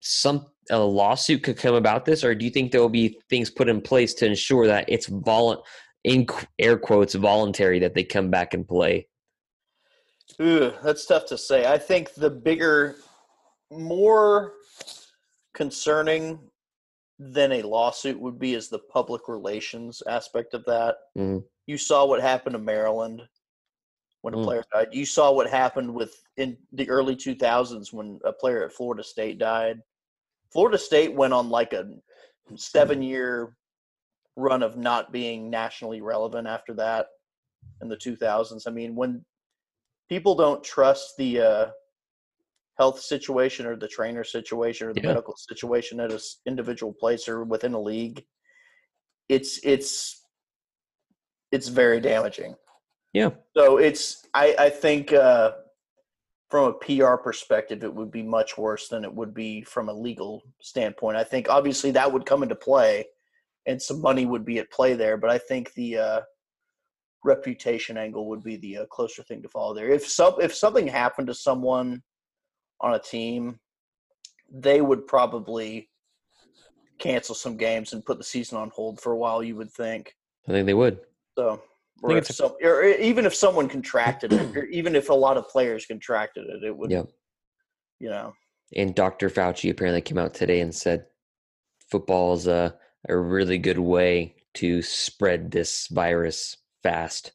some 0.00 0.46
a 0.70 0.78
lawsuit 0.78 1.42
could 1.42 1.56
come 1.56 1.74
about 1.74 2.04
this 2.04 2.24
or 2.24 2.34
do 2.34 2.44
you 2.44 2.50
think 2.50 2.70
there 2.72 2.80
will 2.80 2.88
be 2.88 3.18
things 3.30 3.50
put 3.50 3.68
in 3.68 3.80
place 3.80 4.14
to 4.14 4.26
ensure 4.26 4.66
that 4.66 4.84
it's 4.88 5.06
vol- 5.06 5.64
in 6.06 6.24
air 6.60 6.78
quotes 6.78 7.14
voluntary 7.14 7.80
that 7.80 7.94
they 7.94 8.04
come 8.04 8.30
back 8.30 8.54
and 8.54 8.66
play? 8.66 9.08
Ooh, 10.40 10.72
that's 10.82 11.04
tough 11.04 11.26
to 11.26 11.36
say. 11.36 11.66
I 11.66 11.76
think 11.76 12.14
the 12.14 12.30
bigger, 12.30 12.96
more 13.70 14.52
concerning 15.52 16.38
than 17.18 17.52
a 17.52 17.62
lawsuit 17.62 18.18
would 18.20 18.38
be 18.38 18.54
is 18.54 18.68
the 18.68 18.78
public 18.78 19.22
relations 19.26 20.02
aspect 20.06 20.54
of 20.54 20.64
that. 20.66 20.96
Mm. 21.18 21.42
You 21.66 21.76
saw 21.76 22.06
what 22.06 22.20
happened 22.20 22.54
to 22.54 22.60
Maryland 22.60 23.22
when 24.22 24.34
a 24.34 24.36
mm. 24.36 24.44
player 24.44 24.62
died. 24.72 24.88
You 24.92 25.06
saw 25.06 25.32
what 25.32 25.50
happened 25.50 25.92
with 25.92 26.14
in 26.36 26.56
the 26.72 26.88
early 26.88 27.16
2000s 27.16 27.92
when 27.92 28.20
a 28.24 28.32
player 28.32 28.64
at 28.64 28.72
Florida 28.72 29.02
State 29.02 29.38
died. 29.38 29.80
Florida 30.52 30.78
State 30.78 31.14
went 31.14 31.32
on 31.32 31.48
like 31.48 31.72
a 31.72 31.88
seven 32.54 33.02
year 33.02 33.56
run 34.36 34.62
of 34.62 34.76
not 34.76 35.12
being 35.12 35.50
nationally 35.50 36.00
relevant 36.00 36.46
after 36.46 36.74
that 36.74 37.06
in 37.80 37.88
the 37.88 37.96
2000s. 37.96 38.66
I 38.66 38.70
mean, 38.70 38.94
when 38.94 39.24
people 40.08 40.34
don't 40.34 40.62
trust 40.62 41.16
the 41.16 41.40
uh, 41.40 41.66
health 42.78 43.00
situation 43.00 43.66
or 43.66 43.76
the 43.76 43.88
trainer 43.88 44.24
situation 44.24 44.88
or 44.88 44.94
the 44.94 45.00
yeah. 45.00 45.08
medical 45.08 45.34
situation 45.36 46.00
at 46.00 46.12
an 46.12 46.20
individual 46.46 46.92
place 46.92 47.28
or 47.28 47.44
within 47.44 47.72
a 47.72 47.80
league, 47.80 48.24
it's 49.28 49.58
it's 49.64 50.22
it's 51.50 51.68
very 51.68 52.00
damaging. 52.00 52.54
Yeah. 53.12 53.30
So 53.56 53.78
it's 53.78 54.26
I 54.34 54.54
I 54.58 54.70
think 54.70 55.12
uh, 55.12 55.52
from 56.50 56.68
a 56.68 56.72
PR 56.74 57.16
perspective, 57.16 57.82
it 57.82 57.92
would 57.92 58.10
be 58.10 58.22
much 58.22 58.56
worse 58.56 58.88
than 58.88 59.04
it 59.04 59.12
would 59.12 59.34
be 59.34 59.62
from 59.62 59.88
a 59.88 59.92
legal 59.92 60.42
standpoint. 60.60 61.16
I 61.16 61.24
think 61.24 61.48
obviously 61.48 61.90
that 61.92 62.12
would 62.12 62.26
come 62.26 62.42
into 62.42 62.54
play 62.54 63.06
and 63.66 63.80
some 63.80 64.00
money 64.00 64.26
would 64.26 64.44
be 64.44 64.58
at 64.58 64.70
play 64.70 64.94
there. 64.94 65.16
But 65.16 65.30
I 65.30 65.38
think 65.38 65.72
the 65.74 65.98
uh, 65.98 66.20
reputation 67.24 67.98
angle 67.98 68.28
would 68.28 68.42
be 68.42 68.56
the 68.56 68.78
uh, 68.78 68.86
closer 68.86 69.22
thing 69.22 69.42
to 69.42 69.48
follow 69.48 69.74
there. 69.74 69.90
If 69.90 70.06
some 70.06 70.34
if 70.40 70.54
something 70.54 70.86
happened 70.86 71.26
to 71.28 71.34
someone 71.34 72.02
on 72.80 72.94
a 72.94 72.98
team, 72.98 73.58
they 74.50 74.80
would 74.80 75.06
probably 75.06 75.88
cancel 76.98 77.34
some 77.34 77.56
games 77.56 77.92
and 77.92 78.04
put 78.04 78.18
the 78.18 78.24
season 78.24 78.58
on 78.58 78.70
hold 78.74 79.00
for 79.00 79.12
a 79.12 79.16
while. 79.16 79.42
You 79.42 79.56
would 79.56 79.72
think. 79.72 80.14
I 80.48 80.52
think 80.52 80.66
they 80.66 80.74
would. 80.74 81.00
So, 81.36 81.60
or, 82.02 82.16
if 82.16 82.26
some, 82.26 82.52
or 82.62 82.84
even 82.84 83.26
if 83.26 83.34
someone 83.34 83.68
contracted 83.68 84.32
it, 84.32 84.56
or 84.56 84.64
even 84.66 84.94
if 84.94 85.10
a 85.10 85.14
lot 85.14 85.36
of 85.36 85.48
players 85.48 85.86
contracted 85.86 86.46
it, 86.46 86.64
it 86.64 86.76
would. 86.76 86.90
Yeah. 86.90 87.02
You 87.98 88.10
know. 88.10 88.32
And 88.74 88.94
Dr. 88.94 89.30
Fauci 89.30 89.70
apparently 89.70 90.00
came 90.00 90.18
out 90.18 90.34
today 90.34 90.60
and 90.60 90.74
said 90.74 91.06
football 91.90 92.34
is 92.34 92.46
a 92.46 92.74
a 93.08 93.16
really 93.16 93.58
good 93.58 93.78
way 93.78 94.34
to 94.54 94.82
spread 94.82 95.50
this 95.50 95.86
virus 95.88 96.56
fast. 96.82 97.32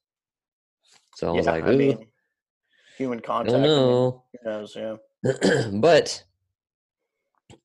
So 1.15 1.29
I 1.29 1.31
was 1.31 1.45
yeah, 1.45 1.51
like, 1.51 1.63
I 1.65 1.75
mean, 1.75 2.07
human 2.97 3.19
contact. 3.19 3.55
I 3.55 3.61
who 3.61 4.21
knows, 4.43 4.75
yeah. 4.75 4.95
but 5.73 6.23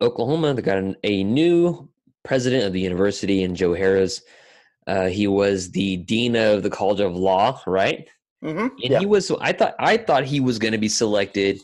Oklahoma, 0.00 0.54
they 0.54 0.62
got 0.62 0.78
an, 0.78 0.96
a 1.04 1.24
new 1.24 1.88
president 2.24 2.64
of 2.64 2.72
the 2.72 2.80
university 2.80 3.42
in 3.42 3.54
Joe 3.54 3.70
Harroz. 3.70 4.22
Uh, 4.86 5.06
he 5.06 5.26
was 5.26 5.70
the 5.70 5.96
dean 5.98 6.36
of 6.36 6.62
the 6.62 6.70
College 6.70 7.00
of 7.00 7.14
Law, 7.16 7.60
right? 7.66 8.08
Mm-hmm. 8.44 8.60
And 8.60 8.90
yeah. 8.92 8.98
he 8.98 9.06
was. 9.06 9.30
I 9.40 9.52
thought. 9.52 9.74
I 9.78 9.96
thought 9.96 10.24
he 10.24 10.40
was 10.40 10.58
going 10.58 10.72
to 10.72 10.78
be 10.78 10.88
selected 10.88 11.60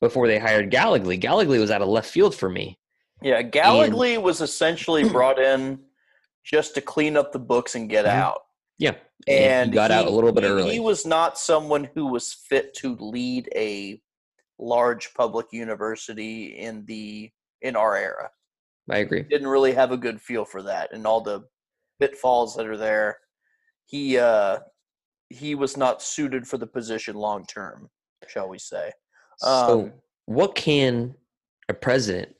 before 0.00 0.26
they 0.26 0.38
hired 0.38 0.70
Gallogly. 0.70 1.20
Gallogly 1.20 1.60
was 1.60 1.70
out 1.70 1.82
of 1.82 1.88
left 1.88 2.10
field 2.10 2.34
for 2.34 2.48
me. 2.48 2.78
Yeah, 3.22 3.42
and, 4.16 4.22
was 4.22 4.40
essentially 4.40 5.08
brought 5.08 5.38
in 5.38 5.78
just 6.44 6.74
to 6.74 6.80
clean 6.80 7.16
up 7.16 7.32
the 7.32 7.38
books 7.38 7.74
and 7.74 7.88
get 7.88 8.04
mm-hmm. 8.04 8.18
out. 8.18 8.40
Yeah, 8.78 8.94
and, 9.28 9.38
and 9.38 9.70
he 9.70 9.74
got 9.74 9.90
he, 9.90 9.96
out 9.96 10.06
a 10.06 10.10
little 10.10 10.32
bit 10.32 10.44
early. 10.44 10.72
He 10.72 10.80
was 10.80 11.06
not 11.06 11.38
someone 11.38 11.88
who 11.94 12.06
was 12.06 12.32
fit 12.32 12.74
to 12.74 12.96
lead 12.96 13.48
a 13.54 14.00
large 14.58 15.12
public 15.14 15.46
university 15.52 16.58
in 16.58 16.84
the 16.86 17.30
in 17.60 17.76
our 17.76 17.96
era. 17.96 18.30
I 18.90 18.98
agree. 18.98 19.22
Didn't 19.22 19.48
really 19.48 19.72
have 19.72 19.92
a 19.92 19.96
good 19.96 20.20
feel 20.20 20.44
for 20.44 20.62
that 20.62 20.92
and 20.92 21.06
all 21.06 21.20
the 21.20 21.44
pitfalls 22.00 22.56
that 22.56 22.66
are 22.66 22.76
there. 22.76 23.18
He 23.86 24.18
uh 24.18 24.58
he 25.28 25.54
was 25.54 25.76
not 25.76 26.02
suited 26.02 26.46
for 26.46 26.58
the 26.58 26.66
position 26.66 27.16
long 27.16 27.46
term, 27.46 27.88
shall 28.28 28.48
we 28.48 28.58
say. 28.58 28.92
Um, 29.42 29.66
so 29.66 29.92
what 30.26 30.54
can 30.54 31.14
a 31.68 31.74
president 31.74 32.34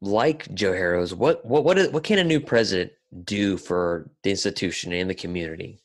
like 0.00 0.52
Joe 0.54 0.72
Harroz, 0.72 1.12
what 1.12 1.44
what 1.44 1.64
what 1.64 1.78
is, 1.78 1.88
what 1.90 2.04
can 2.04 2.18
a 2.18 2.24
new 2.24 2.40
president 2.40 2.92
do 3.24 3.56
for 3.56 4.10
the 4.22 4.30
institution 4.30 4.92
and 4.92 5.08
the 5.08 5.14
community? 5.14 5.80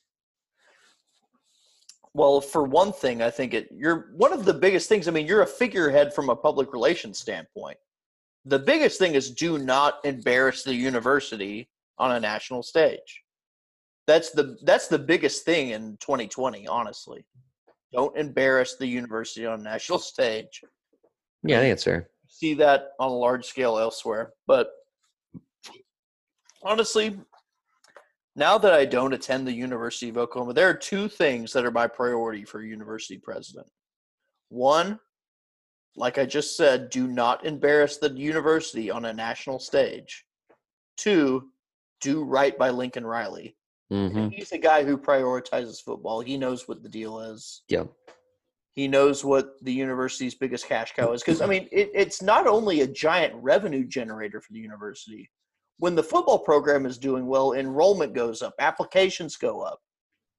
Well, 2.13 2.41
for 2.41 2.63
one 2.63 2.91
thing, 2.91 3.21
I 3.21 3.29
think 3.29 3.53
it 3.53 3.69
you're 3.71 4.09
one 4.15 4.33
of 4.33 4.45
the 4.45 4.53
biggest 4.53 4.89
things. 4.89 5.07
I 5.07 5.11
mean, 5.11 5.27
you're 5.27 5.43
a 5.43 5.47
figurehead 5.47 6.13
from 6.13 6.29
a 6.29 6.35
public 6.35 6.73
relations 6.73 7.19
standpoint. 7.19 7.77
The 8.45 8.59
biggest 8.59 8.97
thing 8.97 9.13
is 9.13 9.31
do 9.31 9.57
not 9.57 9.99
embarrass 10.03 10.63
the 10.63 10.73
university 10.73 11.69
on 11.97 12.11
a 12.11 12.19
national 12.19 12.63
stage. 12.63 13.23
That's 14.07 14.31
the 14.31 14.57
that's 14.63 14.87
the 14.87 14.97
biggest 14.97 15.45
thing 15.45 15.69
in 15.69 15.97
2020, 15.99 16.67
honestly. 16.67 17.25
Don't 17.93 18.15
embarrass 18.17 18.75
the 18.75 18.87
university 18.87 19.45
on 19.45 19.59
a 19.59 19.63
national 19.63 19.99
stage. 20.13 20.63
Yeah, 21.43 21.57
I 21.57 21.61
think 21.61 21.71
that's 21.73 21.83
fair. 21.83 22.09
See 22.39 22.53
that 22.53 22.91
on 23.01 23.09
a 23.09 23.13
large 23.13 23.45
scale 23.45 23.77
elsewhere, 23.77 24.31
but 24.47 24.69
honestly, 26.63 27.19
now 28.37 28.57
that 28.57 28.71
I 28.71 28.85
don't 28.85 29.11
attend 29.11 29.45
the 29.45 29.51
University 29.51 30.07
of 30.07 30.17
Oklahoma, 30.17 30.53
there 30.53 30.69
are 30.69 30.73
two 30.73 31.09
things 31.09 31.51
that 31.51 31.65
are 31.65 31.71
my 31.71 31.85
priority 31.85 32.45
for 32.45 32.63
university 32.63 33.17
president. 33.17 33.67
One, 34.47 35.01
like 35.97 36.17
I 36.17 36.25
just 36.25 36.55
said, 36.55 36.89
do 36.89 37.07
not 37.07 37.45
embarrass 37.45 37.97
the 37.97 38.09
university 38.09 38.89
on 38.89 39.03
a 39.03 39.11
national 39.11 39.59
stage. 39.59 40.23
Two, 40.95 41.49
do 41.99 42.23
right 42.23 42.57
by 42.57 42.69
Lincoln 42.69 43.05
Riley. 43.05 43.57
Mm-hmm. 43.91 44.29
He's 44.29 44.53
a 44.53 44.57
guy 44.57 44.85
who 44.85 44.97
prioritizes 44.97 45.83
football. 45.83 46.21
He 46.21 46.37
knows 46.37 46.69
what 46.69 46.83
the 46.83 46.89
deal 46.89 47.19
is. 47.19 47.63
Yep. 47.67 47.91
He 48.73 48.87
knows 48.87 49.25
what 49.25 49.55
the 49.61 49.73
university's 49.73 50.35
biggest 50.35 50.67
cash 50.67 50.93
cow 50.95 51.11
is. 51.11 51.21
Because, 51.21 51.41
I 51.41 51.47
mean, 51.47 51.67
it, 51.71 51.89
it's 51.93 52.21
not 52.21 52.47
only 52.47 52.81
a 52.81 52.87
giant 52.87 53.33
revenue 53.35 53.83
generator 53.83 54.39
for 54.41 54.53
the 54.53 54.59
university. 54.59 55.29
When 55.77 55.95
the 55.95 56.03
football 56.03 56.39
program 56.39 56.85
is 56.85 56.97
doing 56.97 57.25
well, 57.25 57.53
enrollment 57.53 58.13
goes 58.13 58.41
up, 58.41 58.53
applications 58.59 59.37
go 59.37 59.61
up, 59.61 59.79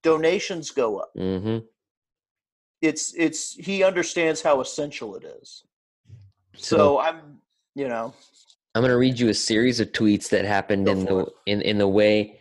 donations 0.03 0.71
go 0.71 0.99
up. 0.99 1.11
Mm-hmm. 1.17 1.59
It's 2.83 3.15
it's 3.15 3.55
he 3.55 3.83
understands 3.83 4.41
how 4.41 4.61
essential 4.61 5.17
it 5.17 5.25
is. 5.25 5.65
So, 6.57 6.99
I'm 6.99 7.39
you 7.75 7.89
know 7.89 8.15
I'm 8.75 8.83
going 8.83 8.91
to 8.91 8.99
read 8.99 9.19
you 9.19 9.29
a 9.29 9.35
series 9.35 9.81
of 9.81 9.93
tweets 9.93 10.29
that 10.31 10.45
happened 10.45 10.89
in 10.89 11.05
the 11.05 11.27
in 11.47 11.61
in 11.63 11.79
the 11.79 11.89
way 11.89 12.39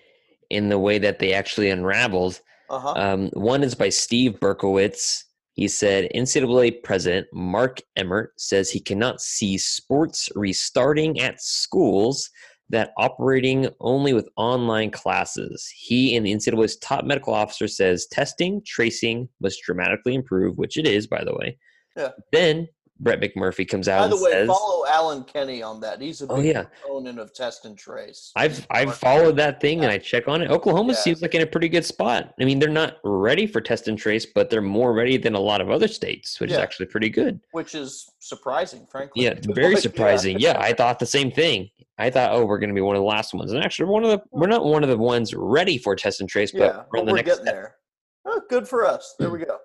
in 0.50 0.70
the 0.70 0.80
way 0.80 0.98
that 1.00 1.20
they 1.20 1.34
actually 1.34 1.70
unraveled. 1.70 2.40
uh 2.70 2.80
huh 2.80 2.94
Um, 2.96 3.30
one 3.34 3.64
is 3.64 3.76
by 3.76 3.90
Steve 3.90 4.40
Berkowitz. 4.40 5.24
He 5.60 5.68
said 5.68 6.10
NCAA 6.16 6.84
President 6.84 7.28
Mark 7.34 7.82
Emmert 7.98 8.32
says 8.38 8.72
he 8.72 8.80
cannot 8.80 9.20
see 9.20 9.58
sports 9.58 10.30
restarting 10.34 11.20
at 11.20 11.42
schools 11.42 12.30
that 12.70 12.92
operating 12.98 13.68
only 13.82 14.14
with 14.14 14.30
online 14.38 14.90
classes. 14.90 15.70
He 15.76 16.16
and 16.16 16.26
the 16.26 16.32
NCAA's 16.34 16.78
top 16.78 17.04
medical 17.04 17.34
officer 17.34 17.68
says 17.68 18.08
testing, 18.10 18.62
tracing 18.66 19.28
must 19.42 19.62
dramatically 19.62 20.16
improve, 20.16 20.58
which 20.58 20.78
it 20.78 20.88
is, 20.88 21.08
by 21.08 21.26
the 21.26 21.36
way. 21.36 21.58
Yeah. 21.98 22.12
Then 22.32 22.70
Brett 23.00 23.22
McMurphy 23.22 23.68
comes 23.68 23.88
out 23.88 24.10
By 24.10 24.16
the 24.16 24.24
way, 24.24 24.32
says, 24.32 24.48
follow 24.48 24.86
Alan 24.88 25.24
Kenny 25.24 25.64
on 25.64 25.80
that. 25.82 26.02
He's 26.02 26.22
a 26.22 26.26
oh, 26.28 26.36
big 26.36 26.56
"Oh 26.56 26.60
yeah, 26.60 26.64
proponent 26.82 27.20
of 27.20 27.34
test 27.34 27.66
and 27.66 27.78
trace. 27.78 28.32
I've 28.36 28.66
I've 28.70 28.96
followed 28.96 29.38
that 29.38 29.62
thing 29.62 29.84
and 29.84 29.92
I 29.92 29.98
check 29.98 30.28
on 30.28 30.42
it. 30.42 30.52
Oklahoma 30.52 30.94
Yeah. 30.94 31.00
seems 31.00 31.22
like 31.22 31.34
in 31.34 31.42
a 31.42 31.46
pretty 31.46 31.70
good 31.70 31.86
spot. 31.86 32.34
I 32.40 32.46
mean, 32.46 32.60
they're 32.60 32.70
not 32.70 32.98
ready 33.04 33.48
for 33.48 33.62
test 33.62 33.88
and 33.88 33.98
trace, 33.98 34.26
but 34.26 34.50
they're 34.50 34.62
more 34.62 34.94
ready 34.94 35.18
than 35.18 35.36
a 35.36 35.40
lot 35.40 35.62
of 35.62 35.70
other 35.70 35.88
states, 35.88 36.40
which 36.40 36.52
is 36.52 36.58
actually 36.58 36.88
pretty 36.88 37.10
good. 37.10 37.40
which 37.52 37.74
is 37.74 38.12
surprising, 38.20 38.86
frankly. 38.92 39.24
Yeah, 39.24 39.36
very 39.42 39.78
surprising. 39.78 40.40
Yeah, 40.40 40.60
I 40.60 40.74
thought 40.74 41.00
the 41.00 41.06
same 41.06 41.32
thing. 41.32 41.70
I 41.98 42.10
thought, 42.10 42.32
oh, 42.32 42.46
we're 42.46 42.60
going 42.60 42.70
to 42.70 42.76
be 42.76 42.82
one 42.82 42.96
of 42.96 43.02
the 43.02 43.06
last 43.06 43.34
ones, 43.34 43.52
and 43.52 43.62
actually, 43.64 43.86
we're 43.86 43.94
one 43.94 44.04
of 44.06 44.10
the 44.12 44.22
we're 44.32 44.48
not 44.48 44.64
one 44.66 44.84
of 44.84 44.90
the 44.90 44.98
ones 44.98 45.34
ready 45.34 45.78
for 45.78 45.96
test 45.96 46.22
and 46.22 46.30
trace, 46.30 46.52
but 46.52 46.60
yeah, 46.60 46.84
we're 46.92 47.00
on 47.00 47.06
the 47.06 47.12
we're 47.12 47.18
next 47.18 47.30
getting 47.30 47.44
step. 47.46 47.54
there. 47.56 47.76
Oh, 48.26 48.42
good 48.50 48.68
for 48.68 48.86
us. 48.86 49.16
There 49.20 49.30
we 49.30 49.40
go. 49.40 49.58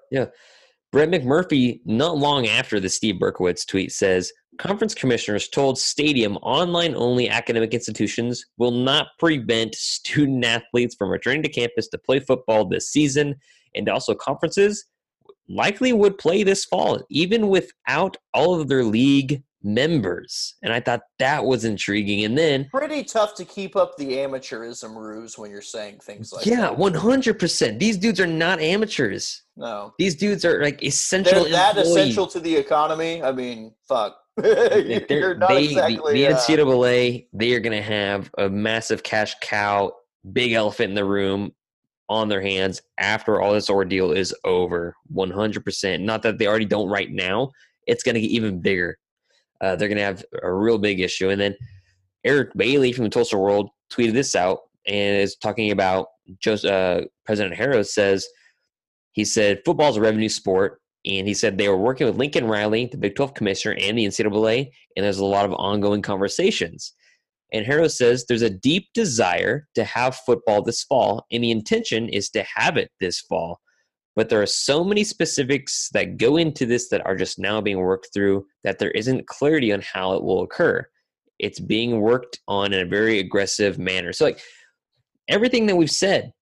Brett 0.94 1.10
McMurphy, 1.10 1.80
not 1.84 2.18
long 2.18 2.46
after 2.46 2.78
the 2.78 2.88
Steve 2.88 3.16
Berkowitz 3.16 3.66
tweet, 3.66 3.90
says 3.90 4.32
conference 4.58 4.94
commissioners 4.94 5.48
told 5.48 5.76
stadium 5.76 6.36
online 6.36 6.94
only 6.94 7.28
academic 7.28 7.74
institutions 7.74 8.46
will 8.58 8.70
not 8.70 9.08
prevent 9.18 9.74
student 9.74 10.44
athletes 10.44 10.94
from 10.94 11.10
returning 11.10 11.42
to 11.42 11.48
campus 11.48 11.88
to 11.88 11.98
play 11.98 12.20
football 12.20 12.64
this 12.64 12.88
season, 12.88 13.34
and 13.74 13.88
also 13.88 14.14
conferences 14.14 14.84
likely 15.48 15.92
would 15.92 16.16
play 16.16 16.44
this 16.44 16.64
fall, 16.64 17.02
even 17.10 17.48
without 17.48 18.16
all 18.32 18.60
of 18.60 18.68
their 18.68 18.84
league 18.84 19.42
members. 19.64 20.54
And 20.62 20.72
I 20.72 20.78
thought 20.78 21.00
that 21.18 21.44
was 21.44 21.64
intriguing. 21.64 22.24
And 22.24 22.36
then 22.36 22.68
Pretty 22.70 23.02
tough 23.02 23.34
to 23.36 23.44
keep 23.44 23.74
up 23.74 23.96
the 23.96 24.12
amateurism 24.12 24.94
ruse 24.94 25.38
when 25.38 25.50
you're 25.50 25.62
saying 25.62 25.98
things 26.00 26.32
like 26.32 26.46
yeah, 26.46 26.60
that. 26.60 26.78
one 26.78 26.94
hundred 26.94 27.38
percent. 27.38 27.80
These 27.80 27.96
dudes 27.96 28.20
are 28.20 28.26
not 28.26 28.60
amateurs. 28.60 29.42
No. 29.56 29.94
These 29.98 30.16
dudes 30.16 30.44
are 30.44 30.62
like 30.62 30.82
essential. 30.82 31.44
They're 31.44 31.52
that 31.52 31.76
employees. 31.76 31.96
essential 31.96 32.26
to 32.28 32.40
the 32.40 32.54
economy. 32.54 33.22
I 33.22 33.32
mean, 33.32 33.72
fuck. 33.88 34.18
They're- 34.36 35.36
not 35.36 35.48
they, 35.48 35.64
exactly. 35.64 36.12
the, 36.12 36.26
the 36.26 36.26
uh, 36.26 36.36
NCAA, 36.36 37.26
they 37.32 37.52
are 37.54 37.60
going 37.60 37.76
to 37.76 37.82
have 37.82 38.30
a 38.38 38.48
massive 38.48 39.02
cash 39.02 39.34
cow, 39.40 39.92
big 40.32 40.52
elephant 40.52 40.90
in 40.90 40.94
the 40.94 41.04
room 41.04 41.52
on 42.08 42.28
their 42.28 42.42
hands 42.42 42.82
after 42.98 43.40
all 43.40 43.54
this 43.54 43.70
ordeal 43.70 44.12
is 44.12 44.34
over. 44.44 44.94
100%. 45.14 46.00
Not 46.00 46.22
that 46.22 46.38
they 46.38 46.46
already 46.46 46.64
don't 46.64 46.88
right 46.88 47.10
now. 47.10 47.50
It's 47.86 48.02
going 48.02 48.14
to 48.16 48.20
get 48.20 48.30
even 48.30 48.60
bigger. 48.60 48.98
Uh, 49.60 49.76
they're 49.76 49.88
going 49.88 49.98
to 49.98 50.04
have 50.04 50.24
a 50.42 50.52
real 50.52 50.78
big 50.78 51.00
issue. 51.00 51.30
And 51.30 51.40
then 51.40 51.56
Eric 52.24 52.50
Bailey 52.56 52.92
from 52.92 53.04
the 53.04 53.10
Tulsa 53.10 53.38
World 53.38 53.70
tweeted 53.92 54.12
this 54.12 54.34
out 54.34 54.60
and 54.86 55.16
is 55.16 55.36
talking 55.36 55.70
about 55.70 56.08
just 56.40 56.64
uh, 56.64 57.02
President 57.24 57.54
Harroz 57.54 57.88
says 57.88 58.26
he 59.12 59.24
said 59.24 59.62
football's 59.64 59.96
a 59.96 60.00
revenue 60.00 60.28
sport. 60.28 60.80
And 61.06 61.28
he 61.28 61.34
said 61.34 61.58
they 61.58 61.68
were 61.68 61.76
working 61.76 62.06
with 62.06 62.16
Lincoln 62.16 62.46
Riley, 62.46 62.86
the 62.86 62.96
Big 62.96 63.14
12 63.14 63.34
commissioner, 63.34 63.76
and 63.78 63.98
the 63.98 64.06
NCAA, 64.06 64.70
and 64.96 65.04
there's 65.04 65.18
a 65.18 65.24
lot 65.24 65.44
of 65.44 65.52
ongoing 65.52 66.00
conversations. 66.00 66.94
And 67.52 67.66
Harroz 67.66 67.94
says 67.94 68.24
there's 68.24 68.42
a 68.42 68.48
deep 68.48 68.88
desire 68.94 69.68
to 69.74 69.84
have 69.84 70.16
football 70.16 70.62
this 70.62 70.82
fall, 70.82 71.26
and 71.30 71.44
the 71.44 71.50
intention 71.50 72.08
is 72.08 72.30
to 72.30 72.42
have 72.42 72.78
it 72.78 72.90
this 73.00 73.20
fall. 73.20 73.60
But 74.16 74.28
there 74.28 74.40
are 74.40 74.46
so 74.46 74.84
many 74.84 75.02
specifics 75.02 75.88
that 75.92 76.18
go 76.18 76.36
into 76.36 76.66
this 76.66 76.88
that 76.90 77.04
are 77.04 77.16
just 77.16 77.38
now 77.38 77.60
being 77.60 77.78
worked 77.78 78.10
through 78.14 78.46
that 78.62 78.78
there 78.78 78.92
isn't 78.92 79.26
clarity 79.26 79.72
on 79.72 79.80
how 79.82 80.12
it 80.14 80.22
will 80.22 80.42
occur. 80.42 80.86
It's 81.40 81.58
being 81.58 82.00
worked 82.00 82.38
on 82.46 82.72
in 82.72 82.80
a 82.86 82.88
very 82.88 83.18
aggressive 83.18 83.76
manner. 83.78 84.12
So, 84.12 84.24
like, 84.26 84.40
everything 85.28 85.66
that 85.66 85.76
we've 85.76 85.90
said 85.90 86.32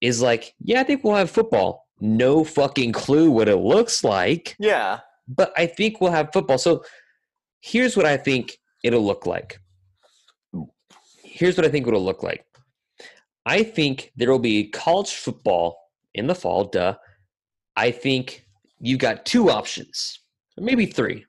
is 0.00 0.22
like, 0.22 0.54
yeah, 0.60 0.80
I 0.80 0.84
think 0.84 1.04
we'll 1.04 1.16
have 1.16 1.30
football. 1.30 1.86
No 2.00 2.44
fucking 2.44 2.92
clue 2.92 3.30
what 3.30 3.48
it 3.50 3.56
looks 3.56 4.02
like 4.02 4.56
Yeah. 4.58 5.00
but 5.28 5.52
I 5.58 5.66
think 5.66 6.00
we'll 6.00 6.12
have 6.12 6.30
football. 6.32 6.56
So 6.56 6.82
here's 7.60 7.94
what 7.94 8.06
I 8.06 8.16
think 8.16 8.56
it'll 8.82 9.04
look 9.04 9.26
like. 9.26 9.60
Here's 11.22 11.56
what 11.58 11.66
I 11.66 11.68
think 11.68 11.86
it'll 11.86 12.02
look 12.04 12.22
like. 12.22 12.44
I 13.44 13.62
think 13.62 14.12
there 14.16 14.30
will 14.30 14.38
be 14.38 14.68
college 14.70 15.12
football 15.14 15.76
in 16.14 16.26
the 16.26 16.34
fall, 16.34 16.64
duh. 16.64 16.96
I 17.76 17.90
think 17.90 18.44
you've 18.78 18.98
got 18.98 19.26
two 19.26 19.50
options, 19.50 20.20
maybe 20.58 20.86
three. 20.86 21.24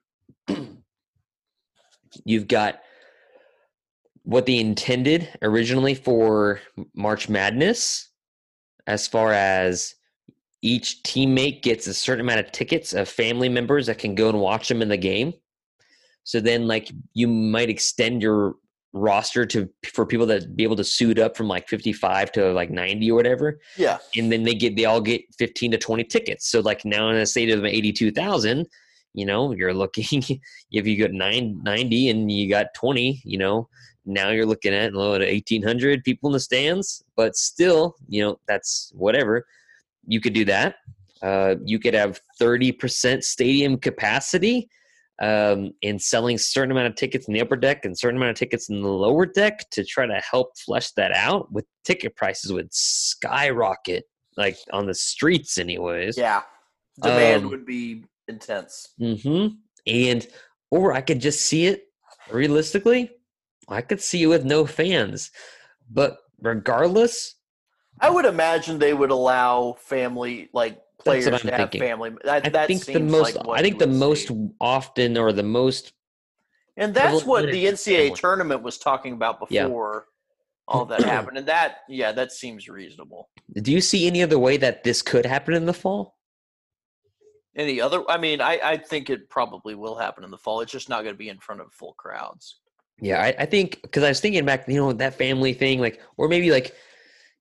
you've 2.24 2.48
got 2.48 2.80
what 4.24 4.46
they 4.46 4.58
intended 4.58 5.28
originally 5.42 5.94
for 5.94 6.60
March 6.94 7.28
Madness, 7.28 8.08
as 8.86 9.06
far 9.06 9.32
as 9.32 9.94
each 10.62 11.02
teammate 11.02 11.62
gets 11.62 11.86
a 11.86 11.94
certain 11.94 12.20
amount 12.20 12.40
of 12.40 12.52
tickets 12.52 12.92
of 12.92 13.08
family 13.08 13.48
members 13.48 13.86
that 13.86 13.98
can 13.98 14.14
go 14.14 14.28
and 14.28 14.40
watch 14.40 14.68
them 14.68 14.80
in 14.82 14.88
the 14.88 14.96
game. 14.96 15.32
So 16.24 16.40
then, 16.40 16.68
like, 16.68 16.90
you 17.14 17.26
might 17.26 17.68
extend 17.68 18.22
your 18.22 18.54
roster 18.92 19.46
to 19.46 19.68
for 19.94 20.04
people 20.04 20.26
that 20.26 20.54
be 20.54 20.62
able 20.62 20.76
to 20.76 20.84
suit 20.84 21.18
up 21.18 21.36
from 21.36 21.48
like 21.48 21.68
55 21.68 22.32
to 22.32 22.52
like 22.52 22.70
90 22.70 23.10
or 23.10 23.14
whatever. 23.14 23.60
Yeah. 23.76 23.98
and 24.16 24.30
then 24.30 24.42
they 24.42 24.54
get 24.54 24.76
they 24.76 24.84
all 24.84 25.00
get 25.00 25.22
15 25.38 25.72
to 25.72 25.78
20 25.78 26.04
tickets. 26.04 26.50
So 26.50 26.60
like 26.60 26.84
now 26.84 27.08
in 27.10 27.16
a 27.16 27.26
state 27.26 27.50
of 27.50 27.64
82,000 27.64 28.66
you 29.14 29.26
know 29.26 29.52
you're 29.52 29.74
looking 29.82 30.22
if 30.70 30.86
you 30.86 30.98
got 30.98 31.12
9 31.12 31.60
90 31.62 32.10
and 32.10 32.32
you 32.32 32.48
got 32.48 32.74
20 32.74 33.20
you 33.24 33.38
know 33.38 33.68
now 34.04 34.30
you're 34.30 34.46
looking 34.46 34.74
at 34.74 34.92
what, 34.94 35.20
1800 35.20 36.02
people 36.02 36.28
in 36.28 36.32
the 36.32 36.40
stands. 36.40 37.02
But 37.16 37.36
still 37.36 37.96
you 38.08 38.22
know 38.22 38.38
that's 38.48 38.92
whatever. 38.94 39.46
You 40.06 40.20
could 40.20 40.32
do 40.32 40.44
that. 40.46 40.76
Uh, 41.22 41.54
you 41.64 41.78
could 41.78 41.94
have 41.94 42.20
30% 42.40 43.22
stadium 43.22 43.78
capacity 43.78 44.68
um, 45.22 45.70
and 45.82 46.00
selling 46.02 46.36
certain 46.36 46.70
amount 46.72 46.88
of 46.88 46.94
tickets 46.96 47.26
in 47.28 47.32
the 47.34 47.40
upper 47.40 47.56
deck 47.56 47.84
and 47.84 47.98
certain 47.98 48.16
amount 48.18 48.30
of 48.30 48.36
tickets 48.36 48.68
in 48.68 48.82
the 48.82 48.88
lower 48.88 49.24
deck 49.24 49.70
to 49.70 49.84
try 49.84 50.04
to 50.06 50.20
help 50.30 50.48
flesh 50.58 50.90
that 50.92 51.12
out 51.12 51.50
with 51.50 51.64
ticket 51.84 52.14
prices 52.16 52.52
would 52.52 52.68
skyrocket 52.72 54.04
like 54.36 54.56
on 54.72 54.86
the 54.86 54.94
streets 54.94 55.56
anyways 55.58 56.16
Yeah. 56.18 56.42
Demand 57.02 57.44
Um, 57.44 57.50
would 57.50 57.64
be 57.64 58.04
intense. 58.28 58.88
mm-hmm 59.00 59.54
and 59.86 60.26
or 60.70 60.92
i 60.92 61.00
could 61.00 61.20
just 61.20 61.40
see 61.40 61.66
it 61.66 61.84
realistically, 62.30 63.10
I 63.68 63.80
could 63.82 64.00
see 64.00 64.22
it 64.22 64.26
with 64.26 64.44
no 64.44 64.66
fans. 64.66 65.30
But 65.90 66.18
regardless, 66.40 67.34
I 68.00 68.10
would 68.10 68.24
imagine 68.24 68.78
they 68.78 68.94
would 68.94 69.10
allow 69.10 69.74
family 69.80 70.48
like 70.52 70.80
That's 71.04 71.24
players 71.24 71.24
what 71.26 71.34
I'm 71.34 71.40
to 71.40 71.50
have 71.50 71.70
thinking. 71.70 71.80
family. 71.80 72.10
That, 72.24 72.46
I 72.46 72.48
that 72.50 72.66
think 72.66 72.84
the 72.84 73.00
most 73.00 73.36
like 73.36 73.58
I 73.58 73.62
think 73.62 73.78
the 73.78 73.86
most 73.86 74.28
see. 74.28 74.48
often 74.60 75.16
or 75.18 75.32
the 75.32 75.42
most 75.42 75.92
and 76.76 76.94
that's 76.94 77.24
what 77.24 77.46
the 77.46 77.66
NCAA 77.66 78.14
tournament 78.14 78.62
was 78.62 78.78
talking 78.78 79.12
about 79.12 79.46
Yeah. 79.50 79.64
before 79.64 80.06
all 80.66 80.86
that 80.86 81.02
happened. 81.14 81.36
And 81.38 81.46
that, 81.48 81.78
yeah, 81.88 82.12
that 82.12 82.32
seems 82.32 82.68
reasonable. 82.68 83.28
do 83.60 83.70
you 83.72 83.80
see 83.80 84.06
any 84.06 84.22
other 84.22 84.38
way 84.38 84.56
that 84.56 84.82
this 84.84 85.02
could 85.02 85.26
happen 85.26 85.54
in 85.54 85.66
the 85.66 85.74
fall? 85.74 86.16
Any 87.54 87.80
other? 87.80 88.02
I 88.08 88.16
mean, 88.16 88.40
I, 88.40 88.58
I 88.64 88.76
think 88.78 89.10
it 89.10 89.28
probably 89.28 89.74
will 89.74 89.96
happen 89.96 90.24
in 90.24 90.30
the 90.30 90.38
fall. 90.38 90.62
It's 90.62 90.72
just 90.72 90.88
not 90.88 91.02
going 91.02 91.14
to 91.14 91.18
be 91.18 91.28
in 91.28 91.38
front 91.38 91.60
of 91.60 91.70
full 91.72 91.92
crowds. 91.98 92.56
Yeah, 92.98 93.20
I, 93.20 93.34
I 93.40 93.46
think 93.46 93.82
because 93.82 94.02
I 94.04 94.08
was 94.08 94.20
thinking 94.20 94.44
back, 94.46 94.66
you 94.68 94.76
know, 94.76 94.92
that 94.94 95.14
family 95.18 95.52
thing, 95.52 95.78
like, 95.78 96.00
or 96.16 96.28
maybe 96.28 96.50
like, 96.50 96.74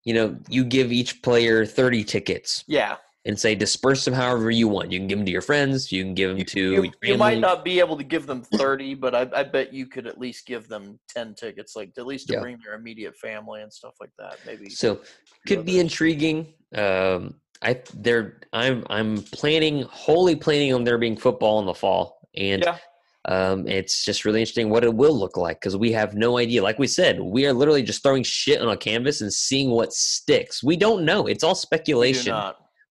you 0.03 0.13
know, 0.13 0.37
you 0.49 0.65
give 0.65 0.91
each 0.91 1.21
player 1.21 1.65
30 1.65 2.03
tickets 2.03 2.65
Yeah, 2.67 2.97
and 3.25 3.39
say 3.39 3.53
disperse 3.53 4.03
them 4.05 4.13
however 4.13 4.49
you 4.49 4.67
want. 4.67 4.91
You 4.91 4.99
can 4.99 5.07
give 5.07 5.19
them 5.19 5.25
to 5.25 5.31
your 5.31 5.41
friends, 5.41 5.91
you 5.91 6.03
can 6.03 6.13
give 6.13 6.35
them 6.35 6.45
to 6.45 6.59
you, 6.59 6.91
you 7.03 7.17
might 7.17 7.39
not 7.39 7.63
be 7.63 7.79
able 7.79 7.97
to 7.97 8.03
give 8.03 8.25
them 8.25 8.41
thirty, 8.41 8.95
but 8.95 9.13
I, 9.13 9.29
I 9.35 9.43
bet 9.43 9.73
you 9.73 9.85
could 9.87 10.07
at 10.07 10.17
least 10.17 10.45
give 10.47 10.67
them 10.67 10.99
ten 11.07 11.35
tickets, 11.35 11.75
like 11.75 11.91
at 11.97 12.05
least 12.05 12.27
to 12.27 12.33
Yeah. 12.33 12.39
bring 12.41 12.57
their 12.65 12.75
immediate 12.75 13.15
family 13.17 13.61
and 13.61 13.71
stuff 13.71 13.93
like 13.99 14.09
that. 14.17 14.39
Maybe 14.45 14.69
So 14.69 15.01
could 15.47 15.65
be 15.65 15.79
intriguing. 15.79 16.53
Um, 16.75 17.35
I 17.61 17.81
there 17.93 18.39
I'm 18.53 18.83
I'm 18.89 19.17
planning 19.17 19.83
wholly 19.83 20.35
planning 20.35 20.73
on 20.73 20.83
there 20.83 20.97
being 20.97 21.17
football 21.17 21.59
in 21.59 21.67
the 21.67 21.75
fall, 21.75 22.27
and 22.35 22.63
Yeah. 22.63 22.77
um, 23.25 23.67
it's 23.67 24.03
just 24.03 24.25
really 24.25 24.39
interesting 24.39 24.71
what 24.71 24.83
it 24.83 24.91
will 24.95 25.13
look 25.13 25.37
like 25.37 25.59
because 25.61 25.77
we 25.77 25.91
have 25.91 26.15
no 26.15 26.39
idea. 26.39 26.63
Like 26.63 26.79
we 26.79 26.87
said, 26.87 27.19
we 27.19 27.45
are 27.45 27.53
literally 27.53 27.83
just 27.83 28.01
throwing 28.01 28.23
shit 28.23 28.61
on 28.61 28.69
a 28.69 28.77
canvas 28.77 29.21
and 29.21 29.31
seeing 29.31 29.69
what 29.69 29.93
sticks. 29.93 30.63
We 30.63 30.75
don't 30.75 31.05
know. 31.05 31.27
It's 31.27 31.43
all 31.43 31.53
speculation. 31.53 32.33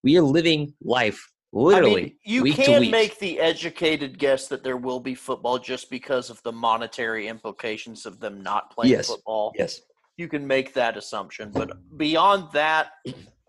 We 0.02 0.16
are 0.18 0.22
living 0.22 0.74
life 0.82 1.30
literally 1.52 1.92
I 2.00 2.04
mean, 2.04 2.16
you 2.24 2.42
week 2.44 2.56
to 2.56 2.62
can 2.62 2.80
week. 2.80 2.90
make 2.92 3.18
the 3.18 3.40
educated 3.40 4.18
guess 4.18 4.46
that 4.48 4.62
there 4.62 4.76
will 4.76 5.00
be 5.00 5.14
football 5.16 5.58
just 5.58 5.90
because 5.90 6.30
of 6.30 6.40
the 6.44 6.52
monetary 6.52 7.26
implications 7.26 8.06
of 8.06 8.20
them 8.20 8.40
not 8.42 8.70
playing 8.70 8.92
Yes. 8.92 9.08
football. 9.08 9.52
yes. 9.56 9.80
You 10.16 10.28
can 10.28 10.46
make 10.46 10.74
that 10.74 10.96
assumption, 10.96 11.50
but 11.50 11.70
beyond 11.96 12.52
that, 12.52 12.92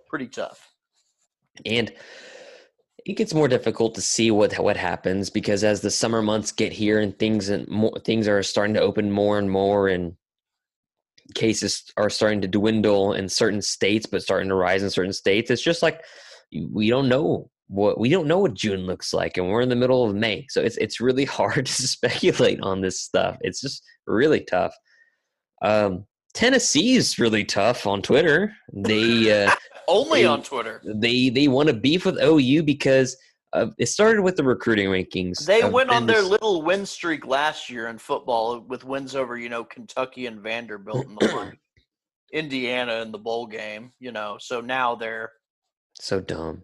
pretty 0.09 0.27
tough. 0.27 0.67
and 1.65 1.91
it 3.05 3.17
gets 3.17 3.33
more 3.33 3.47
difficult 3.47 3.93
to 3.95 4.01
see 4.01 4.29
what 4.31 4.53
what 4.59 4.77
happens 4.77 5.29
because 5.29 5.63
as 5.63 5.81
the 5.81 5.89
summer 5.91 6.21
months 6.21 6.51
get 6.51 6.71
here 6.71 6.99
and 6.99 7.17
things 7.19 7.49
and 7.49 7.67
more 7.67 7.97
things 8.05 8.27
are 8.27 8.41
starting 8.43 8.73
to 8.75 8.79
open 8.81 9.11
more 9.11 9.37
and 9.39 9.49
more 9.49 9.87
and 9.89 10.15
cases 11.33 11.83
are 11.97 12.09
starting 12.09 12.41
to 12.41 12.47
dwindle 12.47 13.13
in 13.13 13.27
certain 13.27 13.61
states 13.61 14.05
but 14.05 14.21
starting 14.21 14.49
to 14.49 14.55
rise 14.55 14.83
in 14.83 14.89
certain 14.89 15.13
states 15.13 15.49
it's 15.49 15.61
just 15.63 15.81
like 15.81 16.03
we 16.69 16.89
don't 16.89 17.09
know 17.09 17.49
what 17.67 17.99
we 17.99 18.09
don't 18.09 18.27
know 18.27 18.39
what 18.39 18.53
June 18.53 18.85
looks 18.85 19.13
like 19.13 19.37
and 19.37 19.47
we're 19.47 19.61
in 19.61 19.69
the 19.69 19.75
middle 19.75 20.03
of 20.07 20.15
May 20.15 20.45
so 20.49 20.61
it's 20.61 20.77
it's 20.77 20.99
really 20.99 21.25
hard 21.39 21.65
to 21.65 21.87
speculate 21.87 22.59
on 22.61 22.81
this 22.81 22.99
stuff 23.01 23.37
it's 23.41 23.61
just 23.61 23.83
really 24.07 24.41
tough 24.41 24.75
um 25.61 26.05
Tennessee's 26.33 27.19
really 27.19 27.43
tough 27.45 27.85
on 27.87 28.01
Twitter 28.01 28.53
they 28.73 29.45
uh 29.45 29.51
Only 29.87 30.21
They- 30.21 30.27
on 30.27 30.43
Twitter. 30.43 30.81
they 30.85 31.29
they 31.29 31.47
want 31.47 31.67
to 31.67 31.73
beef 31.73 32.05
with 32.05 32.21
OU 32.21 32.63
because 32.63 33.17
uh, 33.53 33.67
it 33.77 33.87
started 33.87 34.21
with 34.21 34.37
the 34.37 34.43
recruiting 34.45 34.87
rankings. 34.87 35.45
They 35.45 35.67
went 35.67 35.89
on 35.89 36.05
their 36.05 36.21
little 36.21 36.61
win 36.61 36.85
streak 36.85 37.27
last 37.27 37.69
year 37.69 37.89
in 37.89 37.97
football 37.97 38.61
with 38.61 38.85
wins 38.85 39.13
over, 39.13 39.37
you 39.37 39.49
know, 39.49 39.65
Kentucky 39.65 40.27
and 40.27 40.39
Vanderbilt 40.39 41.05
and 41.05 41.17
the 41.19 41.35
like. 41.35 41.59
Indiana 42.33 43.01
in 43.01 43.11
the 43.11 43.17
bowl 43.17 43.45
game, 43.45 43.91
you 43.99 44.13
know. 44.13 44.37
So 44.39 44.61
now 44.61 44.95
they're 44.95 45.33
so 46.05 46.19
dumb. 46.21 46.63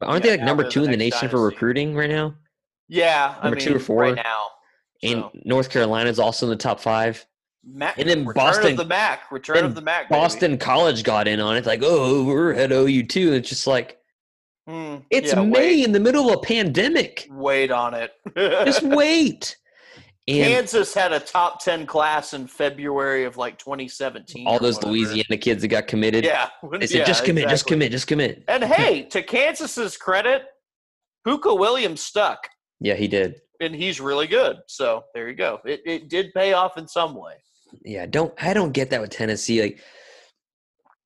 But 0.00 0.06
aren't 0.06 0.24
Yeah, 0.24 0.32
they 0.32 0.36
like 0.38 0.46
number 0.46 0.64
the 0.64 0.70
two 0.70 0.84
in 0.84 0.90
the 0.90 0.96
nation 0.96 1.28
for 1.28 1.42
recruiting 1.44 1.94
right 1.94 2.10
now? 2.10 2.34
yeah, 2.88 3.34
I 3.40 3.44
Number 3.44 3.56
mean, 3.56 3.66
two 3.66 3.76
or 3.76 3.80
four? 3.80 4.02
right 4.02 4.14
now. 4.14 4.48
And 5.02 5.20
So, 5.20 5.30
North 5.44 5.70
Carolina's 5.70 6.18
also 6.18 6.46
in 6.46 6.50
the 6.50 6.56
top 6.56 6.80
five. 6.80 7.24
Mac, 7.68 7.98
and 7.98 8.08
then 8.08 8.20
return 8.24 8.34
Boston- 8.44 8.70
of 8.72 8.76
the 8.76 8.84
Mac, 8.84 9.30
return 9.32 9.64
of 9.64 9.74
the 9.74 9.80
Mac. 9.80 10.08
baby. 10.08 10.20
Boston 10.20 10.56
College 10.58 11.02
got 11.02 11.26
in 11.26 11.40
on 11.40 11.56
it, 11.56 11.66
like, 11.66 11.80
oh, 11.82 12.24
we're 12.24 12.52
at 12.54 12.70
OU 12.70 13.02
too. 13.04 13.32
It's 13.32 13.48
just 13.48 13.66
like 13.66 13.98
Hmm, 14.68 14.96
it's 15.10 15.32
yeah, 15.32 15.42
May 15.42 15.50
Wait, 15.50 15.84
in 15.84 15.92
the 15.92 16.00
middle 16.00 16.28
of 16.28 16.34
a 16.38 16.40
pandemic. 16.40 17.28
wait 17.30 17.70
on 17.70 17.94
it. 17.94 18.12
Just 18.36 18.82
wait. 18.84 19.56
And 20.28 20.38
Kansas 20.52 20.92
had 20.92 21.12
a 21.12 21.20
top 21.20 21.62
ten 21.62 21.86
class 21.86 22.34
in 22.34 22.46
February 22.48 23.24
of 23.24 23.36
like 23.36 23.58
2017. 23.58 24.46
all 24.46 24.58
those 24.58 24.76
whatever. 24.76 24.92
Louisiana 24.92 25.36
kids 25.36 25.62
that 25.62 25.68
got 25.68 25.86
committed. 25.86 26.24
Yeah, 26.24 26.48
They 26.80 26.86
said, 26.88 26.98
yeah, 26.98 27.04
just 27.04 27.24
commit, 27.24 27.48
just 27.48 27.66
commit, 27.66 27.92
just 27.92 28.08
commit. 28.08 28.42
And 28.48 28.64
hey, 28.78 29.02
to 29.04 29.22
Kansas's 29.22 29.96
credit, 29.96 30.42
Pooka 31.26 31.56
Williams 31.58 32.02
stuck, 32.02 32.48
Yeah, 32.80 32.94
he 32.94 33.06
did. 33.06 33.36
and 33.60 33.72
he's 33.74 34.00
really 34.00 34.26
good. 34.26 34.56
So 34.66 35.04
there 35.14 35.28
you 35.28 35.34
go. 35.36 35.60
It 35.64 35.80
it 35.86 36.08
did 36.08 36.34
pay 36.34 36.52
off 36.54 36.76
in 36.76 36.88
some 36.88 37.14
way. 37.14 37.34
Yeah, 37.84 38.06
don't 38.06 38.34
I 38.42 38.52
don't 38.52 38.72
get 38.72 38.90
that 38.90 39.00
with 39.00 39.10
Tennessee. 39.10 39.62
Like 39.62 39.80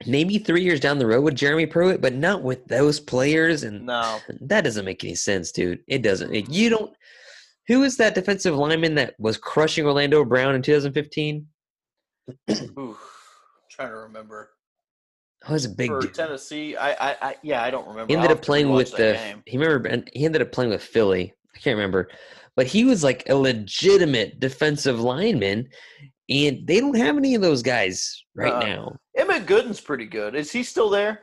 maybe 0.06 0.38
three 0.38 0.62
years 0.62 0.80
down 0.80 0.98
the 0.98 1.06
road 1.06 1.22
with 1.22 1.34
Jeremy 1.34 1.66
Pruitt, 1.66 2.00
but 2.00 2.14
not 2.14 2.42
with 2.42 2.64
those 2.66 2.98
players. 3.00 3.64
And 3.64 3.84
No, 3.86 4.18
that 4.40 4.64
doesn't 4.64 4.84
make 4.84 5.04
any 5.04 5.14
sense, 5.14 5.52
dude. 5.52 5.80
It 5.88 6.00
doesn't. 6.02 6.32
You 6.50 6.70
don't. 6.70 6.92
Who 7.70 7.84
is 7.84 7.96
that 7.98 8.16
defensive 8.16 8.56
lineman 8.56 8.96
that 8.96 9.14
was 9.20 9.36
crushing 9.36 9.86
Orlando 9.86 10.24
Brown 10.24 10.56
in 10.56 10.62
2015? 10.62 11.46
Ooh, 12.50 12.96
trying 13.70 13.90
to 13.90 13.96
remember 13.96 14.50
Oh, 15.48 15.52
was 15.52 15.64
a 15.66 15.68
big 15.70 15.88
for 15.88 16.00
dude. 16.00 16.12
Tennessee. 16.14 16.76
I, 16.76 16.90
I, 17.12 17.16
I 17.22 17.36
yeah, 17.44 17.62
I 17.62 17.70
don't 17.70 17.86
remember. 17.86 18.10
He 18.12 18.16
ended 18.16 18.32
up 18.32 18.42
playing 18.42 18.70
with 18.70 18.90
the. 18.90 19.12
game. 19.14 19.42
He 19.46 19.56
remember, 19.56 20.02
he 20.12 20.24
ended 20.24 20.42
up 20.42 20.50
playing 20.52 20.70
with 20.70 20.82
Philly. 20.82 21.32
I 21.54 21.58
can't 21.60 21.76
remember, 21.76 22.08
but 22.56 22.66
he 22.66 22.84
was 22.84 23.04
like 23.04 23.22
a 23.28 23.34
legitimate 23.36 24.40
defensive 24.40 24.98
lineman, 25.00 25.68
and 26.28 26.66
they 26.66 26.80
don't 26.80 26.96
have 26.96 27.16
any 27.16 27.34
of 27.36 27.40
those 27.40 27.62
guys 27.62 28.22
right 28.34 28.52
Uh-uh. 28.52 28.66
now. 28.66 28.96
Emmit 29.16 29.46
Gooden's 29.46 29.80
pretty 29.80 30.06
good. 30.06 30.34
Is 30.34 30.50
he 30.52 30.62
still 30.64 30.90
there? 30.90 31.20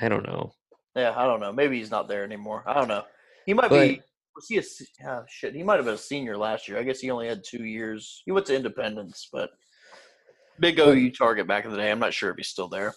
I 0.00 0.08
don't 0.08 0.26
know. 0.26 0.54
Yeah, 0.96 1.12
I 1.16 1.26
don't 1.26 1.38
know. 1.40 1.52
Maybe 1.52 1.76
he's 1.78 1.90
not 1.90 2.08
there 2.08 2.24
anymore. 2.24 2.64
I 2.66 2.72
don't 2.74 2.88
know. 2.88 3.04
He 3.46 3.52
might 3.54 3.68
But- 3.70 3.80
be. 3.88 4.02
Was 4.34 4.46
he 4.48 4.58
a 4.58 4.62
oh, 5.08 5.24
shit? 5.28 5.54
He 5.54 5.62
might 5.62 5.76
have 5.76 5.84
been 5.84 5.94
a 5.94 5.98
senior 5.98 6.36
last 6.36 6.68
year. 6.68 6.78
I 6.78 6.82
guess 6.82 7.00
he 7.00 7.10
only 7.10 7.28
had 7.28 7.42
two 7.44 7.64
years. 7.64 8.22
He 8.24 8.32
went 8.32 8.46
to 8.46 8.56
Independence, 8.56 9.28
but 9.32 9.50
big 10.58 10.78
OU 10.78 11.10
target 11.12 11.46
back 11.46 11.64
in 11.64 11.70
the 11.70 11.76
day. 11.76 11.90
I'm 11.90 11.98
not 11.98 12.14
sure 12.14 12.30
if 12.30 12.36
he's 12.36 12.48
still 12.48 12.68
there. 12.68 12.94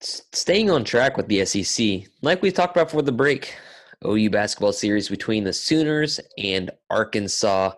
Staying 0.00 0.70
on 0.70 0.84
track 0.84 1.16
with 1.16 1.28
the 1.28 1.44
SEC, 1.44 2.08
like 2.22 2.42
we 2.42 2.50
talked 2.50 2.76
about 2.76 2.88
before 2.88 3.02
the 3.02 3.12
break, 3.12 3.54
OU 4.06 4.30
basketball 4.30 4.72
series 4.72 5.08
between 5.08 5.44
the 5.44 5.52
Sooners 5.52 6.20
and 6.38 6.70
Arkansas 6.90 7.72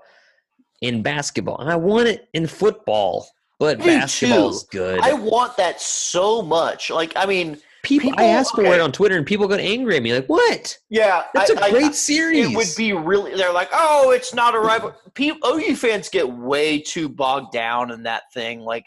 in 0.80 1.02
basketball. 1.02 1.58
And 1.58 1.70
I 1.70 1.76
want 1.76 2.08
it 2.08 2.28
in 2.34 2.46
football, 2.46 3.26
but 3.58 3.78
Me 3.78 3.84
too. 3.84 3.90
basketball's 3.90 4.64
good. 4.64 5.00
I 5.00 5.12
want 5.12 5.56
that 5.56 5.80
so 5.80 6.42
much. 6.42 6.90
Like, 6.90 7.12
I 7.16 7.26
mean, 7.26 7.58
people, 7.86 8.10
people- 8.10 8.24
I 8.24 8.28
ask 8.28 8.54
for 8.54 8.64
it 8.64 8.80
on 8.80 8.92
Twitter, 8.92 9.16
and 9.16 9.24
people 9.24 9.46
get 9.48 9.60
angry 9.60 9.96
at 9.96 10.02
me. 10.02 10.12
Like, 10.12 10.26
what? 10.26 10.76
yeah, 10.90 11.24
That's 11.32 11.50
a 11.50 11.54
a 11.54 11.70
great 11.70 11.94
series. 11.94 12.50
It 12.50 12.56
would 12.56 12.68
be 12.76 12.92
really. 12.92 13.34
They're 13.36 13.52
like, 13.52 13.68
oh, 13.72 14.10
it's 14.10 14.34
not 14.34 14.54
a 14.54 14.60
rival. 14.60 14.94
People, 15.14 15.48
OU 15.48 15.76
fans 15.76 16.08
get 16.08 16.28
way 16.28 16.80
too 16.80 17.08
bogged 17.08 17.52
down 17.52 17.90
in 17.90 18.02
that 18.02 18.24
thing. 18.34 18.60
Like, 18.60 18.84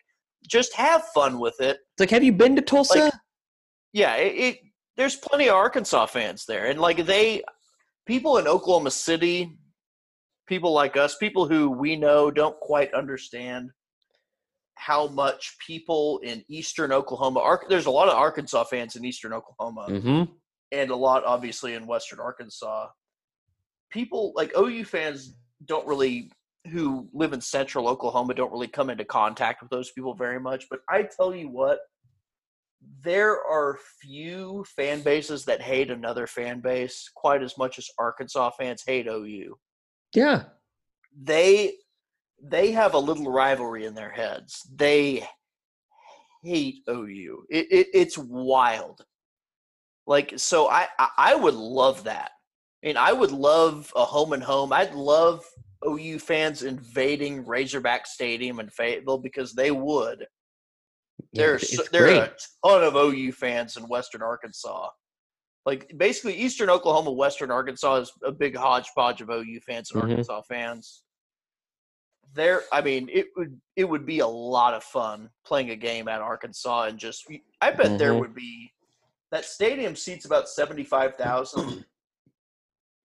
just 0.48 0.76
have 0.76 1.04
fun 1.14 1.40
with 1.40 1.60
it. 1.62 1.78
It's 1.94 2.00
like, 2.00 2.10
have 2.10 2.24
you 2.24 2.34
been 2.34 2.56
to 2.56 2.62
Tulsa? 2.62 3.00
Like, 3.00 3.14
Yeah, 3.94 4.16
it, 4.16 4.36
it. 4.36 4.58
There's 4.98 5.16
plenty 5.16 5.48
of 5.48 5.56
Arkansas 5.56 6.08
fans 6.08 6.46
there, 6.46 6.66
and 6.66 6.80
like 6.80 7.06
they, 7.06 7.42
people 8.06 8.38
in 8.38 8.48
Oklahoma 8.48 8.92
City, 8.92 9.58
people 10.46 10.74
like 10.74 10.98
us, 10.98 11.16
people 11.18 11.48
who 11.48 11.70
we 11.70 11.96
know 11.96 12.30
don't 12.30 12.60
quite 12.60 12.94
understand 12.94 13.72
how 14.80 15.08
much 15.08 15.58
people 15.66 16.20
in 16.24 16.42
Eastern 16.48 16.94
Oklahoma. 16.94 17.42
Ar- 17.42 17.66
there's 17.68 17.86
a 17.86 17.92
lot 17.92 18.08
of 18.08 18.16
Arkansas 18.16 18.64
fans 18.64 18.96
in 18.96 19.04
Eastern 19.04 19.34
Oklahoma 19.34 19.88
mm-hmm. 19.90 20.32
and 20.72 20.92
a 20.92 20.96
lot 20.96 21.24
obviously 21.26 21.74
in 21.74 21.86
western 21.86 22.20
arkansas 22.20 22.88
people 23.90 24.34
like 24.36 24.56
ou 24.58 24.84
fans 24.84 25.36
don't 25.66 25.88
really 25.88 26.32
who 26.72 27.08
live 27.14 27.34
in 27.34 27.42
central 27.42 27.88
oklahoma 27.88 28.34
don't 28.34 28.52
really 28.52 28.68
come 28.68 28.90
into 28.90 29.06
contact 29.06 29.62
with 29.62 29.70
those 29.70 29.92
people 29.92 30.14
very 30.14 30.40
much 30.40 30.66
but 30.70 30.80
i 30.90 31.02
tell 31.04 31.34
you 31.34 31.50
what 31.50 31.80
there 33.02 33.44
are 33.44 33.78
few 34.02 34.64
fan 34.76 35.02
bases 35.02 35.44
that 35.46 35.62
hate 35.62 35.92
another 35.92 36.28
fan 36.28 36.60
base 36.60 37.10
quite 37.16 37.42
as 37.42 37.58
much 37.58 37.78
as 37.78 37.90
arkansas 37.98 38.50
fans 38.52 38.84
hate 38.86 39.08
ou 39.08 39.56
Yeah. 40.14 40.44
they 41.16 41.74
they 42.44 42.72
have 42.72 42.94
a 42.94 43.00
little 43.00 43.32
rivalry 43.32 43.86
in 43.86 43.94
their 43.96 44.12
heads. 44.12 44.68
They 44.74 45.28
hate 46.44 46.84
OU. 46.90 47.44
It, 47.50 47.68
it 47.72 47.88
it's 47.94 48.18
wild. 48.18 49.02
Like 50.08 50.34
so, 50.38 50.70
I, 50.70 50.88
I 51.18 51.36
would 51.36 51.54
love 51.54 52.06
that. 52.06 52.32
I 52.84 52.88
mean, 52.88 52.98
I 52.98 53.14
would 53.14 53.32
love 53.32 53.92
a 53.96 54.06
home 54.06 54.34
and 54.34 54.42
home. 54.42 54.74
I'd 54.74 54.96
love 54.96 55.44
OU 55.88 56.20
fans 56.20 56.64
invading 56.64 57.46
Razorback 57.46 58.08
Stadium 58.08 58.60
in 58.60 58.70
Fayetteville 58.70 59.20
because 59.20 59.54
they 59.54 59.72
would. 59.72 60.26
Yeah, 61.32 61.44
There's 61.44 61.64
it's 61.74 61.90
there 61.90 62.08
are 62.08 62.24
a 62.24 62.36
ton 62.66 62.84
of 62.84 62.96
OU 62.96 63.34
fans 63.34 63.78
in 63.78 63.84
Western 63.84 64.22
Arkansas. 64.24 64.90
Like 65.66 65.94
basically, 65.98 66.36
Eastern 66.36 66.70
Oklahoma, 66.70 67.12
Western 67.12 67.52
Arkansas 67.52 67.96
is 67.98 68.12
a 68.24 68.32
big 68.32 68.56
hodgepodge 68.56 69.22
of 69.22 69.30
OU 69.30 69.60
fans 69.68 69.92
and 69.92 70.02
Mhm. 70.02 70.10
Arkansas 70.10 70.42
fans. 70.50 71.04
There, 72.34 72.62
I 72.72 72.82
mean, 72.82 73.10
it 73.12 73.28
would 73.36 73.60
it 73.76 73.86
would 73.86 74.06
be 74.06 74.20
a 74.20 74.28
lot 74.28 74.74
of 74.74 74.84
fun 74.84 75.30
playing 75.46 75.72
a 75.72 75.76
game 75.76 76.08
at 76.08 76.22
Arkansas 76.22 76.84
and 76.84 77.00
just. 77.00 77.26
I 77.62 77.72
bet 77.72 77.98
there 77.98 78.14
Mhm. 78.14 78.20
would 78.20 78.36
be 78.36 78.72
that 79.32 79.46
stadium 79.46 79.96
seats 79.96 80.26
about 80.26 80.48
seventy 80.50 80.84
five 80.84 81.16
thousand. 81.16 81.86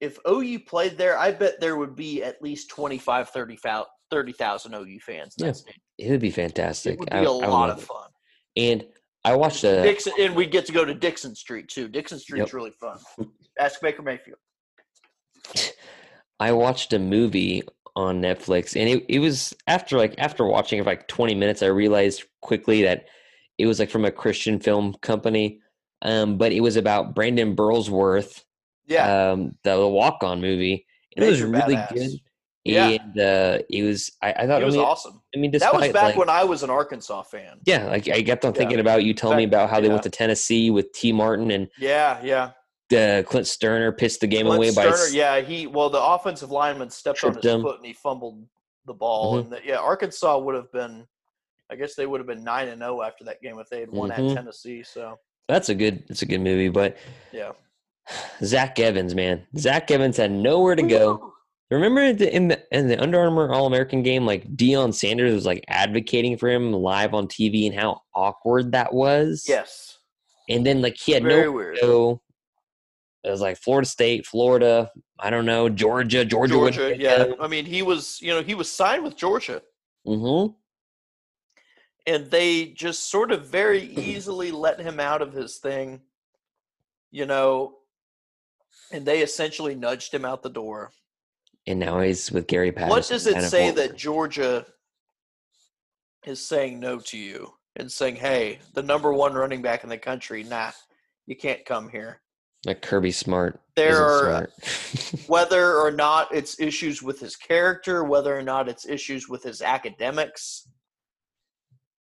if 0.01 0.19
OU 0.29 0.59
played 0.61 0.99
there, 0.99 1.17
I 1.17 1.31
bet 1.31 1.61
there 1.61 1.77
would 1.77 1.95
be 1.97 2.23
at 2.23 2.43
least 2.43 2.69
25, 2.69 3.31
30,000 3.31 3.87
30,000 4.11 4.75
OU 4.75 5.01
fans. 5.01 5.35
that 5.37 5.63
Yeah. 5.67 6.07
It 6.07 6.11
would 6.11 6.21
be 6.21 6.31
fantastic. 6.31 6.95
It 6.95 7.01
would 7.01 7.11
be 7.11 7.17
I- 7.17 7.23
a 7.23 7.31
I 7.33 7.47
lot 7.47 7.71
of 7.71 7.79
it. 7.79 7.87
fun. 7.87 8.11
And 8.57 8.87
I 9.25 9.35
watched 9.35 9.65
a 9.65 9.83
Dixon, 9.83 10.13
and 10.21 10.37
we 10.37 10.45
get 10.47 10.67
to 10.67 10.73
go 10.73 10.85
to 10.85 10.93
Dixon 10.93 11.35
Street 11.35 11.69
too. 11.69 11.89
Dixon 11.89 12.19
Street's 12.19 12.49
Yep. 12.49 12.53
really 12.53 12.71
fun. 12.73 12.99
Ask 13.59 13.81
Baker 13.81 14.03
Mayfield. 14.03 14.39
I 16.45 16.53
watched 16.53 16.93
a 16.93 16.99
movie 16.99 17.63
on 17.97 18.21
Netflix, 18.21 18.77
and 18.81 18.89
it, 18.89 19.05
it 19.09 19.19
was 19.21 19.55
after 19.67 19.97
like 19.97 20.15
after 20.19 20.45
watching 20.47 20.79
it 20.79 20.83
for 20.85 20.91
like 20.91 21.09
20 21.09 21.35
minutes, 21.35 21.63
I 21.63 21.67
realized 21.67 22.25
quickly 22.43 22.83
that 22.83 23.07
it 23.59 23.67
was 23.67 23.79
like 23.79 23.91
from 23.91 24.05
a 24.05 24.11
Christian 24.11 24.59
film 24.61 24.95
company, 25.01 25.61
um, 26.03 26.37
but 26.39 26.53
it 26.53 26.61
was 26.61 26.77
about 26.77 27.15
Brandon 27.15 27.55
Burlsworth, 27.57 28.43
Yeah, 28.87 29.31
um, 29.33 29.57
the, 29.65 29.77
the 29.77 29.89
Walk 29.89 30.23
On 30.23 30.41
movie. 30.41 30.87
It 31.17 31.23
was 31.25 31.41
really 31.43 31.77
badass. 31.77 31.95
good. 31.95 32.11
Yeah. 32.65 32.89
And 32.89 33.19
uh, 33.21 33.59
it 33.71 33.83
was 33.85 34.11
I, 34.23 34.33
I 34.33 34.47
thought 34.47 34.63
it 34.63 34.65
was 34.65 34.75
I 34.75 34.79
mean, 34.79 34.87
awesome. 34.87 35.23
I 35.35 35.39
mean, 35.39 35.51
That 35.53 35.75
was 35.75 35.89
back 35.93 36.03
like, 36.03 36.17
when 36.17 36.31
I 36.31 36.45
was 36.45 36.63
an 36.63 36.71
Arkansas 36.71 37.23
fan. 37.25 37.59
yeah, 37.67 37.85
like 37.85 38.09
I 38.09 38.23
kept 38.23 38.45
on 38.45 38.53
Yeah. 38.55 38.59
thinking 38.59 38.81
about 38.81 39.05
you 39.05 39.13
telling 39.15 39.37
me 39.37 39.45
about 39.45 39.69
how 39.71 39.81
they 39.81 39.87
yeah. 39.87 39.93
went 39.93 40.03
to 40.05 40.11
Tennessee 40.11 40.71
with 40.71 40.91
Tee 40.93 41.13
Martin 41.13 41.51
and 41.51 41.69
Yeah, 41.79 42.21
yeah. 42.25 42.51
Uh, 42.95 43.23
Clint 43.25 43.47
Stoerner 43.47 43.97
pissed 43.97 44.21
the 44.21 44.27
game 44.27 44.47
Clint 44.47 44.57
away 44.59 44.71
by 44.75 44.87
Stoerner, 44.87 44.93
s- 45.09 45.15
yeah, 45.15 45.41
he 45.41 45.67
well 45.67 45.91
the 45.91 46.03
offensive 46.03 46.51
lineman 46.51 46.91
stepped 46.91 47.23
on 47.25 47.35
his 47.35 47.45
him. 47.45 47.63
foot 47.63 47.77
and 47.79 47.87
he 47.87 47.93
fumbled 47.93 48.47
the 48.87 48.95
ball. 48.95 49.35
Mhm. 49.37 49.41
And 49.41 49.53
the, 49.53 49.61
yeah, 49.65 49.77
Arkansas 49.79 50.39
would 50.39 50.55
have 50.55 50.71
been 50.73 51.07
I 51.71 51.77
guess 51.77 51.95
they 51.95 52.07
would 52.07 52.21
have 52.21 52.27
been 52.27 52.45
nine 52.45 52.69
and 52.69 52.81
zero 52.81 53.03
after 53.03 53.25
that 53.25 53.41
game 53.43 53.59
if 53.59 53.69
they 53.71 53.81
had 53.81 53.91
won 53.91 54.11
Mhm. 54.11 54.31
at 54.31 54.37
Tennessee. 54.37 54.83
So 54.83 55.19
That's 55.49 55.69
a 55.71 55.75
good. 55.75 56.05
It's 56.09 56.23
a 56.23 56.27
good 56.27 56.41
movie, 56.41 56.69
but 56.69 56.97
yeah, 57.33 57.53
Zach 58.43 58.79
Evans, 58.79 59.15
man, 59.15 59.47
Zach 59.59 59.91
Evans 59.91 60.17
had 60.17 60.31
nowhere 60.31 60.75
to 60.77 60.83
go. 60.83 61.33
Remember 61.71 62.13
the, 62.13 62.33
in 62.35 62.49
the 62.49 62.63
in 62.71 62.89
the 62.89 63.01
Under 63.03 63.19
Armour 63.21 63.53
All 63.53 63.67
American 63.67 64.03
game, 64.03 64.27
like 64.27 64.45
Deion 64.55 64.93
Sanders 64.95 65.33
was 65.35 65.47
like 65.47 65.65
advocating 65.69 66.37
for 66.37 66.49
him 66.49 66.73
live 66.73 67.15
on 67.15 67.27
TV, 67.27 67.67
and 67.67 67.75
how 67.75 68.03
awkward 68.15 68.73
that 68.73 68.93
was. 68.93 69.47
Yes, 69.49 69.99
And 70.49 70.65
then 70.65 70.83
like 70.83 70.97
he 70.99 71.13
had 71.13 71.23
very 71.23 71.47
no. 71.83 72.21
It 73.25 73.31
was 73.31 73.41
like 73.41 73.57
Florida 73.57 73.89
State, 73.89 74.27
Florida, 74.27 74.91
I 75.19 75.31
don't 75.31 75.47
know, 75.47 75.71
Georgia, 75.71 76.25
Georgia, 76.27 76.53
Georgia, 76.53 76.95
yeah. 76.97 77.33
I 77.41 77.49
mean, 77.49 77.65
he 77.65 77.83
was 77.83 78.21
you 78.21 78.33
know 78.33 78.43
he 78.43 78.55
was 78.55 78.71
signed 78.71 79.03
with 79.03 79.17
Georgia. 79.17 79.63
Mm-hmm. 80.07 80.53
and 82.07 82.31
they 82.31 82.67
just 82.67 83.09
sort 83.11 83.33
of 83.33 83.47
very 83.47 83.81
easily 83.97 84.51
let 84.51 84.79
him 84.79 85.01
out 85.01 85.23
of 85.23 85.33
his 85.33 85.57
thing, 85.57 86.03
you 87.11 87.25
know, 87.25 87.77
and 88.93 89.07
they 89.07 89.23
essentially 89.23 89.75
nudged 89.75 90.13
him 90.13 90.27
out 90.27 90.43
the 90.43 90.51
door. 90.51 90.93
And 91.67 91.81
now 91.81 92.01
he's 92.01 92.31
with 92.31 92.47
Gary 92.47 92.71
Patterson. 92.71 92.91
what 92.91 93.09
does 93.09 93.27
it 93.27 93.41
say 93.49 93.71
that 93.71 93.97
Georgia 93.97 94.67
is 96.27 96.45
saying 96.45 96.79
no 96.79 96.99
to 96.99 97.17
you 97.17 97.55
and 97.77 97.91
saying, 97.91 98.17
"Hey, 98.17 98.59
the 98.75 98.83
number 98.83 99.15
one 99.15 99.33
running 99.33 99.63
back 99.63 99.83
in 99.83 99.89
the 99.89 99.97
country, 99.97 100.43
nah, 100.43 100.73
you 101.25 101.37
can't 101.37 101.65
come 101.65 101.89
here." 101.89 102.21
Like 102.67 102.83
Kirby 102.83 103.13
Smart? 103.13 103.61
There 103.77 104.03
are 104.03 104.51
smart. 104.61 105.27
whether 105.27 105.77
or 105.77 105.91
not 105.91 106.35
it's 106.35 106.61
issues 106.61 107.03
with 107.03 107.21
his 107.21 107.37
character, 107.37 108.05
whether 108.05 108.37
or 108.37 108.43
not 108.43 108.69
it's 108.69 108.87
issues 108.87 109.29
with 109.29 109.43
his 109.43 109.63
academics. 109.63 110.69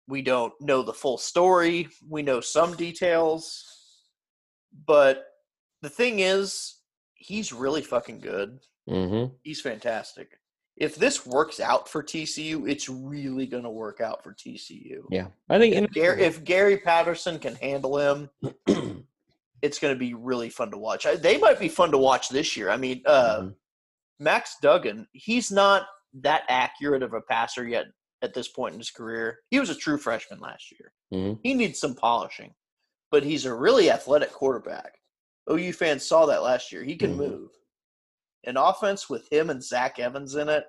We 0.08 0.22
don't 0.22 0.54
know 0.60 0.84
the 0.84 0.94
full 0.94 1.18
story. 1.18 1.88
We 2.08 2.22
know 2.22 2.42
some 2.42 2.76
details. 2.76 3.66
But 4.86 5.26
the 5.82 5.90
thing 5.90 6.20
is, 6.20 6.80
he's 7.14 7.54
really 7.54 7.82
fucking 7.82 8.20
good. 8.20 8.60
mm-hmm. 8.90 9.34
He's 9.44 9.62
fantastic. 9.62 10.40
If 10.76 10.96
this 10.96 11.26
works 11.26 11.60
out 11.60 11.88
for 11.88 12.02
TCU, 12.02 12.68
it's 12.68 12.90
really 12.90 13.46
going 13.46 13.64
to 13.64 13.70
work 13.70 14.02
out 14.02 14.24
for 14.24 14.34
TCU. 14.34 15.04
Yeah, 15.12 15.28
I 15.48 15.60
think. 15.60 15.76
If 15.76 15.92
Gary, 15.92 16.24
if 16.24 16.44
Gary 16.44 16.78
Patterson 16.78 17.38
can 17.38 17.54
handle 17.56 18.00
him, 18.00 18.30
it's 19.64 19.80
going 19.80 19.96
to 19.96 19.98
be 20.00 20.14
really 20.14 20.50
fun 20.50 20.70
to 20.70 20.78
watch. 20.78 21.06
I, 21.06 21.16
they 21.16 21.38
might 21.38 21.58
be 21.58 21.70
fun 21.70 21.90
to 21.92 21.98
watch 21.98 22.28
this 22.28 22.56
year. 22.58 22.70
I 22.70 22.76
mean, 22.78 23.02
uh, 23.06 23.40
Mhm. 23.40 23.56
Max 24.20 24.58
Duggan, 24.62 25.08
he's 25.14 25.52
not 25.52 25.88
that 26.16 26.44
accurate 26.50 27.02
of 27.02 27.14
a 27.14 27.22
passer 27.22 27.66
yet 27.68 27.86
at 28.22 28.34
this 28.34 28.50
point 28.50 28.74
in 28.74 28.80
his 28.80 28.92
career. 28.92 29.40
He 29.50 29.60
was 29.60 29.70
a 29.70 29.76
true 29.76 29.98
freshman 29.98 30.40
last 30.42 30.70
year. 30.72 30.94
Mhm. 31.14 31.40
He 31.44 31.54
needs 31.54 31.80
some 31.80 31.96
polishing, 31.96 32.54
but 33.10 33.24
he's 33.24 33.46
a 33.46 33.54
really 33.56 33.90
athletic 33.90 34.32
quarterback. 34.34 35.00
OU 35.50 35.72
fans 35.74 36.06
saw 36.06 36.26
that 36.26 36.44
last 36.44 36.72
year. 36.74 36.84
He 36.84 36.98
can 36.98 37.14
Mhm. 37.14 37.18
move. 37.18 37.50
An 38.44 38.58
offense 38.58 39.10
with 39.10 39.32
him 39.32 39.50
and 39.50 39.64
Zach 39.64 39.98
Evans 39.98 40.36
in 40.36 40.50
it 40.50 40.66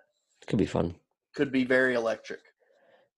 could 0.47 0.59
be 0.59 0.67
fun. 0.67 0.95
could 1.35 1.51
be 1.51 1.65
very 1.65 1.95
electric. 1.95 2.41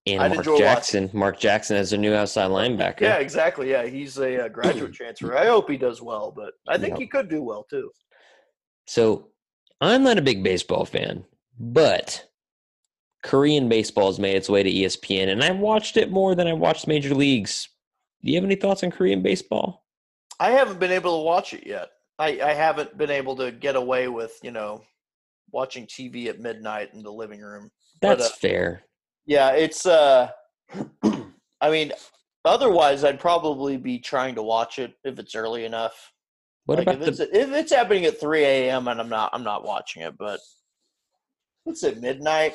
And 0.07 0.23
I'd 0.23 0.35
Mark. 0.35 0.59
Jackson. 0.59 1.11
Mark 1.13 1.39
Jackson 1.41 1.77
as 1.77 1.93
a 1.93 1.99
new 1.99 2.15
outside 2.15 2.51
linebacker. 2.51 3.01
Yeah, 3.01 3.17
exactly. 3.17 3.71
Yeah, 3.71 3.87
he's 3.87 4.19
a, 4.19 4.45
uh 4.45 4.49
graduate 4.49 4.93
transfer. 4.95 5.37
I 5.37 5.47
hope 5.47 5.69
he 5.69 5.77
does 5.77 6.01
well, 6.01 6.33
but 6.35 6.55
I 6.69 6.79
think 6.79 6.93
Yep. 6.93 6.99
he 7.01 7.07
could 7.09 7.29
do 7.29 7.43
well 7.43 7.65
too. 7.69 7.91
So 8.87 9.29
I'm 9.81 10.05
not 10.05 10.19
a 10.19 10.23
big 10.23 10.45
baseball 10.45 10.85
fan, 10.85 11.25
but 11.59 12.25
Korean 13.25 13.69
baseball 13.69 14.07
has 14.07 14.21
made 14.21 14.37
its 14.37 14.49
way 14.49 14.63
to 14.63 14.71
ESPN, 14.71 15.29
and 15.29 15.43
I've 15.43 15.59
watched 15.59 15.97
it 15.97 16.13
more 16.13 16.35
than 16.37 16.47
I've 16.47 16.59
watched 16.59 16.87
major 16.87 17.13
leagues. 17.15 17.69
Do 18.23 18.31
you 18.31 18.37
have 18.37 18.45
any 18.45 18.55
thoughts 18.55 18.85
on 18.85 18.93
Korean 18.93 19.23
baseball? 19.23 19.85
I 20.39 20.51
haven't 20.51 20.79
been 20.79 20.93
able 20.93 21.19
to 21.19 21.25
watch 21.25 21.53
it 21.53 21.67
yet. 21.67 21.89
I, 22.19 22.41
I 22.41 22.53
haven't 22.55 22.97
been 22.97 23.11
able 23.11 23.35
to 23.37 23.51
get 23.51 23.75
away 23.77 24.09
with, 24.09 24.39
you 24.43 24.51
know, 24.53 24.83
watching 25.51 25.87
TV 25.87 26.27
at 26.29 26.41
midnight 26.41 26.95
in 26.95 27.03
the 27.03 27.13
living 27.13 27.41
room. 27.41 27.71
But, 28.01 28.19
That's 28.19 28.31
uh, 28.31 28.37
fair. 28.37 28.83
Yeah, 29.27 29.51
it's 29.51 29.87
uh 29.87 30.31
I 31.61 31.71
mean, 31.71 31.93
otherwise 32.45 33.05
I'd 33.05 33.21
probably 33.21 33.77
be 33.77 33.99
trying 33.99 34.35
to 34.37 34.43
watch 34.43 34.79
it 34.79 34.95
if 35.05 35.19
it's 35.19 35.35
early 35.35 35.65
enough. 35.65 36.13
What 36.67 36.79
like 36.79 36.87
about 36.89 37.03
if 37.03 37.09
it's 37.09 37.19
the? 37.19 37.37
if 37.37 37.51
it's 37.51 37.73
happening 37.73 38.05
at 38.05 38.21
three 38.21 38.45
AM 38.45 38.89
and 38.89 39.01
I'm 39.01 39.09
not 39.09 39.31
I'm 39.33 39.45
not 39.45 39.65
watching 39.65 40.03
it, 40.03 40.17
but 40.19 40.41
it's 41.65 41.85
at 41.85 42.01
midnight. 42.01 42.55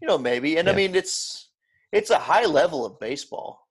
You 0.00 0.08
know, 0.08 0.18
maybe. 0.18 0.56
And 0.58 0.68
I 0.68 0.74
mean 0.74 0.94
it's 0.94 1.50
it's 1.92 2.10
a 2.10 2.18
high 2.18 2.46
level 2.46 2.84
of 2.86 2.98
baseball. 3.00 3.66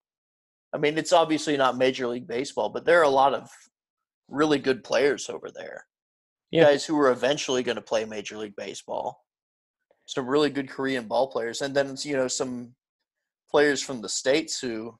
I 0.73 0.77
mean, 0.77 0.97
it's 0.97 1.13
obviously 1.13 1.57
not 1.57 1.77
major 1.77 2.07
league 2.07 2.27
baseball, 2.27 2.69
but 2.69 2.85
there 2.85 2.99
are 2.99 3.03
a 3.03 3.09
lot 3.09 3.33
of 3.33 3.49
really 4.27 4.59
good 4.59 4.83
players 4.83 5.29
over 5.29 5.49
there. 5.49 5.85
Yeah. 6.51 6.65
Guys 6.65 6.85
who 6.85 6.99
are 6.99 7.11
eventually 7.11 7.63
going 7.63 7.75
to 7.75 7.81
play 7.81 8.05
major 8.05 8.37
league 8.37 8.55
baseball. 8.55 9.23
Some 10.09 10.25
really 10.25 10.49
good 10.49 10.67
Korean 10.67 11.07
ball 11.07 11.27
players 11.27 11.61
and 11.61 11.75
then 11.75 11.95
you 12.01 12.15
know 12.17 12.27
some 12.27 12.73
players 13.51 13.79
from 13.79 14.01
the 14.01 14.09
states 14.09 14.59
who 14.59 14.97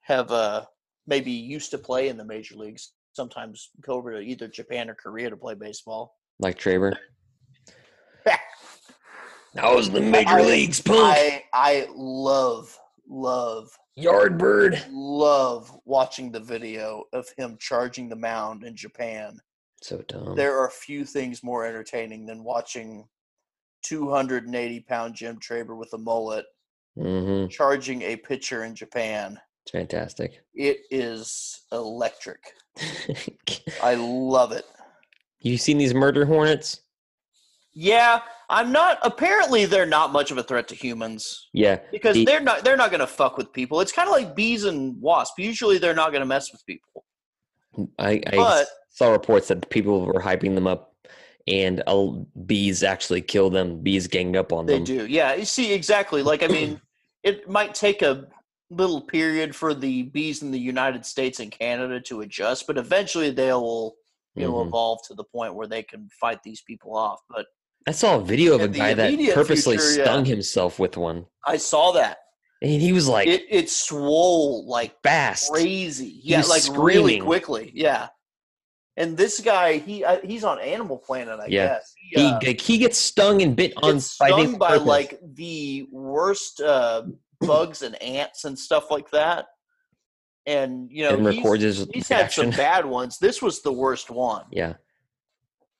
have 0.00 0.32
uh 0.32 0.64
maybe 1.06 1.30
used 1.30 1.70
to 1.70 1.78
play 1.78 2.08
in 2.08 2.16
the 2.16 2.24
major 2.24 2.56
leagues 2.56 2.94
sometimes 3.12 3.70
go 3.80 3.92
over 3.94 4.10
to 4.12 4.18
either 4.18 4.48
Japan 4.48 4.90
or 4.90 4.96
Korea 4.96 5.30
to 5.30 5.36
play 5.36 5.54
baseball. 5.54 6.16
Like 6.40 6.58
Traber? 6.58 6.96
That 9.54 9.74
was 9.74 9.88
the 9.90 10.00
major 10.00 10.40
I- 10.40 10.42
leagues, 10.42 10.80
punk. 10.80 10.98
I 11.00 11.44
I 11.52 11.86
love 11.94 12.76
love 13.08 13.70
Yardbird. 13.96 14.84
love 14.90 15.70
watching 15.84 16.32
the 16.32 16.40
video 16.40 17.04
of 17.12 17.28
him 17.38 17.56
charging 17.60 18.08
the 18.08 18.16
mound 18.16 18.64
in 18.64 18.74
Japan. 18.74 19.38
So 19.80 20.02
dumb. 20.08 20.34
There 20.34 20.58
are 20.58 20.70
few 20.70 21.04
things 21.04 21.44
more 21.44 21.64
entertaining 21.66 22.26
than 22.26 22.42
watching 22.42 23.06
280 23.82 24.80
pound 24.80 25.14
Jim 25.14 25.38
Traber 25.38 25.76
with 25.76 25.92
a 25.94 25.98
mullet 25.98 26.44
hmm 26.96 27.46
charging 27.46 28.02
a 28.02 28.16
pitcher 28.16 28.64
in 28.64 28.74
Japan. 28.74 29.38
It's 29.62 29.70
fantastic. 29.72 30.42
It 30.54 30.78
is 30.90 31.62
electric. 31.72 32.40
I 33.82 33.94
love 33.94 34.52
it. 34.52 34.64
you 35.40 35.56
seen 35.58 35.78
these 35.78 35.94
murder 35.94 36.24
hornets? 36.24 36.80
Yeah, 37.72 38.20
I'm 38.48 38.72
not. 38.72 38.98
Apparently, 39.02 39.64
they're 39.66 39.86
not 39.86 40.12
much 40.12 40.30
of 40.32 40.38
a 40.38 40.42
threat 40.42 40.66
to 40.68 40.74
humans 40.74 41.48
Yeah. 41.52 41.78
because 41.92 42.14
The- 42.16 42.24
they're 42.24 42.40
not. 42.40 42.64
They're 42.64 42.76
not 42.76 42.90
going 42.90 43.00
to 43.00 43.06
fuck 43.06 43.36
with 43.36 43.52
people. 43.52 43.80
It's 43.80 43.92
kind 43.92 44.08
of 44.08 44.12
like 44.12 44.34
bees 44.34 44.64
and 44.64 45.00
wasps. 45.00 45.38
Usually, 45.38 45.78
they're 45.78 45.94
not 45.94 46.10
going 46.10 46.20
to 46.22 46.26
mess 46.26 46.50
with 46.50 46.66
people. 46.66 47.04
I, 47.98 48.20
I 48.26 48.36
But- 48.36 48.66
saw 48.90 49.10
reports 49.12 49.46
that 49.48 49.70
people 49.70 50.04
were 50.04 50.20
hyping 50.20 50.56
them 50.56 50.66
up 50.66 50.89
and 51.46 51.82
bees 52.46 52.82
actually 52.82 53.22
kill 53.22 53.50
them. 53.50 53.80
Bees 53.82 54.06
gang 54.06 54.36
up 54.36 54.52
on 54.52 54.66
They 54.66 54.74
them. 54.74 54.84
They 54.84 54.96
do. 54.98 55.06
Yeah. 55.06 55.34
You 55.34 55.44
see, 55.44 55.72
exactly. 55.72 56.22
Like, 56.22 56.42
I 56.42 56.46
mean, 56.48 56.80
it 57.22 57.48
might 57.48 57.74
take 57.74 58.02
a 58.02 58.26
little 58.70 59.00
period 59.00 59.54
for 59.56 59.74
the 59.74 60.04
bees 60.04 60.42
in 60.42 60.50
the 60.50 60.58
United 60.58 61.04
States 61.04 61.40
and 61.40 61.50
Canada 61.50 62.00
to 62.02 62.20
adjust, 62.20 62.66
but 62.66 62.78
eventually 62.78 63.30
they 63.30 63.52
will, 63.52 63.96
you 64.36 64.46
know, 64.46 64.54
Mhm. 64.54 64.66
evolve 64.68 65.00
to 65.08 65.14
the 65.14 65.24
point 65.24 65.54
where 65.54 65.66
they 65.66 65.82
can 65.82 66.08
fight 66.20 66.42
these 66.44 66.62
people 66.62 66.96
off. 66.96 67.20
But 67.28 67.46
I 67.88 67.92
saw 67.92 68.16
a 68.18 68.20
video 68.20 68.54
of 68.54 68.60
a 68.60 68.68
guy 68.68 68.94
that 68.94 69.18
purposely 69.34 69.76
future, 69.78 69.98
yeah. 69.98 70.04
stung 70.04 70.24
himself 70.24 70.78
with 70.78 70.96
one, 70.96 71.26
I 71.46 71.56
saw 71.56 71.92
that. 71.92 72.18
and 72.62 72.70
he 72.80 72.92
was 72.92 73.08
like 73.08 73.26
it, 73.26 73.46
it 73.50 73.70
swole 73.70 74.66
like 74.68 74.94
fast. 75.02 75.50
crazy. 75.50 76.20
Yeah, 76.22 76.42
like 76.42 76.62
really 76.70 77.18
quickly. 77.18 77.72
Yeah. 77.74 78.08
And 79.00 79.16
this 79.16 79.40
guy, 79.40 79.78
he 79.78 80.04
uh, 80.04 80.18
he's 80.22 80.44
on 80.44 80.60
Animal 80.60 80.98
Planet, 80.98 81.40
I 81.40 81.46
Yeah. 81.46 81.68
guess. 81.68 81.94
He 81.96 82.26
uh, 82.26 82.38
like, 82.44 82.60
he 82.60 82.76
gets 82.76 82.98
stung 82.98 83.40
and 83.40 83.56
bit 83.56 83.72
on 83.82 83.94
by, 83.94 83.98
stung 84.00 84.58
by 84.58 84.76
like 84.76 85.18
the 85.36 85.86
worst 85.90 86.60
uh, 86.60 87.04
bugs 87.40 87.80
and 87.80 88.00
ants 88.02 88.44
and 88.44 88.58
stuff 88.58 88.90
like 88.90 89.10
that. 89.12 89.46
And 90.44 90.90
you 90.90 91.04
know, 91.04 91.16
and 91.16 91.32
he's, 91.32 91.62
his 91.62 91.88
he's 91.94 92.08
had 92.08 92.30
some 92.30 92.50
bad 92.66 92.84
ones. 92.84 93.16
This 93.18 93.40
was 93.40 93.62
the 93.62 93.72
worst 93.72 94.10
one. 94.10 94.44
Yeah, 94.50 94.74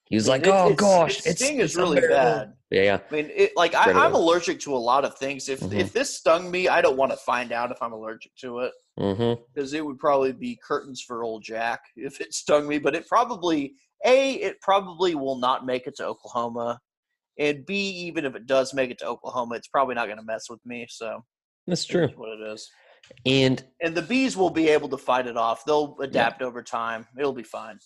he 0.04 0.16
was 0.16 0.26
like, 0.26 0.46
it- 0.46 0.48
"Oh 0.54 0.70
it's- 0.70 0.76
gosh, 0.80 1.18
its 1.18 1.26
it's 1.26 1.44
sting 1.44 1.60
is 1.60 1.76
really 1.76 1.98
unbearable." 1.98 2.16
bad. 2.38 2.52
Yeah, 2.70 2.82
yeah, 2.82 2.98
I 3.10 3.12
mean, 3.14 3.30
it, 3.34 3.52
like 3.54 3.74
I, 3.74 3.90
I'm 3.90 4.14
allergic 4.14 4.60
to 4.60 4.74
a 4.74 4.78
lot 4.78 5.04
of 5.04 5.18
things. 5.18 5.48
If 5.50 5.60
Mhm. 5.60 5.78
if 5.78 5.92
this 5.92 6.16
stung 6.16 6.50
me, 6.50 6.68
I 6.68 6.80
don't 6.80 6.96
want 6.96 7.10
to 7.12 7.18
find 7.18 7.52
out 7.52 7.70
if 7.70 7.82
I'm 7.82 7.92
allergic 7.92 8.34
to 8.36 8.60
it. 8.60 8.72
Mm-hmm. 9.00 9.42
because 9.54 9.72
it 9.72 9.84
would 9.84 9.98
probably 9.98 10.32
be 10.32 10.60
curtains 10.62 11.00
for 11.00 11.24
old 11.24 11.42
Jack 11.42 11.80
if 11.96 12.20
it 12.20 12.34
stung 12.34 12.68
me. 12.68 12.78
But 12.78 12.94
it 12.94 13.08
probably 13.08 13.74
a 14.04 14.34
it 14.34 14.60
probably 14.60 15.14
will 15.14 15.38
not 15.38 15.66
make 15.66 15.86
it 15.86 15.96
to 15.96 16.06
Oklahoma, 16.06 16.80
and 17.38 17.64
b 17.64 17.74
even 18.06 18.24
if 18.24 18.34
it 18.34 18.46
does 18.46 18.74
make 18.74 18.90
it 18.90 18.98
to 18.98 19.06
Oklahoma, 19.06 19.56
it's 19.56 19.68
probably 19.68 19.94
not 19.94 20.06
going 20.06 20.18
to 20.18 20.24
mess 20.24 20.50
with 20.50 20.60
me. 20.64 20.86
So 20.88 21.24
that's 21.66 21.84
true. 21.84 22.08
what 22.16 22.38
it 22.38 22.52
is. 22.52 22.68
And 23.24 23.64
And 23.80 23.94
the 23.94 24.02
bees 24.02 24.36
will 24.36 24.50
be 24.50 24.68
able 24.68 24.88
to 24.90 24.98
fight 24.98 25.26
it 25.26 25.36
off. 25.36 25.64
They'll 25.64 25.96
adapt 26.00 26.42
over 26.42 26.62
time. 26.62 27.06
It'll 27.18 27.32
be 27.32 27.42
fine. 27.42 27.78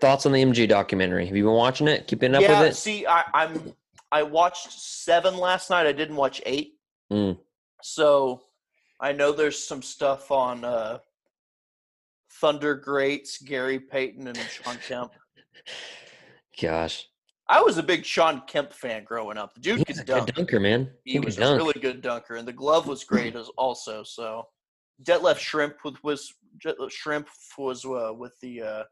thoughts 0.00 0.26
on 0.26 0.32
the 0.32 0.42
MJ 0.42 0.68
documentary? 0.68 1.26
Have 1.26 1.36
you 1.36 1.44
been 1.44 1.52
watching 1.52 1.88
it? 1.88 2.06
Keeping 2.06 2.34
up 2.34 2.42
yeah. 2.42 2.60
with 2.60 2.70
it? 2.70 2.76
See, 2.76 3.06
I, 3.06 3.24
I'm 3.34 3.74
I 4.12 4.22
watched 4.22 4.70
seven 4.72 5.36
last 5.36 5.70
night. 5.70 5.86
I 5.86 5.92
didn't 5.92 6.16
watch 6.16 6.40
eight. 6.46 6.74
Mm. 7.12 7.38
So 7.82 8.42
I 9.00 9.12
know 9.12 9.32
there's 9.32 9.62
some 9.62 9.82
stuff 9.82 10.30
on 10.30 10.64
uh, 10.64 10.98
Thunder 12.40 12.74
Greats, 12.74 13.38
Gary 13.42 13.78
Payton, 13.78 14.26
and 14.26 14.36
Shawn 14.38 14.78
Kemp. 14.86 15.12
Gosh, 16.60 17.06
I 17.48 17.60
was 17.60 17.76
a 17.78 17.82
big 17.82 18.04
Shawn 18.04 18.42
Kemp 18.46 18.72
fan 18.72 19.04
growing 19.04 19.36
up. 19.36 19.54
The 19.54 19.60
dude 19.60 19.78
he 19.78 19.84
could 19.84 19.96
was 19.96 20.00
a 20.00 20.04
dunk. 20.04 20.26
good 20.26 20.34
dunker, 20.34 20.60
man. 20.60 20.90
He 21.04 21.12
He, 21.12 21.20
was 21.20 21.36
a 21.36 21.40
dunk. 21.40 21.58
really 21.58 21.80
good 21.80 22.00
dunker, 22.00 22.36
and 22.36 22.48
the 22.48 22.52
glove 22.52 22.86
was 22.86 23.04
great 23.04 23.36
as 23.36 23.48
also. 23.58 24.02
So 24.02 24.44
Detlef 25.02 25.36
Schrempf 25.36 25.76
with 25.84 26.02
was 26.02 26.32
Schrempf 26.64 27.26
was 27.58 27.84
uh, 27.84 28.12
with 28.16 28.34
the 28.40 28.62
uh, 28.62 28.84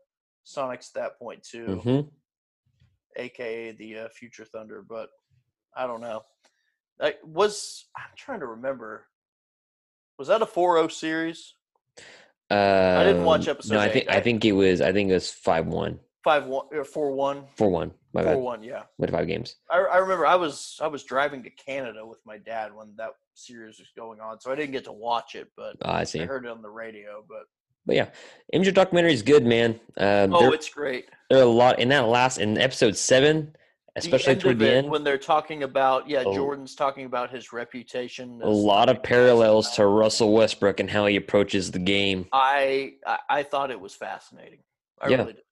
Sonics 0.47 0.89
at 0.89 0.95
that 0.97 1.19
point 1.19 1.43
too, 1.43 1.81
Mhm. 1.83 2.11
aka 3.17 3.73
the 3.73 3.99
uh, 4.01 4.09
Future 4.11 4.45
Thunder. 4.45 4.85
But 4.87 5.09
I 5.75 5.87
don't 5.87 6.03
know. 6.03 6.23
I 7.01 7.15
was 7.25 7.87
I'm 7.97 8.11
trying 8.17 8.41
to 8.41 8.47
remember. 8.47 9.07
Was 10.19 10.29
that 10.29 10.43
a 10.43 10.47
4-0 10.47 10.91
series? 10.93 11.55
Uh, 12.51 12.97
I 13.01 13.05
didn't 13.05 13.25
watch 13.25 13.49
episode 13.49 13.75
No, 13.75 13.81
I 13.81 13.89
think 13.89 14.09
I 14.09 14.17
I- 14.17 14.21
think 14.21 14.45
it 14.45 14.53
was. 14.53 14.81
I 14.81 14.93
think 14.93 15.11
it 15.11 15.15
was 15.15 15.31
five 15.31 15.67
one, 15.67 15.99
Five 16.23 16.47
one 16.47 16.67
or 16.73 16.85
four 16.85 17.13
one? 17.13 17.45
four 17.57 17.71
one. 17.71 17.93
My 18.13 18.23
bad. 18.23 18.35
Four 18.35 18.43
one, 18.43 18.63
yeah. 18.63 18.83
With 18.99 19.11
five 19.11 19.27
games. 19.27 19.57
I, 19.71 19.79
I 19.81 19.97
remember 19.97 20.25
I 20.27 20.37
was 20.37 20.79
I 20.81 20.87
was 20.87 21.03
driving 21.05 21.43
to 21.43 21.51
Canada 21.51 22.07
with 22.07 22.19
my 22.25 22.39
dad 22.39 22.75
when 22.75 22.95
that 22.97 23.11
series 23.35 23.79
was 23.79 23.89
going 23.97 24.21
on, 24.21 24.41
so 24.41 24.53
I 24.53 24.55
didn't 24.57 24.73
get 24.73 24.85
to 24.85 24.93
watch 24.93 25.35
it, 25.35 25.49
but 25.57 25.77
Ah, 25.83 25.97
I 25.97 26.05
see. 26.05 26.21
I 26.21 26.27
heard 26.27 26.45
it 26.45 26.51
on 26.51 26.63
the 26.63 26.71
radio. 26.71 27.25
But 27.27 27.45
But 27.87 27.97
yeah, 27.97 28.09
MJ 28.55 28.73
documentary 28.73 29.15
is 29.15 29.23
good, 29.23 29.45
man. 29.45 29.81
Um, 29.97 30.33
oh, 30.35 30.53
it's 30.53 30.69
great. 30.69 31.07
there 31.31 31.39
are 31.41 31.43
a 31.43 31.47
lot 31.47 31.79
in 31.81 31.89
that 31.89 32.07
last 32.09 32.39
in 32.39 32.57
episode 32.59 32.97
seven, 32.97 33.57
especially 33.97 34.33
end 34.33 34.41
toward 34.41 34.59
the 34.59 34.71
end. 34.73 34.91
when 34.91 35.05
they're 35.05 35.19
talking 35.19 35.63
about 35.63 36.09
yeah, 36.09 36.23
Oh. 36.27 36.35
Jordan's 36.35 36.75
talking 36.75 37.07
about 37.07 37.31
his 37.31 37.53
reputation. 37.53 38.41
a 38.43 38.49
lot 38.49 38.89
of 38.89 39.03
parallels 39.03 39.71
to 39.77 39.87
Russell 39.87 40.33
Westbrook 40.33 40.81
and 40.81 40.91
how 40.91 41.07
he 41.07 41.17
approaches 41.17 41.71
the 41.71 41.79
game. 41.79 42.27
I, 42.33 42.95
I 43.07 43.19
I 43.29 43.43
thought 43.43 43.71
it 43.71 43.81
was 43.81 43.95
fascinating. 43.95 44.61
I 45.01 45.09
Yeah. 45.11 45.17
really 45.19 45.33
did. 45.35 45.43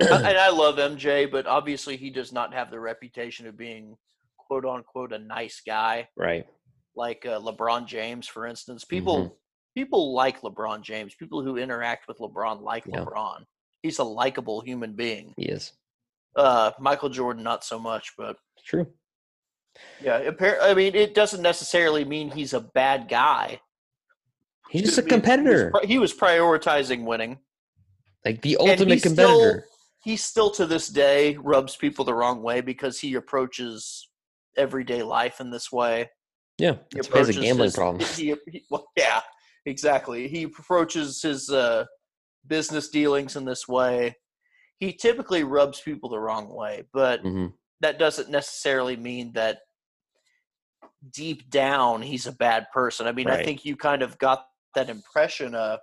And 0.00 0.38
I 0.38 0.50
love 0.50 0.76
MJ, 0.76 1.30
but 1.30 1.46
obviously 1.46 1.96
he 1.96 2.10
does 2.10 2.32
not 2.32 2.52
have 2.52 2.70
the 2.70 2.78
reputation 2.80 3.46
of 3.46 3.56
being 3.56 3.96
quote 4.36 4.64
unquote 4.66 5.12
a 5.12 5.18
nice 5.18 5.62
guy 5.66 6.08
right. 6.16 6.46
like 6.94 7.24
uh, 7.24 7.40
LeBron 7.40 7.86
James, 7.86 8.26
for 8.26 8.46
instance. 8.46 8.84
People 8.84 9.16
Mm-hmm. 9.18 9.34
people 9.74 10.12
like 10.14 10.42
LeBron 10.42 10.82
James. 10.82 11.14
People 11.14 11.42
who 11.42 11.56
interact 11.56 12.06
with 12.08 12.18
LeBron 12.18 12.60
like 12.60 12.84
Yeah. 12.86 13.04
LeBron. 13.04 13.44
He's 13.82 13.98
a 13.98 14.04
likable 14.04 14.60
human 14.60 14.92
being. 14.92 15.32
He 15.38 15.46
is. 15.46 15.72
Uh, 16.36 16.70
Michael 16.80 17.08
Jordan, 17.10 17.42
not 17.42 17.64
so 17.64 17.78
much, 17.78 18.12
but 18.16 18.36
true. 18.64 18.86
yeah. 20.02 20.20
Appar- 20.30 20.58
I 20.62 20.72
mean, 20.74 20.94
it 20.94 21.14
doesn't 21.14 21.42
necessarily 21.42 22.04
mean 22.04 22.30
he's 22.30 22.54
a 22.54 22.60
bad 22.60 23.08
guy. 23.08 23.60
He's 24.70 24.82
just 24.84 24.98
a 24.98 25.02
I 25.02 25.04
mean, 25.04 25.10
he 25.10 25.14
was 25.14 25.20
competitor. 25.22 25.72
He 25.84 25.98
was 25.98 26.14
prioritizing 26.14 27.04
winning. 27.04 27.38
Like 28.24 28.40
the 28.42 28.56
ultimate 28.58 28.94
he 28.94 28.98
still- 28.98 29.10
competitor. 29.16 29.64
He 30.04 30.16
still, 30.16 30.50
to 30.52 30.66
this 30.66 30.88
day, 30.88 31.36
rubs 31.36 31.76
people 31.76 32.04
the 32.04 32.14
wrong 32.14 32.42
way 32.42 32.60
because 32.60 32.98
he 32.98 33.14
approaches 33.14 34.08
everyday 34.56 35.02
life 35.04 35.40
in 35.40 35.50
this 35.50 35.70
way. 35.70 36.10
yeah. 36.58 36.72
He 36.72 36.78
That's 36.96 37.08
why 37.08 37.20
he 37.20 37.26
has 37.26 37.36
a 37.36 37.40
gambling 37.40 37.66
his- 37.66 37.74
problem. 37.76 38.08
He, 38.16 38.34
he- 38.50 38.64
well, 38.70 38.88
yeah, 38.96 39.20
exactly. 39.66 40.26
He 40.26 40.42
approaches 40.44 41.22
his 41.22 41.50
uh, 41.50 41.84
business 42.46 42.88
dealings 42.88 43.36
in 43.36 43.44
this 43.44 43.68
way. 43.68 44.16
He 44.82 44.92
typically 44.92 45.44
rubs 45.44 45.80
people 45.80 46.08
the 46.10 46.18
wrong 46.18 46.48
way, 46.52 46.82
but 46.92 47.20
hmm 47.20 47.46
that 47.82 48.00
doesn't 48.00 48.28
necessarily 48.30 48.96
mean 48.96 49.32
that 49.34 49.60
deep 51.12 51.48
down 51.50 52.02
he's 52.02 52.26
a 52.26 52.32
bad 52.32 52.66
person. 52.72 53.06
I 53.06 53.12
mean, 53.12 53.28
I 53.28 53.44
think 53.44 53.64
you 53.64 53.76
kind 53.76 54.02
of 54.02 54.18
got 54.18 54.44
that 54.74 54.88
impression 54.90 55.54
uh, 55.54 55.76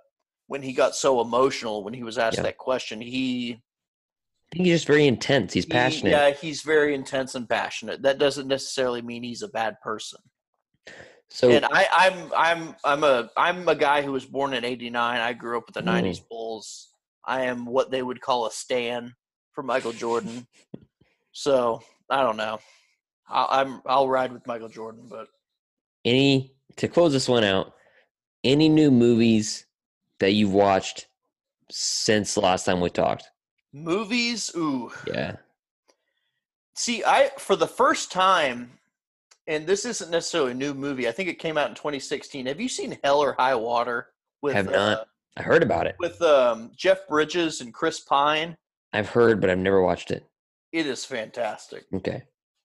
when 0.48 0.60
he 0.60 0.74
got 0.74 0.94
so 0.94 1.22
emotional 1.22 1.82
when 1.82 1.94
he 1.94 2.02
was 2.02 2.18
asked 2.18 2.36
Yeah. 2.38 2.42
that 2.42 2.58
question. 2.58 3.00
He 3.00 3.52
I 3.54 4.56
think 4.56 4.66
he's 4.66 4.74
just 4.74 4.86
very 4.86 5.06
intense. 5.06 5.54
He's 5.54 5.64
he- 5.64 5.70
passionate. 5.70 6.10
yeah, 6.10 6.30
he's 6.32 6.60
very 6.60 6.94
intense 6.94 7.34
and 7.34 7.48
passionate. 7.48 8.02
That 8.02 8.18
doesn't 8.18 8.48
necessarily 8.48 9.00
mean 9.00 9.22
he's 9.22 9.40
a 9.42 9.48
bad 9.48 9.80
person. 9.80 10.20
so 11.30 11.50
and 11.52 11.64
I, 11.64 11.86
I'm 11.90 12.32
I'm 12.36 12.76
I'm 12.84 13.04
a 13.04 13.30
I'm 13.34 13.66
a 13.66 13.74
guy 13.74 14.02
who 14.02 14.12
was 14.12 14.26
born 14.26 14.52
in 14.52 14.62
'89. 14.66 15.20
I 15.20 15.32
grew 15.32 15.56
up 15.56 15.64
with 15.68 15.74
the 15.76 15.82
Mm. 15.82 16.02
'90s 16.04 16.20
Bulls. 16.28 16.89
I 17.30 17.42
am 17.42 17.64
what 17.64 17.90
they 17.90 18.02
would 18.02 18.20
call 18.20 18.46
a 18.46 18.50
stan 18.50 19.14
for 19.52 19.62
Michael 19.62 19.92
Jordan. 19.92 20.46
so 21.32 21.82
I 22.10 22.22
don't 22.22 22.36
know. 22.36 22.58
I'll, 23.28 23.48
I'm 23.50 23.82
I'll 23.86 24.08
ride 24.08 24.32
with 24.32 24.46
Michael 24.46 24.68
Jordan, 24.68 25.06
but 25.08 25.28
any 26.04 26.54
to 26.76 26.88
close 26.88 27.12
this 27.12 27.28
one 27.28 27.44
out, 27.44 27.74
any 28.42 28.68
new 28.68 28.90
movies 28.90 29.66
that 30.18 30.32
you've 30.32 30.52
watched 30.52 31.06
since 31.70 32.34
the 32.34 32.40
last 32.40 32.64
time 32.64 32.80
we 32.80 32.90
talked? 32.90 33.30
movies, 33.72 34.50
ooh. 34.56 34.90
Yeah. 35.06 35.36
See, 36.74 37.04
I 37.04 37.30
for 37.38 37.56
the 37.56 37.66
first 37.66 38.10
time, 38.10 38.70
and 39.46 39.66
this 39.66 39.84
isn't 39.84 40.10
necessarily 40.10 40.52
a 40.52 40.54
new 40.54 40.74
movie. 40.74 41.08
I 41.08 41.12
think 41.12 41.28
it 41.28 41.38
came 41.38 41.58
out 41.58 41.68
in 41.68 41.74
2016. 41.74 42.46
Have 42.46 42.60
you 42.60 42.68
seen 42.68 42.98
Hell 43.04 43.20
or 43.20 43.34
High 43.38 43.54
Water 43.54 44.08
with 44.42 44.54
Have 44.54 44.66
not. 44.66 44.98
uh, 44.98 45.04
I 45.36 45.42
heard 45.42 45.62
about 45.62 45.86
it. 45.86 45.96
with 45.98 46.20
um, 46.22 46.72
Jeff 46.76 47.06
Bridges 47.08 47.60
and 47.60 47.72
Chris 47.72 48.00
Pine? 48.00 48.56
I've 48.92 49.08
heard, 49.08 49.40
but 49.40 49.48
I've 49.50 49.58
never 49.58 49.82
watched 49.82 50.10
it. 50.10 50.26
It 50.72 50.86
is 50.86 51.04
fantastic. 51.04 51.84
Okay. 51.94 52.22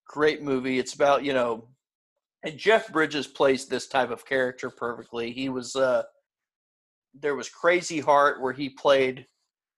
great 0.07 0.41
movie. 0.41 0.79
It's 0.79 0.93
about 0.93 1.23
you 1.23 1.33
know, 1.33 1.67
and 2.43 2.57
Jeff 2.57 2.91
Bridges 2.91 3.27
plays 3.27 3.65
this 3.65 3.87
type 3.87 4.11
of 4.11 4.25
character 4.25 4.69
perfectly. 4.69 5.31
He 5.31 5.49
was 5.49 5.75
uh, 5.75 6.03
there 7.13 7.35
was 7.35 7.49
Crazy 7.49 7.99
Heart 7.99 8.41
where 8.41 8.53
he 8.53 8.69
played 8.69 9.25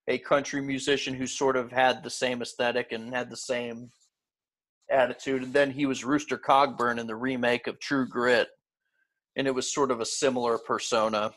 a 0.07 0.17
country 0.17 0.61
musician 0.61 1.13
who 1.13 1.27
sort 1.27 1.57
of 1.57 1.71
had 1.71 2.03
the 2.03 2.09
same 2.09 2.41
aesthetic 2.41 2.91
and 2.93 3.13
had 3.13 3.29
the 3.29 3.37
same 3.37 3.89
attitude, 4.89 5.43
and 5.43 5.53
then 5.53 5.71
he 5.71 5.85
was 5.85 6.05
Rooster 6.05 6.37
Cogburn 6.37 6.97
in 6.99 7.07
the 7.07 7.15
remake 7.15 7.67
of 7.67 7.79
True 7.79 8.07
Grit, 8.07 8.47
and 9.35 9.47
it 9.47 9.55
was 9.55 9.73
sort 9.73 9.91
of 9.91 9.99
a 9.99 10.05
similar 10.05 10.57
persona. 10.57 11.31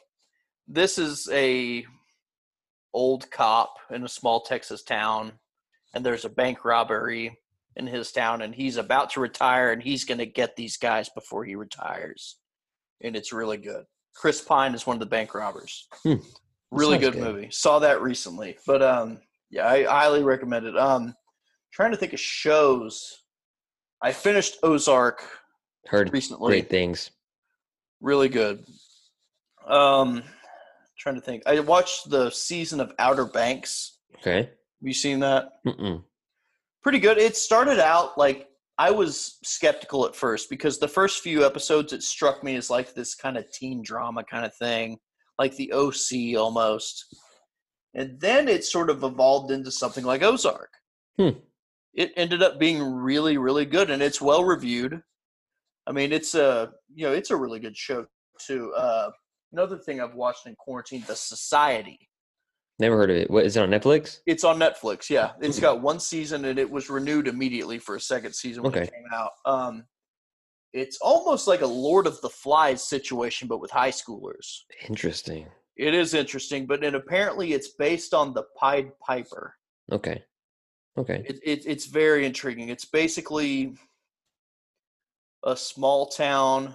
This 0.72 0.98
is 0.98 1.28
a 1.32 1.84
old 2.94 3.28
cop 3.32 3.74
in 3.90 4.04
a 4.04 4.08
small 4.08 4.40
Texas 4.42 4.84
town, 4.84 5.32
and 5.94 6.06
there's 6.06 6.24
a 6.24 6.28
bank 6.30 6.64
robbery 6.64 7.36
in 7.76 7.86
his 7.88 8.12
town 8.12 8.42
and 8.42 8.54
he's 8.54 8.76
about 8.76 9.10
to 9.10 9.20
retire 9.20 9.72
and 9.72 9.82
he's 9.82 10.04
going 10.04 10.18
to 10.18 10.26
get 10.26 10.54
these 10.56 10.76
guys 10.76 11.08
before 11.08 11.44
he 11.44 11.54
retires 11.54 12.36
and 13.00 13.14
it's 13.14 13.32
really 13.32 13.56
good 13.56 13.84
chris 14.16 14.40
pine 14.42 14.74
is 14.74 14.88
one 14.88 14.96
of 14.96 15.00
the 15.00 15.06
bank 15.06 15.32
robbers 15.36 15.86
Hmm. 16.02 16.14
really 16.72 16.98
good, 16.98 17.12
good. 17.14 17.22
movie 17.22 17.48
saw 17.52 17.78
that 17.78 18.02
recently 18.02 18.58
but 18.66 18.82
um 18.82 19.20
Yeah, 19.50 19.68
I 19.68 19.84
highly 19.84 20.24
recommend 20.24 20.66
it. 20.66 20.76
Um, 20.76 21.14
trying 21.72 21.92
to 21.92 21.96
think 21.96 22.12
of 22.12 22.20
shows. 22.20 23.22
I 24.02 24.12
finished 24.12 24.58
Ozark 24.64 25.22
Heard 25.86 26.12
recently. 26.12 26.48
great 26.50 26.68
things. 26.70 27.12
Really 28.00 28.28
good. 28.28 28.64
Um, 29.66 30.22
trying 31.00 31.16
to 31.16 31.20
think. 31.20 31.42
I 31.46 31.58
watched 31.60 32.10
the 32.10 32.30
season 32.30 32.78
of 32.80 32.92
Outer 32.98 33.24
Banks. 33.24 33.98
Okay. 34.18 34.38
Have 34.42 34.48
you 34.82 34.94
seen 34.94 35.18
that? 35.20 35.48
Mm-mm. 35.66 36.04
Pretty 36.82 36.98
good. 36.98 37.18
It 37.18 37.36
started 37.36 37.80
out 37.80 38.16
like 38.16 38.48
I 38.78 38.90
was 38.90 39.38
skeptical 39.44 40.06
at 40.06 40.14
first 40.14 40.48
because 40.48 40.78
the 40.78 40.88
first 40.88 41.22
few 41.22 41.44
episodes 41.44 41.92
it 41.92 42.02
struck 42.02 42.44
me 42.44 42.56
as 42.56 42.70
like 42.70 42.94
this 42.94 43.14
kind 43.14 43.36
of 43.36 43.50
teen 43.50 43.82
drama 43.82 44.24
kind 44.24 44.44
of 44.44 44.54
thing, 44.54 44.98
like 45.38 45.56
the 45.56 45.72
OC 45.72 46.38
almost. 46.38 47.04
And 47.94 48.20
then 48.20 48.48
it 48.48 48.64
sort 48.64 48.88
of 48.88 49.02
evolved 49.02 49.50
into 49.50 49.70
something 49.70 50.04
like 50.04 50.22
Ozark. 50.22 50.70
Hmm. 51.18 51.40
It 51.92 52.12
ended 52.16 52.42
up 52.42 52.60
being 52.60 52.80
really, 52.82 53.36
really 53.36 53.64
good, 53.64 53.90
and 53.90 54.00
it's 54.00 54.20
well 54.20 54.44
reviewed. 54.44 55.02
I 55.86 55.92
mean, 55.92 56.12
it's 56.12 56.34
a 56.36 56.70
you 56.94 57.06
know 57.06 57.12
it's 57.12 57.30
a 57.30 57.36
really 57.36 57.58
good 57.58 57.76
show 57.76 58.06
too. 58.38 58.72
Uh, 58.76 59.10
another 59.52 59.78
thing 59.78 60.00
I've 60.00 60.14
watched 60.14 60.46
in 60.46 60.54
quarantine, 60.56 61.04
The 61.06 61.16
Society. 61.16 61.98
Never 62.78 62.96
heard 62.96 63.10
of 63.10 63.16
it. 63.16 63.30
What 63.30 63.44
is 63.44 63.56
it 63.56 63.62
on 63.62 63.68
Netflix? 63.70 64.20
It's 64.26 64.44
on 64.44 64.58
Netflix. 64.58 65.10
Yeah, 65.10 65.32
it's 65.40 65.60
got 65.60 65.82
one 65.82 66.00
season, 66.00 66.46
and 66.46 66.58
it 66.58 66.70
was 66.70 66.88
renewed 66.88 67.28
immediately 67.28 67.78
for 67.78 67.94
a 67.94 68.00
second 68.00 68.34
season 68.34 68.62
when 68.62 68.72
it 68.72 68.76
Okay. 68.78 68.90
came 68.90 69.04
out. 69.12 69.32
Um, 69.44 69.84
it's 70.72 70.98
almost 71.02 71.46
like 71.46 71.60
a 71.60 71.66
Lord 71.66 72.06
of 72.06 72.20
the 72.22 72.30
Flies 72.30 72.82
situation, 72.88 73.48
but 73.48 73.60
with 73.60 73.70
high 73.70 73.90
schoolers. 73.90 74.60
Interesting. 74.88 75.46
It 75.76 75.92
is 75.94 76.14
interesting, 76.14 76.66
but 76.66 76.82
and 76.82 76.96
apparently 76.96 77.52
it's 77.52 77.68
based 77.68 78.14
on 78.14 78.32
the 78.32 78.44
Pied 78.58 78.92
Piper. 79.00 79.54
Okay. 79.92 80.24
Okay. 80.96 81.22
It, 81.28 81.38
it, 81.44 81.66
it's 81.66 81.86
very 81.86 82.24
intriguing. 82.24 82.68
It's 82.70 82.84
basically 82.86 83.74
a 85.44 85.56
small 85.56 86.06
town, 86.06 86.74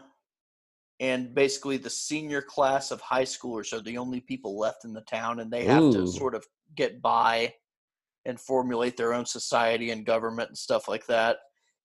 and 0.99 1.35
basically 1.35 1.77
the 1.77 1.89
senior 1.89 2.41
class 2.41 2.91
of 2.91 3.01
high 3.01 3.23
schoolers 3.23 3.73
are 3.73 3.81
the 3.81 3.97
only 3.97 4.22
people 4.22 4.57
left 4.57 4.85
in 4.85 4.93
the 4.93 5.01
town, 5.01 5.39
and 5.39 5.51
they 5.51 5.65
have 5.65 5.84
Ooh. 5.84 5.93
to 5.93 6.07
sort 6.07 6.35
of 6.35 6.45
get 6.76 7.01
by 7.01 7.53
and 8.26 8.39
formulate 8.39 8.97
their 8.97 9.13
own 9.13 9.26
society 9.26 9.91
and 9.91 10.05
government 10.05 10.49
and 10.49 10.57
stuff 10.57 10.88
like 10.88 11.05
that. 11.07 11.38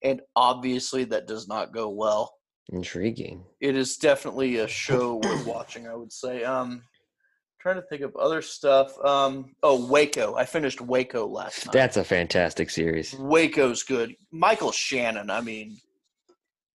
And 0.03 0.21
obviously, 0.37 1.05
that 1.05 1.27
does 1.27 1.49
not 1.49 1.73
go 1.73 1.91
well. 1.91 2.33
Intriguing. 2.73 3.45
It 3.61 3.77
is 3.77 3.97
definitely 3.97 4.59
a 4.59 4.69
show 4.85 5.17
worth 5.17 5.47
watching. 5.47 5.87
I 5.87 5.95
would 5.95 6.13
say. 6.13 6.45
Um, 6.45 6.83
trying 7.61 7.77
to 7.77 7.83
think 7.83 8.03
of 8.03 8.17
other 8.17 8.41
stuff. 8.43 8.97
Um, 9.05 9.55
oh, 9.63 9.87
Waco. 9.87 10.35
I 10.35 10.45
finished 10.45 10.81
Waco 10.81 11.27
last 11.27 11.67
night. 11.67 11.73
That's 11.73 11.97
a 11.99 12.05
fantastic 12.05 12.71
series. 12.71 13.15
Waco's 13.15 13.83
good. 13.83 14.15
Michael 14.33 14.73
Shannon. 14.73 15.31
I 15.31 15.41
mean, 15.43 15.77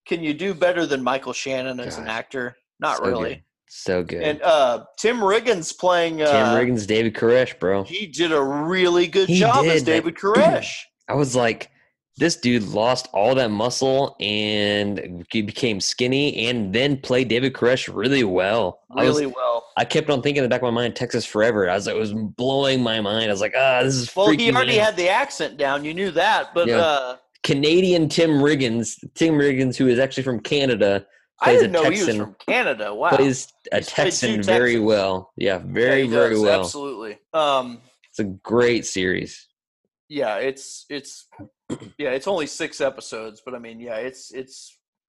can 0.06 0.24
you 0.24 0.34
do 0.34 0.54
better 0.54 0.86
than 0.86 1.04
Michael 1.04 1.34
Shannon 1.34 1.80
as 1.80 1.98
an 1.98 2.08
actor? 2.08 2.56
Not 2.80 2.98
So 2.98 3.06
really. 3.06 3.30
good. 3.36 3.42
So 3.68 4.04
good. 4.04 4.22
And 4.22 4.42
uh, 4.42 4.86
Tim 4.98 5.18
Riggins 5.18 5.78
playing. 5.78 6.22
Uh, 6.22 6.32
Tim 6.32 6.46
Riggins, 6.76 6.86
David 6.88 7.14
Koresh, 7.16 7.60
bro. 7.60 7.84
He 7.84 8.06
did 8.08 8.32
a 8.32 8.42
really 8.42 9.08
good 9.08 9.28
He 9.28 9.40
job 9.40 9.66
as 9.66 9.82
did, 9.82 9.82
that- 9.82 9.86
David 9.86 10.16
Koresh. 10.16 10.72
I 11.10 11.14
was 11.16 11.36
like, 11.36 11.72
this 12.18 12.38
dude 12.38 12.64
lost 12.64 13.10
all 13.14 13.36
that 13.36 13.52
muscle 13.52 14.16
and 14.22 15.26
he 15.32 15.42
became 15.42 15.82
skinny 15.82 16.48
and 16.48 16.74
then 16.74 16.96
played 16.98 17.28
David 17.28 17.54
Koresh 17.54 17.94
really 17.94 18.24
well. 18.24 18.80
I 18.96 19.04
was- 19.04 19.16
really 19.18 19.26
well. 19.26 19.66
I 19.78 19.84
kept 19.84 20.10
on 20.10 20.22
thinking 20.22 20.38
in 20.42 20.44
the 20.44 20.50
back 20.54 20.62
of 20.62 20.66
my 20.66 20.82
mind, 20.82 20.96
Texas 20.96 21.26
Forever. 21.26 21.70
I 21.70 21.74
was 21.76 21.86
like, 21.88 21.96
it 21.98 22.00
was 22.00 22.14
blowing 22.14 22.82
my 22.82 23.02
mind. 23.02 23.26
I 23.26 23.34
was 23.34 23.42
like, 23.42 23.54
ah, 23.58 23.82
this 23.84 23.96
is 23.96 24.16
Well, 24.16 24.30
he 24.30 24.50
already 24.54 24.80
out. 24.80 24.86
had 24.86 24.96
the 24.96 25.10
accent 25.10 25.58
down. 25.58 25.84
You 25.84 25.94
knew 25.94 26.12
that, 26.12 26.54
but 26.54 26.68
Yeah. 26.70 26.78
uh, 26.78 27.18
Canadian 27.46 28.10
Tim 28.10 28.32
Riggins, 28.32 28.98
Tim 29.14 29.36
Riggins, 29.36 29.78
who 29.78 29.88
is 29.88 30.00
actually 30.00 30.24
from 30.24 30.40
Canada, 30.40 31.06
I 31.40 31.46
plays 31.46 31.62
didn't 31.62 31.76
a 31.76 31.80
know 31.80 31.84
he 31.84 31.90
was 31.92 32.00
Texan. 32.08 32.18
from 32.26 32.36
Canada. 32.48 32.94
Wow, 32.94 33.10
plays 33.16 33.54
a 33.72 33.78
He's 33.78 33.88
Texan 33.88 34.42
very 34.42 34.72
Texans. 34.74 34.86
well. 34.88 35.32
Yeah, 35.38 35.58
Yeah, 35.58 35.62
very, 35.66 36.02
he 36.04 36.08
very 36.10 36.30
does, 36.34 36.42
well. 36.42 36.60
Absolutely. 36.62 37.18
Um, 37.34 37.82
It's 38.10 38.20
a 38.20 38.24
great 38.24 38.86
series. 38.86 39.48
yeah, 40.10 40.38
it's 40.38 40.86
it's 40.90 41.28
yeah, 41.98 42.12
it's 42.12 42.28
only 42.28 42.48
six 42.48 42.82
episodes, 42.82 43.42
but 43.46 43.54
I 43.56 43.60
mean, 43.60 43.80
yeah, 43.80 43.98
it's 43.98 44.32
it's 44.34 44.78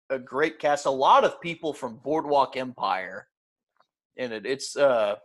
a 0.10 0.18
great 0.20 0.58
cast. 0.60 0.86
A 0.86 0.92
lot 0.92 1.24
of 1.26 1.40
people 1.42 1.74
from 1.74 1.98
Boardwalk 2.04 2.56
Empire 2.58 3.28
in 4.18 4.32
it. 4.32 4.46
It's 4.46 4.76
uh 4.76 5.16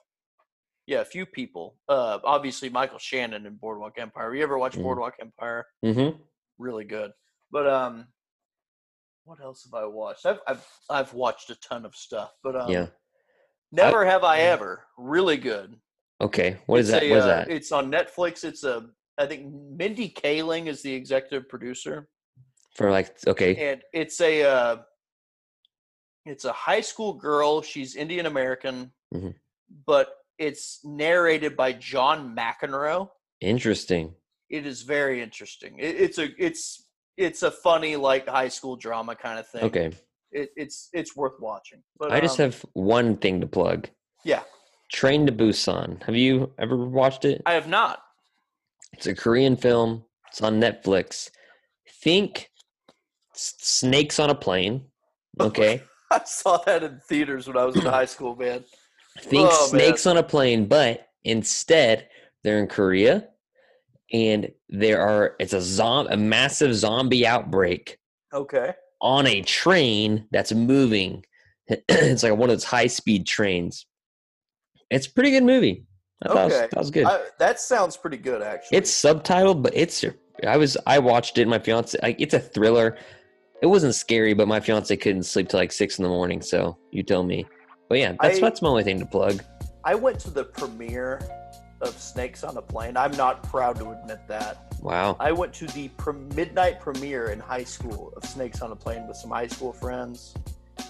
yeah, 0.86 1.00
a 1.00 1.04
few 1.04 1.24
people. 1.24 1.76
Uh 1.88 2.18
obviously 2.24 2.68
Michael 2.68 2.98
Shannon 2.98 3.46
in 3.46 3.54
Boardwalk 3.56 3.98
Empire. 3.98 4.34
You 4.34 4.42
ever 4.42 4.58
watch 4.58 4.76
Mhm. 4.76 4.82
Boardwalk 4.82 5.14
Empire? 5.20 5.66
Mm-hmm. 5.84 6.18
Really 6.60 6.84
good. 6.84 7.12
But 7.50 7.66
um 7.66 8.06
what 9.24 9.40
else 9.42 9.64
have 9.64 9.74
I 9.74 9.86
watched? 9.86 10.26
I've 10.26 10.40
I've 10.46 10.66
I've 10.88 11.14
watched 11.14 11.50
a 11.50 11.56
ton 11.56 11.84
of 11.84 11.94
stuff, 11.96 12.32
but 12.44 12.54
um 12.54 12.70
yeah. 12.70 12.86
Never 13.72 14.04
Have 14.04 14.24
I 14.24 14.40
Ever. 14.40 14.84
Really 14.98 15.36
good. 15.36 15.76
Okay. 16.20 16.58
What 16.66 16.80
is 16.80 16.88
It's 16.90 16.98
that? 17.00 17.04
a, 17.04 17.10
what 17.10 17.18
is 17.18 17.24
uh, 17.24 17.26
that? 17.28 17.50
It's 17.50 17.72
on 17.72 17.90
Netflix. 17.90 18.44
It's 18.44 18.64
a 18.64 18.90
I 19.16 19.26
think 19.26 19.52
Mindy 19.76 20.10
Kaling 20.10 20.66
is 20.66 20.82
the 20.82 20.92
executive 20.92 21.48
producer. 21.48 22.08
For 22.76 22.90
like, 22.90 23.16
okay. 23.26 23.72
and 23.72 23.82
it's 23.92 24.20
a 24.20 24.42
uh, 24.42 24.76
it's 26.26 26.44
a 26.44 26.52
high 26.52 26.80
school 26.80 27.14
girl. 27.14 27.62
She's 27.62 27.96
Indian 27.96 28.26
American, 28.26 28.92
Mhm. 29.14 29.34
but 29.86 30.08
it's 30.38 30.80
narrated 30.84 31.56
by 31.56 31.72
John 31.72 32.34
McEnroe. 32.36 33.10
Interesting. 33.40 34.14
It 34.50 34.66
is 34.66 34.82
very 34.82 35.22
interesting. 35.22 35.78
It, 35.78 35.96
it's 36.00 36.18
a 36.18 36.28
it's 36.38 36.86
it's 37.16 37.42
a 37.42 37.50
funny 37.50 37.96
like 37.96 38.28
high 38.28 38.48
school 38.48 38.76
drama 38.76 39.14
kind 39.14 39.38
of 39.38 39.46
thing. 39.48 39.62
Okay. 39.64 39.90
it, 40.32 40.50
it's 40.56 40.88
it's 40.92 41.16
worth 41.16 41.38
watching. 41.40 41.82
But 41.98 42.12
I 42.12 42.20
just 42.20 42.38
um, 42.40 42.46
have 42.50 42.64
one 42.74 43.16
thing 43.16 43.40
to 43.40 43.46
plug. 43.46 43.88
yeah. 44.24 44.42
Train 44.92 45.24
to 45.26 45.32
Busan. 45.32 46.02
Have 46.02 46.16
you 46.16 46.52
ever 46.58 46.76
watched 46.76 47.24
it? 47.24 47.42
I 47.46 47.52
have 47.52 47.68
not. 47.68 48.02
It's 48.92 49.06
a 49.06 49.14
Korean 49.14 49.54
film. 49.56 50.02
It's 50.28 50.42
on 50.42 50.60
Netflix. 50.60 51.30
Think 52.02 52.50
snakes 53.34 54.18
on 54.18 54.30
a 54.30 54.34
plane. 54.34 54.86
Okay. 55.40 55.80
I 56.10 56.22
saw 56.24 56.58
that 56.66 56.82
in 56.82 57.00
theaters 57.08 57.46
when 57.46 57.56
I 57.56 57.64
was 57.64 57.76
in 57.76 57.82
high 57.82 58.04
school, 58.04 58.34
man. 58.34 58.64
Think 59.20 59.48
Oh, 59.50 59.70
man. 59.72 59.80
snakes 59.80 60.04
on 60.06 60.16
a 60.16 60.22
plane, 60.24 60.66
but 60.66 61.06
instead 61.24 62.08
they're 62.42 62.58
in 62.58 62.66
Korea, 62.66 63.28
and 64.12 64.50
there 64.68 65.00
are 65.00 65.36
it's 65.38 65.52
a 65.52 65.60
zom 65.60 66.06
a 66.10 66.16
massive 66.16 66.74
zombie 66.74 67.26
outbreak 67.26 67.98
Okay. 68.32 68.74
on 69.00 69.26
a 69.26 69.42
train 69.42 70.26
that's 70.30 70.52
moving. 70.52 71.24
it's 71.68 72.22
like 72.22 72.32
one 72.32 72.50
of 72.50 72.54
those 72.56 72.64
high 72.64 72.86
speed 72.86 73.26
trains. 73.26 73.86
It's 74.90 75.06
a 75.06 75.12
pretty 75.12 75.30
good 75.30 75.44
movie. 75.44 75.84
I 76.22 76.28
thought 76.28 76.36
it 76.36 76.44
was, 76.44 76.52
Okay. 76.54 76.68
that 76.72 76.78
was 76.78 76.90
good. 76.90 77.06
I, 77.06 77.20
that 77.38 77.60
sounds 77.60 77.96
pretty 77.96 78.16
good, 78.18 78.42
actually. 78.42 78.78
It's 78.78 78.90
subtitled, 78.92 79.62
but 79.62 79.72
it's. 79.74 80.04
I 80.46 80.56
was. 80.56 80.76
I 80.86 80.98
watched 80.98 81.38
it. 81.38 81.46
My 81.48 81.58
fiance. 81.58 81.98
Like, 82.02 82.16
it's 82.20 82.34
a 82.34 82.40
thriller. 82.40 82.98
It 83.62 83.66
wasn't 83.66 83.94
scary, 83.94 84.34
but 84.34 84.48
my 84.48 84.58
fiance 84.60 84.94
couldn't 84.96 85.22
sleep 85.24 85.48
till 85.48 85.60
like 85.60 85.70
six 85.72 85.98
in 85.98 86.02
the 86.02 86.08
morning. 86.08 86.42
So 86.42 86.76
you 86.90 87.02
tell 87.02 87.22
me. 87.22 87.46
But 87.88 87.98
yeah, 87.98 88.14
that's 88.20 88.38
I- 88.38 88.40
that's 88.40 88.62
my 88.62 88.68
only 88.68 88.84
thing 88.84 88.98
to 88.98 89.06
plug. 89.06 89.42
I 89.84 89.94
went 89.94 90.18
to 90.20 90.30
the 90.30 90.44
premiere 90.44 91.20
of 91.80 91.98
Snakes 91.98 92.44
on 92.44 92.56
a 92.56 92.62
Plane. 92.62 92.96
I'm 92.96 93.16
not 93.16 93.42
proud 93.42 93.76
to 93.78 93.90
admit 93.90 94.20
that. 94.28 94.74
Wow. 94.80 95.16
I 95.20 95.32
went 95.32 95.52
to 95.54 95.66
the 95.68 95.88
pre- 95.88 96.14
midnight 96.34 96.80
premiere 96.80 97.30
in 97.30 97.40
high 97.40 97.64
school 97.64 98.12
of 98.16 98.24
Snakes 98.24 98.62
on 98.62 98.72
a 98.72 98.76
Plane 98.76 99.06
with 99.06 99.16
some 99.16 99.30
high 99.30 99.46
school 99.46 99.72
friends. 99.72 100.34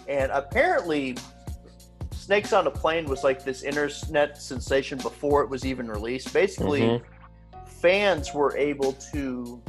And 0.09 0.31
apparently, 0.33 1.17
Snakes 2.12 2.53
on 2.53 2.67
a 2.67 2.71
Plane 2.71 3.07
was 3.07 3.25
like 3.25 3.45
this 3.45 3.62
internet 3.62 4.41
sensation 4.41 4.99
before 4.99 5.43
it 5.43 5.49
was 5.49 5.65
even 5.65 5.89
released. 5.89 6.33
Basically, 6.33 6.83
Mhm. 6.83 7.03
fans 7.67 8.35
were 8.35 8.57
able 8.57 8.93
to 9.12 9.61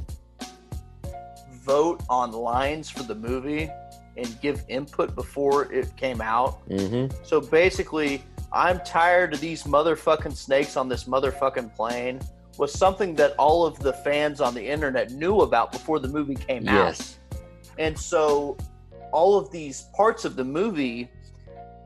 vote 1.51 2.01
on 2.09 2.31
lines 2.31 2.89
for 2.89 3.03
the 3.03 3.15
movie 3.15 3.69
and 4.17 4.41
give 4.41 4.63
input 4.67 5.15
before 5.15 5.71
it 5.71 5.95
came 5.95 6.21
out. 6.21 6.67
Mm-hmm. 6.67 7.15
So 7.23 7.39
basically, 7.39 8.23
I'm 8.53 8.79
tired 8.81 9.33
of 9.33 9.39
these 9.39 9.63
motherfucking 9.63 10.35
snakes 10.35 10.75
on 10.75 10.89
this 10.89 11.05
motherfucking 11.05 11.75
plane 11.75 12.19
was 12.57 12.73
something 12.73 13.15
that 13.15 13.33
all 13.37 13.65
of 13.65 13.79
the 13.79 13.93
fans 13.93 14.41
on 14.41 14.53
the 14.53 14.65
internet 14.67 15.11
knew 15.11 15.41
about 15.41 15.71
before 15.71 15.99
the 15.99 16.07
movie 16.09 16.35
came 16.35 16.65
Yes. 16.65 17.17
out. 17.31 17.39
And 17.79 17.97
so 17.97 18.57
all 19.11 19.37
of 19.37 19.51
these 19.51 19.83
parts 19.95 20.25
of 20.25 20.35
the 20.35 20.43
movie, 20.43 21.09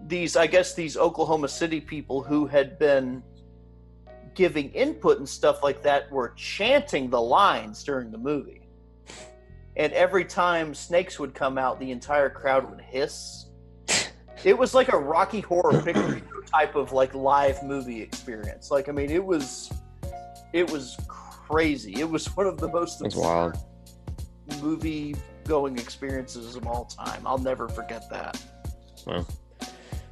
these 0.07 0.35
I 0.35 0.47
guess 0.47 0.73
these 0.73 0.97
Oklahoma 0.97 1.47
City 1.47 1.79
people 1.79 2.23
who 2.23 2.47
had 2.47 2.79
been 2.79 3.23
giving 4.33 4.71
input 4.71 5.19
and 5.19 5.29
stuff 5.29 5.63
like 5.63 5.81
that 5.83 6.11
were 6.11 6.29
chanting 6.35 7.09
the 7.09 7.21
lines 7.21 7.83
during 7.83 8.11
the 8.11 8.17
movie. 8.17 8.67
And 9.77 9.93
every 9.93 10.25
time 10.25 10.73
snakes 10.73 11.19
would 11.19 11.33
come 11.33 11.57
out, 11.57 11.79
the 11.79 11.91
entire 11.91 12.29
crowd 12.29 12.69
would 12.69 12.81
hiss. 12.81 13.44
It 14.43 14.57
was 14.57 14.73
like 14.73 14.91
a 14.91 14.97
Rocky 14.97 15.41
Horror 15.41 15.81
Picture 15.81 16.21
type 16.51 16.75
of 16.75 16.91
like 16.91 17.13
live 17.15 17.61
movie 17.63 18.01
experience. 18.01 18.69
Like 18.71 18.89
I 18.89 18.91
mean, 18.91 19.09
it 19.09 19.23
was 19.23 19.71
It 20.53 20.69
was 20.71 20.97
crazy. 21.07 21.99
It 21.99 22.09
was 22.09 22.27
one 22.35 22.47
of 22.47 22.57
the 22.57 22.67
most 22.67 22.99
That's 22.99 23.15
wild. 23.15 23.57
movie 24.61 25.15
going 25.45 25.77
experiences 25.77 26.55
of 26.55 26.67
all 26.67 26.85
time. 26.85 27.21
I'll 27.25 27.37
never 27.37 27.67
forget 27.69 28.09
that. 28.09 28.41
Well, 29.05 29.27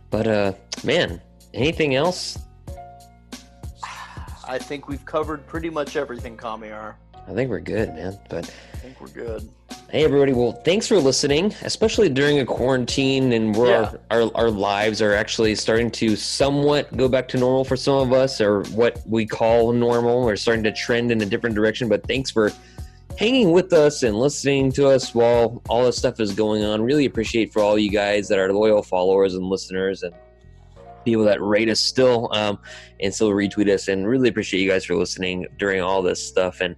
but 0.09 0.27
uh, 0.27 0.53
man, 0.83 1.21
anything 1.53 1.95
else? 1.95 2.37
I 4.47 4.57
think 4.59 4.87
we've 4.87 5.05
covered 5.05 5.45
pretty 5.47 5.69
much 5.69 5.95
everything, 5.95 6.37
Kamiar. 6.37 6.95
I 7.27 7.33
think 7.33 7.49
we're 7.49 7.59
good, 7.61 7.93
man. 7.95 8.19
But 8.29 8.53
think 8.83 8.99
we're 8.99 9.07
good. 9.07 9.49
Hey 9.89 10.03
everybody! 10.03 10.33
Well, 10.33 10.51
thanks 10.51 10.87
for 10.87 10.97
listening, 10.97 11.53
especially 11.61 12.09
during 12.09 12.39
a 12.39 12.45
quarantine 12.45 13.31
and 13.31 13.55
where 13.55 13.69
Yeah. 13.81 13.91
our, 14.11 14.23
our 14.23 14.31
our 14.35 14.51
lives 14.51 15.01
are 15.01 15.13
actually 15.13 15.55
starting 15.55 15.89
to 15.91 16.15
somewhat 16.17 16.95
go 16.97 17.07
back 17.07 17.27
to 17.29 17.37
normal 17.37 17.63
for 17.63 17.77
some 17.77 17.95
of 17.95 18.11
us, 18.11 18.41
or 18.41 18.63
what 18.75 19.01
we 19.07 19.25
call 19.25 19.71
normal. 19.71 20.23
We're 20.25 20.35
starting 20.35 20.63
to 20.65 20.71
trend 20.73 21.11
in 21.11 21.21
a 21.21 21.25
different 21.25 21.55
direction. 21.55 21.87
But 21.87 22.05
thanks 22.07 22.29
for 22.29 22.51
hanging 23.17 23.51
with 23.51 23.71
us 23.71 24.03
and 24.03 24.19
listening 24.19 24.71
to 24.73 24.87
us 24.89 25.15
while 25.15 25.61
all 25.69 25.85
this 25.85 25.97
stuff 25.97 26.19
is 26.19 26.33
going 26.33 26.63
on. 26.65 26.81
Really 26.81 27.05
appreciate 27.05 27.53
for 27.53 27.61
all 27.61 27.77
you 27.79 27.89
guys 27.89 28.27
that 28.27 28.39
are 28.39 28.51
loyal 28.51 28.83
followers 28.83 29.35
and 29.35 29.45
listeners 29.45 30.03
and 30.03 30.13
people 31.05 31.23
that 31.23 31.41
rate 31.41 31.69
us 31.69 31.79
still 31.79 32.29
um, 32.33 32.57
and 32.99 33.13
still 33.13 33.29
retweet 33.29 33.69
us. 33.69 33.87
And 33.87 34.05
really 34.07 34.27
appreciate 34.29 34.61
you 34.61 34.69
guys 34.69 34.83
for 34.83 34.95
listening 34.95 35.47
during 35.57 35.81
all 35.81 36.01
this 36.01 36.21
stuff 36.21 36.59
and. 36.59 36.75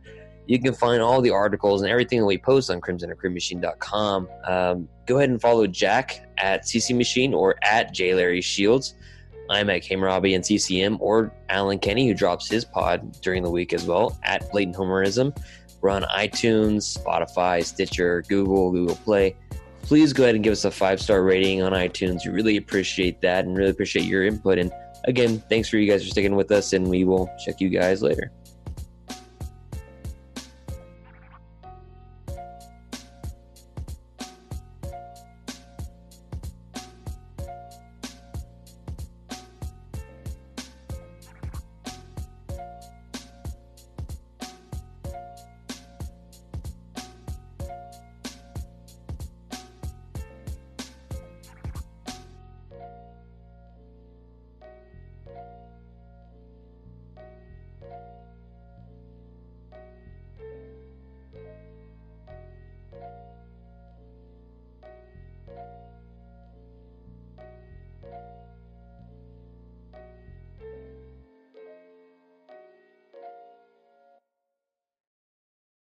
You 0.48 0.60
can 0.60 0.74
find 0.74 1.02
all 1.02 1.22
the 1.22 1.32
articles 1.32 1.82
and 1.82 1.90
everything 1.90 2.20
that 2.20 2.26
we 2.26 2.38
post 2.38 2.70
on 2.70 2.82
crimsonandcreammachine.com. 2.82 4.30
Um, 4.46 4.90
go 5.06 5.18
ahead 5.18 5.30
and 5.30 5.42
follow 5.42 5.66
Jack 5.68 6.28
at 6.38 6.64
CC 6.64 6.96
Machine 6.96 7.34
or 7.34 7.56
at 7.64 7.94
J. 7.94 8.14
Larry 8.14 8.42
Shields. 8.42 8.96
I'm 9.50 9.70
at 9.70 9.90
Robbie 9.92 10.34
and 10.34 10.44
CCM 10.46 10.98
or 11.00 11.32
Alan 11.50 11.80
Kenny, 11.80 12.08
who 12.08 12.14
drops 12.14 12.50
his 12.50 12.66
pod 12.66 13.20
during 13.22 13.44
the 13.44 13.52
week 13.52 13.74
as 13.74 13.86
well, 13.86 14.18
at 14.24 14.50
Blatant 14.52 14.76
Homerism. 14.76 15.36
We're 15.82 15.92
on 15.92 16.04
iTunes, 16.04 16.98
Spotify, 16.98 17.64
Stitcher, 17.64 18.24
Google, 18.28 18.72
Google 18.72 18.96
Play. 18.96 19.36
Please 19.84 20.14
go 20.14 20.24
ahead 20.24 20.34
and 20.34 20.44
give 20.44 20.52
us 20.54 20.66
a 20.66 20.72
five 20.72 21.00
star 21.00 21.24
rating 21.24 21.62
on 21.62 21.74
iTunes. 21.74 22.26
We 22.26 22.32
really 22.32 22.58
appreciate 22.58 23.22
that 23.22 23.46
and 23.46 23.56
really 23.56 23.70
appreciate 23.70 24.06
your 24.06 24.26
input. 24.26 24.58
And 24.58 24.72
again, 25.04 25.44
thanks 25.48 25.70
for 25.70 25.78
you 25.78 25.90
guys 25.90 26.04
for 26.04 26.10
sticking 26.10 26.36
with 26.36 26.52
us, 26.52 26.74
and 26.74 26.88
we 26.88 27.04
will 27.04 27.30
check 27.46 27.62
you 27.62 27.70
guys 27.70 28.02
later. 28.02 28.32